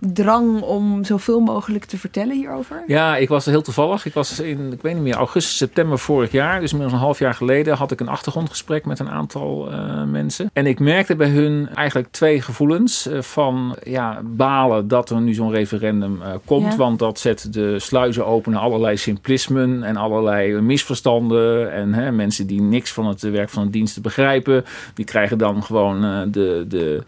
drang 0.00 0.62
om 0.62 1.04
zoveel 1.04 1.40
mogelijk 1.40 1.84
te 1.84 1.98
vertellen 1.98 2.36
hierover? 2.36 2.82
Ja, 2.86 3.16
ik 3.16 3.28
was 3.28 3.44
heel 3.44 3.62
toevallig. 3.62 4.06
Ik 4.06 4.14
was 4.14 4.40
in, 4.40 4.72
ik 4.72 4.82
weet 4.82 4.94
niet 4.94 5.02
meer, 5.02 5.14
augustus, 5.14 5.56
september 5.56 5.98
vorig 5.98 6.30
jaar, 6.30 6.60
dus 6.60 6.70
inmiddels 6.70 6.98
een 6.98 7.04
half 7.04 7.18
jaar 7.18 7.34
geleden, 7.34 7.76
had 7.76 7.90
ik 7.90 8.00
een 8.00 8.08
achtergrondgesprek 8.08 8.84
met 8.86 8.98
een 8.98 9.10
aantal 9.10 9.72
uh, 9.72 10.02
mensen. 10.04 10.50
En 10.52 10.66
ik 10.66 10.78
merkte 10.78 11.16
bij 11.16 11.28
hun 11.28 11.68
eigenlijk 11.74 12.08
twee 12.10 12.42
gevoelens 12.42 13.06
uh, 13.06 13.22
van 13.22 13.76
ja, 13.82 14.20
balen 14.24 14.88
dat 14.88 15.10
er 15.10 15.20
nu 15.20 15.34
zo'n 15.34 15.50
referendum 15.50 16.20
uh, 16.22 16.28
komt, 16.44 16.72
ja. 16.72 16.76
want 16.76 16.98
dat 16.98 17.18
zet 17.18 17.52
de 17.52 17.78
sluizen 17.78 18.26
open 18.26 18.52
naar 18.52 18.60
allerlei 18.60 18.96
simplismen 18.96 19.82
en 19.82 19.96
allerlei 19.96 20.60
misverstanden 20.60 21.72
en 21.72 21.94
hè, 21.94 22.12
mensen 22.12 22.46
die 22.46 22.60
niks 22.60 22.92
van 22.92 23.06
het 23.06 23.20
werk 23.20 23.48
van 23.48 23.64
de 23.64 23.70
diensten 23.70 24.02
begrijpen, 24.02 24.64
die 24.94 25.04
krijgen 25.04 25.38
dan 25.38 25.62
gewoon 25.62 26.00
de, 26.30 26.64
de, 26.68 27.02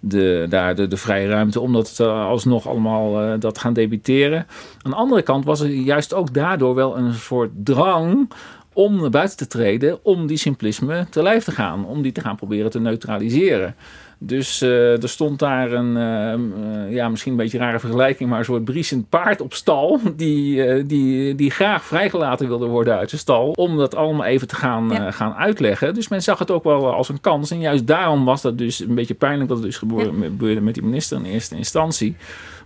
de, 0.00 0.46
daar 0.48 0.74
de, 0.74 0.86
de 0.86 0.96
vrije 0.96 1.28
ruimte 1.28 1.60
om 1.60 1.72
dat 1.72 1.88
alsnog 2.28 2.68
allemaal 2.68 3.22
uh, 3.22 3.32
dat 3.38 3.58
gaan 3.58 3.72
debiteren. 3.72 4.46
Aan 4.82 4.90
de 4.90 4.96
andere 4.96 5.22
kant 5.22 5.44
was 5.44 5.60
er 5.60 5.68
juist 5.70 6.14
ook 6.14 6.34
daardoor 6.34 6.74
wel 6.74 6.98
een 6.98 7.14
soort 7.14 7.50
drang 7.54 8.30
om 8.72 9.00
naar 9.00 9.10
buiten 9.10 9.36
te 9.36 9.46
treden, 9.46 10.04
om 10.04 10.26
die 10.26 10.36
simplisme 10.36 11.06
te 11.10 11.22
lijf 11.22 11.44
te 11.44 11.50
gaan, 11.50 11.86
om 11.86 12.02
die 12.02 12.12
te 12.12 12.20
gaan 12.20 12.36
proberen 12.36 12.70
te 12.70 12.80
neutraliseren. 12.80 13.74
Dus 14.20 14.62
uh, 14.62 15.02
er 15.02 15.08
stond 15.08 15.38
daar 15.38 15.72
een, 15.72 15.96
uh, 15.96 16.94
ja, 16.94 17.08
misschien 17.08 17.32
een 17.32 17.38
beetje 17.38 17.58
een 17.58 17.64
rare 17.64 17.78
vergelijking, 17.78 18.30
maar 18.30 18.38
een 18.38 18.44
soort 18.44 18.64
briesend 18.64 19.08
paard 19.08 19.40
op 19.40 19.54
stal. 19.54 20.00
Die, 20.16 20.66
uh, 20.66 20.84
die, 20.86 21.34
die 21.34 21.50
graag 21.50 21.84
vrijgelaten 21.84 22.48
wilde 22.48 22.66
worden 22.66 22.96
uit 22.96 23.10
de 23.10 23.16
stal. 23.16 23.50
Om 23.50 23.76
dat 23.76 23.94
allemaal 23.94 24.24
even 24.24 24.48
te 24.48 24.54
gaan, 24.54 24.88
ja. 24.88 25.10
gaan 25.10 25.34
uitleggen. 25.34 25.94
Dus 25.94 26.08
men 26.08 26.22
zag 26.22 26.38
het 26.38 26.50
ook 26.50 26.64
wel 26.64 26.92
als 26.92 27.08
een 27.08 27.20
kans. 27.20 27.50
En 27.50 27.60
juist 27.60 27.86
daarom 27.86 28.24
was 28.24 28.42
dat 28.42 28.58
dus 28.58 28.80
een 28.80 28.94
beetje 28.94 29.14
pijnlijk 29.14 29.48
dat 29.48 29.58
het 29.58 29.66
dus 29.66 29.76
gebeurde 29.76 30.54
ja. 30.54 30.60
met 30.60 30.74
die 30.74 30.82
minister 30.82 31.16
in 31.16 31.24
eerste 31.24 31.56
instantie. 31.56 32.16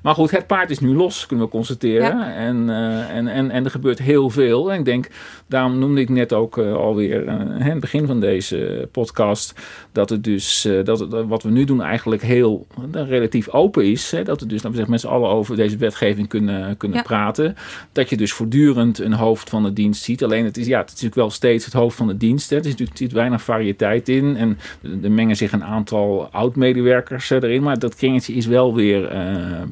Maar 0.03 0.15
goed, 0.15 0.31
het 0.31 0.47
paard 0.47 0.71
is 0.71 0.79
nu 0.79 0.95
los, 0.95 1.27
kunnen 1.27 1.47
we 1.47 1.53
constateren. 1.53 2.19
Ja. 2.19 2.35
En, 2.35 2.69
uh, 2.69 3.11
en, 3.11 3.29
en, 3.29 3.51
en 3.51 3.65
er 3.65 3.71
gebeurt 3.71 3.99
heel 3.99 4.31
veel. 4.31 4.73
En 4.73 4.79
ik 4.79 4.85
denk, 4.85 5.09
daarom 5.47 5.79
noemde 5.79 6.01
ik 6.01 6.09
net 6.09 6.33
ook 6.33 6.57
uh, 6.57 6.75
alweer 6.75 7.25
uh, 7.25 7.33
in 7.41 7.61
het 7.61 7.81
begin 7.81 8.07
van 8.07 8.21
deze 8.21 8.89
podcast... 8.93 9.55
dat 9.93 10.11
het 10.11 10.25
dus, 10.25 10.69
dat 10.85 10.99
het, 10.99 11.11
wat 11.11 11.43
we 11.43 11.51
nu 11.51 11.65
doen 11.65 11.83
eigenlijk 11.83 12.23
heel 12.23 12.67
relatief 12.93 13.49
open 13.49 13.85
is. 13.85 14.11
Hè, 14.11 14.23
dat 14.23 14.41
we 14.41 14.47
dus, 14.47 14.55
laten 14.55 14.71
we 14.71 14.77
zeggen, 14.77 14.93
met 14.93 15.01
z'n 15.01 15.07
allen 15.07 15.31
over 15.31 15.57
deze 15.57 15.77
wetgeving 15.77 16.29
kunnen, 16.29 16.77
kunnen 16.77 16.99
ja. 16.99 17.03
praten. 17.03 17.57
Dat 17.93 18.11
je 18.11 18.17
dus 18.17 18.33
voortdurend 18.33 18.99
een 18.99 19.13
hoofd 19.13 19.51
van 19.51 19.63
de 19.63 19.73
dienst 19.73 20.03
ziet. 20.03 20.25
Alleen 20.25 20.45
het 20.45 20.57
is, 20.57 20.67
ja, 20.67 20.79
het 20.79 20.87
is 20.87 20.93
natuurlijk 20.93 21.21
wel 21.21 21.31
steeds 21.31 21.65
het 21.65 21.75
hoofd 21.75 21.97
van 21.97 22.07
de 22.07 22.17
dienst. 22.17 22.51
Hè. 22.51 22.57
Er 22.57 22.65
zit 22.65 22.79
natuurlijk 22.79 23.13
weinig 23.13 23.43
variëteit 23.43 24.09
in. 24.09 24.37
En 24.37 24.59
er 25.03 25.13
mengen 25.13 25.37
zich 25.37 25.53
een 25.53 25.65
aantal 25.65 26.29
oud-medewerkers 26.31 27.31
erin. 27.31 27.63
Maar 27.63 27.79
dat 27.79 27.95
kringetje 27.95 28.35
is 28.35 28.47
wel 28.47 28.75
weer 28.75 29.01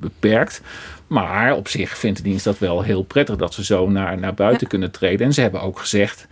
beperkt 0.00 0.18
beperkt. 0.20 0.62
Maar 1.06 1.56
op 1.56 1.68
zich 1.68 1.98
vindt 1.98 2.16
de 2.16 2.22
dienst 2.22 2.44
dat 2.44 2.58
wel 2.58 2.82
heel 2.82 3.02
prettig 3.02 3.36
dat 3.36 3.54
ze 3.54 3.64
zo 3.64 3.88
naar, 3.88 4.18
naar 4.18 4.34
buiten 4.34 4.62
ja. 4.62 4.68
kunnen 4.68 4.90
treden. 4.90 5.26
En 5.26 5.32
ze 5.32 5.40
hebben 5.40 5.62
ook 5.62 5.78
gezegd, 5.78 6.26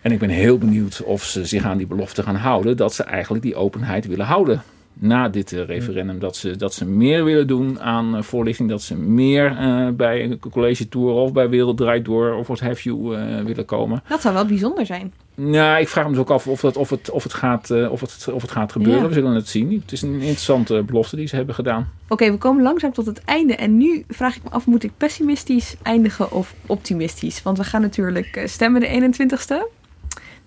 en 0.00 0.12
ik 0.12 0.18
ben 0.18 0.28
heel 0.28 0.58
benieuwd 0.58 1.02
of 1.02 1.24
ze 1.24 1.44
zich 1.44 1.64
aan 1.64 1.78
die 1.78 1.86
belofte 1.86 2.22
gaan 2.22 2.36
houden, 2.36 2.76
dat 2.76 2.94
ze 2.94 3.02
eigenlijk 3.02 3.42
die 3.42 3.56
openheid 3.56 4.06
willen 4.06 4.26
houden 4.26 4.62
na 5.00 5.28
dit 5.28 5.52
uh, 5.52 5.64
referendum. 5.64 6.18
Dat 6.18 6.36
ze, 6.36 6.56
dat 6.56 6.74
ze 6.74 6.84
meer 6.84 7.24
willen 7.24 7.46
doen 7.46 7.80
aan 7.80 8.16
uh, 8.16 8.22
voorlichting. 8.22 8.68
Dat 8.68 8.82
ze 8.82 8.96
meer 8.96 9.58
uh, 9.60 9.88
bij 9.88 10.24
een 10.24 10.38
college 10.50 10.88
tour 10.88 11.12
of 11.12 11.32
bij 11.32 11.48
Wereld 11.48 11.76
Draait 11.76 12.04
Door 12.04 12.34
of 12.34 12.46
wat 12.46 12.60
have 12.60 12.82
you 12.82 13.16
willen 13.44 13.64
komen. 13.64 14.02
Dat 14.08 14.20
zou 14.20 14.34
wel 14.34 14.46
bijzonder 14.46 14.86
zijn. 14.86 15.12
Nou, 15.34 15.80
ik 15.80 15.88
vraag 15.88 16.04
me 16.04 16.10
dus 16.10 16.20
ook 16.20 16.30
af 16.30 16.46
of, 16.46 16.60
dat, 16.60 16.76
of, 16.76 16.90
het, 16.90 17.10
of, 17.10 17.22
het, 17.22 17.34
gaat, 17.34 17.70
of, 17.70 18.00
het, 18.00 18.28
of 18.32 18.42
het 18.42 18.50
gaat 18.50 18.72
gebeuren. 18.72 19.02
Ja. 19.02 19.08
We 19.08 19.14
zullen 19.14 19.34
het 19.34 19.48
zien. 19.48 19.80
Het 19.80 19.92
is 19.92 20.02
een 20.02 20.14
interessante 20.14 20.82
belofte 20.82 21.16
die 21.16 21.26
ze 21.26 21.36
hebben 21.36 21.54
gedaan. 21.54 21.88
Oké, 22.02 22.12
okay, 22.12 22.32
we 22.32 22.38
komen 22.38 22.62
langzaam 22.62 22.92
tot 22.92 23.06
het 23.06 23.24
einde. 23.24 23.54
En 23.54 23.76
nu 23.76 24.04
vraag 24.08 24.36
ik 24.36 24.42
me 24.42 24.50
af, 24.50 24.66
moet 24.66 24.84
ik 24.84 24.90
pessimistisch 24.96 25.76
eindigen 25.82 26.32
of 26.32 26.54
optimistisch? 26.66 27.42
Want 27.42 27.58
we 27.58 27.64
gaan 27.64 27.80
natuurlijk 27.80 28.42
stemmen 28.44 28.80
de 28.80 29.12
21ste. 29.12 29.79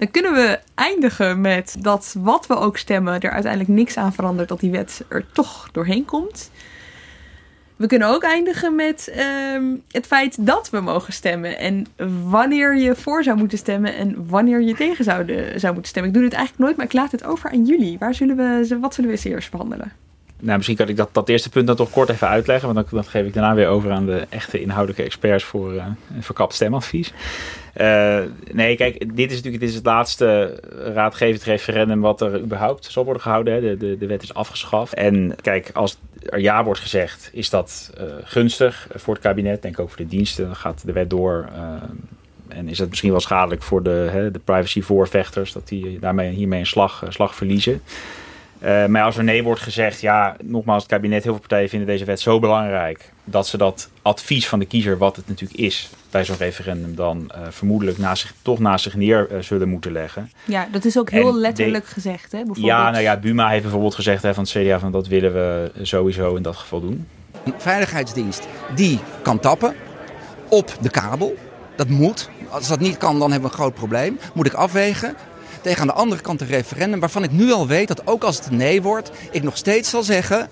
Dan 0.04 0.12
kunnen 0.12 0.34
we 0.34 0.60
eindigen 0.76 1.42
met 1.42 1.76
dat 1.80 2.16
wat 2.20 2.48
we 2.48 2.56
ook 2.56 2.78
stemmen, 2.78 3.20
er 3.20 3.32
uiteindelijk 3.32 3.72
niks 3.72 3.98
aan 3.98 4.14
verandert 4.14 4.50
dat 4.50 4.60
die 4.60 4.72
wet 4.72 5.06
er 5.08 5.26
toch 5.32 5.70
doorheen 5.72 6.06
komt. 6.06 6.52
We 7.76 7.88
kunnen 7.88 8.08
ook 8.08 8.24
eindigen 8.24 8.76
met 8.76 9.14
um, 9.56 9.84
het 9.92 10.06
feit 10.06 10.46
dat 10.46 10.70
we 10.70 10.80
mogen 10.80 11.14
stemmen. 11.14 11.58
En 11.58 11.86
wanneer 12.30 12.78
je 12.78 12.96
voor 12.96 13.24
zou 13.24 13.38
moeten 13.38 13.58
stemmen 13.58 13.96
en 13.96 14.28
wanneer 14.28 14.62
je 14.62 14.76
tegen 14.76 15.04
zou, 15.04 15.26
de, 15.26 15.54
zou 15.56 15.74
moeten 15.74 15.92
stemmen. 15.92 16.12
Ik 16.12 16.18
doe 16.18 16.30
dit 16.30 16.38
eigenlijk 16.38 16.66
nooit, 16.66 16.78
maar 16.78 16.86
ik 16.86 16.94
laat 16.94 17.12
het 17.12 17.24
over 17.24 17.50
aan 17.50 17.66
jullie. 17.66 17.98
Waar 17.98 18.14
zullen 18.14 18.36
we, 18.36 18.78
wat 18.80 18.94
zullen 18.94 19.10
we 19.10 19.16
eens 19.16 19.26
eerst 19.26 19.52
behandelen? 19.52 20.03
Nou, 20.44 20.58
misschien 20.58 20.78
kan 20.78 20.88
ik 20.88 20.98
dat, 20.98 21.10
dat 21.12 21.30
eerste 21.30 21.50
punt 21.50 21.68
dan 21.68 21.76
toch 21.76 21.90
kort 21.90 22.10
even 22.10 22.28
uitleggen. 22.28 22.74
Want 22.74 22.90
dan, 22.90 23.04
geef 23.04 23.26
ik 23.26 23.34
daarna 23.34 23.56
weer 23.56 23.68
over 23.68 23.92
aan 23.92 24.06
de 24.06 24.26
echte 24.30 24.62
inhoudelijke 24.62 25.04
experts 25.04 25.44
voor 25.44 25.74
uh, 25.74 25.86
verkapt 26.20 26.54
stemadvies. 26.54 27.14
Uh, 27.78 28.20
nee, 28.52 28.76
kijk, 28.76 29.16
dit 29.16 29.30
is 29.32 29.36
natuurlijk 29.36 29.60
dit 29.60 29.70
is 29.70 29.76
het 29.76 29.86
laatste 29.86 30.60
raadgevend 30.94 31.44
referendum 31.44 32.02
wat 32.02 32.22
er 32.22 32.42
überhaupt 32.42 32.92
zal 32.92 33.04
worden 33.04 33.22
gehouden. 33.22 33.54
Hè. 33.54 33.62
De, 33.62 33.78
de, 33.78 33.98
de 33.98 34.06
wet 34.08 34.24
is 34.24 34.34
afgeschaft. 34.34 34.94
En 34.94 35.36
kijk, 35.42 35.70
als 35.74 35.98
er 36.30 36.40
ja 36.40 36.64
wordt 36.64 36.80
gezegd, 36.80 37.30
is 37.34 37.50
dat 37.50 37.94
uh, 37.98 38.04
gunstig 38.24 38.88
voor 38.96 39.14
het 39.14 39.24
kabinet. 39.24 39.62
Denk 39.62 39.80
ook 39.80 39.90
voor 39.90 39.98
de 39.98 40.08
diensten. 40.08 40.46
Dan 40.46 40.56
gaat 40.56 40.86
de 40.86 40.92
wet 40.92 41.10
door. 41.10 41.50
en 42.48 42.68
is 42.68 42.80
het 42.80 42.90
misschien 42.90 43.12
wel 43.12 43.20
schadelijk 43.20 43.64
voor 43.64 43.84
de, 43.84 44.30
de 44.32 44.40
privacy-voorvechters, 44.40 45.54
dat 45.54 45.68
die 45.68 46.00
daarmee 46.00 46.30
hiermee 46.30 46.60
een 46.60 46.66
slag, 46.66 47.04
slag 47.10 47.36
verliezen. 47.36 47.82
Uh, 48.64 48.86
maar 48.86 49.04
als 49.04 49.18
er 49.18 49.24
nee 49.24 49.44
wordt 49.44 49.62
gezegd, 49.62 50.02
ja, 50.02 50.36
nogmaals, 50.44 50.84
het 50.84 50.92
kabinet, 50.92 51.24
heel 51.24 51.32
veel 51.32 51.42
partijen 51.42 51.70
vinden 51.70 51.88
deze 51.88 52.06
wet 52.06 52.20
zo 52.20 52.40
belangrijk 52.40 53.12
dat 53.24 53.48
ze 53.48 53.58
dat 53.58 53.90
advies 54.02 54.48
van 54.48 54.60
de 54.60 54.66
kiezer, 54.66 54.98
wat 54.98 55.16
het 55.16 55.28
natuurlijk 55.28 55.60
is 55.60 55.90
bij 56.10 56.26
zo'n 56.26 56.38
referendum, 56.38 56.96
dan 56.96 57.32
uh, 57.32 57.42
vermoedelijk 57.50 57.98
naast 57.98 58.22
zich, 58.22 58.34
toch 58.42 58.60
naast 58.60 58.84
zich 58.84 58.96
neer 58.96 59.28
uh, 59.32 59.40
zullen 59.40 59.70
moeten 59.70 59.92
leggen. 59.92 60.32
Ja, 60.46 60.68
dat 60.72 60.86
is 60.86 60.98
ook 60.98 61.10
heel 61.10 61.28
en 61.28 61.40
letterlijk 61.40 61.86
de, 61.86 61.92
gezegd, 61.92 62.32
hè? 62.32 62.38
Bijvoorbeeld. 62.38 62.66
Ja, 62.66 62.92
nou 62.92 63.04
ja, 63.04 63.18
Buma 63.18 63.50
heeft 63.50 63.62
bijvoorbeeld 63.62 63.96
gezegd 63.96 64.24
hè, 64.24 64.34
van 64.34 64.44
het 64.44 64.52
CDA 64.52 64.80
van 64.80 64.92
dat 64.92 65.08
willen 65.08 65.34
we 65.34 65.72
sowieso 65.82 66.36
in 66.36 66.44
dat 66.44 66.56
geval 66.56 66.82
doen. 66.82 67.08
Een 67.46 67.54
veiligheidsdienst 67.58 68.48
die 68.76 69.00
kan 69.22 69.40
tappen 69.40 69.76
op 70.50 70.76
de 70.82 70.90
kabel. 70.90 71.36
Dat 71.76 71.88
moet. 71.88 72.30
Als 72.50 72.68
dat 72.68 72.80
niet 72.80 72.98
kan, 72.98 73.20
dan 73.20 73.32
hebben 73.32 73.50
we 73.50 73.56
een 73.56 73.62
groot 73.62 73.74
probleem. 73.74 74.20
Moet 74.34 74.46
ik 74.46 74.54
afwegen 74.54 75.16
tegen 75.64 75.82
aan 75.82 75.88
de 75.88 75.94
andere 75.94 76.22
kant 76.22 76.42
een 76.42 76.48
referendum 76.48 77.00
waarvan 77.00 77.24
ik 77.24 77.32
nu 77.32 77.52
al 77.52 77.68
weet 77.68 77.88
dat 77.88 78.08
ook 78.08 78.24
als 78.24 78.38
het 78.38 78.52
nee 78.52 78.82
wordt, 78.82 79.12
ik 79.32 79.44
nog 79.44 79.58
steeds 79.58 79.90
zal 79.90 80.04
zeggen: 80.04 80.50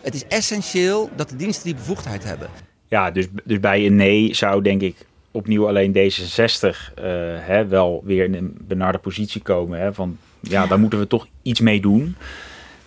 het 0.00 0.14
is 0.14 0.26
essentieel 0.26 1.10
dat 1.16 1.28
de 1.28 1.36
diensten 1.36 1.64
die 1.64 1.74
bevoegdheid 1.74 2.24
hebben. 2.24 2.48
Ja, 2.88 3.10
dus, 3.10 3.26
dus 3.44 3.60
bij 3.60 3.86
een 3.86 3.96
nee 3.96 4.34
zou 4.34 4.62
denk 4.62 4.80
ik 4.80 4.96
opnieuw 5.30 5.68
alleen 5.68 5.92
D66 5.92 5.94
uh, 5.98 7.04
hè, 7.38 7.66
wel 7.66 8.02
weer 8.04 8.24
in 8.24 8.34
een 8.34 8.56
benarde 8.60 8.98
positie 8.98 9.42
komen. 9.42 9.80
Hè, 9.80 9.94
van 9.94 10.18
ja, 10.40 10.66
daar 10.66 10.78
moeten 10.78 10.98
we 10.98 11.06
toch 11.06 11.26
iets 11.42 11.60
mee 11.60 11.80
doen. 11.80 12.16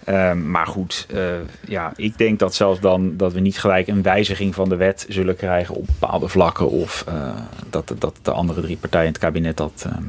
Uh, 0.09 0.33
maar 0.33 0.67
goed, 0.67 1.07
uh, 1.13 1.33
ja, 1.67 1.93
ik 1.95 2.17
denk 2.17 2.39
dat 2.39 2.55
zelfs 2.55 2.79
dan 2.79 3.17
dat 3.17 3.33
we 3.33 3.39
niet 3.39 3.59
gelijk 3.59 3.87
een 3.87 4.01
wijziging 4.01 4.55
van 4.55 4.69
de 4.69 4.75
wet 4.75 5.05
zullen 5.09 5.35
krijgen 5.35 5.75
op 5.75 5.85
bepaalde 5.85 6.27
vlakken. 6.27 6.69
Of 6.69 7.05
uh, 7.09 7.35
dat, 7.69 7.93
dat 7.97 8.19
de 8.21 8.31
andere 8.31 8.61
drie 8.61 8.77
partijen 8.77 9.05
in 9.05 9.11
het 9.11 9.21
kabinet 9.21 9.57
dat, 9.57 9.85
ehm, 9.85 10.03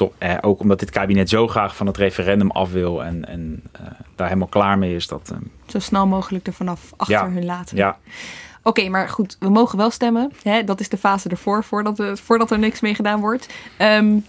toch, 0.00 0.12
eh, 0.18 0.36
ook 0.40 0.60
omdat 0.60 0.78
dit 0.78 0.90
kabinet 0.90 1.28
zo 1.28 1.46
graag 1.46 1.76
van 1.76 1.86
het 1.86 1.96
referendum 1.96 2.50
af 2.50 2.72
wil 2.72 3.04
en, 3.04 3.24
en 3.24 3.62
uh, 3.80 3.86
daar 4.14 4.26
helemaal 4.26 4.48
klaar 4.48 4.78
mee 4.78 4.94
is. 4.94 5.06
Dat, 5.06 5.30
uh, 5.32 5.38
zo 5.66 5.78
snel 5.78 6.06
mogelijk 6.06 6.46
er 6.46 6.52
vanaf 6.52 6.92
achter 6.96 7.16
ja, 7.16 7.30
hun 7.30 7.44
laten. 7.44 7.76
Ja. 7.76 7.88
Oké, 7.88 8.68
okay, 8.68 8.88
maar 8.88 9.08
goed, 9.08 9.36
we 9.38 9.48
mogen 9.48 9.78
wel 9.78 9.90
stemmen. 9.90 10.32
Hè? 10.42 10.64
Dat 10.64 10.80
is 10.80 10.88
de 10.88 10.96
fase 10.96 11.28
ervoor, 11.28 11.64
voordat, 11.64 11.98
we, 11.98 12.16
voordat 12.16 12.50
er 12.50 12.58
niks 12.58 12.80
mee 12.80 12.94
gedaan 12.94 13.20
wordt. 13.20 13.48
Um, 13.78 14.24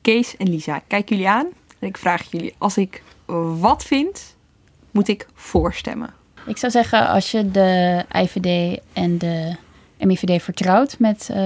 Kees 0.00 0.36
en 0.36 0.48
Lisa, 0.48 0.80
kijk 0.86 1.08
jullie 1.08 1.28
aan. 1.28 1.46
En 1.78 1.88
ik 1.88 1.96
vraag 1.96 2.30
jullie, 2.30 2.54
als 2.58 2.76
ik 2.76 3.02
wat 3.58 3.84
vind, 3.84 4.36
moet 4.90 5.08
ik 5.08 5.26
voorstemmen? 5.34 6.10
Ik 6.46 6.58
zou 6.58 6.72
zeggen, 6.72 7.08
als 7.08 7.30
je 7.30 7.50
de 7.50 8.04
IVD 8.12 8.80
en 8.92 9.18
de 9.18 9.56
MIVD 9.98 10.42
vertrouwt 10.42 10.98
met 10.98 11.28
uh, 11.30 11.36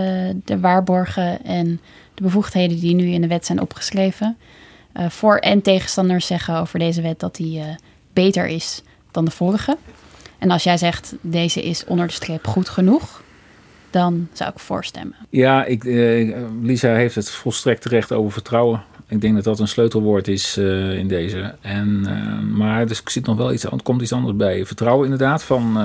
de 0.44 0.60
waarborgen 0.60 1.44
en 1.44 1.80
de 2.18 2.24
bevoegdheden 2.24 2.80
die 2.80 2.94
nu 2.94 3.06
in 3.06 3.20
de 3.20 3.26
wet 3.26 3.46
zijn 3.46 3.60
opgeschreven. 3.60 4.36
Uh, 4.96 5.08
voor- 5.08 5.36
en 5.36 5.62
tegenstanders 5.62 6.26
zeggen 6.26 6.56
over 6.56 6.78
deze 6.78 7.02
wet 7.02 7.20
dat 7.20 7.36
die 7.36 7.58
uh, 7.58 7.64
beter 8.12 8.46
is 8.46 8.82
dan 9.10 9.24
de 9.24 9.30
vorige. 9.30 9.76
En 10.38 10.50
als 10.50 10.62
jij 10.62 10.76
zegt 10.76 11.14
deze 11.20 11.62
is 11.62 11.84
onder 11.84 12.06
de 12.06 12.12
streep 12.12 12.46
goed 12.46 12.68
genoeg, 12.68 13.22
dan 13.90 14.28
zou 14.32 14.50
ik 14.50 14.58
voorstemmen. 14.58 15.16
Ja, 15.30 15.64
ik, 15.64 15.84
uh, 15.84 16.38
Lisa 16.62 16.94
heeft 16.94 17.14
het 17.14 17.30
volstrekt 17.30 17.82
terecht 17.82 18.12
over 18.12 18.32
vertrouwen. 18.32 18.82
Ik 19.08 19.20
denk 19.20 19.34
dat 19.34 19.44
dat 19.44 19.58
een 19.58 19.68
sleutelwoord 19.68 20.28
is 20.28 20.56
in 20.56 21.08
deze. 21.08 21.54
En, 21.60 22.06
maar 22.56 22.86
dus 22.86 23.00
ik 23.00 23.08
zit 23.08 23.26
nog 23.26 23.36
wel 23.36 23.52
iets, 23.52 23.64
er 23.64 23.82
komt 23.82 24.02
iets 24.02 24.12
anders 24.12 24.36
bij. 24.36 24.66
Vertrouwen 24.66 25.04
inderdaad 25.04 25.42
van 25.42 25.76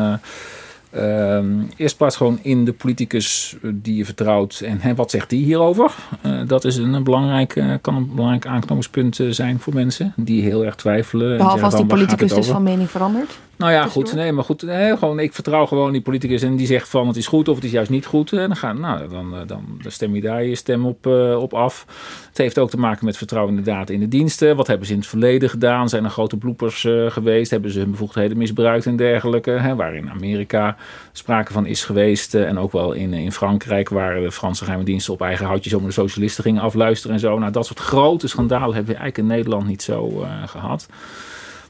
Uh, 0.96 1.39
eerst 1.76 1.98
plaats 1.98 2.16
gewoon 2.16 2.39
in 2.41 2.66
de 2.66 2.74
politicus 2.74 3.56
die 3.62 3.96
je 3.96 4.06
vertrouwt 4.06 4.62
en 4.66 4.80
hè, 4.82 4.96
wat 4.96 5.12
zegt 5.12 5.30
die 5.30 5.44
hierover. 5.44 5.91
Uh, 6.26 6.41
dat 6.48 6.66
is 6.66 6.78
een, 6.78 7.04
belangrijk, 7.04 7.56
uh, 7.56 7.74
kan 7.82 7.96
een 7.96 8.10
belangrijk 8.16 8.46
aanknopingspunt 8.46 9.20
zijn 9.30 9.60
voor 9.60 9.74
mensen 9.74 10.14
die 10.16 10.41
heel 10.41 10.66
erg 10.66 10.76
twijfelen. 10.76 11.38
Behalve 11.38 11.58
en 11.58 11.64
als 11.64 11.76
die 11.76 11.86
politicus 11.86 12.34
dus 12.34 12.48
van 12.48 12.64
mening 12.64 12.89
verandert. 12.89 13.39
Nou 13.58 13.72
ja, 13.72 13.88
goed. 13.88 14.14
Nee, 14.14 14.32
maar 14.32 14.43
goed. 14.43 14.62
Nee, 14.62 14.97
gewoon, 14.97 15.20
ik 15.20 15.34
vertrouw 15.34 15.66
gewoon 15.66 15.91
die 15.91 16.01
politicus 16.01 16.41
en 16.41 16.56
die 16.56 16.68
zegt 16.68 16.89
van 16.89 17.08
het 17.08 17.16
is 17.16 17.28
goed 17.28 17.47
of 17.47 17.56
het 17.56 17.64
is 17.64 17.72
juist 17.72 17.89
niet 17.89 18.06
goed. 18.06 18.34
En 18.34 18.47
dan, 18.47 18.56
gaan, 18.56 18.80
nou, 18.80 19.10
dan, 19.10 19.32
dan, 19.47 19.66
dan 19.82 19.91
stem 19.91 20.16
je 20.16 20.22
daar 20.22 20.43
je 20.43 20.56
stem 20.56 20.86
op, 20.86 21.08
uh, 21.08 21.41
op 21.41 21.54
af. 21.54 21.86
Het 22.28 22.38
heeft 22.38 22.60
ook 22.60 22.70
te 22.70 22.80
maken 22.80 23.06
met 23.06 23.18
vertrouwen 23.18 23.58
inderdaad 23.58 23.89
in 23.89 23.99
de 23.99 24.08
diensten. 24.08 24.56
Wat 24.56 24.68
hebben 24.68 24.88
ze 24.88 24.93
in 24.93 24.99
het 24.99 25.08
verleden 25.08 25.49
gedaan? 25.49 25.89
Zijn 25.89 26.04
er 26.04 26.10
grote 26.10 26.38
bloepers 26.38 26.84
uh, 26.84 27.12
geweest? 27.12 27.51
Hebben 27.51 27.72
ze 27.72 27.80
hun 27.80 27.91
bevoegdheden 27.91 28.38
misbruikt 28.38 28.86
en 28.86 28.95
dergelijke? 28.95 29.51
Hè, 29.51 29.76
waar 29.76 29.95
in 29.95 30.10
Amerika 30.10 30.76
sprake 31.12 31.54
van 31.54 31.66
is 31.66 31.86
geweest. 31.86 32.36
Uh, 32.36 32.47
en 32.47 32.58
ook 32.58 32.72
wel 32.72 32.93
in, 32.93 33.14
in 33.14 33.32
Frankrijk, 33.32 33.89
waar 33.89 34.22
de 34.22 34.32
Franse 34.32 34.64
geheime 34.64 34.86
diensten 34.86 35.14
op 35.14 35.22
eigen 35.22 35.45
houtje 35.45 35.70
zomaar 35.70 35.88
de 35.88 35.93
socialisten 35.93 36.43
gingen 36.43 36.62
afluisteren 36.62 37.16
en 37.16 37.22
zo. 37.22 37.39
Nou, 37.39 37.51
dat 37.51 37.66
soort 37.66 37.80
grote 37.80 38.28
schandalen 38.28 38.76
hebben 38.76 38.93
we 38.93 38.99
eigenlijk 38.99 39.18
in 39.18 39.36
Nederland 39.36 39.68
niet 39.68 39.82
zo 39.82 40.26
gehad. 40.45 40.88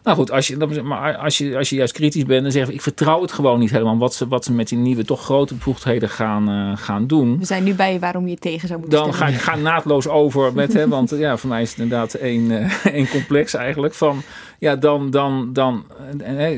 Nou 0.04 0.18
goed, 0.18 0.32
als 0.32 0.48
je, 0.48 0.82
maar 0.84 1.18
als 1.18 1.38
je, 1.38 1.58
als 1.58 1.70
je 1.70 1.76
juist 1.76 1.94
kritisch 1.94 2.26
bent 2.26 2.46
en 2.46 2.52
zegt 2.52 2.70
ik 2.70 2.82
vertrouw 2.82 3.22
het 3.22 3.32
gewoon 3.32 3.60
niet 3.60 3.72
helemaal 3.72 3.98
wat 3.98 4.14
ze, 4.14 4.28
wat 4.28 4.44
ze 4.46 4.54
met 4.54 4.68
die 4.68 4.78
nieuwe 4.78 5.06
toch 5.06 5.24
grote 5.24 5.56
bevoegdheden 5.56 6.10
gaan, 6.10 6.50
uh, 6.50 6.78
gaan 6.78 7.08
doen. 7.08 7.40
We 7.40 7.46
zijn 7.46 7.64
nu 7.64 7.74
bij 7.74 8.00
waarom 8.00 8.28
je 8.28 8.38
tegen 8.38 8.68
zou 8.68 8.80
moeten 8.80 9.00
Dan 9.00 9.14
ga 9.14 9.28
ik 9.28 9.36
ga 9.36 9.56
naadloos 9.56 10.08
over 10.08 10.54
met, 10.54 10.74
hè, 10.74 10.88
want 10.88 11.10
ja, 11.10 11.38
voor 11.38 11.50
mij 11.50 11.62
is 11.62 11.70
het 11.70 11.80
inderdaad 11.80 12.14
één, 12.14 12.52
uh, 12.52 12.86
één 12.86 13.10
complex 13.10 13.54
eigenlijk. 13.54 13.94
Van 13.94 14.22
ja, 14.60 14.76
dan, 14.76 15.10
dan, 15.10 15.54
dan 15.54 15.86
uh, 16.28 16.52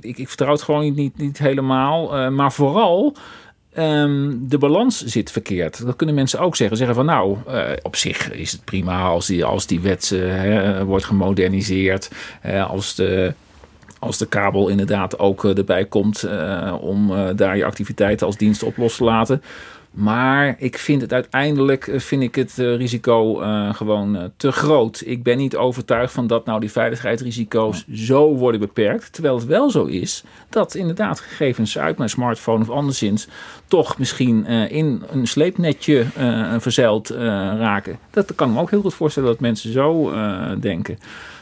ik, 0.00 0.18
ik 0.18 0.28
vertrouw 0.28 0.52
het 0.52 0.62
gewoon 0.62 0.80
niet, 0.80 0.96
niet, 0.96 1.16
niet 1.16 1.38
helemaal. 1.38 2.30
maar 2.30 2.52
vooral 2.52 3.16
Um, 3.78 4.48
de 4.48 4.58
balans 4.58 5.04
zit 5.04 5.30
verkeerd. 5.30 5.86
Dat 5.86 5.96
kunnen 5.96 6.14
mensen 6.14 6.40
ook 6.40 6.56
zeggen. 6.56 6.76
Zeggen 6.76 6.96
van 6.96 7.04
nou, 7.04 7.36
uh, 7.48 7.70
op 7.82 7.96
zich 7.96 8.32
is 8.32 8.52
het 8.52 8.64
prima 8.64 9.02
als 9.02 9.26
die, 9.26 9.44
als 9.44 9.66
die 9.66 9.80
wet 9.80 10.10
uh, 10.14 10.80
wordt 10.80 11.04
gemoderniseerd. 11.04 12.10
Uh, 12.46 12.70
als 12.70 12.94
de 12.94 13.34
als 13.98 14.18
de 14.18 14.26
kabel 14.26 14.68
inderdaad 14.68 15.18
ook 15.18 15.44
erbij 15.44 15.84
komt 15.84 16.28
om 16.80 17.12
daar 17.36 17.56
je 17.56 17.64
activiteiten 17.64 18.26
als 18.26 18.36
dienst 18.36 18.62
op 18.62 18.76
los 18.76 18.96
te 18.96 19.04
laten. 19.04 19.42
Maar 19.94 20.54
ik 20.58 20.78
vind 20.78 21.00
het 21.00 21.12
uiteindelijk 21.12 21.90
vind 21.96 22.22
ik 22.22 22.34
het 22.34 22.58
uh, 22.58 22.76
risico 22.76 23.42
uh, 23.42 23.74
gewoon 23.74 24.16
uh, 24.16 24.22
te 24.36 24.52
groot. 24.52 25.02
Ik 25.04 25.22
ben 25.22 25.36
niet 25.36 25.56
overtuigd 25.56 26.12
van 26.12 26.26
dat 26.26 26.44
nou 26.44 26.60
die 26.60 26.70
veiligheidsrisico's 26.70 27.84
zo 27.92 28.34
worden 28.36 28.60
beperkt. 28.60 29.12
Terwijl 29.12 29.34
het 29.34 29.46
wel 29.46 29.70
zo 29.70 29.84
is 29.84 30.24
dat 30.48 30.74
inderdaad 30.74 31.20
gegevens 31.20 31.78
uit 31.78 31.98
mijn 31.98 32.10
smartphone 32.10 32.60
of 32.60 32.70
anderszins 32.70 33.28
toch 33.66 33.98
misschien 33.98 34.46
in 34.46 35.02
een 35.10 35.26
sleepnetje 35.26 36.04
verzeild 36.58 37.08
raken. 37.08 37.98
Dat 38.10 38.34
kan 38.34 38.48
ik 38.48 38.54
me 38.54 38.60
ook 38.60 38.70
heel 38.70 38.80
goed 38.80 38.94
voorstellen 38.94 39.28
dat 39.28 39.40
mensen 39.40 39.72
zo 39.72 40.12
denken. 40.60 40.98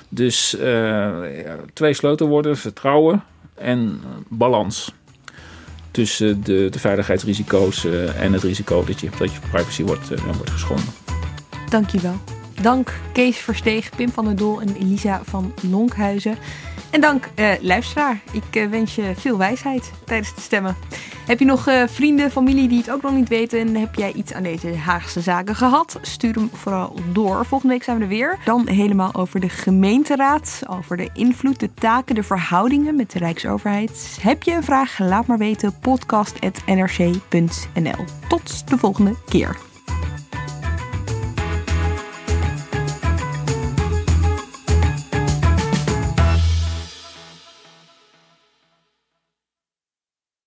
Dus 0.08 0.56
twee 1.72 1.94
sleutelwoorden: 1.94 2.56
vertrouwen 2.56 3.22
en 3.54 4.00
balans 4.28 4.92
tussen 5.92 6.44
de, 6.44 6.68
de 6.70 6.78
veiligheidsrisico's 6.78 7.84
uh, 7.84 8.22
en 8.22 8.32
het 8.32 8.42
risico 8.42 8.84
dat 8.84 9.00
je, 9.00 9.08
dat 9.18 9.32
je 9.32 9.38
privacy 9.50 9.82
wordt, 9.82 10.12
uh, 10.12 10.18
wordt 10.36 10.50
geschonden. 10.50 10.86
Dankjewel. 11.68 12.16
Dank 12.62 12.92
Kees 13.12 13.36
Versteeg, 13.36 13.90
Pim 13.96 14.10
van 14.10 14.24
der 14.24 14.36
Dol 14.36 14.60
en 14.60 14.76
Elisa 14.76 15.20
van 15.24 15.54
Lonkhuizen. 15.70 16.38
En 16.92 17.00
dank 17.00 17.28
uh, 17.36 17.52
luisteraar. 17.60 18.20
Ik 18.32 18.68
wens 18.70 18.94
je 18.94 19.12
veel 19.16 19.38
wijsheid 19.38 19.92
tijdens 20.04 20.28
het 20.28 20.40
stemmen. 20.40 20.76
Heb 21.26 21.38
je 21.38 21.44
nog 21.44 21.68
uh, 21.68 21.82
vrienden, 21.86 22.30
familie 22.30 22.68
die 22.68 22.78
het 22.78 22.90
ook 22.90 23.02
nog 23.02 23.12
niet 23.12 23.28
weten? 23.28 23.60
En 23.60 23.74
heb 23.74 23.94
jij 23.94 24.12
iets 24.12 24.32
aan 24.32 24.42
deze 24.42 24.76
Haagse 24.76 25.20
zaken 25.20 25.54
gehad? 25.54 25.98
Stuur 26.02 26.34
hem 26.34 26.50
vooral 26.52 26.96
door. 27.12 27.46
Volgende 27.46 27.74
week 27.74 27.82
zijn 27.82 27.96
we 27.96 28.02
er 28.02 28.08
weer. 28.08 28.38
Dan 28.44 28.68
helemaal 28.68 29.14
over 29.14 29.40
de 29.40 29.48
gemeenteraad. 29.48 30.60
Over 30.68 30.96
de 30.96 31.10
invloed, 31.14 31.60
de 31.60 31.74
taken, 31.74 32.14
de 32.14 32.22
verhoudingen 32.22 32.96
met 32.96 33.10
de 33.10 33.18
Rijksoverheid. 33.18 34.18
Heb 34.20 34.42
je 34.42 34.52
een 34.52 34.64
vraag? 34.64 34.98
Laat 34.98 35.26
maar 35.26 35.38
weten. 35.38 35.78
podcast.nrc.nl 35.78 38.04
Tot 38.28 38.68
de 38.68 38.78
volgende 38.78 39.14
keer. 39.28 39.56